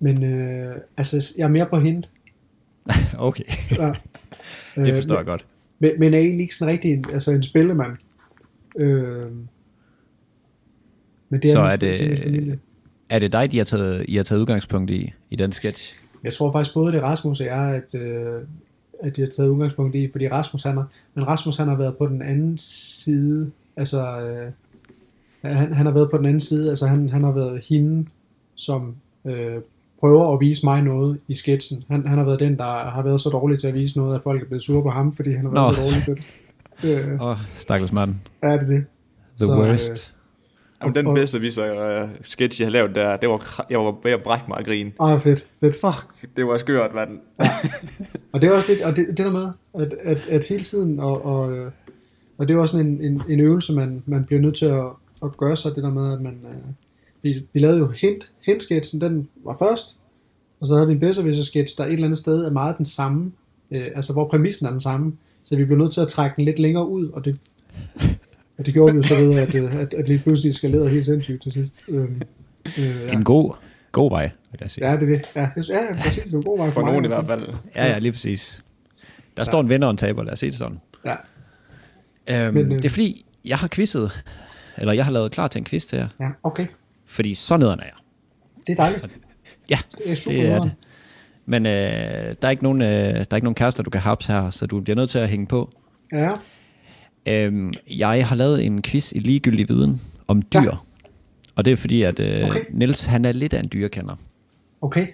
men 0.01 0.23
øh, 0.25 0.77
altså, 0.97 1.35
jeg 1.39 1.45
er 1.45 1.49
mere 1.49 1.67
på 1.67 1.81
hint. 1.81 2.09
Okay, 3.19 3.45
Ja. 3.79 3.93
det 4.85 4.95
forstår 4.95 5.15
Øh, 5.15 5.19
jeg 5.19 5.27
godt. 5.27 5.47
Men, 5.79 5.91
men 5.99 6.15
er 6.15 6.19
egentlig 6.19 6.41
ikke 6.43 6.55
sådan 6.55 6.73
rigtig 6.73 6.93
en, 6.93 7.05
altså 7.13 7.31
en 7.31 7.43
spillemand. 7.43 7.97
Øh, 8.79 9.31
men 11.29 11.43
det 11.43 11.53
Så 11.53 11.63
min- 11.63 11.71
er 11.71 11.77
det-. 11.77 12.59
Er 13.09 13.19
det 13.19 13.33
dig, 13.33 13.53
de 13.53 13.57
har 13.57 13.65
taget, 13.65 14.05
I 14.09 14.17
har 14.17 14.23
taget 14.23 14.41
udgangspunkt 14.41 14.91
i, 14.91 15.13
i 15.31 15.37
den 15.37 15.53
sketch? 15.53 16.04
Jeg 16.25 16.33
tror 16.33 16.53
faktisk 16.53 16.75
både 16.75 16.93
det 16.93 17.03
Rasmus 17.03 17.41
og 17.41 17.47
jeg, 17.47 17.83
at, 17.83 18.01
øh, 18.01 18.43
at 19.03 19.17
de 19.17 19.21
har 19.21 19.29
taget 19.29 19.49
udgangspunkt 19.49 19.95
i, 19.95 20.09
fordi 20.13 20.29
Rasmus 20.29 20.63
han 20.63 20.77
har, 20.77 20.87
men 21.15 21.27
Rasmus 21.27 21.57
han 21.57 21.69
har 21.69 21.77
været 21.77 21.97
på 21.97 22.07
den 22.07 22.23
anden 22.23 22.59
side, 22.59 23.51
altså 23.77 24.21
øh, 24.21 24.53
han, 25.43 25.73
han 25.73 25.87
har 25.87 25.93
været 25.93 26.11
på 26.11 26.17
den 26.19 26.27
anden 26.27 26.41
side, 26.41 26.71
altså 26.71 26.87
han, 26.87 27.09
han 27.09 27.25
har 27.25 27.33
været 27.33 27.65
hende, 27.69 28.07
som 28.55 28.95
øh, 29.25 29.57
prøver 30.01 30.35
at 30.35 30.41
vise 30.41 30.67
mig 30.67 30.83
noget 30.83 31.19
i 31.29 31.35
sketchen. 31.35 31.85
Han, 31.89 32.07
han 32.07 32.19
har 32.19 32.25
været 32.25 32.41
den, 32.41 32.57
der 32.57 32.91
har 32.91 33.03
været 33.03 33.21
så 33.21 33.29
dårlig 33.31 33.59
til 33.61 33.69
at 33.69 33.75
vise 33.75 33.99
noget, 33.99 34.15
at 34.15 34.23
folk 34.23 34.43
er 34.43 34.47
blevet 34.47 34.63
sure 34.63 34.83
på 34.83 34.91
ham, 34.91 35.13
fordi 35.13 35.33
han 35.33 35.45
har 35.45 35.53
været 35.53 35.69
Nå. 35.69 35.73
så 35.73 35.83
dårlig 35.83 36.03
til 36.03 36.15
det. 36.15 36.25
Øh, 37.13 37.21
Åh, 37.21 37.29
oh, 37.29 37.37
stakkels 37.55 37.93
mand. 37.93 38.15
er 38.43 38.59
det 38.59 38.69
det? 38.69 38.85
The 39.39 39.47
Så, 39.47 39.57
worst. 39.59 40.15
Jamen, 40.85 40.95
den 40.95 41.07
og- 41.07 41.15
bedste 41.15 41.41
viser 41.41 42.03
uh, 42.03 42.09
sketch, 42.23 42.61
jeg 42.61 42.67
har 42.67 42.71
lavet 42.73 42.95
der, 42.95 43.17
det 43.17 43.29
var, 43.29 43.67
jeg 43.71 43.79
var 43.79 43.97
ved 44.03 44.13
at 44.13 44.23
brække 44.23 44.45
mig 44.49 44.59
af 44.59 44.65
grin. 44.65 44.93
Ah, 45.01 45.21
fedt, 45.21 45.47
fedt. 45.61 45.75
Fuck, 45.75 46.07
det 46.37 46.47
var 46.47 46.57
skørt, 46.57 46.95
mand. 46.95 47.19
Og 48.33 48.41
det 48.41 48.49
er 48.49 48.53
også 48.55 48.73
det, 48.73 48.85
og 48.85 48.97
det, 48.97 49.07
det 49.09 49.19
der 49.19 49.31
med, 49.33 49.49
at, 49.75 49.95
at, 50.05 50.27
at 50.29 50.45
hele 50.45 50.63
tiden, 50.65 51.01
og, 51.01 51.25
og, 51.25 51.53
øh, 51.53 51.71
og 52.39 52.49
det 52.49 52.55
er 52.57 52.59
også 52.61 52.73
sådan 52.73 52.87
en, 52.87 53.05
en, 53.05 53.23
en 53.29 53.41
øvelse, 53.41 53.73
man, 53.73 54.03
man 54.07 54.25
bliver 54.25 54.41
nødt 54.41 54.57
til 54.57 54.67
at, 54.67 54.85
at 55.23 55.37
gøre 55.37 55.57
sig, 55.57 55.75
det 55.75 55.83
der 55.83 55.91
med, 55.91 56.13
at 56.13 56.21
man, 56.21 56.33
øh, 56.45 56.73
vi, 57.23 57.47
vi 57.53 57.61
lavede 57.61 57.79
jo 57.79 57.87
hint, 57.89 58.31
hint 58.47 58.63
den 59.01 59.29
var 59.45 59.57
først, 59.59 59.97
og 60.61 60.69
så 60.69 60.75
havde 60.75 60.87
vi 60.87 60.93
en 60.95 61.01
bedre 61.01 61.45
sketch 61.45 61.79
der 61.79 61.85
et 61.85 61.93
eller 61.93 62.05
andet 62.05 62.19
sted 62.19 62.45
er 62.45 62.51
meget 62.51 62.79
den 62.79 62.85
samme, 62.85 63.33
øh, 63.71 63.87
altså 63.95 64.13
hvor 64.13 64.29
præmissen 64.29 64.67
er 64.67 64.71
den 64.71 64.81
samme, 64.81 65.13
så 65.45 65.57
vi 65.57 65.65
blev 65.65 65.79
nødt 65.79 65.93
til 65.93 66.01
at 66.01 66.09
trække 66.09 66.37
den 66.37 66.45
lidt 66.45 66.59
længere 66.59 66.89
ud, 66.89 67.09
og 67.09 67.25
det, 67.25 67.39
og 68.59 68.67
det 68.67 68.75
gjorde 68.75 68.93
vi 68.93 68.97
jo 68.97 69.03
så 69.03 69.15
ved, 69.15 69.35
at, 69.39 69.55
øh, 69.55 69.75
at, 69.81 69.95
at 69.95 70.09
lige 70.09 70.19
pludselig 70.19 70.55
skalerede 70.55 70.89
helt 70.89 71.05
sindssygt 71.05 71.43
til 71.43 71.53
sidst. 71.53 71.83
Øh, 71.89 72.03
øh, 72.05 72.09
ja. 72.79 73.13
En 73.13 73.25
god, 73.25 73.55
god 73.93 74.11
vej, 74.11 74.31
vil 74.51 74.59
jeg 74.61 74.71
sige. 74.71 74.91
ja, 74.91 74.97
det 74.97 75.03
er 75.03 75.07
det. 75.07 75.23
Ja, 75.37 75.49
det- 75.57 75.69
ja, 75.69 76.03
præcis. 76.03 76.25
Det 76.25 76.33
er 76.33 76.37
en 76.37 76.43
god 76.43 76.59
vej 76.59 76.67
for, 76.67 76.73
For 76.73 76.81
mig. 76.81 76.91
nogen 76.93 77.05
i 77.05 77.09
hvert 77.09 77.27
fald. 77.27 77.43
Ja, 77.77 77.87
ja, 77.87 77.99
lige 77.99 78.13
præcis. 78.13 78.63
Der 79.37 79.45
står 79.45 79.61
en 79.61 79.69
vinder 79.69 79.87
og 79.87 79.91
en 79.91 79.97
taber, 79.97 80.23
lad 80.23 80.33
os 80.33 80.39
se 80.39 80.47
det 80.47 80.55
sådan. 80.55 80.81
Ja. 81.05 81.15
Øhm, 82.47 82.55
Men, 82.55 82.65
øh, 82.73 82.79
det 82.79 82.85
er 82.85 82.89
fordi, 82.91 83.27
jeg 83.45 83.57
har 83.59 83.69
quizzet, 83.69 84.25
eller 84.79 84.93
jeg 84.93 85.05
har 85.05 85.13
lavet 85.13 85.33
klar 85.33 85.49
til 85.49 85.59
en 85.59 85.65
quiz 85.65 85.85
til 85.85 85.97
jer, 85.97 86.09
Ja, 86.21 86.29
okay. 86.43 86.67
fordi 87.07 87.35
så 87.35 87.57
nederen 87.57 87.81
er 87.81 87.85
jeg. 87.85 87.93
Det 88.67 88.73
er 88.73 88.77
dejligt. 88.77 89.07
Ja, 89.71 89.79
Det 89.99 90.13
er 90.13 90.17
super 90.17 90.37
det 90.37 90.47
er 90.51 90.61
det. 90.63 90.73
Men 91.47 91.67
øh, 91.67 91.73
der, 91.73 92.35
er 92.43 92.51
ikke 92.51 92.63
nogen, 92.63 92.83
øh, 92.83 92.89
der 92.89 93.27
er 93.31 93.37
ikke 93.37 93.45
nogen 93.45 93.55
kærester, 93.55 93.83
du 93.83 93.91
kan 93.91 94.01
haps 94.01 94.27
her, 94.27 94.51
så 94.51 94.67
du 94.67 94.81
bliver 94.81 94.97
nødt 94.97 95.11
til 95.11 95.19
at 95.19 95.29
hænge 95.29 95.47
på. 95.47 95.73
Ja, 96.13 96.31
Øhm, 97.29 97.73
jeg 97.91 98.27
har 98.29 98.37
lavet 98.37 98.65
en 98.65 98.83
quiz 98.83 99.13
i 99.13 99.19
ligegyldig 99.19 99.69
viden 99.69 100.01
om 100.29 100.43
dyr. 100.43 100.61
Ja. 100.61 100.71
Og 101.57 101.65
det 101.65 101.73
er 101.73 101.77
fordi, 101.77 102.03
at 102.03 102.21
øh, 102.21 102.45
Okay. 102.49 102.61
Niels 102.71 103.05
han 103.05 103.25
er 103.25 103.33
lidt 103.33 103.55
af 103.55 103.61
en 103.61 103.69
dyrkender. 103.73 104.17
okay. 104.81 105.07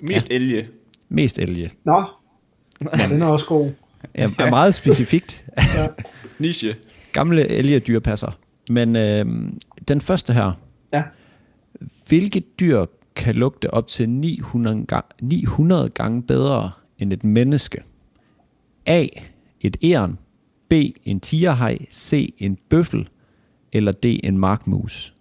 Mest 0.00 0.26
elge. 0.30 0.68
Mest 1.08 1.38
elge. 1.38 1.70
Nå, 1.84 2.02
ja, 2.98 3.08
den 3.08 3.22
er 3.22 3.26
også 3.26 3.46
god. 3.46 3.70
Er, 4.14 4.28
er 4.38 4.50
meget 4.50 4.74
specifikt. 4.74 5.44
Ja. 5.76 5.86
Niche. 6.38 6.76
Gamle 7.12 7.48
elgedyrpasser. 7.48 8.38
Men 8.70 8.96
øh, 8.96 9.26
den 9.88 10.00
første 10.00 10.32
her. 10.32 10.52
Ja. 10.92 11.02
Hvilket 12.08 12.60
dyr 12.60 12.84
kan 13.16 13.34
lugte 13.34 13.74
op 13.74 13.86
til 13.86 14.08
900 14.08 14.84
gange, 14.86 15.08
900 15.20 15.88
gange 15.88 16.22
bedre 16.22 16.70
end 16.98 17.12
et 17.12 17.24
menneske? 17.24 17.82
A. 18.86 19.06
Et 19.60 19.76
æren. 19.82 20.18
B. 20.68 20.72
En 21.04 21.20
tigerhaj. 21.20 21.78
C. 21.92 22.34
En 22.38 22.58
bøffel. 22.68 23.08
Eller 23.72 23.92
D. 23.92 24.04
En 24.24 24.38
markmus. 24.38 25.14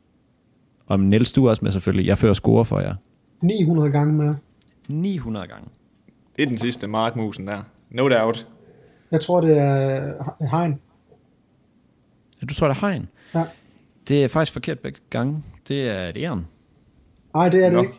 Og 0.87 0.99
Niels, 0.99 1.31
du 1.31 1.45
er 1.45 1.49
også 1.49 1.65
med 1.65 1.71
selvfølgelig. 1.71 2.07
Jeg 2.07 2.17
fører 2.17 2.33
score 2.33 2.65
for 2.65 2.79
jer. 2.79 2.95
900 3.41 3.91
gange 3.91 4.13
mere. 4.13 4.37
900 4.87 5.47
gange. 5.47 5.67
Det 6.35 6.43
er 6.43 6.47
den 6.47 6.57
sidste 6.57 6.87
markmusen 6.87 7.47
der. 7.47 7.61
No 7.89 8.09
doubt. 8.09 8.47
Jeg 9.11 9.21
tror, 9.21 9.41
det 9.41 9.57
er 9.57 10.13
hegn. 10.51 10.79
Ja, 12.41 12.45
Du 12.45 12.53
tror, 12.53 12.67
det 12.67 12.77
er 12.77 12.87
hegn? 12.87 13.07
Ja. 13.35 13.43
Det 14.07 14.23
er 14.23 14.27
faktisk 14.27 14.53
forkert 14.53 14.79
begge 14.79 14.99
gange. 15.09 15.43
Det 15.67 15.89
er 15.89 16.07
et 16.09 16.17
æren. 16.17 16.47
Nej, 17.33 17.49
det 17.49 17.59
er 17.59 17.69
det 17.69 17.73
Nå. 17.73 17.81
ikke. 17.81 17.93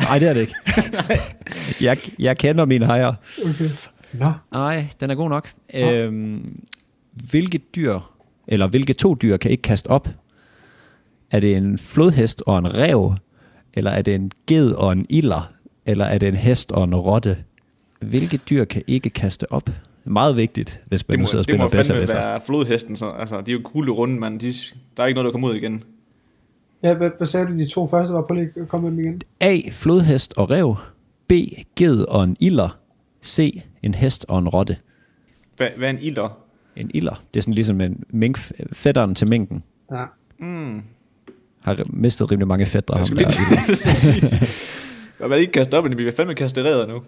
Nej, 0.00 0.18
det 0.18 0.28
er 0.28 0.32
det 0.32 0.40
ikke. 0.40 0.54
jeg, 1.86 1.98
jeg 2.18 2.36
kender 2.38 2.64
mine 2.64 2.86
hajer. 2.86 3.14
Okay. 3.38 3.64
Nå, 4.18 4.32
Nej, 4.52 4.86
den 5.00 5.10
er 5.10 5.14
god 5.14 5.28
nok. 5.28 5.48
Øhm, 5.74 6.60
hvilket 7.30 7.74
dyr, 7.76 8.00
eller 8.46 8.66
hvilke 8.66 8.92
to 8.92 9.14
dyr 9.14 9.36
kan 9.36 9.50
ikke 9.50 9.62
kaste 9.62 9.88
op? 9.88 10.08
Er 11.30 11.40
det 11.40 11.56
en 11.56 11.78
flodhest 11.78 12.42
og 12.46 12.58
en 12.58 12.74
rev? 12.74 13.14
Eller 13.74 13.90
er 13.90 14.02
det 14.02 14.14
en 14.14 14.32
ged 14.46 14.72
og 14.72 14.92
en 14.92 15.06
iller? 15.08 15.52
Eller 15.86 16.04
er 16.04 16.18
det 16.18 16.28
en 16.28 16.36
hest 16.36 16.72
og 16.72 16.84
en 16.84 16.94
rotte? 16.94 17.36
Hvilke 18.00 18.36
dyr 18.36 18.64
kan 18.64 18.82
ikke 18.86 19.10
kaste 19.10 19.52
op? 19.52 19.70
Meget 20.04 20.36
vigtigt, 20.36 20.82
hvis 20.86 21.08
man 21.08 21.12
Det 21.12 21.18
nu 21.18 21.22
må, 21.22 21.26
sidder 21.26 21.42
og 21.44 21.48
det 21.48 21.58
må 21.58 21.68
spiller 21.68 21.84
fandme 21.84 22.06
bedre 22.06 22.18
være 22.18 22.40
flodhesten. 22.46 22.96
Så, 22.96 23.10
altså, 23.10 23.40
de 23.40 23.50
er 23.50 23.52
jo 23.52 23.60
guld 23.64 23.90
runde, 23.90 24.20
mand. 24.20 24.40
De, 24.40 24.52
der 24.96 25.02
er 25.02 25.06
ikke 25.06 25.14
noget, 25.14 25.24
der 25.24 25.32
kommer 25.32 25.48
ud 25.48 25.54
igen. 25.54 25.82
ja, 26.82 26.94
hvad, 26.94 27.10
hvad 27.16 27.26
sagde 27.26 27.46
du, 27.46 27.52
de 27.52 27.68
to 27.68 27.88
første 27.90 28.14
var? 28.14 28.22
på 28.22 28.34
lige 28.34 28.50
at 28.56 28.68
komme 28.68 28.90
med 28.90 29.04
igen. 29.04 29.22
A. 29.40 29.60
Flodhest 29.72 30.34
og 30.36 30.50
rev. 30.50 30.76
B. 31.28 31.32
Ged 31.76 32.00
og 32.00 32.24
en 32.24 32.36
iller. 32.40 32.78
C. 33.24 33.62
En 33.86 33.94
hest 33.94 34.26
og 34.28 34.38
en 34.38 34.48
rotte. 34.48 34.76
Hvad, 35.56 35.68
hvad 35.76 35.88
er 35.88 35.92
en 35.92 35.98
ilder? 36.00 36.38
En 36.76 36.90
iller, 36.94 37.22
det 37.34 37.40
er 37.40 37.42
sådan 37.42 37.54
ligesom 37.54 37.80
en 37.80 38.04
mink, 38.08 38.38
fætteren 38.72 39.14
til 39.14 39.28
minken. 39.30 39.62
Ja. 39.92 40.04
Mm. 40.38 40.82
Har 41.62 41.82
mistet 41.90 42.30
rimelig 42.32 42.48
mange 42.48 42.66
fætter. 42.66 42.96
Jeg 42.96 43.06
skulle 43.06 43.22
lige 43.66 43.74
sige. 43.76 44.20
Hvad 45.18 45.28
er 45.28 45.34
det 45.34 45.40
ikke 45.40 45.52
kastet 45.52 45.74
op, 45.74 45.84
men 45.84 45.90
vi 45.90 45.96
bliver 45.96 46.12
fandme 46.12 46.34
kastereret 46.34 46.88
nu. 46.88 47.02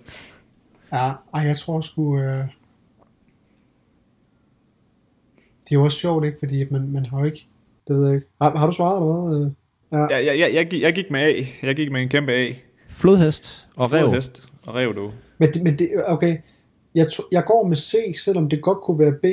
Ja, 0.93 1.13
ej, 1.35 1.41
jeg 1.41 1.57
tror 1.59 1.81
sgu... 1.81 2.19
Øh... 2.19 2.39
Det 5.65 5.75
er 5.75 5.81
jo 5.81 5.85
også 5.85 5.99
sjovt, 5.99 6.25
ikke? 6.25 6.39
Fordi 6.39 6.65
man, 6.71 6.89
man 6.93 7.07
har 7.07 7.19
jo 7.19 7.25
ikke... 7.25 7.47
Det 7.89 7.97
ved 7.97 8.07
jeg 8.07 8.15
ikke. 8.15 8.27
Har, 8.43 8.57
har 8.57 8.67
du 8.67 8.73
svaret, 8.73 8.97
eller 9.03 9.29
hvad? 9.37 9.47
Øh, 9.47 9.53
Ja. 9.93 9.97
Jeg, 9.99 10.27
jeg, 10.27 10.39
jeg, 10.39 10.55
jeg, 10.55 10.67
gik, 10.69 10.83
jeg 10.83 10.93
gik 10.93 11.11
med 11.11 11.21
A. 11.21 11.33
Jeg 11.67 11.77
gik 11.77 11.93
med 11.93 12.03
en 12.03 12.09
kæmpe 12.09 12.33
A. 12.33 12.53
Flodhest 12.89 13.69
og 13.77 13.93
rev. 13.93 14.03
Flodhest 14.05 14.49
og 14.63 14.75
rev, 14.75 14.95
du. 14.95 15.11
Men, 15.39 15.51
men 15.63 15.79
det, 15.79 15.91
okay, 16.07 16.37
jeg, 16.95 17.07
tr- 17.07 17.29
jeg 17.33 17.45
går 17.45 17.67
med 17.69 17.77
C, 17.77 17.95
selvom 18.25 18.49
det 18.49 18.63
godt 18.63 18.79
kunne 18.81 18.99
være 18.99 19.13
B, 19.13 19.25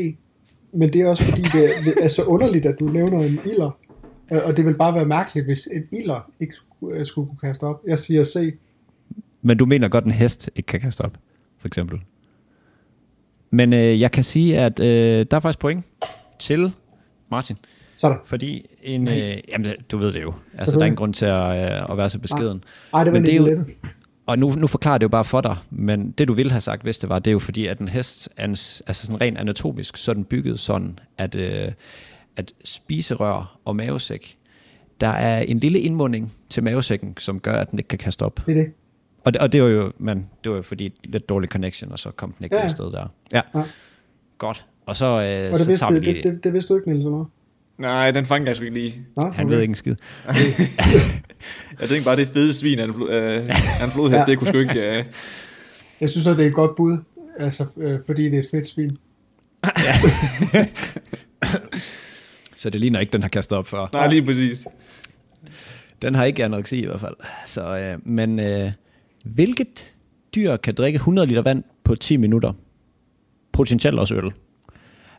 men 0.71 0.93
det 0.93 1.01
er 1.01 1.07
også 1.07 1.23
fordi, 1.23 1.41
det 1.41 1.65
er, 1.65 1.69
det 1.85 2.03
er 2.03 2.07
så 2.07 2.23
underligt, 2.23 2.65
at 2.65 2.75
du 2.79 2.85
nævner 2.85 3.19
en 3.19 3.39
ilder. 3.45 3.77
Øh, 4.31 4.41
Og 4.45 4.57
det 4.57 4.65
vil 4.65 4.73
bare 4.73 4.93
være 4.93 5.05
mærkeligt, 5.05 5.45
hvis 5.45 5.67
en 5.73 5.99
ilder 5.99 6.31
ikke 6.39 6.53
skulle, 6.55 6.99
øh, 6.99 7.05
skulle 7.05 7.27
kunne 7.29 7.49
kaste 7.49 7.63
op. 7.63 7.81
Jeg 7.87 7.99
siger 7.99 8.23
C. 8.23 8.55
Men 9.41 9.57
du 9.57 9.65
mener 9.65 9.87
godt, 9.87 10.05
en 10.05 10.11
hest 10.11 10.49
ikke 10.55 10.67
kan 10.67 10.81
kaste 10.81 11.01
op, 11.01 11.17
for 11.59 11.67
eksempel. 11.67 11.99
Men 13.49 13.73
øh, 13.73 14.01
jeg 14.01 14.11
kan 14.11 14.23
sige, 14.23 14.59
at 14.59 14.79
øh, 14.79 15.25
der 15.31 15.37
er 15.37 15.41
faktisk 15.41 15.59
point 15.59 15.85
til 16.39 16.71
Martin. 17.31 17.57
Sådan. 17.97 18.17
Fordi 18.25 18.65
en... 18.83 19.07
Øh, 19.07 19.37
jamen, 19.49 19.67
du 19.91 19.97
ved 19.97 20.13
det 20.13 20.21
jo. 20.21 20.33
Altså, 20.57 20.75
der 20.75 20.81
er 20.81 20.85
ingen 20.85 20.97
grund 20.97 21.13
til 21.13 21.25
at, 21.25 21.73
øh, 21.73 21.91
at 21.91 21.97
være 21.97 22.09
så 22.09 22.19
beskeden. 22.19 22.63
Ej, 22.93 23.03
det 23.03 23.13
var 23.13 23.19
Men 23.19 23.25
det 23.25 23.35
er 23.35 23.41
jo-. 23.41 23.63
Og 24.25 24.39
nu, 24.39 24.51
nu 24.55 24.67
forklarer 24.67 24.97
det 24.97 25.03
jo 25.03 25.09
bare 25.09 25.25
for 25.25 25.41
dig, 25.41 25.57
men 25.69 26.11
det 26.11 26.27
du 26.27 26.33
ville 26.33 26.51
have 26.51 26.61
sagt, 26.61 26.81
hvis 26.83 26.97
det 26.97 27.09
var, 27.09 27.19
det 27.19 27.31
er 27.31 27.33
jo 27.33 27.39
fordi, 27.39 27.65
at 27.67 27.79
en 27.79 27.89
hest, 27.89 28.29
er 28.37 28.45
en, 28.45 28.55
s- 28.55 28.83
altså 28.87 29.05
sådan 29.05 29.21
rent 29.21 29.37
anatomisk, 29.37 29.97
så 29.97 30.11
er 30.11 30.13
den 30.13 30.23
bygget 30.23 30.59
sådan, 30.59 30.99
at, 31.17 31.35
øh, 31.35 31.71
at 32.35 32.53
spiserør 32.65 33.57
og 33.65 33.75
mavesæk, 33.75 34.37
der 35.01 35.07
er 35.07 35.39
en 35.41 35.59
lille 35.59 35.79
indmunding 35.79 36.33
til 36.49 36.63
mavesækken, 36.63 37.13
som 37.17 37.39
gør, 37.39 37.53
at 37.53 37.71
den 37.71 37.79
ikke 37.79 37.87
kan 37.87 37.99
kaste 37.99 38.23
op. 38.23 38.39
Det 38.45 38.57
er 38.57 38.61
det. 38.63 38.71
Og 39.25 39.33
det, 39.33 39.41
og 39.41 39.51
det 39.51 39.63
var 39.63 39.67
jo, 39.69 39.91
men 39.97 40.29
det 40.43 40.49
var 40.51 40.55
jo 40.57 40.63
fordi 40.63 40.93
lidt 41.03 41.29
dårlig 41.29 41.49
connection, 41.49 41.91
og 41.91 41.99
så 41.99 42.11
kom 42.11 42.31
den 42.31 42.43
ikke 42.43 42.55
Ja. 42.55 42.61
ja. 42.61 42.67
sted 42.67 42.85
der. 42.91 43.07
Ja. 43.33 43.41
Ja. 43.55 43.63
Godt. 44.37 44.65
Og 44.85 44.95
så, 44.95 45.05
øh, 45.05 45.11
Og 45.15 45.21
det 45.23 45.57
så 45.57 45.67
vidste, 45.67 45.85
tager 45.85 45.91
vi 45.91 45.95
det, 45.95 46.03
lige... 46.03 46.15
det, 46.23 46.23
det, 46.33 46.43
det 46.43 46.53
vidste 46.53 46.73
du 46.73 46.77
ikke, 46.79 46.89
Niels, 46.89 47.05
eller? 47.05 47.25
Nej, 47.77 48.11
den 48.11 48.25
fangede 48.25 48.47
jeg 48.49 48.55
sgu 48.55 48.65
ikke 48.65 48.77
lige. 48.79 49.05
Nå, 49.17 49.31
Han 49.31 49.49
ved 49.49 49.61
ikke 49.61 49.71
en 49.71 49.75
skid. 49.75 49.95
Jeg 51.81 51.89
tænkte 51.89 52.05
bare, 52.05 52.15
det 52.15 52.27
fede 52.27 52.53
svin 52.53 52.79
flo- 52.79 53.11
øh, 53.11 53.43
en 53.83 53.91
flodhest, 53.91 54.19
Ja. 54.19 54.25
det 54.25 54.37
kunne 54.37 54.47
sgu 54.47 54.57
ikke... 54.57 54.97
Øh, 54.99 55.05
Jeg 56.01 56.09
synes, 56.09 56.27
at 56.27 56.37
det 56.37 56.43
er 56.43 56.47
et 56.49 56.55
godt 56.55 56.75
bud, 56.75 56.97
altså, 57.39 57.65
øh, 57.77 57.99
fordi 58.05 58.23
det 58.25 58.33
er 58.33 58.39
et 58.39 58.47
fedt 58.51 58.67
svin. 58.67 58.97
Så 62.55 62.69
det 62.69 62.81
ligner 62.81 62.99
ikke, 62.99 63.11
den 63.11 63.21
har 63.21 63.29
kastet 63.29 63.57
op 63.57 63.67
før. 63.67 63.89
nej, 63.93 64.07
lige 64.07 64.25
præcis. 64.25 64.65
Den 66.01 66.15
har 66.15 66.25
ikke 66.25 66.45
anoreksi 66.45 66.81
i 66.81 66.85
hvert 66.85 66.99
fald. 66.99 67.15
Så, 67.45 67.77
øh, 67.77 68.07
men 68.07 68.39
øh, 68.39 68.71
hvilket 69.23 69.93
dyr 70.35 70.57
kan 70.57 70.73
drikke 70.75 70.95
100 70.95 71.27
liter 71.27 71.41
vand 71.41 71.63
på 71.83 71.95
10 71.95 72.17
minutter? 72.17 72.53
Potentielt 73.51 73.99
også 73.99 74.15
øl. 74.15 74.25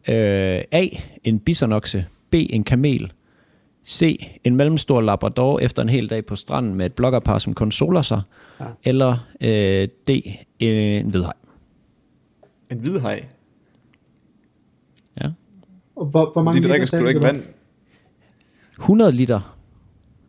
Øh, 0.09 0.63
A. 0.73 0.87
En 1.25 1.39
bisonokse. 1.41 2.07
B. 2.31 2.35
En 2.35 2.65
kamel. 2.65 3.13
C. 3.87 4.27
En 4.45 4.57
mellemstor 4.57 5.01
labrador 5.01 5.61
efter 5.61 5.83
en 5.83 5.89
hel 5.89 6.11
dag 6.11 6.27
på 6.27 6.37
stranden 6.37 6.75
med 6.75 6.87
et 6.87 6.93
blokkerpar, 6.93 7.39
som 7.39 7.55
kun 7.55 7.73
soler 7.73 8.03
sig. 8.03 8.23
Ja. 8.61 8.65
Eller 8.85 9.19
øh, 9.41 9.89
D. 10.09 10.11
En 10.59 11.11
hvidhaj. 11.11 11.33
En 12.71 12.79
hvidhaj. 12.79 13.25
Ja. 15.23 15.31
Og 15.97 16.07
hvor, 16.07 16.31
hvor 16.33 16.43
mange 16.43 16.63
De 16.63 16.69
drikker 16.69 16.87
sgu 16.87 17.07
ikke 17.07 17.23
vand. 17.23 17.43
100 18.79 19.13
liter 19.13 19.57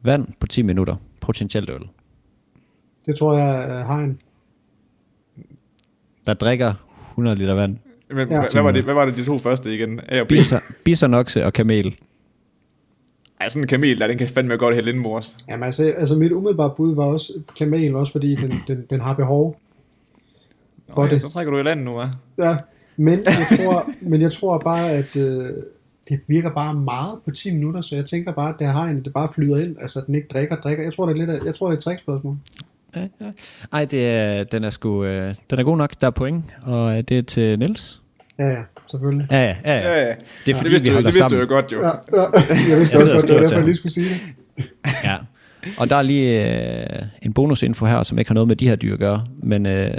vand 0.01 0.27
på 0.39 0.47
10 0.47 0.61
minutter. 0.61 0.95
Potentielt 1.21 1.69
øl. 1.69 1.89
Det 3.05 3.17
tror 3.19 3.33
jeg 3.33 3.79
er 3.79 3.85
hegn. 3.85 4.19
Der 6.27 6.33
drikker 6.33 6.73
100 7.11 7.37
liter 7.37 7.53
vand. 7.53 7.77
Men 8.09 8.27
Ja. 8.29 8.35
ja. 8.35 8.47
hvad, 8.51 8.61
var 8.61 8.71
det, 8.71 8.83
hvad 8.83 8.93
var 8.93 9.05
det 9.05 9.17
de 9.17 9.25
to 9.25 9.37
første 9.37 9.73
igen? 9.75 9.99
A 10.07 10.21
og 10.21 10.27
B? 10.27 10.29
Bison, 10.29 10.59
bisonokse 10.83 11.45
og 11.45 11.53
kamel. 11.53 11.95
Ej, 13.41 13.49
sådan 13.49 13.63
en 13.63 13.67
kamel 13.67 13.99
der, 13.99 14.07
den 14.07 14.17
kan 14.17 14.29
fandme 14.29 14.57
godt 14.57 14.75
hælde 14.75 14.93
mors. 14.93 15.37
Jamen 15.49 15.63
altså, 15.63 15.93
altså 15.97 16.15
mit 16.15 16.31
umiddelbare 16.31 16.73
bud 16.77 16.95
var 16.95 17.03
også 17.03 17.33
kamel, 17.57 17.95
også 17.95 18.11
fordi 18.11 18.35
den, 18.35 18.53
den, 18.67 18.85
den 18.89 18.99
har 19.01 19.13
behov 19.13 19.59
for 20.93 21.05
ja, 21.05 21.11
det. 21.11 21.21
Så 21.21 21.29
trækker 21.29 21.51
du 21.51 21.59
i 21.59 21.63
land 21.63 21.83
nu, 21.83 22.01
hva'? 22.01 22.07
Ja, 22.37 22.57
men 22.97 23.19
jeg 23.25 23.59
tror, 23.59 23.89
men 24.01 24.21
jeg 24.21 24.31
tror 24.31 24.57
bare, 24.57 24.91
at 24.91 25.15
øh, 25.15 25.49
det 26.09 26.19
virker 26.27 26.53
bare 26.53 26.73
meget 26.73 27.19
på 27.25 27.31
10 27.31 27.51
minutter, 27.53 27.81
så 27.81 27.95
jeg 27.95 28.05
tænker 28.05 28.31
bare, 28.31 28.49
at 28.49 28.55
det 28.59 28.67
har 28.67 28.83
en, 28.83 29.03
det 29.03 29.13
bare 29.13 29.29
flyder 29.35 29.57
ind, 29.57 29.75
altså 29.81 30.03
den 30.07 30.15
ikke 30.15 30.27
drikker, 30.27 30.55
drikker. 30.55 30.83
Jeg 30.83 30.93
tror, 30.93 31.05
det 31.05 31.13
er 31.13 31.17
lidt 31.17 31.29
af, 31.29 31.45
jeg 31.45 31.55
tror, 31.55 31.67
det 31.67 31.73
er 31.73 31.77
et 31.77 31.83
trickspørgsmål. 31.83 32.37
Ja, 32.97 33.25
ja. 33.25 33.31
Ej, 33.73 33.85
det 33.85 34.07
er, 34.07 34.43
den, 34.43 34.63
er 34.63 34.69
sgu, 34.69 35.03
øh, 35.05 35.35
den 35.49 35.59
er 35.59 35.63
god 35.63 35.77
nok. 35.77 35.93
Der 36.01 36.07
er 36.07 36.11
point, 36.11 36.43
og 36.61 36.97
øh, 36.97 37.03
det 37.03 37.17
er 37.17 37.21
til 37.21 37.59
Niels. 37.59 38.01
Ja, 38.39 38.45
ja, 38.47 38.61
selvfølgelig. 38.91 39.27
Ja, 39.31 39.41
ja, 39.43 39.55
ja. 39.65 39.73
ja. 39.79 39.89
Ja, 39.99 40.07
ja. 40.07 40.13
Det 40.45 40.51
er 40.51 40.55
fordi, 40.57 40.63
det 40.63 40.71
vidste, 40.71 40.83
vi 40.83 40.89
du, 40.89 40.93
holder 40.93 41.09
det 41.11 41.15
vidste 41.15 41.23
du 41.23 41.29
sammen. 41.29 41.47
jo 41.49 41.53
godt, 41.55 41.71
jo. 41.71 41.81
Ja, 41.81 41.87
ja. 41.87 42.21
Jeg 42.71 42.79
vidste 42.79 42.97
Jeg 42.97 43.13
også 43.13 43.27
godt, 43.27 43.27
det 43.27 43.35
var 43.35 43.41
derfor, 43.41 43.55
jeg 43.55 43.65
lige 43.65 43.75
skulle 43.75 43.93
sige 43.93 44.05
det. 44.09 44.65
ja. 45.03 45.17
Og 45.77 45.89
der 45.89 45.95
er 45.95 46.01
lige 46.01 46.51
øh, 46.99 47.03
en 47.21 47.33
bonusinfo 47.33 47.85
her, 47.85 48.03
som 48.03 48.19
ikke 48.19 48.29
har 48.29 48.33
noget 48.33 48.47
med 48.47 48.55
de 48.55 48.67
her 48.67 48.75
dyr 48.75 48.93
at 48.93 48.99
gøre. 48.99 49.25
Men 49.43 49.65
øh, 49.65 49.91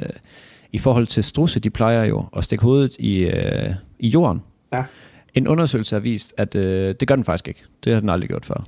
i 0.73 0.79
forhold 0.79 1.07
til 1.07 1.25
strusse, 1.25 1.61
de 1.61 1.71
plejer 1.71 2.05
jo 2.05 2.25
at 2.37 2.45
stikke 2.45 2.63
hovedet 2.63 2.97
i, 2.99 3.19
øh, 3.19 3.71
i 3.99 4.09
jorden. 4.09 4.43
Ja. 4.73 4.85
En 5.35 5.49
undersøgelse 5.49 5.95
har 5.95 6.01
vist, 6.01 6.35
at 6.37 6.55
øh, 6.55 6.95
det 7.01 7.09
gør 7.09 7.15
den 7.15 7.25
faktisk 7.25 7.49
ikke. 7.49 7.63
Det 7.85 7.93
har 7.93 8.01
den 8.01 8.09
aldrig 8.09 8.29
gjort 8.29 8.47
før. 8.47 8.67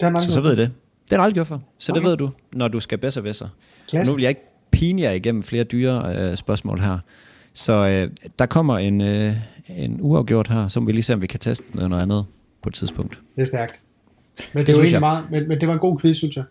Det 0.00 0.08
har 0.10 0.18
Så 0.20 0.32
så 0.32 0.40
ved 0.40 0.50
jeg 0.50 0.56
det. 0.58 0.70
Det 1.04 1.10
har 1.10 1.16
den 1.16 1.24
aldrig 1.24 1.34
gjort 1.34 1.46
før. 1.46 1.58
Så 1.78 1.92
okay. 1.92 2.00
det 2.00 2.08
ved 2.08 2.16
du, 2.16 2.30
når 2.52 2.68
du 2.68 2.80
skal 2.80 2.98
bedre 2.98 3.24
ved 3.24 3.32
sig. 3.32 3.48
Nu 4.06 4.12
vil 4.12 4.22
jeg 4.22 4.28
ikke 4.28 4.40
pine 4.70 5.02
jer 5.02 5.10
igennem 5.10 5.42
flere 5.42 5.64
dyre 5.64 6.16
øh, 6.16 6.36
spørgsmål 6.36 6.80
her. 6.80 6.98
Så 7.52 7.72
øh, 7.72 8.10
der 8.38 8.46
kommer 8.46 8.78
en, 8.78 9.00
øh, 9.00 9.36
en 9.68 9.98
uafgjort 10.00 10.48
her, 10.48 10.68
så 10.68 10.80
må 10.80 10.86
vi 10.86 10.92
lige 10.92 11.02
se, 11.02 11.14
om 11.14 11.20
vi 11.20 11.26
kan 11.26 11.40
teste 11.40 11.64
noget, 11.74 11.90
noget 11.90 12.02
andet 12.02 12.26
på 12.62 12.68
et 12.68 12.74
tidspunkt. 12.74 13.20
Det 13.36 13.42
er 13.42 13.46
stærkt. 13.46 13.82
Men 14.52 14.66
det, 14.66 14.66
Det 14.66 14.78
var 14.82 14.88
jeg. 14.90 15.00
meget, 15.00 15.24
men, 15.30 15.48
men 15.48 15.60
det 15.60 15.68
var 15.68 15.74
en 15.74 15.80
god 15.80 15.98
quiz, 16.00 16.16
synes 16.16 16.36
jeg. 16.36 16.44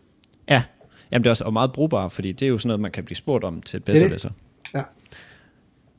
Ja, 0.50 0.64
Jamen, 1.12 1.24
det 1.24 1.28
er 1.28 1.32
også 1.32 1.44
og 1.44 1.54
meget 1.54 1.72
brugbart, 1.72 2.12
fordi 2.12 2.32
det 2.32 2.46
er 2.46 2.50
jo 2.50 2.58
sådan 2.58 2.68
noget, 2.68 2.80
man 2.80 2.92
kan 2.92 3.04
blive 3.04 3.16
spurgt 3.16 3.44
om 3.44 3.62
til 3.62 3.80
bedre 3.80 4.30
Ja, 4.76 4.82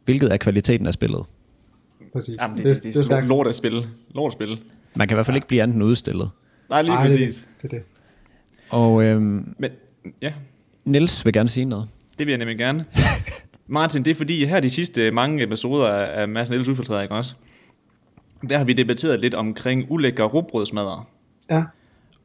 Hvilket 0.05 0.33
er 0.33 0.37
kvaliteten 0.37 0.87
af 0.87 0.93
spillet? 0.93 1.25
præcis. 2.13 2.37
Jamen, 2.41 2.57
det, 2.59 2.65
det, 2.65 2.83
det, 2.83 2.95
det, 2.95 3.05
det 3.05 3.13
er 3.13 3.21
lort 3.21 3.47
at 3.47 3.55
spille. 3.55 3.83
Lort 4.15 4.29
at 4.29 4.33
spille. 4.33 4.57
Man 4.95 5.09
kan 5.09 5.15
i 5.15 5.17
hvert 5.17 5.27
fald 5.27 5.37
ikke 5.37 5.49
blive 5.49 5.63
andet 5.63 5.75
end 5.75 5.85
udstillet. 5.85 6.31
Nej, 6.71 6.83
lige 6.83 6.93
Ej, 6.93 7.07
det, 7.07 7.13
er 7.13 7.27
præcis. 7.27 7.49
det, 7.63 7.71
det 7.71 7.77
er 7.77 7.81
det. 7.81 7.87
Og 8.71 9.05
øhm, 9.05 9.55
Men 9.59 9.71
ja, 10.23 10.33
Niels 10.85 11.25
vil 11.25 11.33
gerne 11.33 11.49
sige 11.49 11.65
noget. 11.65 11.89
det 12.19 12.27
vil 12.27 12.33
jeg 12.33 12.39
nemlig 12.39 12.59
gerne. 12.59 12.81
Martin, 13.67 14.03
det 14.05 14.11
er 14.11 14.15
fordi, 14.15 14.45
her 14.47 14.61
de 14.61 14.71
sidste 14.71 15.11
mange 15.11 15.43
episoder 15.43 15.89
af 15.89 16.29
Mads 16.29 16.51
Niels 16.51 16.69
Udfiltreret, 16.69 17.03
ikke 17.03 17.15
også? 17.15 17.35
Der 18.49 18.59
har 18.59 18.65
vi 18.65 18.73
debatteret 18.73 19.21
lidt 19.21 19.35
omkring 19.35 19.87
ulækker 19.89 20.25
råbrødsmadder. 20.25 21.09
Ja, 21.51 21.63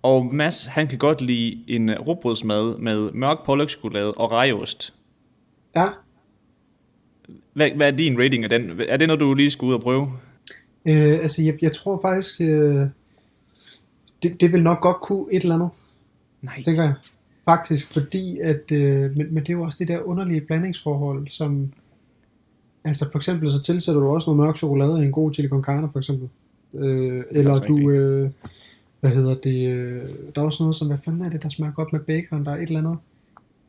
Og 0.04 0.26
Mads, 0.36 0.66
han 0.66 0.88
kan 0.88 0.98
godt 0.98 1.22
lide 1.22 1.64
en 1.68 1.94
råbrødsmad 2.00 2.78
med 2.78 3.12
mørk 3.12 3.38
pålægtschokolade 3.46 4.14
og 4.14 4.32
rejost. 4.32 4.94
ja. 5.76 5.86
Hvad, 7.54 7.70
hvad 7.76 7.88
er 7.88 7.98
din 7.98 8.20
rating 8.20 8.44
af 8.44 8.50
den? 8.50 8.82
Er 8.88 8.98
det 8.98 9.08
noget, 9.08 9.20
du 9.20 9.34
lige 9.34 9.52
skal 9.52 9.66
ud 9.66 9.74
og 9.74 9.82
prøve? 9.82 10.12
Øh, 10.86 11.20
altså, 11.22 11.42
jeg, 11.44 11.58
jeg 11.62 11.72
tror 11.72 12.00
faktisk, 12.02 12.42
øh, 12.42 12.86
det, 14.24 14.42
det 14.42 14.52
vil 14.52 14.64
nok 14.64 14.82
godt 14.82 14.98
kunne 15.02 15.26
et 15.32 15.42
eller 15.42 15.56
andet, 15.56 15.70
Nej. 16.42 16.62
tænker 16.64 16.84
jeg. 16.84 16.94
Faktisk, 17.46 17.94
fordi 17.94 18.40
at, 18.40 18.72
øh, 18.72 19.18
men, 19.18 19.34
men 19.34 19.44
det 19.44 19.50
er 19.50 19.54
jo 19.54 19.64
også 19.64 19.78
det 19.80 19.88
der 19.88 20.02
underlige 20.02 20.42
blandingsforhold, 20.42 21.28
som, 21.28 21.74
altså 22.84 23.12
for 23.12 23.20
eksempel 23.20 23.52
så 23.52 23.62
tilsætter 23.62 24.02
du 24.02 24.08
også 24.10 24.30
noget 24.30 24.46
mørk 24.46 24.58
chokolade 24.58 25.02
i 25.02 25.06
en 25.06 25.12
god 25.12 25.34
chili 25.34 25.48
con 25.48 25.64
carne, 25.64 25.90
for 25.92 26.00
eksempel. 26.00 26.30
Øh, 26.74 27.24
eller 27.32 27.50
også 27.50 27.64
du, 27.64 27.90
øh, 27.90 28.30
hvad 29.00 29.12
hedder 29.12 29.34
det, 29.34 29.68
øh, 29.68 30.10
der 30.36 30.42
er 30.42 30.46
også 30.46 30.64
noget 30.64 30.76
som, 30.76 30.88
hvad 30.88 30.98
fanden 31.06 31.22
er 31.22 31.30
det, 31.30 31.44
der 31.44 31.50
smager 31.50 31.74
godt 31.74 31.94
med 31.94 32.00
bacon, 32.00 32.46
der 32.46 32.52
er 32.52 32.56
et 32.56 32.62
eller 32.62 32.80
andet, 32.80 32.98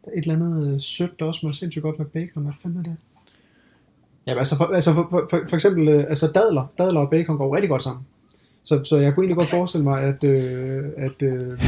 der 0.05 0.11
er 0.11 0.19
et 0.19 0.23
eller 0.23 0.35
andet 0.35 0.75
øh, 0.75 0.81
sødt, 0.81 1.21
der 1.21 1.25
også 1.25 1.39
smager 1.39 1.53
sindssygt 1.53 1.83
godt 1.83 1.99
med 1.99 2.07
bacon, 2.07 2.43
hvad 2.43 2.53
fanden 2.63 2.79
er 2.79 2.83
det? 2.83 2.97
Ja, 4.27 4.39
altså 4.39 4.57
for, 4.57 4.65
altså 4.65 4.95
for, 4.95 5.07
for, 5.11 5.27
for, 5.31 5.41
for 5.49 5.57
eksempel, 5.57 5.89
øh, 5.89 6.05
altså 6.09 6.27
dadler, 6.35 6.67
dadler 6.79 7.01
og 7.01 7.11
bacon 7.11 7.37
går 7.37 7.55
rigtig 7.55 7.71
godt 7.71 7.83
sammen. 7.83 8.05
Så, 8.63 8.85
så 8.85 8.97
jeg 8.97 9.15
kunne 9.15 9.25
egentlig 9.25 9.37
godt 9.37 9.51
forestille 9.51 9.85
mig, 9.85 10.03
at, 10.03 10.25
øh, 10.25 10.85
at 10.97 11.23
øh, 11.23 11.63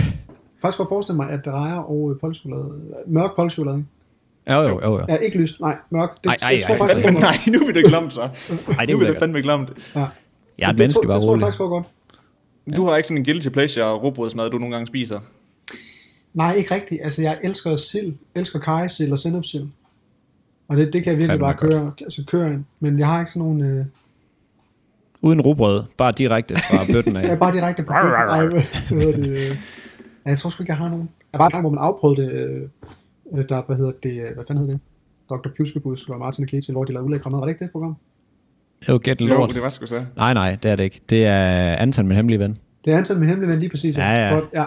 faktisk 0.63 0.79
godt 0.79 0.89
forestille 0.89 1.17
mig, 1.17 1.31
at 1.31 1.41
rejer 1.47 1.77
og 1.79 2.11
øh, 2.11 2.21
polchokolade, 2.21 2.71
mørk 3.07 3.37
polchokolade, 3.37 3.85
Jo, 4.51 4.55
jo, 4.63 4.69
jo. 4.69 4.99
jo. 4.99 5.05
ja, 5.09 5.17
ikke 5.17 5.39
lyst, 5.39 5.61
nej, 5.61 5.77
mørk, 5.91 6.11
det, 6.25 6.31
Ej, 6.31 6.37
ej, 6.43 6.49
jeg 6.57 6.65
tror 6.67 6.75
ej, 6.75 6.79
faktisk, 6.79 7.07
går 7.07 7.21
nej, 7.29 7.37
nu 7.47 7.59
bliver 7.59 7.73
det 7.73 7.87
klamt 7.87 8.13
så. 8.13 8.21
Ej, 8.79 8.85
det 8.85 8.95
er 8.95 8.99
det 8.99 9.17
fandme 9.19 9.43
klamt. 9.43 9.73
ja. 9.95 10.07
Jeg 10.59 10.67
er 10.67 10.71
et 10.71 10.79
det, 10.79 10.83
menneske, 10.83 11.01
tror, 11.01 11.09
bare 11.09 11.17
det 11.17 11.25
tror 11.25 11.35
jeg 11.35 11.41
faktisk 11.43 11.59
godt. 11.59 11.87
Du 12.77 12.85
har 12.87 12.97
ikke 12.97 13.07
sådan 13.09 13.19
en 13.19 13.25
guilty 13.25 13.49
pleasure 13.49 13.93
råbrødsmad, 13.93 14.51
du 14.51 14.59
nogle 14.59 14.75
gange 14.75 14.87
spiser. 14.87 15.21
Nej, 16.35 16.55
ikke 16.55 16.75
rigtigt. 16.75 17.01
Altså, 17.05 17.23
jeg 17.23 17.39
elsker 17.43 17.77
sild, 17.77 18.15
elsker 18.35 18.59
kajsild 18.59 19.13
og 19.13 19.19
sennepsild. 19.19 19.67
Og 20.69 20.77
det, 20.77 20.93
det 20.93 21.05
kan 21.05 21.11
jeg 21.11 21.19
virkelig 21.19 21.29
Fandme 21.41 21.45
bare 21.45 21.55
godt. 21.55 21.71
køre, 21.73 21.93
altså 22.01 22.25
køre 22.27 22.53
ind. 22.53 22.65
Men 22.81 22.99
jeg 22.99 23.07
har 23.09 23.21
ikke 23.21 23.31
sådan 23.33 23.43
nogen... 23.43 23.61
Øh, 23.61 23.85
Uden 25.23 25.41
rugbrød, 25.41 25.83
bare 25.97 26.13
direkte 26.13 26.55
fra 26.57 26.93
bøtten 26.93 27.17
er 27.17 27.31
af. 27.33 27.39
bare 27.39 27.53
direkte 27.53 27.85
fra 27.85 27.95
Ej, 27.95 28.47
hvad, 28.47 28.63
hedder 30.25 30.31
ja, 30.31 30.31
jeg 30.31 30.39
tror 30.39 30.51
sgu 30.51 30.63
ikke, 30.63 30.71
jeg 30.71 30.79
har 30.79 30.89
nogen. 30.89 31.09
Jeg 31.33 31.39
var 31.39 31.47
en 31.47 31.53
gang, 31.53 31.63
hvor 31.63 31.71
man 31.71 31.79
afprøvede 31.79 32.23
det, 32.23 32.33
øh, 32.33 32.63
øh, 33.33 33.49
der, 33.49 33.63
hvad 33.67 33.77
hedder 33.77 33.93
det, 34.03 34.23
øh, 34.23 34.35
hvad 34.35 34.45
fanden 34.49 34.65
hed 34.67 34.73
det? 34.73 34.81
Dr. 35.31 35.49
Pjuskebus 35.57 36.09
og 36.09 36.19
Martin 36.19 36.45
og 36.45 36.49
Ketil, 36.49 36.73
hvor 36.73 36.85
de 36.85 36.93
lavede 36.93 37.07
ulækre 37.07 37.31
mad. 37.31 37.39
Var 37.39 37.47
det 37.47 37.53
ikke 37.53 37.65
det 37.65 37.73
program? 37.73 37.97
Jo, 38.89 39.01
get 39.05 39.21
Jo, 39.21 39.27
lort. 39.27 39.55
det 39.55 39.63
var 39.63 39.69
sgu 39.69 39.87
så. 39.87 40.05
Nej, 40.17 40.35
nej, 40.35 40.59
det 40.63 40.71
er 40.71 40.77
det 40.77 40.85
ikke. 40.85 41.01
Det 41.11 41.27
er 41.27 41.77
Anton, 41.77 42.07
min 42.07 42.17
hemmelige 42.17 42.39
ven. 42.39 42.59
Det 42.85 42.93
er 42.93 42.99
Anton 42.99 43.21
min 43.21 43.29
hemmelige 43.29 43.51
ven 43.53 43.61
lige 43.61 43.71
præcis. 43.71 43.99
Ja, 43.99 44.11
ja. 44.11 44.35
Godt, 44.35 44.45
ja. 44.55 44.67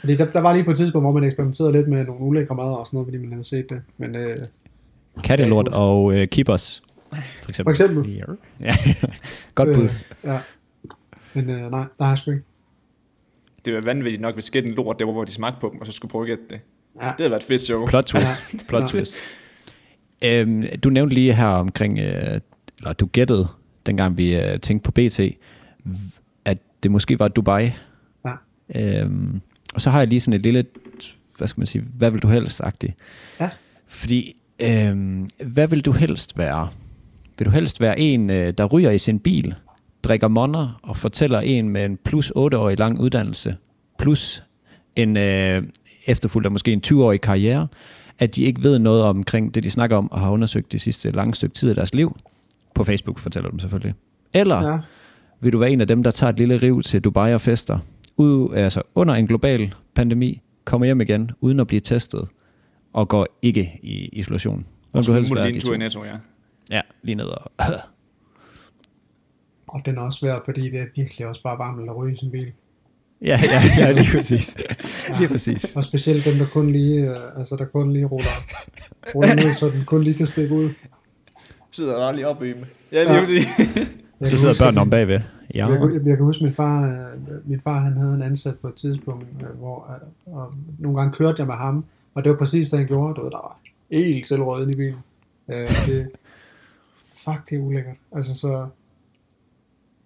Fordi 0.00 0.16
der, 0.16 0.30
der, 0.30 0.40
var 0.40 0.52
lige 0.52 0.64
på 0.64 0.70
et 0.70 0.76
tidspunkt, 0.76 1.04
hvor 1.04 1.12
man 1.12 1.24
eksperimenterede 1.24 1.72
lidt 1.72 1.88
med 1.88 2.04
nogle 2.04 2.20
ulækre 2.20 2.54
madder 2.54 2.70
og 2.70 2.86
sådan 2.86 2.96
noget, 2.96 3.06
fordi 3.06 3.18
man 3.18 3.32
havde 3.32 3.44
set 3.44 3.70
det. 3.70 3.82
Men 3.98 4.14
øh, 4.16 4.36
Kattelort 5.24 5.68
og 5.68 6.14
øh, 6.14 6.28
keepers. 6.28 6.82
For 7.42 7.48
eksempel. 7.48 7.76
For 7.76 7.84
eksempel. 7.84 8.20
Ja. 8.60 8.74
Godt 9.54 9.74
bud. 9.74 9.84
øh, 9.84 9.90
ja. 10.24 10.38
Men 11.34 11.50
øh, 11.50 11.70
nej, 11.70 11.84
der 11.98 12.04
har 12.04 12.10
jeg 12.10 12.18
sgu 12.18 12.30
ikke. 12.30 12.44
Det 13.64 13.74
var 13.74 13.80
vanvittigt 13.80 14.20
nok, 14.22 14.34
hvis 14.34 14.44
skætte 14.44 14.68
en 14.68 14.74
lort, 14.74 14.98
der 14.98 15.04
var, 15.04 15.12
hvor 15.12 15.24
de 15.24 15.32
smagte 15.32 15.60
på 15.60 15.68
dem, 15.72 15.80
og 15.80 15.86
så 15.86 15.92
skulle 15.92 16.10
prøve 16.10 16.22
at 16.22 16.28
gætte 16.28 16.44
det. 16.50 16.60
Ja. 17.02 17.06
Det 17.06 17.14
havde 17.18 17.30
været 17.30 17.42
et 17.42 17.46
fedt 17.46 17.62
show. 17.62 17.86
Plot 17.86 18.04
twist. 18.04 18.42
Plot 18.68 18.82
Ja. 18.82 18.86
twist. 18.88 19.16
Øhm, 20.22 20.64
du 20.84 20.90
nævnte 20.90 21.14
lige 21.14 21.32
her 21.34 21.46
omkring, 21.46 21.98
øh, 21.98 22.40
eller 22.78 22.92
du 22.92 23.06
gættede, 23.06 23.48
dengang 23.86 24.18
vi 24.18 24.36
øh, 24.36 24.60
tænkte 24.60 24.84
på 24.84 24.90
BT, 24.90 25.20
at 26.44 26.58
det 26.82 26.90
måske 26.90 27.18
var 27.18 27.28
Dubai. 27.28 27.70
Ja. 28.24 28.32
Øhm, 29.02 29.40
og 29.74 29.80
så 29.80 29.90
har 29.90 29.98
jeg 29.98 30.08
lige 30.08 30.20
sådan 30.20 30.34
et 30.34 30.42
lille, 30.42 30.64
hvad 31.38 31.48
skal 31.48 31.60
man 31.60 31.66
sige, 31.66 31.84
hvad 31.98 32.10
vil 32.10 32.22
du 32.22 32.28
helst 32.28 32.60
agtigt? 32.60 32.92
Ja. 33.40 33.48
Fordi, 33.86 34.36
øhm, 34.60 35.28
hvad 35.44 35.68
vil 35.68 35.80
du 35.84 35.92
helst 35.92 36.38
være? 36.38 36.68
Vil 37.38 37.46
du 37.46 37.50
helst 37.50 37.80
være 37.80 37.98
en, 37.98 38.30
øh, 38.30 38.54
der 38.58 38.64
ryger 38.64 38.90
i 38.90 38.98
sin 38.98 39.18
bil, 39.18 39.54
drikker 40.04 40.28
monner 40.28 40.80
og 40.82 40.96
fortæller 40.96 41.40
en 41.40 41.68
med 41.68 41.84
en 41.84 41.98
plus 42.04 42.32
8-årig 42.36 42.78
lang 42.78 43.00
uddannelse, 43.00 43.56
plus 43.98 44.44
en 44.96 45.16
øh, 45.16 45.62
efterfulgt 46.06 46.46
af 46.46 46.52
måske 46.52 46.72
en 46.72 46.82
20-årig 46.86 47.20
karriere, 47.20 47.68
at 48.18 48.36
de 48.36 48.44
ikke 48.44 48.62
ved 48.62 48.78
noget 48.78 49.02
omkring 49.02 49.54
det, 49.54 49.64
de 49.64 49.70
snakker 49.70 49.96
om, 49.96 50.12
og 50.12 50.20
har 50.20 50.30
undersøgt 50.30 50.72
det 50.72 50.80
sidste 50.80 51.10
lange 51.10 51.34
stykke 51.34 51.54
tid 51.54 51.68
af 51.68 51.74
deres 51.74 51.94
liv. 51.94 52.16
På 52.74 52.84
Facebook 52.84 53.18
fortæller 53.18 53.48
du 53.48 53.52
dem 53.52 53.58
selvfølgelig. 53.58 53.94
Eller 54.34 54.70
Ja. 54.72 54.78
vil 55.40 55.52
du 55.52 55.58
være 55.58 55.70
en 55.70 55.80
af 55.80 55.86
dem, 55.88 56.02
der 56.02 56.10
tager 56.10 56.30
et 56.32 56.38
lille 56.38 56.56
riv 56.56 56.82
til 56.82 57.00
Dubai 57.00 57.34
og 57.34 57.40
fester, 57.40 57.78
ud, 58.16 58.54
altså 58.54 58.82
under 58.94 59.14
en 59.14 59.26
global 59.26 59.74
pandemi, 59.94 60.40
kommer 60.64 60.84
hjem 60.84 61.00
igen, 61.00 61.30
uden 61.40 61.60
at 61.60 61.66
blive 61.66 61.80
testet, 61.80 62.28
og 62.92 63.08
går 63.08 63.26
ikke 63.42 63.78
i 63.82 64.08
isolation. 64.12 64.56
Hvem 64.90 64.98
Og 64.98 65.06
du 65.06 65.12
helst 65.12 65.34
være 65.34 65.48
en 65.48 65.60
tur 65.60 65.72
i 65.72 65.76
to? 65.76 65.78
Netto, 65.78 66.04
ja. 66.04 66.14
Ja, 66.70 66.80
lige 67.02 67.14
ned 67.14 67.24
og... 67.24 67.50
Og 69.74 69.80
den 69.86 69.96
er 69.98 70.00
også 70.00 70.18
svær, 70.18 70.38
fordi 70.44 70.70
det 70.70 70.80
er 70.80 70.86
virkelig 70.96 71.26
også 71.26 71.42
bare 71.42 71.58
varmt 71.58 71.90
at 71.90 71.96
ryge 71.96 72.14
i 72.14 72.16
sin 72.16 72.30
bil. 72.30 72.52
ja, 73.22 73.40
ja, 73.54 73.60
ja, 73.86 73.92
lige 73.92 74.08
præcis. 74.16 74.56
Lige 75.18 75.28
præcis. 75.28 75.76
Og 75.76 75.84
specielt 75.84 76.24
dem, 76.24 76.34
der 76.38 76.46
kun 76.46 76.72
lige, 76.72 77.00
øh, 77.10 77.16
altså 77.38 77.56
der 77.56 77.64
kun 77.64 77.92
lige 77.92 78.04
ruller, 78.04 78.36
ruller 79.14 79.34
ned, 79.34 79.52
så 79.54 79.68
den 79.68 79.84
kun 79.84 80.02
lige 80.02 80.14
kan 80.14 80.26
stikke 80.26 80.54
ud. 80.54 80.70
Sidder 81.72 81.96
der 81.96 82.12
lige 82.12 82.28
oppe 82.28 82.50
i 82.50 82.52
dem. 82.52 82.64
Ja, 82.92 83.02
lige 83.02 83.12
Ja. 83.12 83.18
ja. 83.18 83.22
fordi. 83.24 83.36
Jeg 84.20 84.28
Så 84.28 84.36
sidder 84.38 84.52
huske, 84.52 84.62
børnene 84.64 84.80
om 84.80 84.90
bagved. 84.90 85.20
Ja. 85.54 85.68
Jeg, 85.68 85.80
jeg, 85.80 86.06
jeg 86.06 86.16
kan 86.16 86.24
huske, 86.24 86.44
min 86.44 86.54
far, 86.54 86.82
øh, 86.88 87.48
min 87.50 87.60
far 87.60 87.80
han 87.80 87.92
havde 87.96 88.14
en 88.14 88.22
ansat 88.22 88.54
på 88.58 88.68
et 88.68 88.74
tidspunkt, 88.74 89.26
øh, 89.42 89.58
hvor 89.58 89.90
øh, 90.26 90.34
og 90.34 90.54
nogle 90.78 90.98
gange 90.98 91.12
kørte 91.16 91.34
jeg 91.38 91.46
med 91.46 91.54
ham, 91.54 91.84
og 92.14 92.24
det 92.24 92.30
var 92.32 92.38
præcis 92.38 92.68
det, 92.68 92.78
han 92.78 92.88
gjorde. 92.88 93.14
Du 93.14 93.22
ved, 93.22 93.30
der 93.30 93.36
var 93.36 93.60
helt 93.90 94.28
selvråden 94.28 94.70
i 94.70 94.76
bilen. 94.76 94.96
Øh, 95.48 95.68
det, 95.86 96.08
fuck, 97.24 97.50
det 97.50 97.56
er 97.56 97.60
ulækkert. 97.60 97.96
Altså 98.12 98.34
så... 98.38 98.66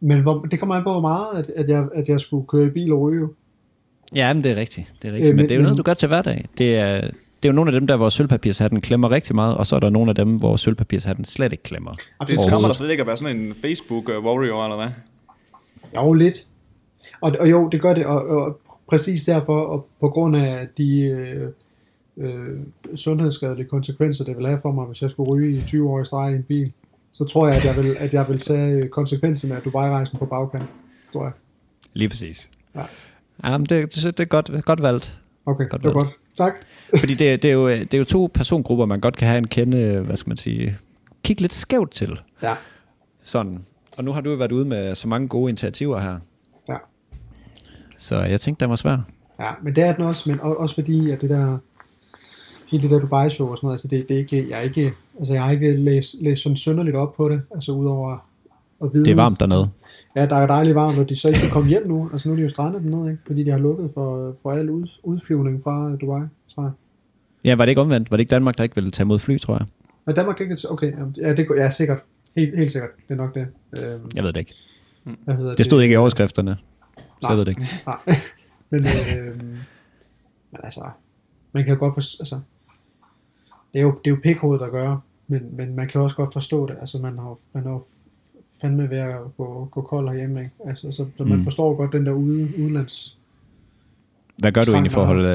Men 0.01 0.21
hvor, 0.23 0.41
det 0.51 0.59
kommer 0.59 0.75
an 0.75 0.83
på, 0.85 0.91
hvor 0.93 1.01
meget, 1.01 1.27
at, 1.35 1.51
at, 1.57 1.69
jeg, 1.69 1.89
at 1.95 2.09
jeg 2.09 2.21
skulle 2.21 2.47
køre 2.47 2.67
i 2.67 2.71
bil 2.71 2.93
og 2.93 3.01
ryge. 3.01 3.21
jo. 3.21 3.33
Ja, 4.15 4.33
men 4.35 4.45
det 4.45 4.53
er 4.53 4.57
rigtigt. 4.57 4.93
Det 5.03 5.09
er 5.09 5.13
rigtigt. 5.13 5.31
Øh, 5.31 5.37
Men 5.37 5.37
men- 5.37 5.49
det 5.49 5.55
er 5.55 5.57
jo 5.59 5.63
noget, 5.63 5.79
du 5.79 5.83
gør 5.83 5.95
til 5.95 6.09
hverdag. 6.09 6.45
Det 6.59 6.77
er, 6.77 7.01
det 7.01 7.45
er 7.45 7.49
jo 7.49 7.53
nogle 7.53 7.69
af 7.75 7.81
dem, 7.81 7.87
der 7.87 7.97
hvor 7.97 8.09
sølvpapirshatten 8.09 8.81
klemmer 8.81 9.11
rigtig 9.11 9.35
meget, 9.35 9.57
og 9.57 9.67
så 9.67 9.77
er 9.77 9.81
der 9.81 9.91
nogle 9.91 10.09
af 10.11 10.15
dem, 10.15 10.37
hvor 10.37 10.57
sølvpapirshatten 10.57 11.25
slet 11.25 11.53
ikke 11.53 11.65
klemmer. 11.65 11.91
Det 12.27 12.39
kommer 12.51 12.69
der 12.69 12.75
slet 12.75 12.91
ikke 12.91 13.01
at 13.01 13.07
være 13.07 13.17
sådan 13.17 13.37
en 13.41 13.53
Facebook-warrior, 13.53 14.65
eller 14.65 14.77
hvad? 14.77 14.89
Jo, 15.97 16.13
lidt. 16.13 16.47
Og, 17.21 17.33
og 17.41 17.51
jo, 17.51 17.69
det 17.69 17.81
gør 17.81 17.95
det, 17.95 18.07
og, 18.07 18.27
og 18.27 18.61
præcis 18.89 19.25
derfor, 19.25 19.61
og 19.61 19.87
på 20.01 20.09
grund 20.09 20.37
af 20.37 20.67
de 20.79 21.01
øh, 21.01 21.49
øh, 22.17 22.59
sundhedsskadelige 22.95 23.67
konsekvenser, 23.69 24.25
det 24.25 24.37
vil 24.37 24.47
have 24.47 24.59
for 24.63 24.73
mig, 24.73 24.85
hvis 24.87 25.03
jeg 25.03 25.11
skulle 25.11 25.31
ryge 25.33 25.59
i 25.59 25.63
20 25.67 25.91
år 25.91 26.01
i 26.01 26.05
streg 26.05 26.33
i 26.33 26.37
en 26.37 26.43
bil, 26.43 26.73
så 27.19 27.25
tror 27.25 27.47
jeg, 27.47 27.57
at 27.57 27.65
jeg 27.65 27.77
vil, 27.77 27.97
at 27.99 28.15
jeg 28.15 28.29
vil 28.29 28.39
tage 28.39 28.89
konsekvenserne 28.89 29.57
af 29.57 29.63
Dubai-rejsen 29.63 30.19
på 30.19 30.27
bagkant, 30.27 30.69
tror 31.13 31.25
jeg. 31.25 31.33
Lige 31.95 32.09
præcis. 32.09 32.51
Ja. 32.77 32.83
Jamen, 33.45 33.67
det, 33.67 33.95
det, 33.95 34.05
det 34.05 34.21
er 34.21 34.25
godt, 34.25 34.65
godt 34.65 34.83
valgt. 34.83 35.21
Okay, 35.47 35.69
Godt 35.69 35.83
det 35.83 35.95
var 35.95 36.03
godt. 36.03 36.09
Tak. 36.37 36.53
Fordi 37.01 37.15
det, 37.15 37.43
det, 37.43 37.49
er 37.49 37.55
jo, 37.55 37.69
det 37.69 37.95
er 37.95 37.99
jo 37.99 38.05
to 38.05 38.31
persongrupper, 38.35 38.87
man 38.87 39.01
godt 39.01 39.17
kan 39.17 39.29
have 39.29 39.39
en 39.39 39.47
kende, 39.49 40.01
hvad 40.01 40.17
skal 40.17 40.31
man 40.31 40.37
sige, 40.37 40.79
kigge 41.23 41.43
lidt 41.43 41.53
skævt 41.53 41.91
til. 41.91 42.21
Ja, 42.43 42.55
Sådan. 43.25 43.65
Og 43.97 44.05
nu 44.05 44.13
har 44.13 44.21
du 44.21 44.31
jo 44.31 44.37
været 44.37 44.53
ude 44.53 44.65
med 44.65 44.95
så 44.95 45.09
mange 45.09 45.29
gode 45.29 45.49
initiativer 45.51 46.01
her. 46.01 46.19
ja. 46.69 46.77
Så 47.97 48.23
jeg 48.23 48.41
tænkte, 48.41 48.65
den 48.65 48.71
var 48.71 48.77
svær. 48.77 48.99
Ja, 49.41 49.51
men 49.63 49.75
det 49.77 49.85
er 49.85 49.93
den 49.93 50.05
også, 50.05 50.31
men 50.31 50.41
også 50.41 50.75
fordi, 50.75 51.11
at 51.11 51.21
det 51.21 51.31
der, 51.31 51.59
hele 52.71 52.83
det 52.83 52.91
der 52.91 52.99
Dubai-show 53.01 53.49
og 53.49 53.57
sådan 53.57 53.67
noget, 53.67 53.75
altså 53.75 53.89
det, 53.89 54.09
det 54.09 54.15
er 54.15 54.19
ikke, 54.19 54.51
jeg 54.51 54.59
er 54.59 54.63
ikke, 54.63 54.93
altså 55.19 55.35
jeg 55.35 55.43
har 55.43 55.51
ikke 55.53 55.77
læst, 55.77 56.15
læst 56.21 56.43
sådan 56.43 56.57
synderligt 56.57 56.97
op 56.97 57.15
på 57.17 57.29
det, 57.29 57.43
altså 57.55 57.73
udover 57.73 58.19
at 58.83 58.89
vide. 58.95 59.05
Det 59.05 59.11
er 59.11 59.15
varmt 59.17 59.41
dernede. 59.41 59.71
Ja, 60.17 60.27
der 60.27 60.37
er 60.37 60.47
dejligt 60.47 60.75
varmt, 60.75 60.99
og 60.99 61.09
de 61.09 61.17
så 61.17 61.29
ikke 61.29 61.41
kan 61.41 61.51
komme 61.51 61.69
hjem 61.69 61.87
nu. 61.89 62.09
Altså 62.13 62.29
nu 62.29 62.33
er 62.33 62.37
de 62.37 62.43
jo 62.43 62.49
strandet 62.49 62.83
dernede, 62.83 63.11
ikke? 63.11 63.23
Fordi 63.27 63.45
de 63.45 63.51
har 63.51 63.59
lukket 63.59 63.91
for, 63.95 64.37
for 64.43 64.53
al 64.53 64.71
ud, 64.71 64.87
udflyvning 65.03 65.63
fra 65.63 65.97
Dubai, 65.97 66.23
tror 66.55 66.63
jeg. 66.63 66.73
Ja, 67.45 67.55
var 67.55 67.65
det 67.65 67.71
ikke 67.71 67.81
omvendt? 67.81 68.11
Var 68.11 68.17
det 68.17 68.21
ikke 68.21 68.31
Danmark, 68.31 68.59
der 68.59 68.63
ikke 68.63 68.75
ville 68.75 68.91
tage 68.91 69.07
mod 69.07 69.19
fly, 69.19 69.39
tror 69.39 69.55
jeg? 69.55 69.67
Men 70.07 70.15
Danmark 70.15 70.41
ikke... 70.41 70.57
Okay, 70.71 70.93
ja, 71.17 71.35
det 71.35 71.49
går, 71.49 71.55
ja, 71.55 71.71
sikkert. 71.71 71.99
Helt, 72.37 72.59
helt 72.59 72.73
sikkert. 72.73 72.91
Det 73.09 73.15
er 73.15 73.19
nok 73.19 73.35
det. 73.35 73.47
Øhm, 73.79 74.11
Jeg 74.15 74.25
ved 74.25 74.33
det 74.33 74.41
ikke. 74.41 74.55
hvad 75.25 75.35
hedder 75.35 75.53
Det 75.53 75.65
stod 75.67 75.83
ikke 75.83 75.93
i 75.93 75.97
overskrifterne. 75.97 76.57
Så 76.97 77.03
Nej. 77.23 77.31
jeg 77.31 77.39
ved 77.39 77.45
det 77.45 77.51
ikke. 77.51 77.63
Nej. 77.87 78.21
men, 78.71 78.81
øhm, 79.19 79.47
men 80.53 80.61
altså, 80.63 80.81
man 81.53 81.65
kan 81.65 81.73
jo 81.75 81.79
godt 81.81 81.95
forstå, 81.95 82.17
altså, 82.21 82.41
det 83.73 83.79
er 83.79 83.83
jo, 83.83 83.91
det 84.05 84.11
er 84.11 84.15
jo 84.15 84.21
pikhovedet 84.23 84.65
at 84.65 84.71
gøre, 84.71 85.01
men, 85.29 85.41
men 85.57 85.77
man 85.77 85.89
kan 85.89 86.01
også 86.01 86.17
godt 86.17 86.33
forstå 86.33 86.67
det. 86.67 86.77
Altså, 86.81 86.99
man 86.99 87.19
har, 87.19 87.37
man 87.53 87.63
har 87.63 87.83
fandme 88.61 88.91
ved 88.91 88.99
at 88.99 89.17
gå, 89.37 89.69
gå 89.71 89.81
kold 89.83 90.09
herhjemme, 90.09 90.41
ikke? 90.41 90.53
Altså, 90.67 90.93
så, 90.93 91.07
så 91.17 91.25
man 91.25 91.39
Mm. 91.39 91.45
forstår 91.45 91.75
godt 91.77 91.93
den 91.93 92.07
der 92.07 92.13
ude, 92.13 92.49
udenlands 92.59 93.19
Hvad 94.39 94.53
gør 94.53 94.61
du 94.61 94.73
egentlig 94.73 94.93
for 94.93 95.01
at 95.01 95.07
holde, 95.07 95.29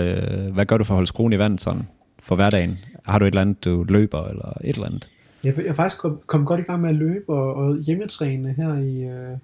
øh, 0.47 0.53
hvad 0.53 0.65
gør 0.65 0.77
du 0.77 0.83
for 0.83 0.93
at 0.93 0.95
holde 0.95 1.07
skruen 1.07 1.33
i 1.33 1.37
vandet 1.37 1.61
sådan 1.61 1.87
for 2.19 2.35
hverdagen? 2.35 2.77
Har 3.03 3.19
du 3.19 3.25
et 3.25 3.27
eller 3.27 3.41
andet, 3.41 3.63
du 3.65 3.83
løber 3.83 4.23
eller 4.27 4.53
et 4.63 4.73
eller 4.75 4.87
andet? 4.87 5.09
Jeg, 5.43 5.65
jeg 5.65 5.75
faktisk 5.75 6.01
kom, 6.01 6.19
kom 6.25 6.45
godt 6.45 6.59
i 6.59 6.63
gang 6.63 6.81
med 6.81 6.89
at 6.89 6.95
løbe 6.95 7.33
og, 7.33 7.53
og 7.55 7.77
hjemmetræne 7.77 8.53
her 8.53 8.77
i, 8.77 9.03
øh, 9.03 9.37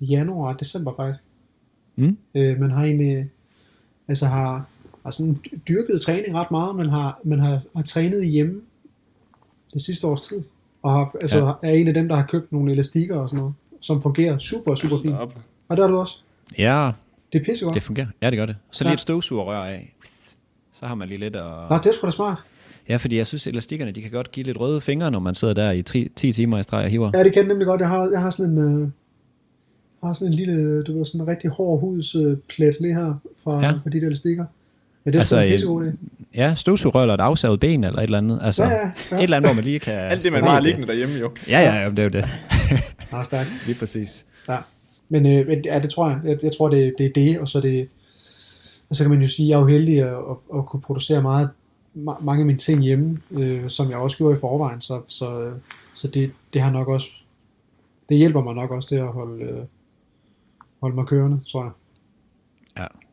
i 0.00 0.04
januar 0.04 0.52
og 0.54 0.60
december 0.60 0.92
faktisk. 0.96 1.20
Mm? 1.96 2.16
Øh, 2.34 2.60
man 2.60 2.70
har 2.70 2.84
egentlig, 2.84 3.30
altså 4.08 4.26
har, 4.26 4.66
har 5.04 5.10
sådan 5.10 5.34
dy- 5.34 5.58
dyrket 5.68 6.00
træning 6.00 6.34
ret 6.36 6.50
meget, 6.50 6.76
men 6.76 6.88
har, 6.88 7.20
man 7.24 7.38
har, 7.38 7.60
har 7.76 7.82
trænet 7.82 8.26
hjemme 8.26 8.60
det 9.74 9.82
sidste 9.82 10.06
års 10.06 10.20
tid. 10.20 10.42
Og 10.82 10.90
har, 10.92 11.14
altså, 11.22 11.38
Ja. 11.62 11.68
er 11.68 11.72
en 11.74 11.88
af 11.88 11.94
dem, 11.94 12.08
der 12.08 12.16
har 12.16 12.26
købt 12.26 12.52
nogle 12.52 12.72
elastikker 12.72 13.16
og 13.16 13.28
sådan 13.28 13.38
noget, 13.40 13.54
som 13.80 14.02
fungerer 14.02 14.38
super, 14.38 14.74
super 14.74 15.02
fint. 15.02 15.14
Op. 15.14 15.38
Og 15.68 15.76
det 15.76 15.84
har 15.84 15.90
du 15.90 15.96
også. 15.98 16.18
Ja, 16.58 16.90
Det 17.32 17.40
er 17.40 17.44
pissegodt. 17.44 17.74
det 17.74 17.82
fungerer. 17.82 18.06
Ja, 18.22 18.30
det 18.30 18.38
gør 18.38 18.46
det. 18.46 18.56
Så 18.70 18.84
lige 18.84 18.90
Ja. 18.90 18.94
et 18.94 19.00
støvsugerrør 19.00 19.64
af. 19.64 19.94
Så 20.72 20.86
har 20.86 20.94
man 20.94 21.08
lige 21.08 21.18
lidt 21.18 21.36
at... 21.36 21.42
Nå, 21.70 21.76
det 21.76 21.86
er 21.86 21.92
sgu 21.92 22.06
da 22.06 22.10
smart. 22.10 22.38
Ja, 22.88 22.96
fordi 22.96 23.16
jeg 23.16 23.26
synes, 23.26 23.46
elastikkerne, 23.46 23.92
de 23.92 24.02
kan 24.02 24.10
godt 24.10 24.32
give 24.32 24.46
lidt 24.46 24.60
røde 24.60 24.80
fingre, 24.80 25.10
når 25.10 25.18
man 25.18 25.34
sidder 25.34 25.54
der 25.54 25.70
i 25.70 25.82
10 25.82 26.32
timer 26.32 26.58
i 26.58 26.62
streg 26.62 26.84
og 26.84 26.90
hiver. 26.90 27.10
Ja, 27.14 27.24
det 27.24 27.32
kan 27.34 27.46
nemlig 27.46 27.66
godt. 27.66 27.80
Jeg 27.80 27.88
har, 27.88 28.08
jeg 28.12 28.20
har 28.20 28.30
sådan 28.30 28.52
en, 28.52 28.58
øh, 28.58 28.80
jeg 30.02 30.08
har 30.08 30.14
sådan 30.14 30.32
en 30.32 30.34
lille, 30.38 30.82
du 30.82 30.96
ved, 30.98 31.04
sådan 31.04 31.20
en 31.20 31.26
rigtig 31.26 31.50
hård 31.50 31.80
hudsplet 31.80 32.76
lige 32.80 32.94
her 32.94 33.14
fra, 33.44 33.64
ja. 33.64 33.70
fra 33.72 33.90
de 33.90 34.00
der 34.00 34.06
elastikker. 34.06 34.44
Ja, 35.06 35.10
det 35.10 35.16
er 35.16 35.20
Altså, 35.20 35.38
en 35.40 35.82
øh, 35.86 35.92
idé. 35.92 35.96
Ja, 36.34 36.54
støvsugerrør 36.54 37.02
eller 37.02 37.14
et 37.14 37.20
afsavet 37.20 37.60
ben 37.60 37.84
eller 37.84 37.98
et 37.98 38.02
eller 38.04 38.18
andet. 38.18 38.40
Altså, 38.42 38.62
Ja, 38.64 38.70
ja, 38.70 38.76
ja. 39.10 39.16
et 39.16 39.22
eller 39.22 39.36
andet, 39.36 39.48
hvor 39.48 39.54
man 39.54 39.64
lige 39.64 39.78
kan... 39.78 39.94
Alt 39.94 40.24
det, 40.24 40.32
man 40.32 40.42
bare 40.42 40.62
liggende 40.62 40.86
derhjemme, 40.88 41.14
jo. 41.14 41.30
Ja, 41.48 41.60
ja, 41.60 41.82
ja, 41.82 41.90
det 41.90 41.98
er 41.98 42.02
jo 42.02 42.08
det. 42.08 42.24
Ja, 43.12 43.22
stærkt. 43.24 43.62
Lige 43.66 43.78
præcis. 43.78 44.26
Ja. 44.48 44.56
Men, 45.08 45.26
øh, 45.26 45.46
men 45.46 45.64
ja, 45.64 45.78
det 45.78 45.90
tror 45.90 46.08
jeg. 46.08 46.20
Jeg, 46.24 46.34
jeg 46.42 46.52
tror, 46.58 46.68
det, 46.68 46.94
det 46.98 47.06
er 47.06 47.10
det, 47.14 47.38
og 47.38 47.48
så 47.48 47.58
er 47.58 47.62
det... 47.62 47.88
Og 48.90 48.96
så 48.96 49.04
kan 49.04 49.10
man 49.10 49.20
jo 49.22 49.28
sige, 49.28 49.46
at 49.46 49.48
jeg 49.50 49.56
er 49.56 49.60
jo 49.60 49.66
heldig 49.66 49.98
at, 50.02 50.06
at, 50.08 50.36
at 50.58 50.66
kunne 50.66 50.80
producere 50.82 51.22
meget, 51.22 51.48
ma- 51.96 52.24
mange 52.24 52.40
af 52.40 52.46
mine 52.46 52.58
ting 52.58 52.80
hjemme, 52.82 53.18
øh, 53.30 53.68
som 53.70 53.90
jeg 53.90 53.96
også 53.98 54.16
gjorde 54.16 54.36
i 54.36 54.40
forvejen, 54.40 54.80
så, 54.80 55.00
så, 55.08 55.50
så 55.94 56.08
det, 56.08 56.30
det 56.52 56.62
har 56.62 56.70
nok 56.70 56.88
også... 56.88 57.06
Det 58.08 58.16
hjælper 58.16 58.42
mig 58.42 58.54
nok 58.54 58.70
også 58.70 58.88
til 58.88 58.96
at 58.96 59.06
holde, 59.06 59.44
øh, 59.44 59.58
holde 60.82 60.94
mig 60.94 61.06
kørende, 61.06 61.40
tror 61.52 61.62
jeg. 61.62 61.72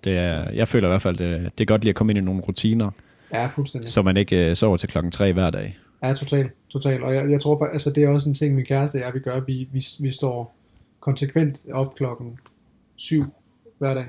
Ja, 0.06 0.10
det 0.12 0.20
er, 0.20 0.52
jeg 0.52 0.68
føler 0.68 0.88
i 0.88 0.92
hvert 0.92 1.02
fald, 1.02 1.18
det, 1.18 1.52
det 1.58 1.64
er 1.64 1.66
godt 1.66 1.82
lige 1.84 1.90
at 1.90 1.96
komme 1.96 2.12
ind 2.12 2.18
i 2.18 2.22
nogle 2.22 2.42
rutiner, 2.42 2.92
Ja, 3.34 3.48
fuldstændig. 3.48 3.90
så 3.90 4.02
man 4.02 4.18
ikke 4.18 4.50
øh, 4.50 4.56
sover 4.56 4.78
til 4.78 4.90
klokken 4.90 5.12
3 5.12 5.34
hver 5.34 5.50
dag. 5.50 5.78
Ja, 6.04 6.14
totalt. 6.14 6.52
totalt. 6.70 7.04
Og 7.04 7.16
jeg, 7.16 7.32
jeg 7.32 7.42
tror 7.42 7.60
faktisk, 7.60 7.74
altså 7.74 7.90
det 7.90 8.04
er 8.04 8.10
også 8.10 8.30
en 8.30 8.36
ting, 8.36 8.56
min 8.56 8.66
kæreste 8.66 8.96
og 8.96 9.02
jeg, 9.02 9.14
vi 9.14 9.20
gør. 9.20 9.40
Vi, 9.40 9.68
vi, 9.72 9.86
vi 10.00 10.12
står 10.12 10.56
konsekvent 11.00 11.62
op 11.74 11.96
klokken 11.96 12.40
syv 12.96 13.26
hver 13.78 13.94
dag. 13.94 14.06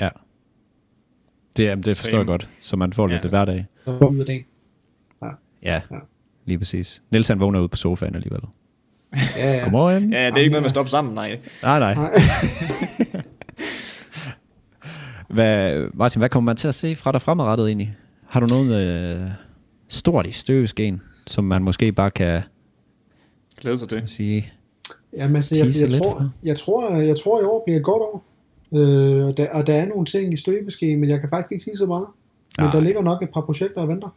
Ja. 0.00 0.08
Det, 1.56 1.68
er- 1.68 1.74
det 1.74 1.96
forstår 1.96 2.18
jeg 2.18 2.26
godt, 2.26 2.48
så 2.60 2.76
man 2.76 2.92
får 2.92 3.06
lidt 3.06 3.24
Ja. 3.24 3.28
hver 3.28 3.44
dag. 3.44 3.66
Så 3.84 3.90
ud 4.10 4.18
af 4.20 4.26
dagen. 4.26 4.44
Ja, 5.22 5.28
Ja. 5.62 5.80
lige 6.44 6.58
præcis. 6.58 7.02
Niels 7.10 7.28
han 7.28 7.40
vågner 7.40 7.60
ude 7.60 7.68
på 7.68 7.76
sofaen 7.76 8.14
alligevel. 8.14 8.40
Ja, 9.36 9.52
ja. 9.54 9.62
Godmorgen. 9.62 10.12
Ja, 10.12 10.26
det 10.26 10.32
er 10.32 10.36
ikke 10.36 10.50
noget 10.50 10.62
med 10.62 10.66
at 10.66 10.70
stoppe 10.70 10.90
sammen, 10.90 11.14
nej. 11.14 11.38
Nej, 11.62 11.78
nej. 11.78 11.94
Nej. 11.94 12.14
Hvad, 15.28 15.86
Martin, 15.94 16.18
hvad 16.20 16.28
kommer 16.28 16.50
man 16.50 16.56
til 16.56 16.68
at 16.68 16.74
se 16.74 16.94
fra 16.94 17.12
dig 17.12 17.22
fremadrettet 17.22 17.66
egentlig? 17.66 17.96
Har 18.28 18.40
du 18.40 18.46
noget 18.46 18.74
øh, 18.74 19.30
stort 19.88 20.26
i 20.26 20.32
støveskeen, 20.32 21.02
som 21.26 21.44
man 21.44 21.62
måske 21.62 21.92
bare 21.92 22.10
kan 22.10 22.42
Glæder 23.60 23.76
sig 23.76 23.88
til. 23.88 24.02
sige? 24.06 24.52
Jamen, 25.16 25.36
altså, 25.36 25.56
jeg, 25.56 25.90
jeg, 25.92 26.00
tror, 26.00 26.30
jeg, 26.42 26.56
tror, 26.58 26.90
jeg 26.90 27.16
tror, 27.16 27.40
i 27.40 27.44
år 27.44 27.62
bliver 27.66 27.78
et 27.78 27.84
godt 27.84 28.02
år. 28.02 28.24
Øh, 28.74 29.26
og, 29.26 29.36
der, 29.36 29.48
og 29.50 29.66
der 29.66 29.74
er 29.74 29.84
nogle 29.84 30.06
ting 30.06 30.32
i 30.32 30.36
støbeskeen, 30.36 31.00
men 31.00 31.10
jeg 31.10 31.20
kan 31.20 31.28
faktisk 31.28 31.52
ikke 31.52 31.64
sige 31.64 31.76
så 31.76 31.86
meget. 31.86 32.06
Men 32.58 32.64
Nej. 32.64 32.72
der 32.72 32.80
ligger 32.80 33.02
nok 33.02 33.22
et 33.22 33.30
par 33.34 33.40
projekter 33.40 33.80
og 33.80 33.88
venter. 33.88 34.16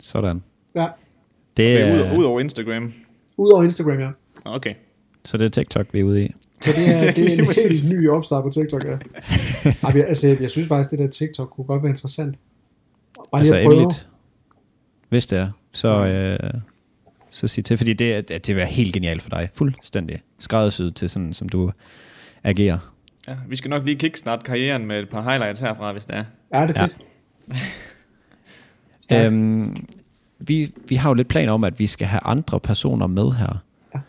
Sådan. 0.00 0.42
Ja. 0.74 0.86
Det 1.56 1.80
er 1.80 1.86
er, 1.86 2.12
ud, 2.12 2.18
ud 2.18 2.24
over 2.24 2.40
Instagram. 2.40 2.92
Udover 3.36 3.62
Instagram, 3.62 3.98
ja. 3.98 4.10
Okay. 4.44 4.74
så 5.24 5.36
det 5.36 5.44
er 5.44 5.48
TikTok, 5.48 5.86
vi 5.92 6.00
er 6.00 6.04
ude 6.04 6.24
i. 6.24 6.34
Så 6.62 6.72
det 6.76 6.88
er, 6.94 7.00
det 7.12 7.32
er 7.32 7.38
en 7.40 7.70
helt 7.70 7.94
ny 7.98 8.08
opstart 8.10 8.44
på 8.44 8.50
TikTok, 8.50 8.84
ja. 8.84 8.90
Ej, 9.88 9.92
jeg, 9.94 10.04
altså, 10.08 10.28
jeg, 10.28 10.40
jeg 10.40 10.50
synes 10.50 10.68
faktisk, 10.68 10.90
det 10.90 10.98
der 10.98 11.06
TikTok 11.08 11.48
kunne 11.50 11.64
godt 11.64 11.82
være 11.82 11.90
interessant. 11.90 12.36
Bare 13.32 13.40
Altså 13.40 13.56
at 13.56 13.64
endeligt. 13.64 14.08
Hvis 15.08 15.26
det 15.26 15.38
er, 15.38 15.50
så, 15.72 15.88
øh, 15.88 16.50
så 17.30 17.48
sig 17.48 17.64
til. 17.64 17.76
Fordi 17.76 17.92
det, 17.92 18.16
er- 18.16 18.20
det 18.20 18.48
vil 18.48 18.56
være 18.56 18.66
helt 18.66 18.94
genialt 18.94 19.22
for 19.22 19.30
dig. 19.30 19.48
Fuldstændig 19.54 20.22
skræddersyet 20.38 20.94
til 20.94 21.08
sådan, 21.08 21.32
som 21.32 21.48
du 21.48 21.72
agerer. 22.44 22.78
Ja, 23.28 23.36
vi 23.48 23.56
skal 23.56 23.68
nok 23.68 23.84
lige 23.84 23.98
kickstart 23.98 24.44
karrieren 24.44 24.86
med 24.86 25.00
et 25.02 25.08
par 25.08 25.22
highlights 25.22 25.60
herfra, 25.60 25.92
hvis 25.92 26.04
det 26.04 26.16
er. 26.16 26.24
Ja, 26.54 26.66
det 26.66 26.76
er 26.76 26.80
Ja. 26.82 26.84
fedt. 26.86 26.96
Stærkt. 29.02 29.32
Øhm, 29.32 29.86
vi, 30.38 30.72
vi 30.88 30.94
har 30.94 31.10
jo 31.10 31.14
lidt 31.14 31.28
planer 31.28 31.52
om, 31.52 31.64
at 31.64 31.78
vi 31.78 31.86
skal 31.86 32.06
have 32.06 32.20
andre 32.24 32.60
personer 32.60 33.06
med 33.06 33.30
her. 33.32 33.62
Ja. 33.94 34.00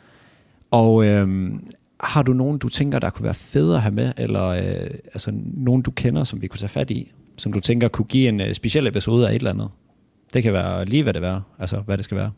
Og 0.72 1.06
øhm, 1.06 1.68
har 2.00 2.24
du 2.24 2.34
nogen, 2.34 2.58
du 2.58 2.70
tænker, 2.70 3.00
der 3.00 3.10
kunne 3.10 3.24
være 3.24 3.34
fede 3.34 3.76
at 3.76 3.82
have 3.82 3.94
med, 3.94 4.12
eller 4.18 4.44
øh, 4.46 4.90
altså, 5.14 5.32
nogen, 5.54 5.82
du 5.82 5.92
kender, 5.92 6.24
som 6.24 6.42
vi 6.42 6.48
kunne 6.48 6.58
tage 6.58 6.70
fat 6.70 6.92
i, 6.92 7.12
som 7.38 7.54
du 7.54 7.60
tænker 7.60 7.88
kunne 7.88 8.06
give 8.06 8.30
en 8.30 8.42
øh, 8.42 8.54
speciel 8.54 8.88
episode 8.88 9.28
af 9.28 9.32
et 9.32 9.36
eller 9.36 9.52
andet? 9.52 9.70
Det 10.34 10.44
kan 10.44 10.54
være 10.54 10.86
lige, 10.86 11.04
hvad 11.04 11.14
det 11.14 11.24
er, 11.24 11.42
altså 11.60 11.80
hvad 11.80 11.98
det 11.98 12.06
skal 12.06 12.18
være. 12.18 12.32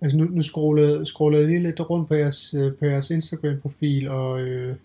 Altså 0.00 0.18
nu, 0.18 0.24
nu 0.24 0.42
scrollede, 0.42 1.06
scrollede 1.06 1.42
jeg 1.42 1.50
lige 1.50 1.62
lidt 1.62 1.80
rundt 1.90 2.08
på 2.08 2.14
jeres, 2.14 2.54
øh, 2.58 2.72
på 2.74 2.84
jeres 2.86 3.10
Instagram-profil, 3.10 4.08
og, 4.08 4.40
øh, 4.40 4.76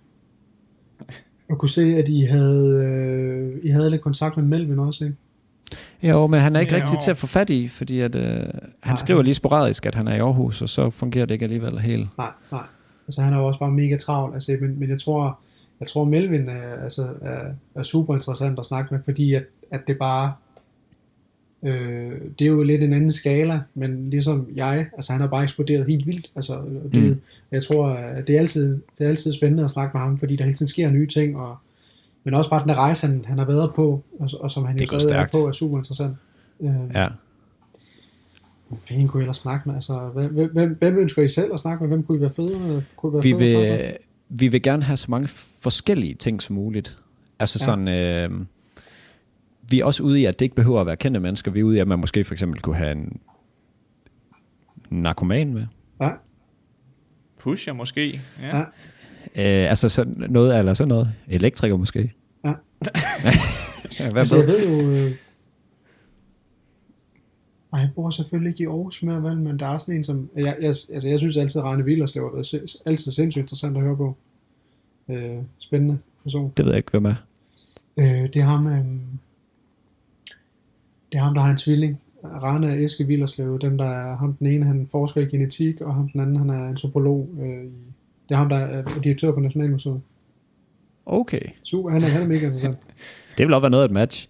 og 1.49 1.57
kunne 1.57 1.69
se, 1.69 1.82
at 1.97 2.09
I 2.09 2.21
havde, 2.21 2.67
øh, 2.67 3.59
I 3.63 3.69
havde 3.69 3.89
lidt 3.89 4.01
kontakt 4.01 4.38
med 4.38 4.45
Melvin 4.45 4.80
også, 4.80 5.05
ikke? 5.05 5.17
Jo, 6.03 6.28
men 6.28 6.39
han 6.39 6.55
er 6.55 6.59
ikke 6.59 6.75
Jo. 6.75 6.82
rigtig 6.82 6.99
til 6.99 7.11
at 7.11 7.17
få 7.17 7.28
fat 7.28 7.49
i, 7.49 7.67
fordi 7.67 7.99
at, 7.99 8.15
øh, 8.15 8.25
han 8.34 8.51
Nej. 8.86 8.95
skriver 8.95 9.21
lige 9.21 9.34
sporadisk, 9.34 9.86
at 9.86 9.95
han 9.95 10.07
er 10.07 10.15
i 10.15 10.19
Aarhus, 10.19 10.61
og 10.61 10.69
så 10.69 10.89
fungerer 10.89 11.25
det 11.25 11.34
ikke 11.34 11.43
alligevel 11.43 11.80
helt. 11.80 12.07
Nej, 12.17 12.32
nej. 12.51 12.63
Altså 13.07 13.21
han 13.21 13.33
er 13.33 13.37
jo 13.37 13.45
også 13.47 13.59
bare 13.59 13.71
mega 13.71 13.97
travl, 13.97 14.33
altså, 14.33 14.57
men, 14.61 14.79
men 14.79 14.89
jeg 14.89 14.99
tror, 15.01 15.39
jeg 15.79 15.87
tror 15.87 16.03
Melvin 16.03 16.49
er, 16.49 16.83
altså, 16.83 17.07
er, 17.21 17.41
er 17.75 17.83
super 17.83 18.13
interessant 18.15 18.59
at 18.59 18.65
snakke 18.65 18.93
med, 18.93 19.03
fordi 19.05 19.33
at, 19.33 19.43
at 19.71 19.81
det 19.87 19.97
bare, 19.97 20.33
øh, 21.63 22.11
det 22.39 22.45
er 22.45 22.49
jo 22.49 22.63
lidt 22.63 22.83
en 22.83 22.93
anden 22.93 23.11
skala, 23.11 23.61
men 23.73 24.09
ligesom 24.09 24.47
jeg, 24.55 24.87
altså 24.93 25.11
han 25.11 25.21
har 25.21 25.27
bare 25.27 25.43
eksploderet 25.43 25.85
helt 25.85 26.07
vildt, 26.07 26.31
altså 26.35 26.61
det, 26.91 27.03
Mm. 27.03 27.21
jeg 27.51 27.63
tror, 27.63 27.87
at 27.89 28.27
det 28.27 28.35
er, 28.35 28.39
altid, 28.39 28.79
det 28.97 29.05
er 29.05 29.09
altid 29.09 29.33
spændende 29.33 29.63
at 29.63 29.71
snakke 29.71 29.97
med 29.97 30.01
ham, 30.01 30.17
fordi 30.17 30.35
der 30.35 30.43
hele 30.43 30.55
tiden 30.57 30.69
sker 30.69 30.89
nye 30.89 31.07
ting, 31.07 31.37
og, 31.37 31.55
men 32.23 32.33
også 32.33 32.49
bare 32.49 32.61
den 32.61 32.69
der 32.69 32.75
rejse, 32.75 33.07
han, 33.07 33.25
han 33.27 33.37
har 33.37 33.45
været 33.45 33.71
på, 33.75 34.03
og, 34.19 34.29
og 34.39 34.51
som 34.51 34.65
han 34.65 34.77
Det 34.77 34.87
stadig 35.01 35.15
er 35.15 35.27
på, 35.31 35.47
er 35.47 35.51
super 35.51 35.77
interessant. 35.77 36.15
Øh, 36.61 36.69
Ja. 36.93 37.07
Hvem 38.70 38.80
fanden 38.88 39.07
kunne 39.07 39.22
I 39.22 39.24
ellers 39.24 39.38
snakke 39.38 39.70
med? 39.70 39.76
Altså, 39.76 39.99
hvem, 40.13 40.51
hvem- 40.53 40.76
hvem, 40.80 40.97
ønsker 40.97 41.24
I 41.24 41.28
selv 41.28 41.53
at 41.53 41.59
snakke 41.59 41.84
med? 41.84 41.88
Hvem 41.89 42.03
kunne 42.03 42.18
I 42.18 42.22
være 42.22 42.32
fede, 42.41 42.84
kunne 42.95 43.09
I 43.11 43.13
være 43.13 43.24
Vi 43.24 43.32
fede 43.34 43.43
at 43.43 43.49
snakke 43.49 43.70
med? 43.70 43.78
vil, 43.78 43.97
vi 44.30 44.47
vil 44.47 44.61
gerne 44.61 44.84
have 44.84 44.97
så 44.97 45.05
mange 45.11 45.28
forskellige 45.59 46.13
ting 46.13 46.41
som 46.41 46.55
muligt. 46.55 46.97
Altså 47.39 47.57
Ja. 47.61 47.65
sådan, 47.65 47.88
øh, 47.88 48.45
vi 49.72 49.80
er 49.80 49.86
også 49.86 50.03
ude 50.03 50.22
i, 50.22 50.26
at 50.26 50.39
det 50.39 50.45
ikke 50.45 50.55
behøver 50.55 50.82
at 50.82 50.88
være 50.88 50.95
kendte 50.97 51.20
mennesker. 51.20 51.51
Vi 51.51 51.59
er 51.59 51.63
ude 51.63 51.78
i, 51.78 51.80
at 51.80 51.88
man 51.88 51.99
måske 51.99 52.24
for 52.24 52.34
eksempel 52.34 52.61
kunne 52.61 52.76
have 52.76 52.91
en 52.91 53.20
narkoman 54.89 55.53
med. 55.53 55.65
Ja, 56.01 56.09
Pusher 57.39 57.74
måske. 57.74 58.22
Ja. 58.41 58.57
ja. 58.57 58.63
Øh, 59.63 59.70
altså 59.70 59.89
sådan 59.89 60.26
noget, 60.30 60.59
eller 60.59 60.74
sådan 60.74 60.88
noget. 60.89 61.13
Elektriker 61.28 61.78
måske. 61.78 62.13
Ja. 62.43 62.49
ja, 63.99 64.09
hvad 64.11 64.18
altså, 64.18 64.38
jeg 64.38 64.47
ved 64.47 64.68
jo... 65.09 65.09
Ej, 67.74 67.80
jeg 67.80 67.89
bor 67.95 68.09
selvfølgelig 68.09 68.49
ikke 68.49 68.63
i 68.63 68.65
Aarhus 68.65 69.03
mere, 69.03 69.24
vel, 69.24 69.38
men 69.38 69.59
der 69.59 69.68
er 69.68 69.78
sådan 69.78 69.95
en, 69.95 70.03
som... 70.03 70.30
Jeg, 70.36 70.43
jeg, 70.61 70.68
altså, 70.68 71.07
jeg 71.07 71.20
synes 71.20 71.38
altid, 71.38 71.61
at 71.61 71.65
Rane 71.65 71.86
Villerslev 71.86 72.43
si- 72.43 72.78
altid 72.86 73.11
sindssygt 73.11 73.41
interessant 73.41 73.78
at 73.78 73.84
høre 73.84 73.97
på. 73.97 74.15
Øh, 75.09 75.38
spændende 75.59 75.97
person. 76.24 76.53
Det 76.57 76.65
ved 76.65 76.72
jeg 76.72 76.78
ikke, 76.78 76.91
hvem 76.91 77.05
er. 77.05 77.15
Øh, 77.97 78.24
det 78.24 78.36
er 78.36 78.43
ham... 78.45 78.68
Øh... 78.68 78.86
Det 81.11 81.18
er 81.18 81.24
ham, 81.24 81.34
der 81.34 81.41
har 81.41 81.51
en 81.51 81.57
tvilling. 81.57 82.01
Rane 82.24 82.68
og 82.68 82.84
Eske 82.84 83.03
Villerslev. 83.03 83.59
Dem, 83.59 83.78
der 83.78 83.86
er 83.86 84.18
ham 84.18 84.34
den 84.34 84.47
ene, 84.47 84.65
han 84.65 84.88
forsker 84.91 85.22
i 85.22 85.26
genetik, 85.26 85.82
og 85.82 85.93
ham 85.95 86.09
den 86.09 86.22
anden, 86.22 86.36
han 86.36 86.49
er 86.49 86.68
antropolog. 86.68 87.30
Øh, 87.41 87.63
i... 87.63 87.70
Det 88.30 88.34
er 88.34 88.36
ham, 88.36 88.49
der 88.49 88.57
er 88.57 88.84
direktør 89.03 89.32
på 89.32 89.39
Nationalmuseet. 89.39 90.01
Okay. 91.05 91.41
Super, 91.63 91.89
han 91.89 92.03
er, 92.03 92.07
han 92.07 92.22
er 92.22 92.28
mega 92.28 92.45
interessant. 92.45 92.78
Det 93.38 93.47
vil 93.47 93.53
også 93.53 93.61
være 93.61 93.72
noget 93.72 93.84
af 93.84 93.88
et 93.88 93.93
match. 93.93 94.30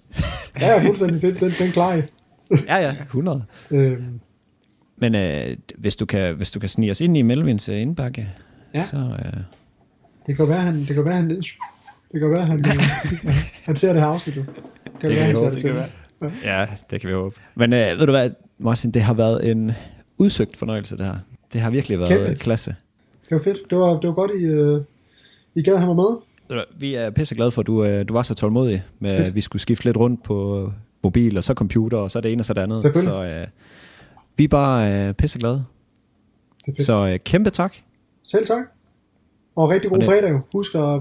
Ja, 0.59 0.67
ja, 0.67 0.87
fuldstændig. 0.87 1.21
Den, 1.21 1.35
den, 1.35 1.51
den 1.59 1.71
klarer 1.71 1.97
I. 1.97 2.01
ja, 2.67 2.77
ja, 2.77 2.91
100. 3.05 3.43
Øhm, 3.71 4.19
Men 4.97 5.15
øh, 5.15 5.57
hvis, 5.77 5.95
du 5.95 6.05
kan, 6.05 6.35
hvis 6.35 6.51
du 6.51 6.59
kan 6.59 6.69
snige 6.69 6.91
os 6.91 7.01
ind 7.01 7.17
i 7.17 7.21
Melvins 7.21 7.69
øh, 7.69 7.81
indbakke, 7.81 8.29
Ja. 8.73 8.83
så... 8.83 8.97
Øh, 8.97 9.33
det 10.27 10.35
kan 10.37 10.47
være, 10.49 10.59
han, 10.59 10.75
det 10.75 10.95
kan 10.95 11.05
være, 11.05 11.13
han, 11.15 11.29
det 12.11 12.19
kan 12.19 12.31
være, 12.31 12.45
han, 12.45 12.63
han 13.63 13.75
ser 13.75 13.93
det 13.93 14.01
her 14.01 14.07
afsnit. 14.09 14.35
Det 14.35 14.45
kan 15.01 15.09
være, 15.09 15.19
han 15.19 15.35
ser 15.35 15.49
det 15.49 15.61
til. 15.61 15.75
Ja, 16.45 16.65
det 16.91 17.01
kan 17.01 17.07
vi 17.09 17.13
håbe. 17.13 17.35
Men 17.55 17.73
øh, 17.73 17.99
ved 17.99 18.05
du 18.05 18.11
hvad, 18.11 18.29
Martin, 18.57 18.91
det 18.91 19.01
har 19.01 19.13
været 19.13 19.51
en 19.51 19.71
udsøgt 20.17 20.55
fornøjelse, 20.57 20.97
det 20.97 21.05
her. 21.05 21.15
Det 21.53 21.61
har 21.61 21.69
virkelig 21.69 21.99
været 21.99 22.09
Kæmpe. 22.09 22.35
Klasse. 22.35 22.75
Det 23.29 23.31
var 23.31 23.39
fedt. 23.43 23.57
Det 23.69 23.77
var, 23.77 23.99
det 23.99 24.07
var 24.07 24.13
godt, 24.13 24.31
I, 24.31 24.43
øh, 24.43 24.81
I 25.55 25.61
gad 25.63 25.77
have 25.77 25.95
mig 25.95 25.95
med. 25.95 26.65
Vi 26.79 26.93
er 26.95 27.09
pisse 27.09 27.35
glade 27.35 27.51
for, 27.51 27.61
at 27.61 27.67
du, 27.67 27.83
øh, 27.85 28.07
du 28.07 28.13
var 28.13 28.21
så 28.21 28.33
tålmodig 28.33 28.83
med, 28.99 29.17
Fedt. 29.17 29.27
at 29.27 29.35
vi 29.35 29.41
skulle 29.41 29.61
skifte 29.61 29.85
lidt 29.85 29.97
rundt 29.97 30.23
på 30.23 30.71
mobil, 31.03 31.37
og 31.37 31.43
så 31.43 31.53
computer, 31.53 31.97
og 31.97 32.11
så 32.11 32.21
det 32.21 32.31
ene 32.31 32.41
og 32.41 32.45
så 32.45 32.53
det 32.53 32.61
andet. 32.61 32.81
Så 32.81 33.23
øh, 33.41 33.47
vi 34.37 34.43
er 34.43 34.47
bare 34.47 35.07
øh, 35.07 35.13
pisse 35.13 35.39
glade. 35.39 35.65
Det 36.65 36.67
er 36.67 36.71
fedt. 36.77 36.85
Så 36.85 37.07
øh, 37.07 37.19
kæmpe 37.19 37.49
tak. 37.49 37.73
Selv 38.23 38.45
tak. 38.47 38.63
Og 39.55 39.69
rigtig 39.69 39.89
god 39.89 39.97
Og 39.97 40.01
det- 40.01 40.09
fredag 40.09 40.31
jo. 40.31 40.39
Husk 40.53 40.75
at, 40.75 40.81
at, 40.81 40.99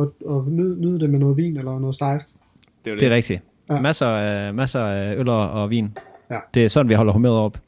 at, 0.00 0.36
at 0.36 0.46
nyde, 0.46 0.80
nyde 0.80 1.00
det 1.00 1.10
med 1.10 1.18
noget 1.18 1.36
vin 1.36 1.56
eller 1.56 1.78
noget 1.78 1.94
stejft. 1.94 2.26
Det 2.84 2.90
er 2.90 2.94
jo 2.94 2.98
Det 3.00 3.06
er 3.08 3.14
rigtigt. 3.14 3.42
Ja. 3.70 3.80
Masser, 3.80 4.06
af, 4.06 4.54
masser 4.54 4.80
af 4.80 5.16
øl 5.16 5.28
og 5.28 5.70
vin. 5.70 5.96
Ja. 6.30 6.38
Det 6.54 6.64
er 6.64 6.68
sådan, 6.68 6.88
vi 6.88 6.94
holder 6.94 7.12
humøret 7.12 7.36
op. 7.38 7.58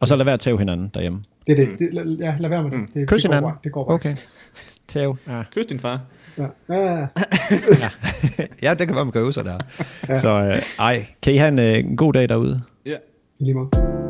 Og 0.00 0.08
så 0.08 0.16
lad 0.16 0.24
være 0.24 0.34
at 0.34 0.40
tæve 0.40 0.58
hinanden 0.58 0.90
derhjemme. 0.94 1.22
Det 1.46 1.60
er 1.60 1.66
det. 1.66 1.78
det 1.78 1.88
la- 1.88 2.24
ja, 2.24 2.36
lad 2.40 2.48
være 2.50 2.62
med 2.62 2.70
det. 2.70 2.78
Mm. 2.78 2.86
det 2.94 3.08
Kys 3.08 3.22
det 3.22 3.30
går 3.30 3.34
hinanden. 3.34 3.50
bare. 3.50 3.58
Det 3.64 3.72
går 3.72 3.84
bare. 3.84 3.94
Okay. 3.94 4.16
Tæv. 4.88 5.16
Ja. 5.28 5.42
Kys 5.54 5.66
din 5.66 5.78
far. 5.80 6.00
Ja. 6.38 6.46
Ja, 6.68 6.98
ja, 7.82 7.90
ja, 8.62 8.74
det 8.74 8.86
kan 8.86 8.96
være, 8.96 9.04
man 9.04 9.12
kan 9.12 9.20
øve 9.20 9.32
sig 9.32 9.44
der. 9.44 9.58
Ja. 10.08 10.16
Så 10.16 10.28
øh, 10.28 10.56
ej, 10.78 11.06
kan 11.22 11.34
I 11.34 11.36
have 11.36 11.48
en, 11.48 11.58
øh, 11.58 11.78
en 11.78 11.96
god 11.96 12.12
dag 12.12 12.28
derude? 12.28 12.62
Ja. 12.86 12.96
lige 13.38 13.54
måde. 13.54 14.07